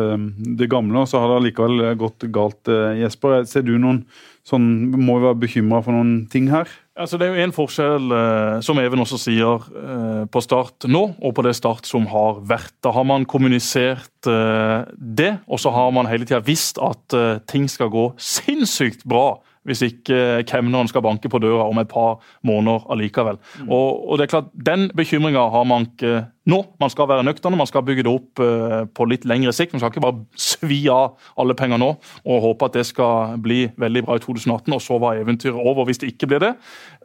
det 0.63 0.71
gamle, 0.71 1.03
og 1.03 1.11
så 1.11 1.19
har 1.23 1.33
det 1.33 1.41
allikevel 1.41 1.83
gått 1.99 2.29
galt. 2.31 2.63
eh, 2.71 3.01
Jesper, 3.03 3.41
ser 3.49 3.67
du 3.67 3.75
noen 3.77 4.05
sånn 4.47 4.67
Må 4.95 5.17
vi 5.17 5.25
være 5.27 5.41
bekymra 5.41 5.81
for 5.83 5.91
noen 5.91 6.21
ting 6.31 6.45
her? 6.53 6.69
Altså, 6.97 7.17
det 7.19 7.27
er 7.27 7.35
jo 7.35 7.45
en 7.45 7.53
forskjell, 7.53 8.13
eh, 8.15 8.59
som 8.65 8.79
Even 8.81 9.03
også 9.03 9.19
sier, 9.21 9.65
eh, 9.77 10.23
på 10.33 10.41
Start 10.41 10.87
nå 10.89 11.03
og 11.21 11.35
på 11.37 11.43
det 11.45 11.53
Start 11.55 11.85
som 11.85 12.07
har 12.09 12.41
vært. 12.41 12.73
Da 12.81 12.91
har 12.95 13.05
man 13.05 13.27
kommunisert 13.29 14.25
eh, 14.25 14.87
det, 14.97 15.37
og 15.47 15.61
så 15.61 15.73
har 15.75 15.91
man 15.93 16.09
hele 16.09 16.25
tida 16.25 16.41
visst 16.41 16.81
at 16.81 17.13
ting 17.47 17.67
skal 17.69 17.91
gå 17.93 18.09
sinnssykt 18.17 19.05
bra 19.05 19.37
hvis 19.67 19.83
ikke 19.85 20.43
kemneren 20.47 20.89
skal 20.89 21.03
banke 21.05 21.29
på 21.31 21.41
døra 21.43 21.67
om 21.67 21.79
et 21.81 21.91
par 21.91 22.21
måneder 22.47 22.87
allikevel. 22.93 23.39
Og, 23.67 23.87
og 24.07 24.17
det 24.17 24.27
er 24.27 24.33
klart, 24.37 24.51
Den 24.53 24.89
bekymringa 24.95 25.47
har 25.53 25.65
man 25.67 25.87
ikke 25.89 26.25
nå. 26.47 26.61
Man 26.79 26.91
skal 26.93 27.09
være 27.11 27.25
nøkterne, 27.27 27.59
man 27.59 27.69
skal 27.69 27.83
bygge 27.85 28.05
det 28.07 28.13
opp 28.13 28.41
uh, 28.43 28.85
på 28.87 29.07
litt 29.11 29.27
lengre 29.27 29.53
sikt. 29.55 29.75
Man 29.75 29.83
skal 29.83 29.91
ikke 29.91 30.05
bare 30.05 30.23
svi 30.39 30.79
av 30.91 31.17
alle 31.39 31.55
penger 31.57 31.81
nå 31.81 31.89
og 31.97 32.45
håpe 32.45 32.69
at 32.69 32.77
det 32.79 32.85
skal 32.87 33.35
bli 33.43 33.65
veldig 33.79 34.05
bra 34.07 34.17
i 34.17 34.23
2018, 34.23 34.73
og 34.73 34.83
så 34.83 34.99
var 35.03 35.19
eventyret 35.19 35.59
over 35.59 35.87
hvis 35.87 36.01
det 36.03 36.13
ikke 36.13 36.31
blir 36.31 36.43
det. 36.43 36.53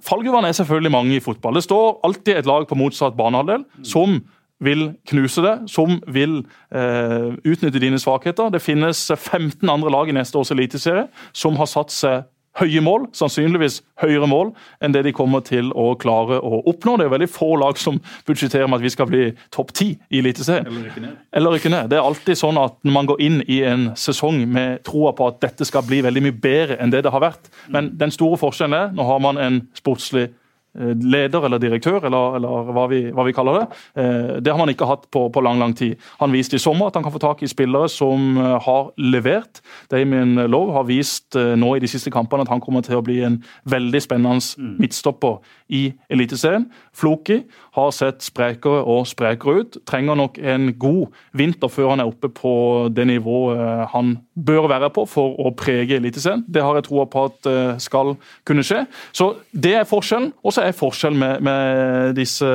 Fallgruvene 0.06 0.50
er 0.50 0.58
selvfølgelig 0.58 0.94
mange 0.94 1.18
i 1.18 1.24
fotball. 1.24 1.58
Det 1.58 1.66
står 1.66 1.98
alltid 2.06 2.38
et 2.38 2.48
lag 2.50 2.68
på 2.68 2.78
motsatt 2.78 3.18
banehalvdel 3.18 3.66
som 3.86 4.20
vil 4.62 4.92
knuse 5.10 5.42
det, 5.42 5.54
som 5.70 5.96
vil 6.14 6.40
eh, 6.74 7.32
utnytte 7.42 7.82
dine 7.82 7.98
svakheter. 7.98 8.52
Det 8.52 8.62
finnes 8.62 9.00
15 9.10 9.68
andre 9.70 9.90
lag 9.90 10.10
i 10.10 10.16
neste 10.16 10.38
års 10.38 10.52
eliteserie 10.54 11.08
som 11.34 11.58
har 11.58 11.70
satt 11.70 11.94
seg 11.94 12.28
høye 12.60 12.82
mål, 12.84 13.06
sannsynligvis 13.16 13.80
høyere 14.02 14.28
mål 14.28 14.50
enn 14.84 14.92
det 14.94 15.04
de 15.06 15.14
kommer 15.16 15.44
til 15.46 15.70
å 15.78 15.92
klare 16.00 16.38
å 16.42 16.60
oppnå. 16.68 16.98
Det 16.98 17.06
er 17.06 17.14
veldig 17.14 17.30
få 17.32 17.54
lag 17.60 17.80
som 17.80 18.00
budsjetterer 18.28 18.68
med 18.68 18.80
at 18.80 18.86
vi 18.86 18.92
skal 18.92 19.08
bli 19.08 19.22
topp 19.54 19.72
ti 19.76 19.88
i 20.12 20.20
Eliteserien. 20.20 21.16
Eller 21.32 21.56
ikke 21.56 21.72
ned. 21.72 21.88
Det 21.92 21.98
er 21.98 22.04
alltid 22.04 22.38
sånn 22.38 22.60
at 22.60 22.76
når 22.84 22.96
man 22.98 23.08
går 23.08 23.24
inn 23.24 23.40
i 23.46 23.62
en 23.68 23.90
sesong 23.98 24.44
med 24.52 24.82
troa 24.88 25.14
på 25.16 25.30
at 25.30 25.40
dette 25.44 25.66
skal 25.68 25.86
bli 25.88 26.02
veldig 26.04 26.26
mye 26.28 26.38
bedre 26.44 26.78
enn 26.82 26.92
det 26.92 27.04
det 27.06 27.14
har 27.14 27.24
vært. 27.24 27.50
Men 27.72 27.92
den 27.98 28.12
store 28.14 28.40
forskjellen 28.40 28.78
er 28.78 28.94
nå 28.96 29.06
har 29.08 29.22
man 29.24 29.40
en 29.40 29.62
sportslig 29.78 30.30
leder 30.74 31.44
eller 31.44 31.60
direktør, 31.60 32.00
eller, 32.08 32.36
eller 32.38 32.70
hva, 32.72 32.86
vi, 32.88 33.02
hva 33.12 33.26
vi 33.26 33.34
kaller 33.36 33.58
det. 33.60 33.80
Eh, 34.00 34.30
Det 34.40 34.52
har 34.52 34.58
man 34.58 34.72
ikke 34.72 34.88
hatt 34.88 35.04
på, 35.12 35.26
på 35.32 35.42
lang 35.44 35.58
lang 35.60 35.74
tid. 35.76 35.96
Han 36.20 36.32
viste 36.32 36.56
i 36.56 36.62
sommer 36.62 36.88
at 36.88 36.96
han 36.96 37.04
kan 37.04 37.12
få 37.12 37.20
tak 37.20 37.42
i 37.42 37.50
spillere 37.50 37.88
som 37.92 38.38
eh, 38.40 38.56
har 38.64 38.92
levert. 38.96 39.60
Damien 39.90 40.34
Lowe 40.48 40.72
har 40.72 40.88
vist 40.88 41.36
eh, 41.36 41.52
nå 41.56 41.74
i 41.76 41.82
de 41.84 41.90
siste 41.90 42.10
kampene 42.10 42.46
at 42.46 42.52
han 42.52 42.62
kommer 42.64 42.80
til 42.82 42.96
å 42.96 43.04
bli 43.04 43.20
en 43.26 43.42
veldig 43.68 44.00
spennende 44.00 44.40
midtstopper 44.80 45.42
i 45.68 45.92
Eliteserien. 46.12 46.66
Floki 46.96 47.42
har 47.76 47.92
sett 47.94 48.24
sprekere 48.24 48.82
og 48.84 49.06
sprekere 49.08 49.62
ut. 49.62 49.78
Trenger 49.88 50.18
nok 50.18 50.38
en 50.38 50.72
god 50.80 51.14
vinter 51.36 51.72
før 51.72 51.94
han 51.94 52.02
er 52.04 52.10
oppe 52.10 52.28
på 52.32 52.54
det 52.92 53.06
nivået 53.08 53.60
eh, 53.60 53.84
han 53.92 54.16
bør 54.34 54.68
være 54.72 54.90
på 54.92 55.06
for 55.08 55.38
å 55.40 55.54
prege 55.56 55.96
Eliteserien. 55.96 56.44
Det 56.48 56.64
har 56.64 56.76
jeg 56.78 56.88
troa 56.90 57.06
på 57.08 57.24
at 57.30 57.48
eh, 57.48 57.78
skal 57.80 58.14
kunne 58.48 58.64
skje. 58.66 58.84
Så 59.16 59.32
det 59.52 59.76
er 59.80 59.88
forskjellen. 59.88 60.32
Og 60.44 60.52
så 60.52 60.66
er 60.66 60.76
forskjellen 60.76 61.18
med, 61.18 61.48
med 61.48 62.14
disse 62.18 62.52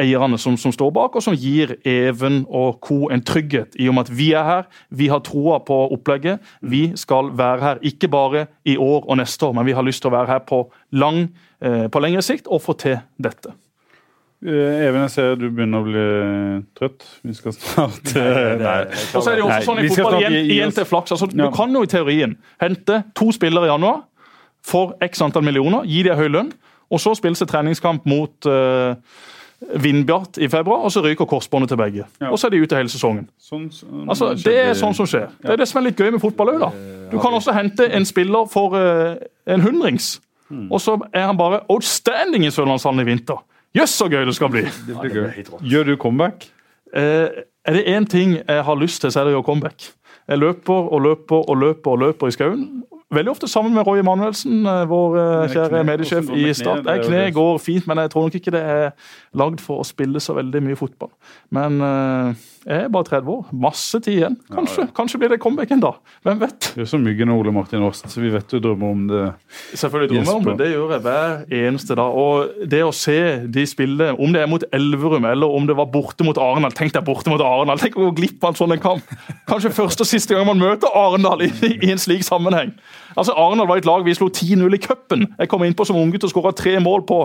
eierne 0.00 0.38
som, 0.40 0.56
som 0.56 0.72
står 0.72 0.90
bak, 0.94 1.16
og 1.16 1.24
som 1.24 1.36
gir 1.36 1.76
Even 1.84 2.44
og 2.48 2.80
co. 2.84 3.08
en 3.12 3.22
trygghet 3.24 3.76
i 3.78 3.88
og 3.90 3.96
med 3.96 4.08
at 4.08 4.16
vi 4.16 4.32
er 4.32 4.46
her. 4.46 4.68
Vi 4.88 5.10
har 5.12 5.22
troa 5.26 5.60
på 5.66 5.80
opplegget. 5.94 6.40
Vi 6.60 6.90
skal 6.96 7.32
være 7.36 7.60
her 7.60 7.82
ikke 7.82 8.08
bare 8.08 8.46
i 8.64 8.76
år 8.76 9.04
og 9.06 9.20
neste 9.20 9.46
år, 9.46 9.56
men 9.58 9.66
vi 9.66 9.76
har 9.76 9.86
lyst 9.86 10.02
til 10.02 10.12
å 10.12 10.16
være 10.16 10.32
her 10.32 10.44
på, 10.48 10.64
lang, 10.92 11.26
eh, 11.60 11.88
på 11.92 12.02
lengre 12.02 12.24
sikt 12.24 12.48
og 12.48 12.62
få 12.64 12.78
til 12.80 13.00
dette. 13.20 13.52
Eh, 14.46 14.86
Even, 14.86 15.02
jeg 15.04 15.10
ser 15.12 15.34
du 15.36 15.50
begynner 15.52 15.82
å 15.82 15.84
bli 15.84 16.04
trøtt. 16.78 17.04
Vi 17.28 17.34
skal 17.36 17.52
snart 17.52 18.12
eh, 18.16 18.54
Nei. 18.60 18.76
Og 19.12 19.20
så 19.20 19.32
er 19.32 19.36
det 19.36 19.42
jo 19.42 19.48
også 19.50 19.66
sånn 19.66 19.80
i 19.82 19.90
fotball, 19.92 20.16
igjen, 20.22 20.36
igjen 20.54 20.72
til 20.76 20.86
flaks. 20.88 21.12
Altså, 21.16 21.28
Ja. 21.34 21.48
Du 21.50 21.56
kan 21.56 21.74
jo 21.76 21.82
i 21.84 21.90
teorien 21.90 22.38
hente 22.62 23.02
to 23.18 23.28
spillere 23.36 23.68
i 23.68 23.72
januar 23.72 24.06
for 24.64 24.94
x 25.04 25.20
antall 25.24 25.44
millioner, 25.44 25.84
gi 25.88 26.02
dem 26.04 26.16
høy 26.16 26.28
lønn, 26.32 26.48
og 26.90 27.00
så 27.00 27.12
spilles 27.16 27.40
det 27.40 27.48
treningskamp 27.48 28.04
mot 28.08 28.48
uh, 28.48 28.94
Vindbjart 29.80 30.38
i 30.40 30.48
februar, 30.48 30.82
og 30.84 30.92
så 30.92 31.02
ryker 31.04 31.28
korsbåndet 31.28 31.68
til 31.72 31.78
begge. 31.80 32.04
Ja. 32.20 32.30
Og 32.32 32.38
så 32.40 32.48
er 32.48 32.54
de 32.54 32.60
ute 32.64 32.76
hele 32.76 32.88
sesongen. 32.92 33.26
Sånn, 33.40 33.68
sånn 33.72 34.08
Altså, 34.08 34.32
Det 34.40 34.56
er 34.56 34.72
sånn 34.76 34.96
som 34.96 35.08
skjer. 35.08 35.28
Det 35.44 35.52
er 35.52 35.60
det 35.60 35.68
som 35.68 35.80
er 35.80 35.86
litt 35.90 36.00
gøy 36.00 36.10
med 36.16 36.20
fotball 36.24 36.54
òg, 36.54 36.58
da. 36.64 36.70
Du 37.12 37.18
kan 37.20 37.36
også 37.36 37.52
hente 37.56 37.86
en 37.92 38.08
spiller 38.08 38.48
for 38.52 38.76
uh, 38.76 39.20
en 39.46 39.64
hundrings, 39.64 40.14
og 40.70 40.80
så 40.82 40.96
er 41.12 41.28
han 41.28 41.36
bare 41.38 41.62
outstanding 41.70 42.44
i 42.48 42.50
Sørlandshallen 42.52 43.04
i 43.04 43.08
vinter. 43.12 43.44
Jøss, 43.76 43.92
så 43.94 44.08
gøy 44.10 44.24
det 44.26 44.34
skal 44.34 44.50
bli! 44.50 44.64
Det 44.86 44.96
blir 44.98 45.12
gøy. 45.14 45.44
Gjør 45.62 45.92
du 45.92 45.96
comeback? 46.00 46.48
Eh, 46.96 47.44
er 47.64 47.76
det 47.76 47.84
én 47.86 48.06
ting 48.10 48.32
jeg 48.38 48.64
har 48.66 48.78
lyst 48.80 49.02
til, 49.02 49.12
så 49.12 49.20
er 49.20 49.28
det 49.28 49.34
å 49.34 49.38
gjøre 49.38 49.46
comeback. 49.46 49.90
Jeg 50.30 50.40
løper 50.42 50.88
og 50.90 51.04
løper 51.04 51.44
og 51.50 51.60
løper 51.60 51.94
og 51.94 52.02
løper 52.02 52.30
i 52.30 52.34
skauen. 52.34 52.64
Veldig 53.10 53.32
ofte 53.32 53.48
sammen 53.50 53.74
med 53.74 53.82
Roy 53.88 53.98
Emanuelsen, 53.98 54.60
eh, 54.70 54.84
vår 54.86 55.16
eh, 55.18 55.48
kjære 55.50 55.82
mediesjef 55.88 56.28
det 56.28 56.44
i 56.44 56.52
Start. 56.54 56.84
Kne, 56.84 56.92
Det 56.94 57.08
Kne 57.08 57.24
går 57.34 57.58
fint, 57.58 57.88
men 57.90 57.98
jeg 57.98 58.12
tror 58.12 58.28
nok 58.28 58.36
ikke 58.38 58.52
det 58.54 58.60
er 58.62 58.92
lagd 59.34 59.58
for 59.64 59.82
å 59.82 59.86
spille 59.88 60.22
så 60.22 60.36
veldig 60.38 60.62
mye 60.62 60.78
fotball. 60.78 61.10
Men 61.50 61.80
eh, 61.82 62.44
jeg 62.68 62.84
er 62.84 62.92
bare 62.92 63.08
30 63.08 63.32
år. 63.32 63.48
Masse 63.66 63.98
tid 64.04 64.18
igjen. 64.20 64.36
Kanskje, 64.52 64.84
kanskje 64.94 65.18
blir 65.18 65.32
det 65.32 65.40
comeback 65.42 65.72
en 65.74 65.82
dag. 65.82 65.98
Hvem 66.22 66.38
vet? 66.44 66.70
Du 66.76 66.84
er 66.84 66.90
så 66.92 67.00
myggen 67.02 67.32
og 67.34 67.42
Ole 67.42 67.54
Martin 67.56 67.82
Aasen, 67.82 68.12
så 68.12 68.22
vi 68.22 68.30
vet 68.30 68.46
du 68.52 68.60
drømmer 68.62 68.94
om 68.94 69.02
det. 69.10 69.24
Selvfølgelig 69.72 70.10
drømmer 70.12 70.30
jeg 70.30 70.38
om 70.38 70.46
det. 70.46 70.56
Det 70.62 70.70
gjør 70.70 70.94
jeg 70.94 71.04
hver 71.08 71.60
eneste 71.64 71.98
dag. 71.98 72.22
Og 72.22 72.64
det 72.76 72.82
å 72.86 72.94
se 72.94 73.18
de 73.50 73.66
spille, 73.66 74.12
om 74.22 74.36
det 74.36 74.44
er 74.44 74.50
mot 74.54 74.70
Elverum 74.76 75.26
eller 75.32 75.58
om 75.58 75.66
det 75.66 75.78
var 75.82 75.90
borte 75.90 76.22
mot 76.26 76.38
Arendal 76.38 76.78
Tenk 76.78 76.94
deg 76.94 77.02
borte 77.10 77.32
mot 77.32 77.42
Arendal. 77.42 77.82
Tenk 77.82 77.98
å 77.98 78.06
gå 78.06 78.16
glipp 78.22 78.44
av 78.44 78.52
en 78.52 78.62
sånn 78.62 78.76
en 78.76 78.86
kamp. 78.86 79.14
Kanskje 79.50 79.74
første 79.80 80.06
og 80.06 80.12
siste 80.12 80.38
gang 80.38 80.46
man 80.46 80.62
møter 80.62 80.94
Arendal 80.94 81.48
i, 81.48 81.50
i 81.80 81.90
en 81.90 81.98
slik 81.98 82.22
sammenheng. 82.28 82.76
Altså, 83.16 83.32
Arendal 83.36 83.68
var 83.68 83.76
et 83.80 83.88
lag 83.88 84.04
vi 84.04 84.14
slo 84.14 84.28
10-0 84.28 84.74
i 84.74 84.82
cupen. 84.82 85.26
Jeg 85.38 85.48
kom 85.48 85.62
innpå 85.66 85.86
som 85.86 85.96
unggutt 85.96 86.24
og 86.24 86.30
skåra 86.32 86.52
tre 86.56 86.78
mål 86.80 87.06
på 87.08 87.20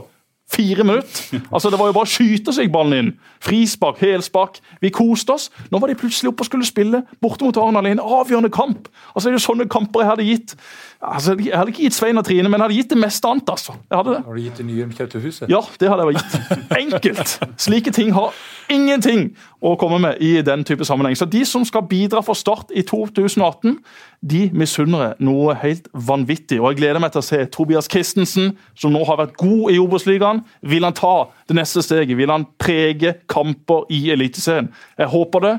fire 0.51 0.83
minutter. 0.83 1.39
Altså, 1.53 1.69
Det 1.69 1.79
var 1.79 1.87
jo 1.89 1.93
bare 1.97 2.05
å 2.05 2.11
skyte 2.11 2.53
seg 2.53 2.71
ballen 2.71 2.93
inn. 2.97 3.13
Frispark, 3.41 3.97
helspark. 3.99 4.59
Vi 4.81 4.89
koste 4.93 5.33
oss. 5.33 5.49
Nå 5.71 5.79
var 5.81 5.89
de 5.89 5.95
plutselig 5.97 6.29
oppe 6.29 6.45
og 6.45 6.49
skulle 6.49 6.67
spille 6.67 7.03
borte 7.21 7.45
mot 7.45 7.57
Arendal 7.57 7.87
i 7.89 7.95
en 7.95 8.03
avgjørende 8.03 8.51
kamp. 8.53 8.87
Altså, 9.15 9.29
Det 9.29 9.33
er 9.33 9.39
jo 9.39 9.45
sånne 9.47 9.69
kamper 9.69 10.01
jeg 10.03 10.09
hadde 10.09 10.27
gitt. 10.29 10.55
Altså, 11.01 11.35
Jeg 11.37 11.57
hadde 11.57 11.69
ikke 11.69 11.83
gitt 11.83 11.93
Svein 11.93 12.17
og 12.17 12.25
Trine, 12.25 12.49
men 12.49 12.59
jeg 12.59 12.63
hadde 12.63 12.77
gitt 12.79 12.89
det 12.89 12.97
meste 12.97 13.27
annet. 13.27 13.49
altså. 13.49 13.73
Jeg 13.89 13.97
hadde 13.97 14.13
det. 14.15 14.21
Har 14.25 14.33
du 14.33 14.41
gitt 14.41 14.57
det 14.57 14.65
nye 14.65 14.87
kjøpte 14.97 15.21
huset? 15.21 15.49
Ja, 15.51 15.59
det 15.79 15.89
hadde 15.91 16.05
jeg 16.07 16.15
gitt. 16.15 16.37
Enkelt. 16.81 17.33
Slike 17.61 17.91
ting 17.91 18.13
har 18.15 18.33
ingenting 18.71 19.27
å 19.61 19.75
komme 19.79 19.99
med 20.01 20.21
i 20.23 20.41
den 20.45 20.63
type 20.65 20.85
sammenheng. 20.87 21.17
Så 21.17 21.27
de 21.29 21.43
som 21.45 21.65
skal 21.67 21.85
bidra 21.89 22.23
for 22.25 22.37
Start 22.37 22.71
i 22.73 22.81
2018, 22.87 23.77
de 24.25 24.41
misunner 24.53 25.03
jeg 25.09 25.27
noe 25.27 25.53
helt 25.61 25.87
vanvittig. 25.93 26.61
Og 26.61 26.71
jeg 26.71 26.81
gleder 26.81 27.03
meg 27.03 27.13
til 27.13 27.21
å 27.21 27.27
se 27.27 27.43
Tobias 27.53 27.89
Christensen, 27.91 28.55
som 28.73 28.95
nå 28.95 29.03
har 29.05 29.19
vært 29.21 29.37
god 29.37 29.75
i 29.75 29.79
Obos-ligaen. 29.81 30.41
Vil 30.65 30.87
han 30.87 30.97
ta 30.97 31.27
det 31.49 31.59
neste 31.59 31.83
steget? 31.85 32.17
Vil 32.17 32.33
han 32.33 32.47
prege 32.61 33.17
kamper 33.29 33.85
i 33.93 34.07
Eliteserien? 34.15 34.71
Jeg 34.97 35.11
håper 35.13 35.45
det. 35.49 35.55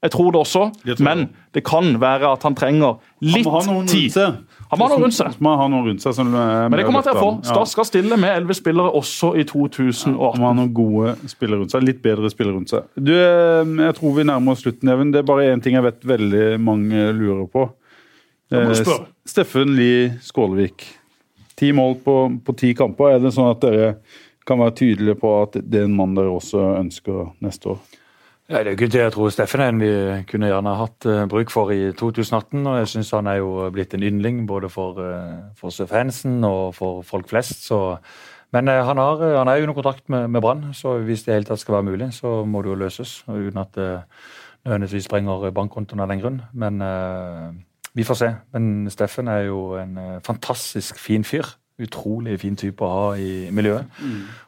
Jeg 0.00 0.14
tror 0.14 0.30
det 0.32 0.40
også, 0.40 0.62
tror 0.80 1.02
men 1.04 1.26
det 1.52 1.60
kan 1.68 1.90
være 2.00 2.30
at 2.32 2.44
han 2.46 2.54
trenger 2.56 2.94
litt 3.20 3.44
Han 3.44 3.44
må 3.44 3.50
ha 3.58 3.64
noen 3.66 3.82
rundt 3.82 3.92
tid. 3.92 4.14
Han 4.70 4.78
må 4.78 4.86
ha 4.86 4.94
noen 4.94 5.02
rundt 5.02 5.16
seg. 5.16 5.38
Må 5.42 5.52
ha 5.58 5.64
noe 5.70 5.82
rundt 5.88 6.04
seg 6.04 6.14
som 6.14 6.28
er 6.30 6.68
Men 6.70 6.78
det 6.78 6.84
kommer 6.86 7.02
han 7.02 7.08
til 7.08 7.18
å 7.18 7.22
få. 7.24 7.30
Stas 7.48 7.72
skal 7.74 7.86
stille 7.88 8.18
med 8.22 8.30
elleve 8.36 8.54
spillere 8.54 8.92
også 9.00 9.32
i 9.40 9.44
Han 9.50 10.38
må 10.38 10.46
ha 10.46 10.52
noen 10.54 10.70
gode 10.74 11.16
spillere 11.30 11.64
rundt 11.64 11.74
seg. 11.74 11.82
Litt 11.88 11.98
bedre 12.04 12.30
spillere 12.30 12.54
rundt 12.54 12.70
seg. 12.70 12.86
Du, 12.94 13.10
eh, 13.16 13.72
jeg 13.88 13.96
tror 13.98 14.14
vi 14.14 14.26
nærmer 14.30 14.54
oss 14.54 14.62
slutten, 14.62 14.92
Even. 14.92 15.10
Det 15.10 15.24
er 15.24 15.26
bare 15.26 15.50
én 15.50 15.62
ting 15.62 15.74
jeg 15.74 15.82
vet 15.82 16.06
veldig 16.06 16.46
mange 16.62 17.10
lurer 17.18 17.46
på. 17.50 17.66
Eh. 18.54 18.82
Steffen 19.26 19.74
Lie 19.74 20.12
Skålevik. 20.22 20.86
Ti 21.58 21.72
mål 21.72 21.98
på, 22.04 22.16
på 22.46 22.56
ti 22.58 22.70
kamper. 22.78 23.16
Er 23.16 23.24
det 23.24 23.34
sånn 23.34 23.50
at 23.50 23.66
dere 23.66 23.94
kan 24.46 24.62
være 24.62 24.78
tydelige 24.78 25.18
på 25.18 25.34
at 25.42 25.58
det 25.60 25.82
er 25.82 25.90
en 25.90 25.98
mann 25.98 26.14
dere 26.14 26.30
også 26.30 26.62
ønsker 26.78 27.34
neste 27.42 27.74
år? 27.74 27.82
Ja, 28.50 28.64
det 28.64 28.66
er 28.66 28.72
jo 28.72 28.78
ikke 28.80 28.86
det 28.90 28.98
jeg 28.98 29.12
tror 29.14 29.28
Steffen 29.30 29.60
er 29.62 29.68
en 29.70 29.78
vi 29.78 29.90
kunne 30.26 30.48
gjerne 30.50 30.72
hatt 30.74 31.06
eh, 31.06 31.20
bruk 31.30 31.52
for 31.54 31.68
i 31.70 31.92
2018. 31.94 32.64
og 32.66 32.78
Jeg 32.80 32.88
syns 32.90 33.12
han 33.14 33.28
er 33.30 33.36
jo 33.38 33.68
blitt 33.70 33.94
en 33.94 34.02
yndling 34.02 34.40
både 34.48 34.66
for, 34.68 34.98
uh, 34.98 35.54
for 35.54 35.70
fansen 35.86 36.42
og 36.42 36.74
for 36.74 37.04
folk 37.06 37.28
flest. 37.30 37.62
Så, 37.68 37.78
men 38.50 38.66
eh, 38.66 38.82
han, 38.82 38.98
har, 38.98 39.22
han 39.38 39.46
er 39.46 39.54
jo 39.54 39.68
under 39.68 39.78
kontakt 39.78 40.08
med, 40.08 40.26
med 40.28 40.42
Brann, 40.42 40.74
så 40.74 40.96
hvis 40.98 41.22
det 41.22 41.30
i 41.30 41.36
hele 41.36 41.46
tatt 41.46 41.62
skal 41.62 41.76
være 41.78 41.88
mulig, 41.92 42.10
så 42.12 42.44
må 42.44 42.62
det 42.62 42.72
jo 42.72 42.80
løses. 42.82 43.14
Uten 43.28 43.62
at 43.62 43.70
det 43.78 43.88
nødvendigvis 44.64 45.06
sprenger 45.06 45.50
bankkontoen 45.54 46.02
av 46.02 46.10
den 46.10 46.20
grunn. 46.20 46.42
Men 46.52 46.82
vi 47.94 48.02
får 48.02 48.18
se. 48.18 48.34
Men 48.52 48.90
Steffen 48.90 49.28
er 49.28 49.46
jo 49.46 49.76
en 49.78 49.94
fantastisk 50.26 50.98
fin 50.98 51.24
fyr. 51.24 51.46
Utrolig 51.80 52.36
fin 52.42 52.58
type 52.58 52.84
å 52.84 52.90
ha 52.92 53.06
i 53.16 53.48
miljøet. 53.54 53.88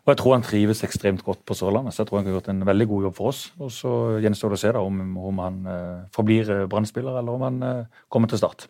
Og 0.03 0.12
jeg 0.12 0.20
tror 0.20 0.37
han 0.37 0.45
trives 0.47 0.85
ekstremt 0.85 1.24
godt 1.24 1.45
på 1.49 1.57
Sørlandet, 1.57 1.95
så 1.95 2.03
jeg 2.03 2.11
tror 2.11 2.20
han 2.20 2.28
har 2.28 2.37
gjort 2.37 2.53
en 2.53 2.66
veldig 2.68 2.89
god 2.91 3.09
jobb 3.09 3.16
for 3.16 3.33
oss. 3.33 3.43
Og 3.59 3.72
så 3.72 3.95
gjenstår 4.24 4.53
det 4.53 4.61
å 4.61 4.62
se 4.64 4.74
da 4.76 4.85
om, 4.85 5.01
om 5.16 5.43
han 5.45 5.59
eh, 5.66 6.05
forblir 6.14 6.53
eh, 6.53 6.68
Brann-spiller, 6.68 7.18
eller 7.22 7.39
om 7.39 7.47
han 7.49 7.62
eh, 7.68 8.05
kommer 8.12 8.28
til 8.33 8.43
start. 8.43 8.68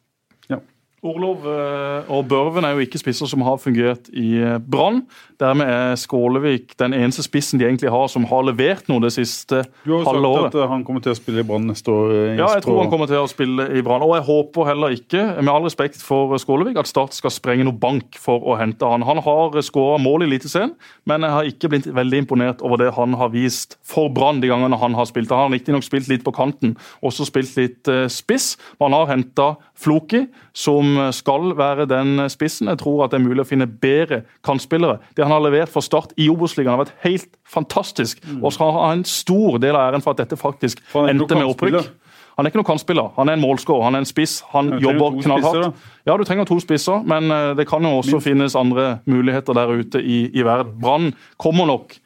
Orlov 1.03 1.47
eh, 1.51 2.11
og 2.15 2.29
Børven 2.31 2.63
er 2.63 2.77
jo 2.77 2.85
ikke 2.85 3.01
spisser 3.01 3.27
som 3.27 3.43
har 3.43 3.57
fungert 3.59 4.07
i 4.15 4.37
eh, 4.39 4.61
Brann. 4.63 5.03
Dermed 5.43 5.67
er 5.69 5.97
Skålevik 5.99 6.77
den 6.81 6.95
eneste 6.95 7.25
spissen 7.27 7.59
de 7.59 7.67
egentlig 7.67 7.91
har 7.91 8.07
som 8.13 8.25
har 8.31 8.45
levert 8.47 8.87
noe 8.91 9.03
det 9.03 9.11
siste 9.17 9.65
halve 9.65 9.67
året. 9.67 9.83
Du 9.83 9.91
har 9.93 9.99
jo 9.99 10.05
sagt 10.07 10.27
året. 10.29 10.47
at 10.53 10.59
eh, 10.63 10.69
han 10.71 10.85
kommer 10.87 11.03
til 11.03 11.13
å 11.15 11.19
spille 11.19 11.43
i 11.43 11.47
Brann 11.49 11.67
neste 11.67 11.91
år. 11.91 12.13
eh, 12.15 12.37
Ja, 12.39 12.53
jeg 12.55 12.63
tror 12.65 12.79
han 12.85 12.91
kommer 12.93 13.11
til 13.11 13.19
å 13.19 13.27
spille 13.31 13.67
i 13.75 13.83
Brann. 13.83 14.05
Og 14.07 14.15
jeg 14.17 14.27
håper 14.29 14.69
heller 14.71 14.95
ikke, 14.95 15.25
med 15.43 15.51
all 15.53 15.67
respekt 15.67 15.99
for 16.03 16.37
Skålevik, 16.39 16.79
at 16.79 16.91
Start 16.91 17.17
skal 17.19 17.35
sprenge 17.35 17.67
noe 17.67 17.75
bank 17.75 18.19
for 18.23 18.39
å 18.53 18.57
hente 18.61 18.87
han. 18.87 19.03
Han 19.09 19.23
har 19.27 19.59
skåra 19.67 19.99
mål 20.03 20.23
i 20.23 20.31
Eliteserien, 20.31 20.75
men 21.11 21.27
jeg 21.27 21.35
har 21.37 21.51
ikke 21.51 21.73
blitt 21.73 21.91
veldig 21.91 22.23
imponert 22.23 22.63
over 22.63 22.79
det 22.79 22.93
han 22.95 23.19
har 23.19 23.33
vist 23.35 23.77
for 23.83 24.09
Brann 24.15 24.41
de 24.43 24.51
gangene 24.53 24.79
han 24.79 24.95
har 24.95 25.09
spilt. 25.11 25.33
Han 25.35 25.49
har 25.51 25.57
riktignok 25.57 25.83
spilt 25.87 26.09
litt 26.13 26.25
på 26.25 26.35
kanten, 26.37 26.77
også 27.03 27.27
spilt 27.29 27.57
litt 27.59 27.91
eh, 27.91 28.07
spiss. 28.13 28.53
Man 28.81 28.95
har 28.95 29.11
henta 29.11 29.57
Floki, 29.83 30.27
som 30.55 31.11
skal 31.11 31.57
være 31.59 31.89
den 31.91 32.29
spissen. 32.31 32.69
Jeg 32.71 32.79
tror 32.79 33.05
at 33.05 33.11
det 33.11 33.19
er 33.19 33.25
mulig 33.27 33.43
å 33.43 33.49
finne 33.49 33.67
bedre 33.67 34.23
kantspillere. 34.47 35.01
Det 35.17 35.25
han 35.25 35.32
har 35.33 35.43
levert 35.45 35.73
for 35.73 35.85
Start 35.85 36.13
i 36.21 36.29
Obos-ligaen 36.33 36.75
har 36.77 36.85
vært 36.85 36.95
helt 37.07 37.29
fantastisk. 37.49 38.23
Og 38.41 38.53
så 38.55 38.65
har 38.67 38.79
han 38.79 39.01
en 39.01 39.09
stor 39.09 39.59
del 39.63 39.77
av 39.77 39.91
æren 39.91 40.05
for 40.05 40.15
at 40.15 40.23
dette 40.25 40.39
faktisk 40.41 40.81
Mm. 40.93 41.01
Han 41.01 41.09
endte 41.11 41.35
med 41.35 41.49
opprykk. 41.49 41.91
Han 42.37 42.47
er 42.47 42.51
ikke 42.51 42.61
noen 42.63 42.71
kantspiller. 42.71 43.11
Han 43.17 43.29
er 43.29 43.37
en 43.37 43.43
målskårer, 43.45 43.85
han 43.85 43.95
er 43.95 44.05
en 44.05 44.09
spiss. 44.09 44.41
Han 44.55 44.79
jobber 44.81 45.19
knallhardt. 45.23 45.81
Ja, 46.09 46.17
du 46.17 46.25
trenger 46.25 46.49
to 46.49 46.59
spisser, 46.61 47.03
men 47.05 47.31
eh, 47.31 47.53
det 47.59 47.69
kan 47.69 47.85
jo 47.85 47.99
også 48.01 48.21
finnes 48.25 48.57
andre 48.57 49.01
muligheter 49.07 49.57
der 49.57 49.73
ute 49.73 50.01
i, 50.03 50.25
i 50.33 50.45
verden. 50.45 50.79
Brann 50.81 51.11
kommer 51.37 51.69
nok, 51.69 51.97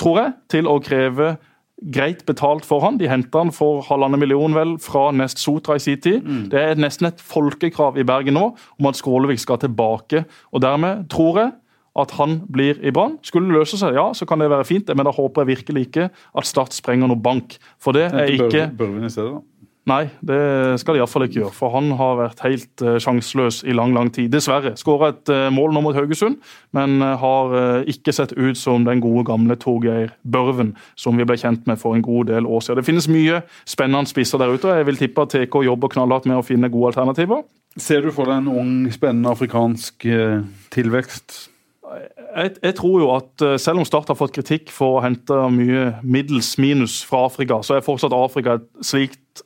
tror 0.00 0.20
jeg, 0.20 0.36
til 0.54 0.70
å 0.70 0.78
kreve 0.82 1.36
greit 1.82 2.22
betalt 2.26 2.66
for 2.66 2.84
han. 2.84 2.98
De 3.00 3.08
henter 3.10 3.42
han 3.42 3.50
for 3.54 3.82
halvannen 3.88 4.20
million 4.22 4.54
vel 4.54 4.76
fra 4.82 5.08
Nest 5.10 5.42
Sotra 5.42 5.76
i 5.76 5.82
sin 5.82 6.00
tid. 6.00 6.22
Mm. 6.22 6.44
Det 6.52 6.60
er 6.62 6.78
nesten 6.78 7.10
et 7.10 7.22
folkekrav 7.22 7.98
i 7.98 8.06
Bergen 8.06 8.38
nå 8.38 8.52
om 8.54 8.90
at 8.90 9.00
Skålevik 9.00 9.42
skal 9.42 9.58
tilbake. 9.62 10.24
og 10.52 10.62
Dermed 10.62 11.08
tror 11.10 11.40
jeg 11.40 11.52
at 11.98 12.14
han 12.16 12.40
blir 12.52 12.80
i 12.80 12.92
Brann. 12.94 13.18
Skulle 13.22 13.50
det 13.50 13.58
løse 13.58 13.78
seg, 13.80 13.96
ja, 13.98 14.08
så 14.16 14.26
kan 14.28 14.40
det 14.40 14.50
være 14.52 14.68
fint, 14.68 14.92
men 14.96 15.08
da 15.08 15.12
håper 15.12 15.44
jeg 15.44 15.58
virkelig 15.58 15.88
ikke 15.88 16.08
at 16.08 16.48
Start 16.48 16.76
sprenger 16.76 17.10
noe 17.10 17.20
bank. 17.20 17.58
For 17.80 17.96
det 17.96 18.08
er 18.12 18.32
ikke 18.32 18.70
Børven- 18.76 19.06
i 19.06 19.12
stedet, 19.12 19.32
da. 19.34 19.42
Nei, 19.90 20.04
det 20.22 20.78
skal 20.78 20.94
de 20.94 21.00
iallfall 21.00 21.24
ikke 21.26 21.40
gjøre. 21.40 21.54
For 21.56 21.72
han 21.74 21.88
har 21.98 22.14
vært 22.20 22.42
helt 22.44 22.84
uh, 22.86 23.00
sjanseløs 23.02 23.64
i 23.66 23.74
lang 23.74 23.90
lang 23.96 24.12
tid. 24.14 24.28
Dessverre. 24.30 24.76
Skåra 24.78 25.08
et 25.10 25.32
eh, 25.32 25.48
mål 25.50 25.74
nå 25.74 25.82
mot 25.82 25.96
Haugesund, 25.96 26.38
men 26.76 27.02
eh, 27.02 27.16
har 27.18 27.54
eh, 27.58 27.90
ikke 27.90 28.14
sett 28.14 28.30
ut 28.36 28.58
som 28.58 28.86
den 28.86 29.02
gode 29.02 29.24
gamle 29.26 29.56
Torgeir 29.58 30.14
Børven 30.22 30.76
som 30.94 31.18
vi 31.18 31.26
ble 31.26 31.34
kjent 31.40 31.66
med 31.66 31.82
for 31.82 31.98
en 31.98 32.04
god 32.04 32.30
del 32.30 32.46
år 32.46 32.62
siden. 32.62 32.78
Det 32.78 32.86
finnes 32.86 33.10
mye 33.10 33.42
spennende 33.66 34.12
spisser 34.12 34.38
der 34.38 34.54
ute, 34.54 34.70
og 34.70 34.78
jeg 34.78 34.86
vil 34.86 35.02
tippe 35.02 35.26
at 35.26 35.34
TK 35.34 35.64
jobber 35.66 35.90
knallhardt 35.96 36.30
med 36.30 36.38
å 36.38 36.46
finne 36.46 36.70
gode 36.70 36.92
alternativer. 36.92 37.42
Ser 37.74 38.06
du 38.06 38.12
for 38.14 38.30
deg 38.30 38.38
en 38.44 38.52
ung, 38.52 38.74
spennende 38.94 39.34
afrikansk 39.34 40.06
eh, 40.06 40.44
tilvekst? 40.70 41.48
Jeg, 41.82 42.54
jeg 42.62 42.74
tror 42.78 42.98
jo 43.02 43.08
at 43.16 43.42
eh, 43.44 43.58
selv 43.60 43.82
om 43.82 43.86
Start 43.86 44.10
har 44.12 44.18
fått 44.18 44.36
kritikk 44.36 44.70
for 44.72 44.98
å 44.98 45.04
hente 45.04 45.36
mye 45.52 45.88
middels 46.06 46.54
minus 46.62 47.00
fra 47.06 47.24
Afrika, 47.26 47.58
så 47.66 47.76
er 47.76 47.86
fortsatt 47.86 48.14
Afrika 48.16 48.60
et 48.60 48.68
slikt 48.86 49.42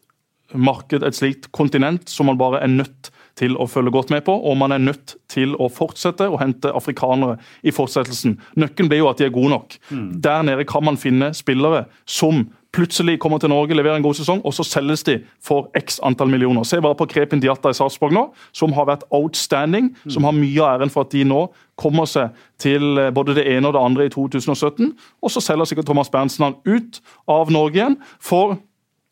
marked, 0.55 1.03
et 1.03 1.17
slikt 1.17 1.49
kontinent, 1.57 2.11
som 2.13 2.29
man 2.31 2.39
bare 2.39 2.61
er 2.63 2.71
nødt 2.71 3.11
til 3.37 3.57
å 3.61 3.67
følge 3.69 3.93
godt 3.93 4.13
med 4.15 4.25
på. 4.29 4.35
Og 4.37 4.57
man 4.61 4.73
er 4.73 4.83
nødt 4.83 5.17
til 5.33 5.57
å 5.61 5.69
fortsette 5.73 6.29
å 6.31 6.39
hente 6.41 6.73
afrikanere 6.77 7.37
i 7.67 7.75
fortsettelsen. 7.75 8.39
Nøkkelen 8.61 8.93
blir 8.93 9.03
jo 9.03 9.11
at 9.11 9.21
de 9.21 9.27
er 9.29 9.35
gode 9.35 9.53
nok. 9.53 9.77
Der 10.25 10.47
nede 10.47 10.69
kan 10.69 10.87
man 10.87 11.01
finne 11.01 11.33
spillere 11.37 11.87
som 12.09 12.47
plutselig 12.77 13.17
kommer 13.23 13.41
til 13.41 13.51
Norge, 13.51 13.77
leverer 13.77 13.97
en 13.99 14.05
god 14.05 14.19
sesong, 14.19 14.43
og 14.45 14.55
så 14.55 14.65
selges 14.67 15.05
de 15.07 15.17
for 15.45 15.71
x 15.79 15.99
antall 16.05 16.31
millioner. 16.31 16.67
Se 16.69 16.81
bare 16.83 16.99
på 16.99 17.09
Krepin 17.11 17.41
Diatta 17.43 17.73
i 17.73 17.77
Sarpsborg 17.77 18.15
nå, 18.15 18.27
som 18.57 18.75
har 18.77 18.89
vært 18.91 19.07
outstanding, 19.17 19.95
som 20.13 20.27
har 20.29 20.37
mye 20.37 20.61
av 20.63 20.77
æren 20.77 20.93
for 20.93 21.07
at 21.07 21.15
de 21.15 21.25
nå 21.25 21.47
kommer 21.81 22.09
seg 22.09 22.37
til 22.63 23.01
eh, 23.01 23.13
både 23.15 23.37
det 23.37 23.47
ene 23.53 23.69
og 23.69 23.77
det 23.77 23.85
andre 23.85 24.07
i 24.09 24.13
2017. 24.13 24.93
Og 25.23 25.33
så 25.33 25.43
selger 25.45 25.69
sikkert 25.69 25.89
Thomas 25.91 26.13
Berntsen 26.13 26.47
han 26.47 26.59
ut 26.69 27.01
av 27.29 27.53
Norge 27.53 27.81
igjen 27.81 28.01
for 28.21 28.59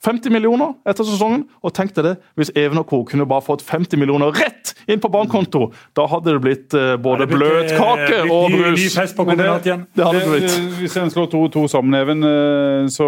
50 0.04 0.30
millioner 0.34 0.74
etter 0.86 1.06
sesongen. 1.08 1.46
Og 1.64 1.72
tenk 1.76 1.94
deg 1.96 2.04
det, 2.04 2.14
hvis 2.38 2.52
Even 2.60 2.78
og 2.82 2.86
co. 2.90 3.02
kunne 3.08 3.26
bare 3.28 3.44
fått 3.44 3.64
50 3.64 3.96
millioner 4.00 4.32
rett 4.36 4.74
inn 4.90 5.00
på 5.00 5.08
bankkonto, 5.12 5.70
da 5.96 6.04
hadde 6.10 6.34
det 6.34 6.42
blitt 6.44 6.74
uh, 6.76 6.94
både 7.00 7.26
bløtkake 7.30 8.18
og 8.28 8.50
Ny, 8.50 8.56
ny 8.58 8.62
brus. 8.74 8.94
fest 8.98 9.16
på 9.16 9.24
det- 9.30 9.38
igjen. 9.64 9.86
Det 9.96 10.04
hadde 10.04 10.20
det 10.20 10.32
blitt. 10.34 10.56
Hvis 10.82 10.96
en 11.00 11.10
slår 11.10 11.30
to 11.32 11.42
og 11.46 11.52
to 11.54 11.64
sammen, 11.68 11.94
Even, 11.94 12.22
eh, 12.24 12.86
så 12.92 13.06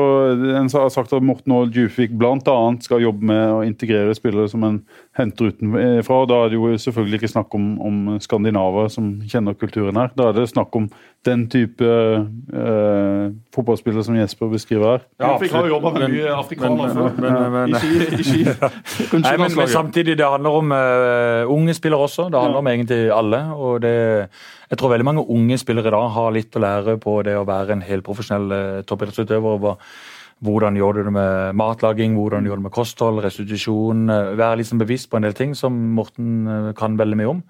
en 0.57 0.69
har 0.73 0.89
sagt 0.95 1.13
at 1.13 1.23
Morten 1.23 1.53
og 1.53 1.73
Djupvik 1.75 2.17
bl.a. 2.17 2.57
skal 2.81 3.01
jobbe 3.05 3.23
med 3.23 3.51
å 3.53 3.61
integrere 3.67 4.15
spillere 4.17 4.49
som 4.49 4.65
en 4.65 4.79
henter 5.17 5.49
utenfra. 5.51 6.19
Da 6.29 6.39
er 6.45 6.51
det 6.53 6.59
jo 6.59 6.71
selvfølgelig 6.81 7.21
ikke 7.23 7.31
snakk 7.33 7.55
om, 7.57 7.67
om 7.81 8.01
skandinaver 8.21 8.91
som 8.93 9.15
kjenner 9.29 9.57
kulturen 9.57 9.97
her. 9.97 10.11
Da 10.17 10.29
er 10.29 10.37
det 10.37 10.49
snakk 10.51 10.75
om 10.77 10.91
den 11.27 11.47
type 11.51 11.83
eh, 11.83 13.23
fotballspiller 13.57 14.05
som 14.07 14.17
Jesper 14.19 14.51
beskriver 14.53 14.91
her. 14.93 15.07
Ja, 15.23 15.33
vi 15.41 15.49
har 15.51 15.67
jo 15.67 15.73
jobba 15.75 15.93
med 15.97 16.13
mye 16.13 16.35
afrikanere 16.37 16.87
men- 16.87 16.97
før. 16.97 17.17
men- 17.25 17.71
men- 17.73 18.21
I 18.21 18.23
ski. 18.23 18.43
Nei, 19.25 19.37
men, 19.41 19.57
men 19.57 19.69
samtidig, 19.73 20.17
det 20.21 20.29
handler 20.29 20.51
om 20.61 20.73
uh, 20.73 21.51
unge 21.57 21.75
spillere 21.75 22.07
også. 22.07 22.29
Det 22.31 22.41
handler 22.41 22.59
om 22.63 22.67
egentlig 22.75 23.01
alle. 23.13 23.41
og 23.57 23.81
det, 23.83 24.29
Jeg 24.71 24.79
tror 24.79 24.91
veldig 24.95 25.05
mange 25.05 25.27
unge 25.31 25.59
spillere 25.59 25.89
i 25.89 25.91
dag 25.97 26.09
har 26.11 26.31
litt 26.35 26.57
å 26.57 26.63
lære 26.63 26.99
på 27.03 27.23
det 27.25 27.37
å 27.39 27.47
være 27.49 27.73
en 27.73 27.83
helprofesjonell 27.83 28.53
uh, 28.53 28.83
toppidrettsutøver. 28.87 29.77
Hvordan 30.45 30.77
gjør 30.77 30.99
du 30.99 31.03
det 31.07 31.15
med 31.17 31.57
matlaging, 31.57 32.15
hvordan 32.19 32.45
gjør 32.45 32.59
du 32.59 32.61
det 32.61 32.69
med 32.69 32.75
kosthold, 32.77 33.23
restitusjon. 33.25 34.05
Vær 34.37 34.61
sånn 34.69 34.83
bevisst 34.83 35.09
på 35.09 35.17
en 35.17 35.25
del 35.25 35.37
ting 35.37 35.57
som 35.57 35.75
Morten 35.97 36.47
eh, 36.47 36.73
kan 36.77 36.99
veldig 37.01 37.17
mye 37.17 37.31
om. 37.33 37.43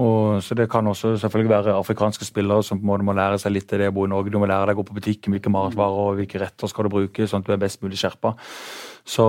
Og, 0.00 0.40
så 0.40 0.54
Det 0.54 0.70
kan 0.70 0.86
også 0.86 1.18
selvfølgelig 1.20 1.50
være 1.50 1.76
afrikanske 1.76 2.24
spillere 2.24 2.62
som 2.64 2.78
på 2.78 2.82
en 2.82 2.88
måte 2.88 3.04
må 3.04 3.12
lære 3.12 3.36
seg 3.38 3.52
litt 3.52 3.72
av 3.72 3.78
det 3.82 3.90
å 3.90 3.92
bo 3.92 4.06
i 4.06 4.08
Norge. 4.08 4.32
Du 4.32 4.38
må 4.40 4.48
lære 4.48 4.70
deg 4.70 4.78
å 4.78 4.80
gå 4.80 4.88
på 4.88 4.96
butikken, 4.96 5.34
hvilke 5.34 5.52
matvarer 5.52 6.00
og 6.00 6.16
hvilke 6.16 6.40
retter 6.40 6.70
skal 6.70 6.88
du 6.88 6.94
bruke, 6.94 7.28
sånn 7.28 7.44
at 7.44 7.50
du 7.50 7.52
er 7.52 7.60
best 7.60 7.82
mulig 7.84 8.00
skjerpa. 8.00 8.32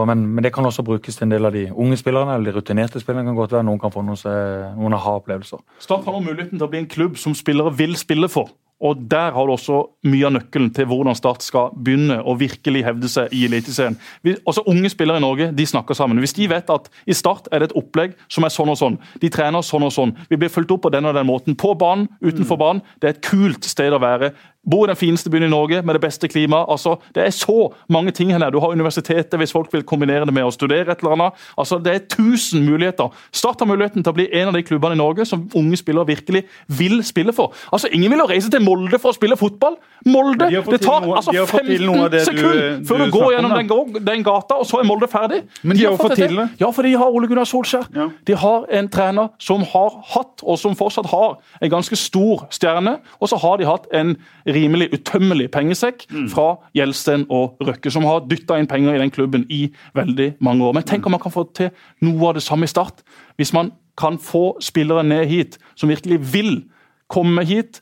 Men, 0.08 0.24
men 0.38 0.46
det 0.46 0.54
kan 0.56 0.64
også 0.64 0.86
brukes 0.88 1.20
til 1.20 1.28
en 1.28 1.36
del 1.36 1.50
av 1.50 1.52
de 1.52 1.66
unge 1.68 2.00
spillerne 2.00 2.38
eller 2.38 2.54
de 2.54 2.62
rutinerte 2.62 3.04
spillerne. 3.04 3.28
kan 3.28 3.36
godt 3.36 3.58
være 3.58 3.68
Noen 3.68 3.82
kan 3.82 3.92
få 3.92 4.06
noen, 4.08 4.76
noen 4.80 4.96
aha-opplevelser. 4.96 5.60
Start 5.84 6.08
har 6.08 6.16
nå 6.16 6.24
muligheten 6.24 6.56
til 6.56 6.68
å 6.70 6.72
bli 6.72 6.86
en 6.86 6.92
klubb 6.96 7.20
som 7.20 7.36
spillere 7.36 7.74
vil 7.76 7.98
spille 8.00 8.32
for. 8.32 8.54
Og 8.84 9.00
Der 9.10 9.32
har 9.32 9.48
du 9.48 9.54
også 9.54 9.80
mye 10.10 10.28
av 10.28 10.34
nøkkelen 10.36 10.72
til 10.76 10.88
hvordan 10.90 11.16
Start 11.16 11.44
skal 11.46 11.72
begynne 11.74 12.20
å 12.20 12.36
virkelig 12.40 12.84
hevde 12.84 13.10
seg 13.12 13.32
i 13.36 13.46
Eliteserien. 13.48 13.96
Også 14.44 14.66
Unge 14.68 14.92
spillere 14.92 15.22
i 15.22 15.24
Norge 15.24 15.50
de 15.56 15.68
snakker 15.68 15.96
sammen. 15.98 16.20
Hvis 16.20 16.36
de 16.36 16.50
vet 16.52 16.70
at 16.74 16.90
i 17.08 17.16
Start 17.16 17.48
er 17.52 17.64
det 17.64 17.72
et 17.72 17.78
opplegg 17.80 18.18
som 18.28 18.44
er 18.44 18.54
sånn 18.54 18.74
og 18.74 18.80
sånn, 18.80 19.00
de 19.22 19.32
trener 19.32 19.64
sånn 19.64 19.88
og 19.88 19.94
sånn, 19.96 20.16
vi 20.30 20.40
blir 20.40 20.52
fulgt 20.52 20.74
opp 20.76 20.84
på 20.86 20.92
den 20.94 21.08
og 21.08 21.16
den 21.16 21.30
måten, 21.30 21.56
på 21.56 21.74
banen, 21.80 22.10
utenfor 22.24 22.60
banen, 22.60 22.84
det 23.00 23.10
er 23.10 23.16
et 23.16 23.24
kult 23.24 23.64
sted 23.68 23.96
å 23.96 24.02
være. 24.04 24.34
Bor 24.70 24.86
i 24.86 24.92
den 24.94 24.96
fineste 24.96 25.30
byen 25.30 25.44
i 25.44 25.52
Norge 25.52 25.82
med 25.84 25.96
det 25.96 26.02
beste 26.02 26.28
klimaet. 26.28 26.66
altså 26.70 26.96
Det 27.16 27.26
er 27.26 27.30
så 27.36 27.74
mange 27.90 28.12
ting 28.12 28.32
her. 28.32 28.50
Du 28.50 28.60
har 28.60 28.72
universitetet 28.72 29.38
hvis 29.40 29.52
folk 29.52 29.74
vil 29.74 29.84
kombinere 29.84 30.26
det 30.26 30.34
med 30.34 30.44
å 30.48 30.52
studere 30.52 30.92
et 30.92 31.00
eller 31.04 31.12
annet. 31.18 31.34
altså 31.58 31.80
Det 31.84 31.94
er 31.96 32.00
tusen 32.10 32.64
muligheter. 32.66 33.12
Start 33.32 33.60
har 33.60 33.68
muligheten 33.68 34.04
til 34.04 34.12
å 34.12 34.16
bli 34.16 34.28
en 34.34 34.48
av 34.48 34.54
de 34.54 34.64
klubbene 34.64 34.94
i 34.96 34.98
Norge 35.02 35.26
som 35.26 35.50
unge 35.56 35.78
spillere 35.78 36.08
virkelig 36.08 36.44
vil 36.68 37.04
spille 37.04 37.34
for. 37.34 37.54
Altså 37.74 37.88
Ingen 37.92 38.12
vil 38.12 38.20
jo 38.24 38.26
reise 38.30 38.50
til 38.50 38.62
Molde 38.64 39.00
for 39.00 39.12
å 39.12 39.18
spille 39.18 39.36
fotball. 39.38 39.76
Molde! 40.06 40.50
De 40.50 40.62
Det 40.64 40.82
tar 40.82 41.02
noe- 41.02 41.16
altså 41.18 41.32
de 41.32 41.38
har 41.38 41.46
fått 41.46 41.68
til 41.68 41.86
noe 41.86 42.10
15 42.10 42.20
av 42.20 42.26
sekunder 42.26 42.86
før 42.88 42.98
du 42.98 43.04
du 43.06 43.12
går 43.12 43.32
gjennom 43.36 43.52
den, 43.94 44.06
den 44.06 44.24
gata, 44.24 44.56
og 44.56 44.66
så 44.66 44.80
er 44.80 44.88
Molde 44.88 45.08
ferdig. 45.08 45.44
Men 45.64 45.78
de 45.78 45.86
har 45.86 45.98
fått 45.98 46.16
det 46.16 46.28
til 46.30 46.38
det. 46.38 46.50
Ja, 46.60 46.72
for 46.72 46.84
de 46.84 46.94
har 46.94 47.12
Ole 47.12 47.28
Gunnar 47.28 47.46
Solskjær. 47.46 47.88
Ja. 47.96 48.10
De 48.26 48.36
har 48.36 48.66
en 48.70 48.88
trener 48.90 49.30
som 49.40 49.64
har 49.64 49.98
hatt, 50.14 50.44
og 50.44 50.58
som 50.60 50.76
fortsatt 50.76 51.10
har, 51.12 51.38
en 51.62 51.70
ganske 51.70 51.96
stor 52.00 52.48
stjerne. 52.50 52.98
Og 53.22 53.30
så 53.30 53.40
har 53.44 53.58
de 53.58 53.66
hatt 53.66 53.88
en 53.94 54.16
rimelig 54.54 54.90
utømmelig 54.94 55.50
pengesekk 55.52 56.06
Mm. 56.12 56.28
fra 56.30 56.48
Gjelsten 56.76 57.26
og 57.30 57.58
Røkke, 57.62 57.92
som 57.92 58.04
har 58.08 58.20
dytta 58.30 58.58
inn 58.60 58.68
penger 58.68 58.96
i 58.96 59.02
den 59.02 59.12
klubben 59.12 59.46
i 59.50 59.72
veldig 59.96 60.36
mange 60.42 60.64
år. 60.66 60.74
Men 60.74 60.84
tenk 60.84 61.06
om 61.06 61.12
man 61.12 61.20
kan 61.24 61.32
få 61.32 61.48
til 61.54 61.70
noe 62.02 62.28
av 62.30 62.34
det 62.36 62.44
samme 62.44 62.64
i 62.64 62.68
Start. 62.72 63.02
Hvis 63.38 63.54
man 63.54 63.72
kan 63.98 64.18
få 64.18 64.58
spillere 64.62 65.04
ned 65.04 65.26
hit 65.30 65.58
som 65.76 65.90
virkelig 65.90 66.20
vil 66.34 66.64
komme 67.10 67.44
hit. 67.46 67.80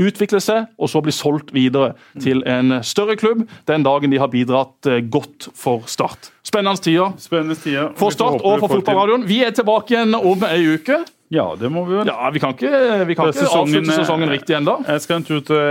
Utvikle 0.00 0.40
seg 0.40 0.70
og 0.80 0.88
så 0.88 1.02
bli 1.04 1.12
solgt 1.12 1.50
videre 1.52 1.92
til 2.18 2.40
en 2.48 2.78
større 2.82 3.12
klubb 3.20 3.42
den 3.68 3.82
dagen 3.84 4.10
de 4.10 4.18
har 4.18 4.30
bidratt 4.32 4.86
eh, 4.88 5.02
godt 5.04 5.50
for 5.54 5.82
Start. 5.86 6.30
Spennende 6.42 6.80
tider 6.80 7.12
Spennende 7.20 7.54
tider. 7.54 7.90
for 8.00 8.10
Start 8.10 8.40
og 8.40 8.58
for 8.58 8.68
Fotballradioen. 8.72 9.28
Vi 9.28 9.42
er 9.44 9.50
tilbake 9.50 9.92
igjen 9.92 10.14
om 10.16 10.42
ei 10.48 10.64
uke. 10.74 11.02
Ja, 11.32 11.46
det 11.56 11.70
må 11.72 11.86
vi 11.88 11.94
vel. 11.96 12.10
Ja, 12.10 12.28
Vi 12.34 12.40
kan 12.42 12.52
ikke, 12.52 12.70
vi 13.08 13.14
kan 13.16 13.30
ikke 13.30 13.38
sesongen, 13.46 13.78
avslutte 13.78 13.94
sesongen 14.02 14.28
eh, 14.28 14.32
riktig 14.34 14.56
ennå. 14.58 14.74
Jeg 14.84 15.00
skal 15.00 15.16
en 15.16 15.24
tur 15.24 15.38
til 15.48 15.62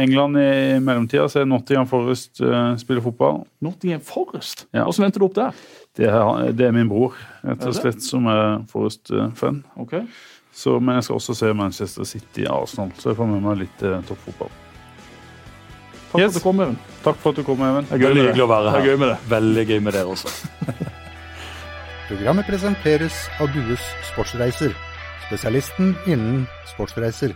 England 0.00 0.38
i 0.40 0.46
mellomtida, 0.80 1.26
se 1.28 1.42
Nottingham 1.44 1.88
Forest 1.90 2.40
eh, 2.40 2.70
spille 2.80 3.02
fotball. 3.04 3.42
Nottingham 3.60 4.00
Forest. 4.00 4.64
Ja. 4.72 4.86
Hvordan 4.86 5.10
endte 5.10 5.20
du 5.20 5.26
opp 5.28 5.36
der? 5.36 5.60
Det 5.98 6.08
er, 6.08 6.52
det 6.56 6.66
er 6.70 6.72
min 6.72 6.88
bror, 6.88 7.18
rett 7.44 7.66
og 7.68 7.76
slett, 7.76 8.00
som 8.06 8.24
er 8.32 8.62
Forest-fan. 8.72 9.60
Okay. 9.84 10.06
Så, 10.56 10.78
men 10.80 10.96
jeg 10.96 11.04
skal 11.10 11.18
også 11.20 11.36
se 11.36 11.52
Manchester 11.54 12.08
City 12.08 12.46
Arsenal, 12.48 12.90
så 12.98 13.12
jeg 13.12 13.18
får 13.20 13.28
med 13.34 13.44
meg 13.44 13.60
litt 13.66 13.84
eh, 13.86 14.00
toppfotball. 14.08 14.50
Takk 16.10 16.24
Yes. 16.24 16.32
for 16.32 16.32
at 16.32 16.34
du 16.34 16.42
kom, 16.42 16.60
Even. 16.64 16.78
Takk 17.04 17.18
for 17.22 17.30
at 17.30 17.36
du 17.38 17.44
kom, 17.46 17.60
Even. 17.62 17.84
Det 17.86 17.94
er 17.94 18.00
gøy 18.02 18.08
Veldig 18.08 18.24
hyggelig 18.30 18.42
å 18.48 18.50
være 18.50 18.64
Det 18.64 18.70
er 18.72 18.80
her. 18.80 18.88
gøy 18.88 18.96
med 19.04 19.08
det. 19.12 19.18
Veldig 19.36 19.64
gøy 19.68 19.80
med 19.84 19.94
dere 19.94 20.14
også. 20.16 20.32
Programmet 22.10 22.48
presenteres 22.50 23.20
av 23.38 23.52
Dues 23.54 23.84
Sportsreiser, 24.08 24.72
spesialisten 25.30 25.96
innen 26.06 26.48
sportsreiser. 26.66 27.30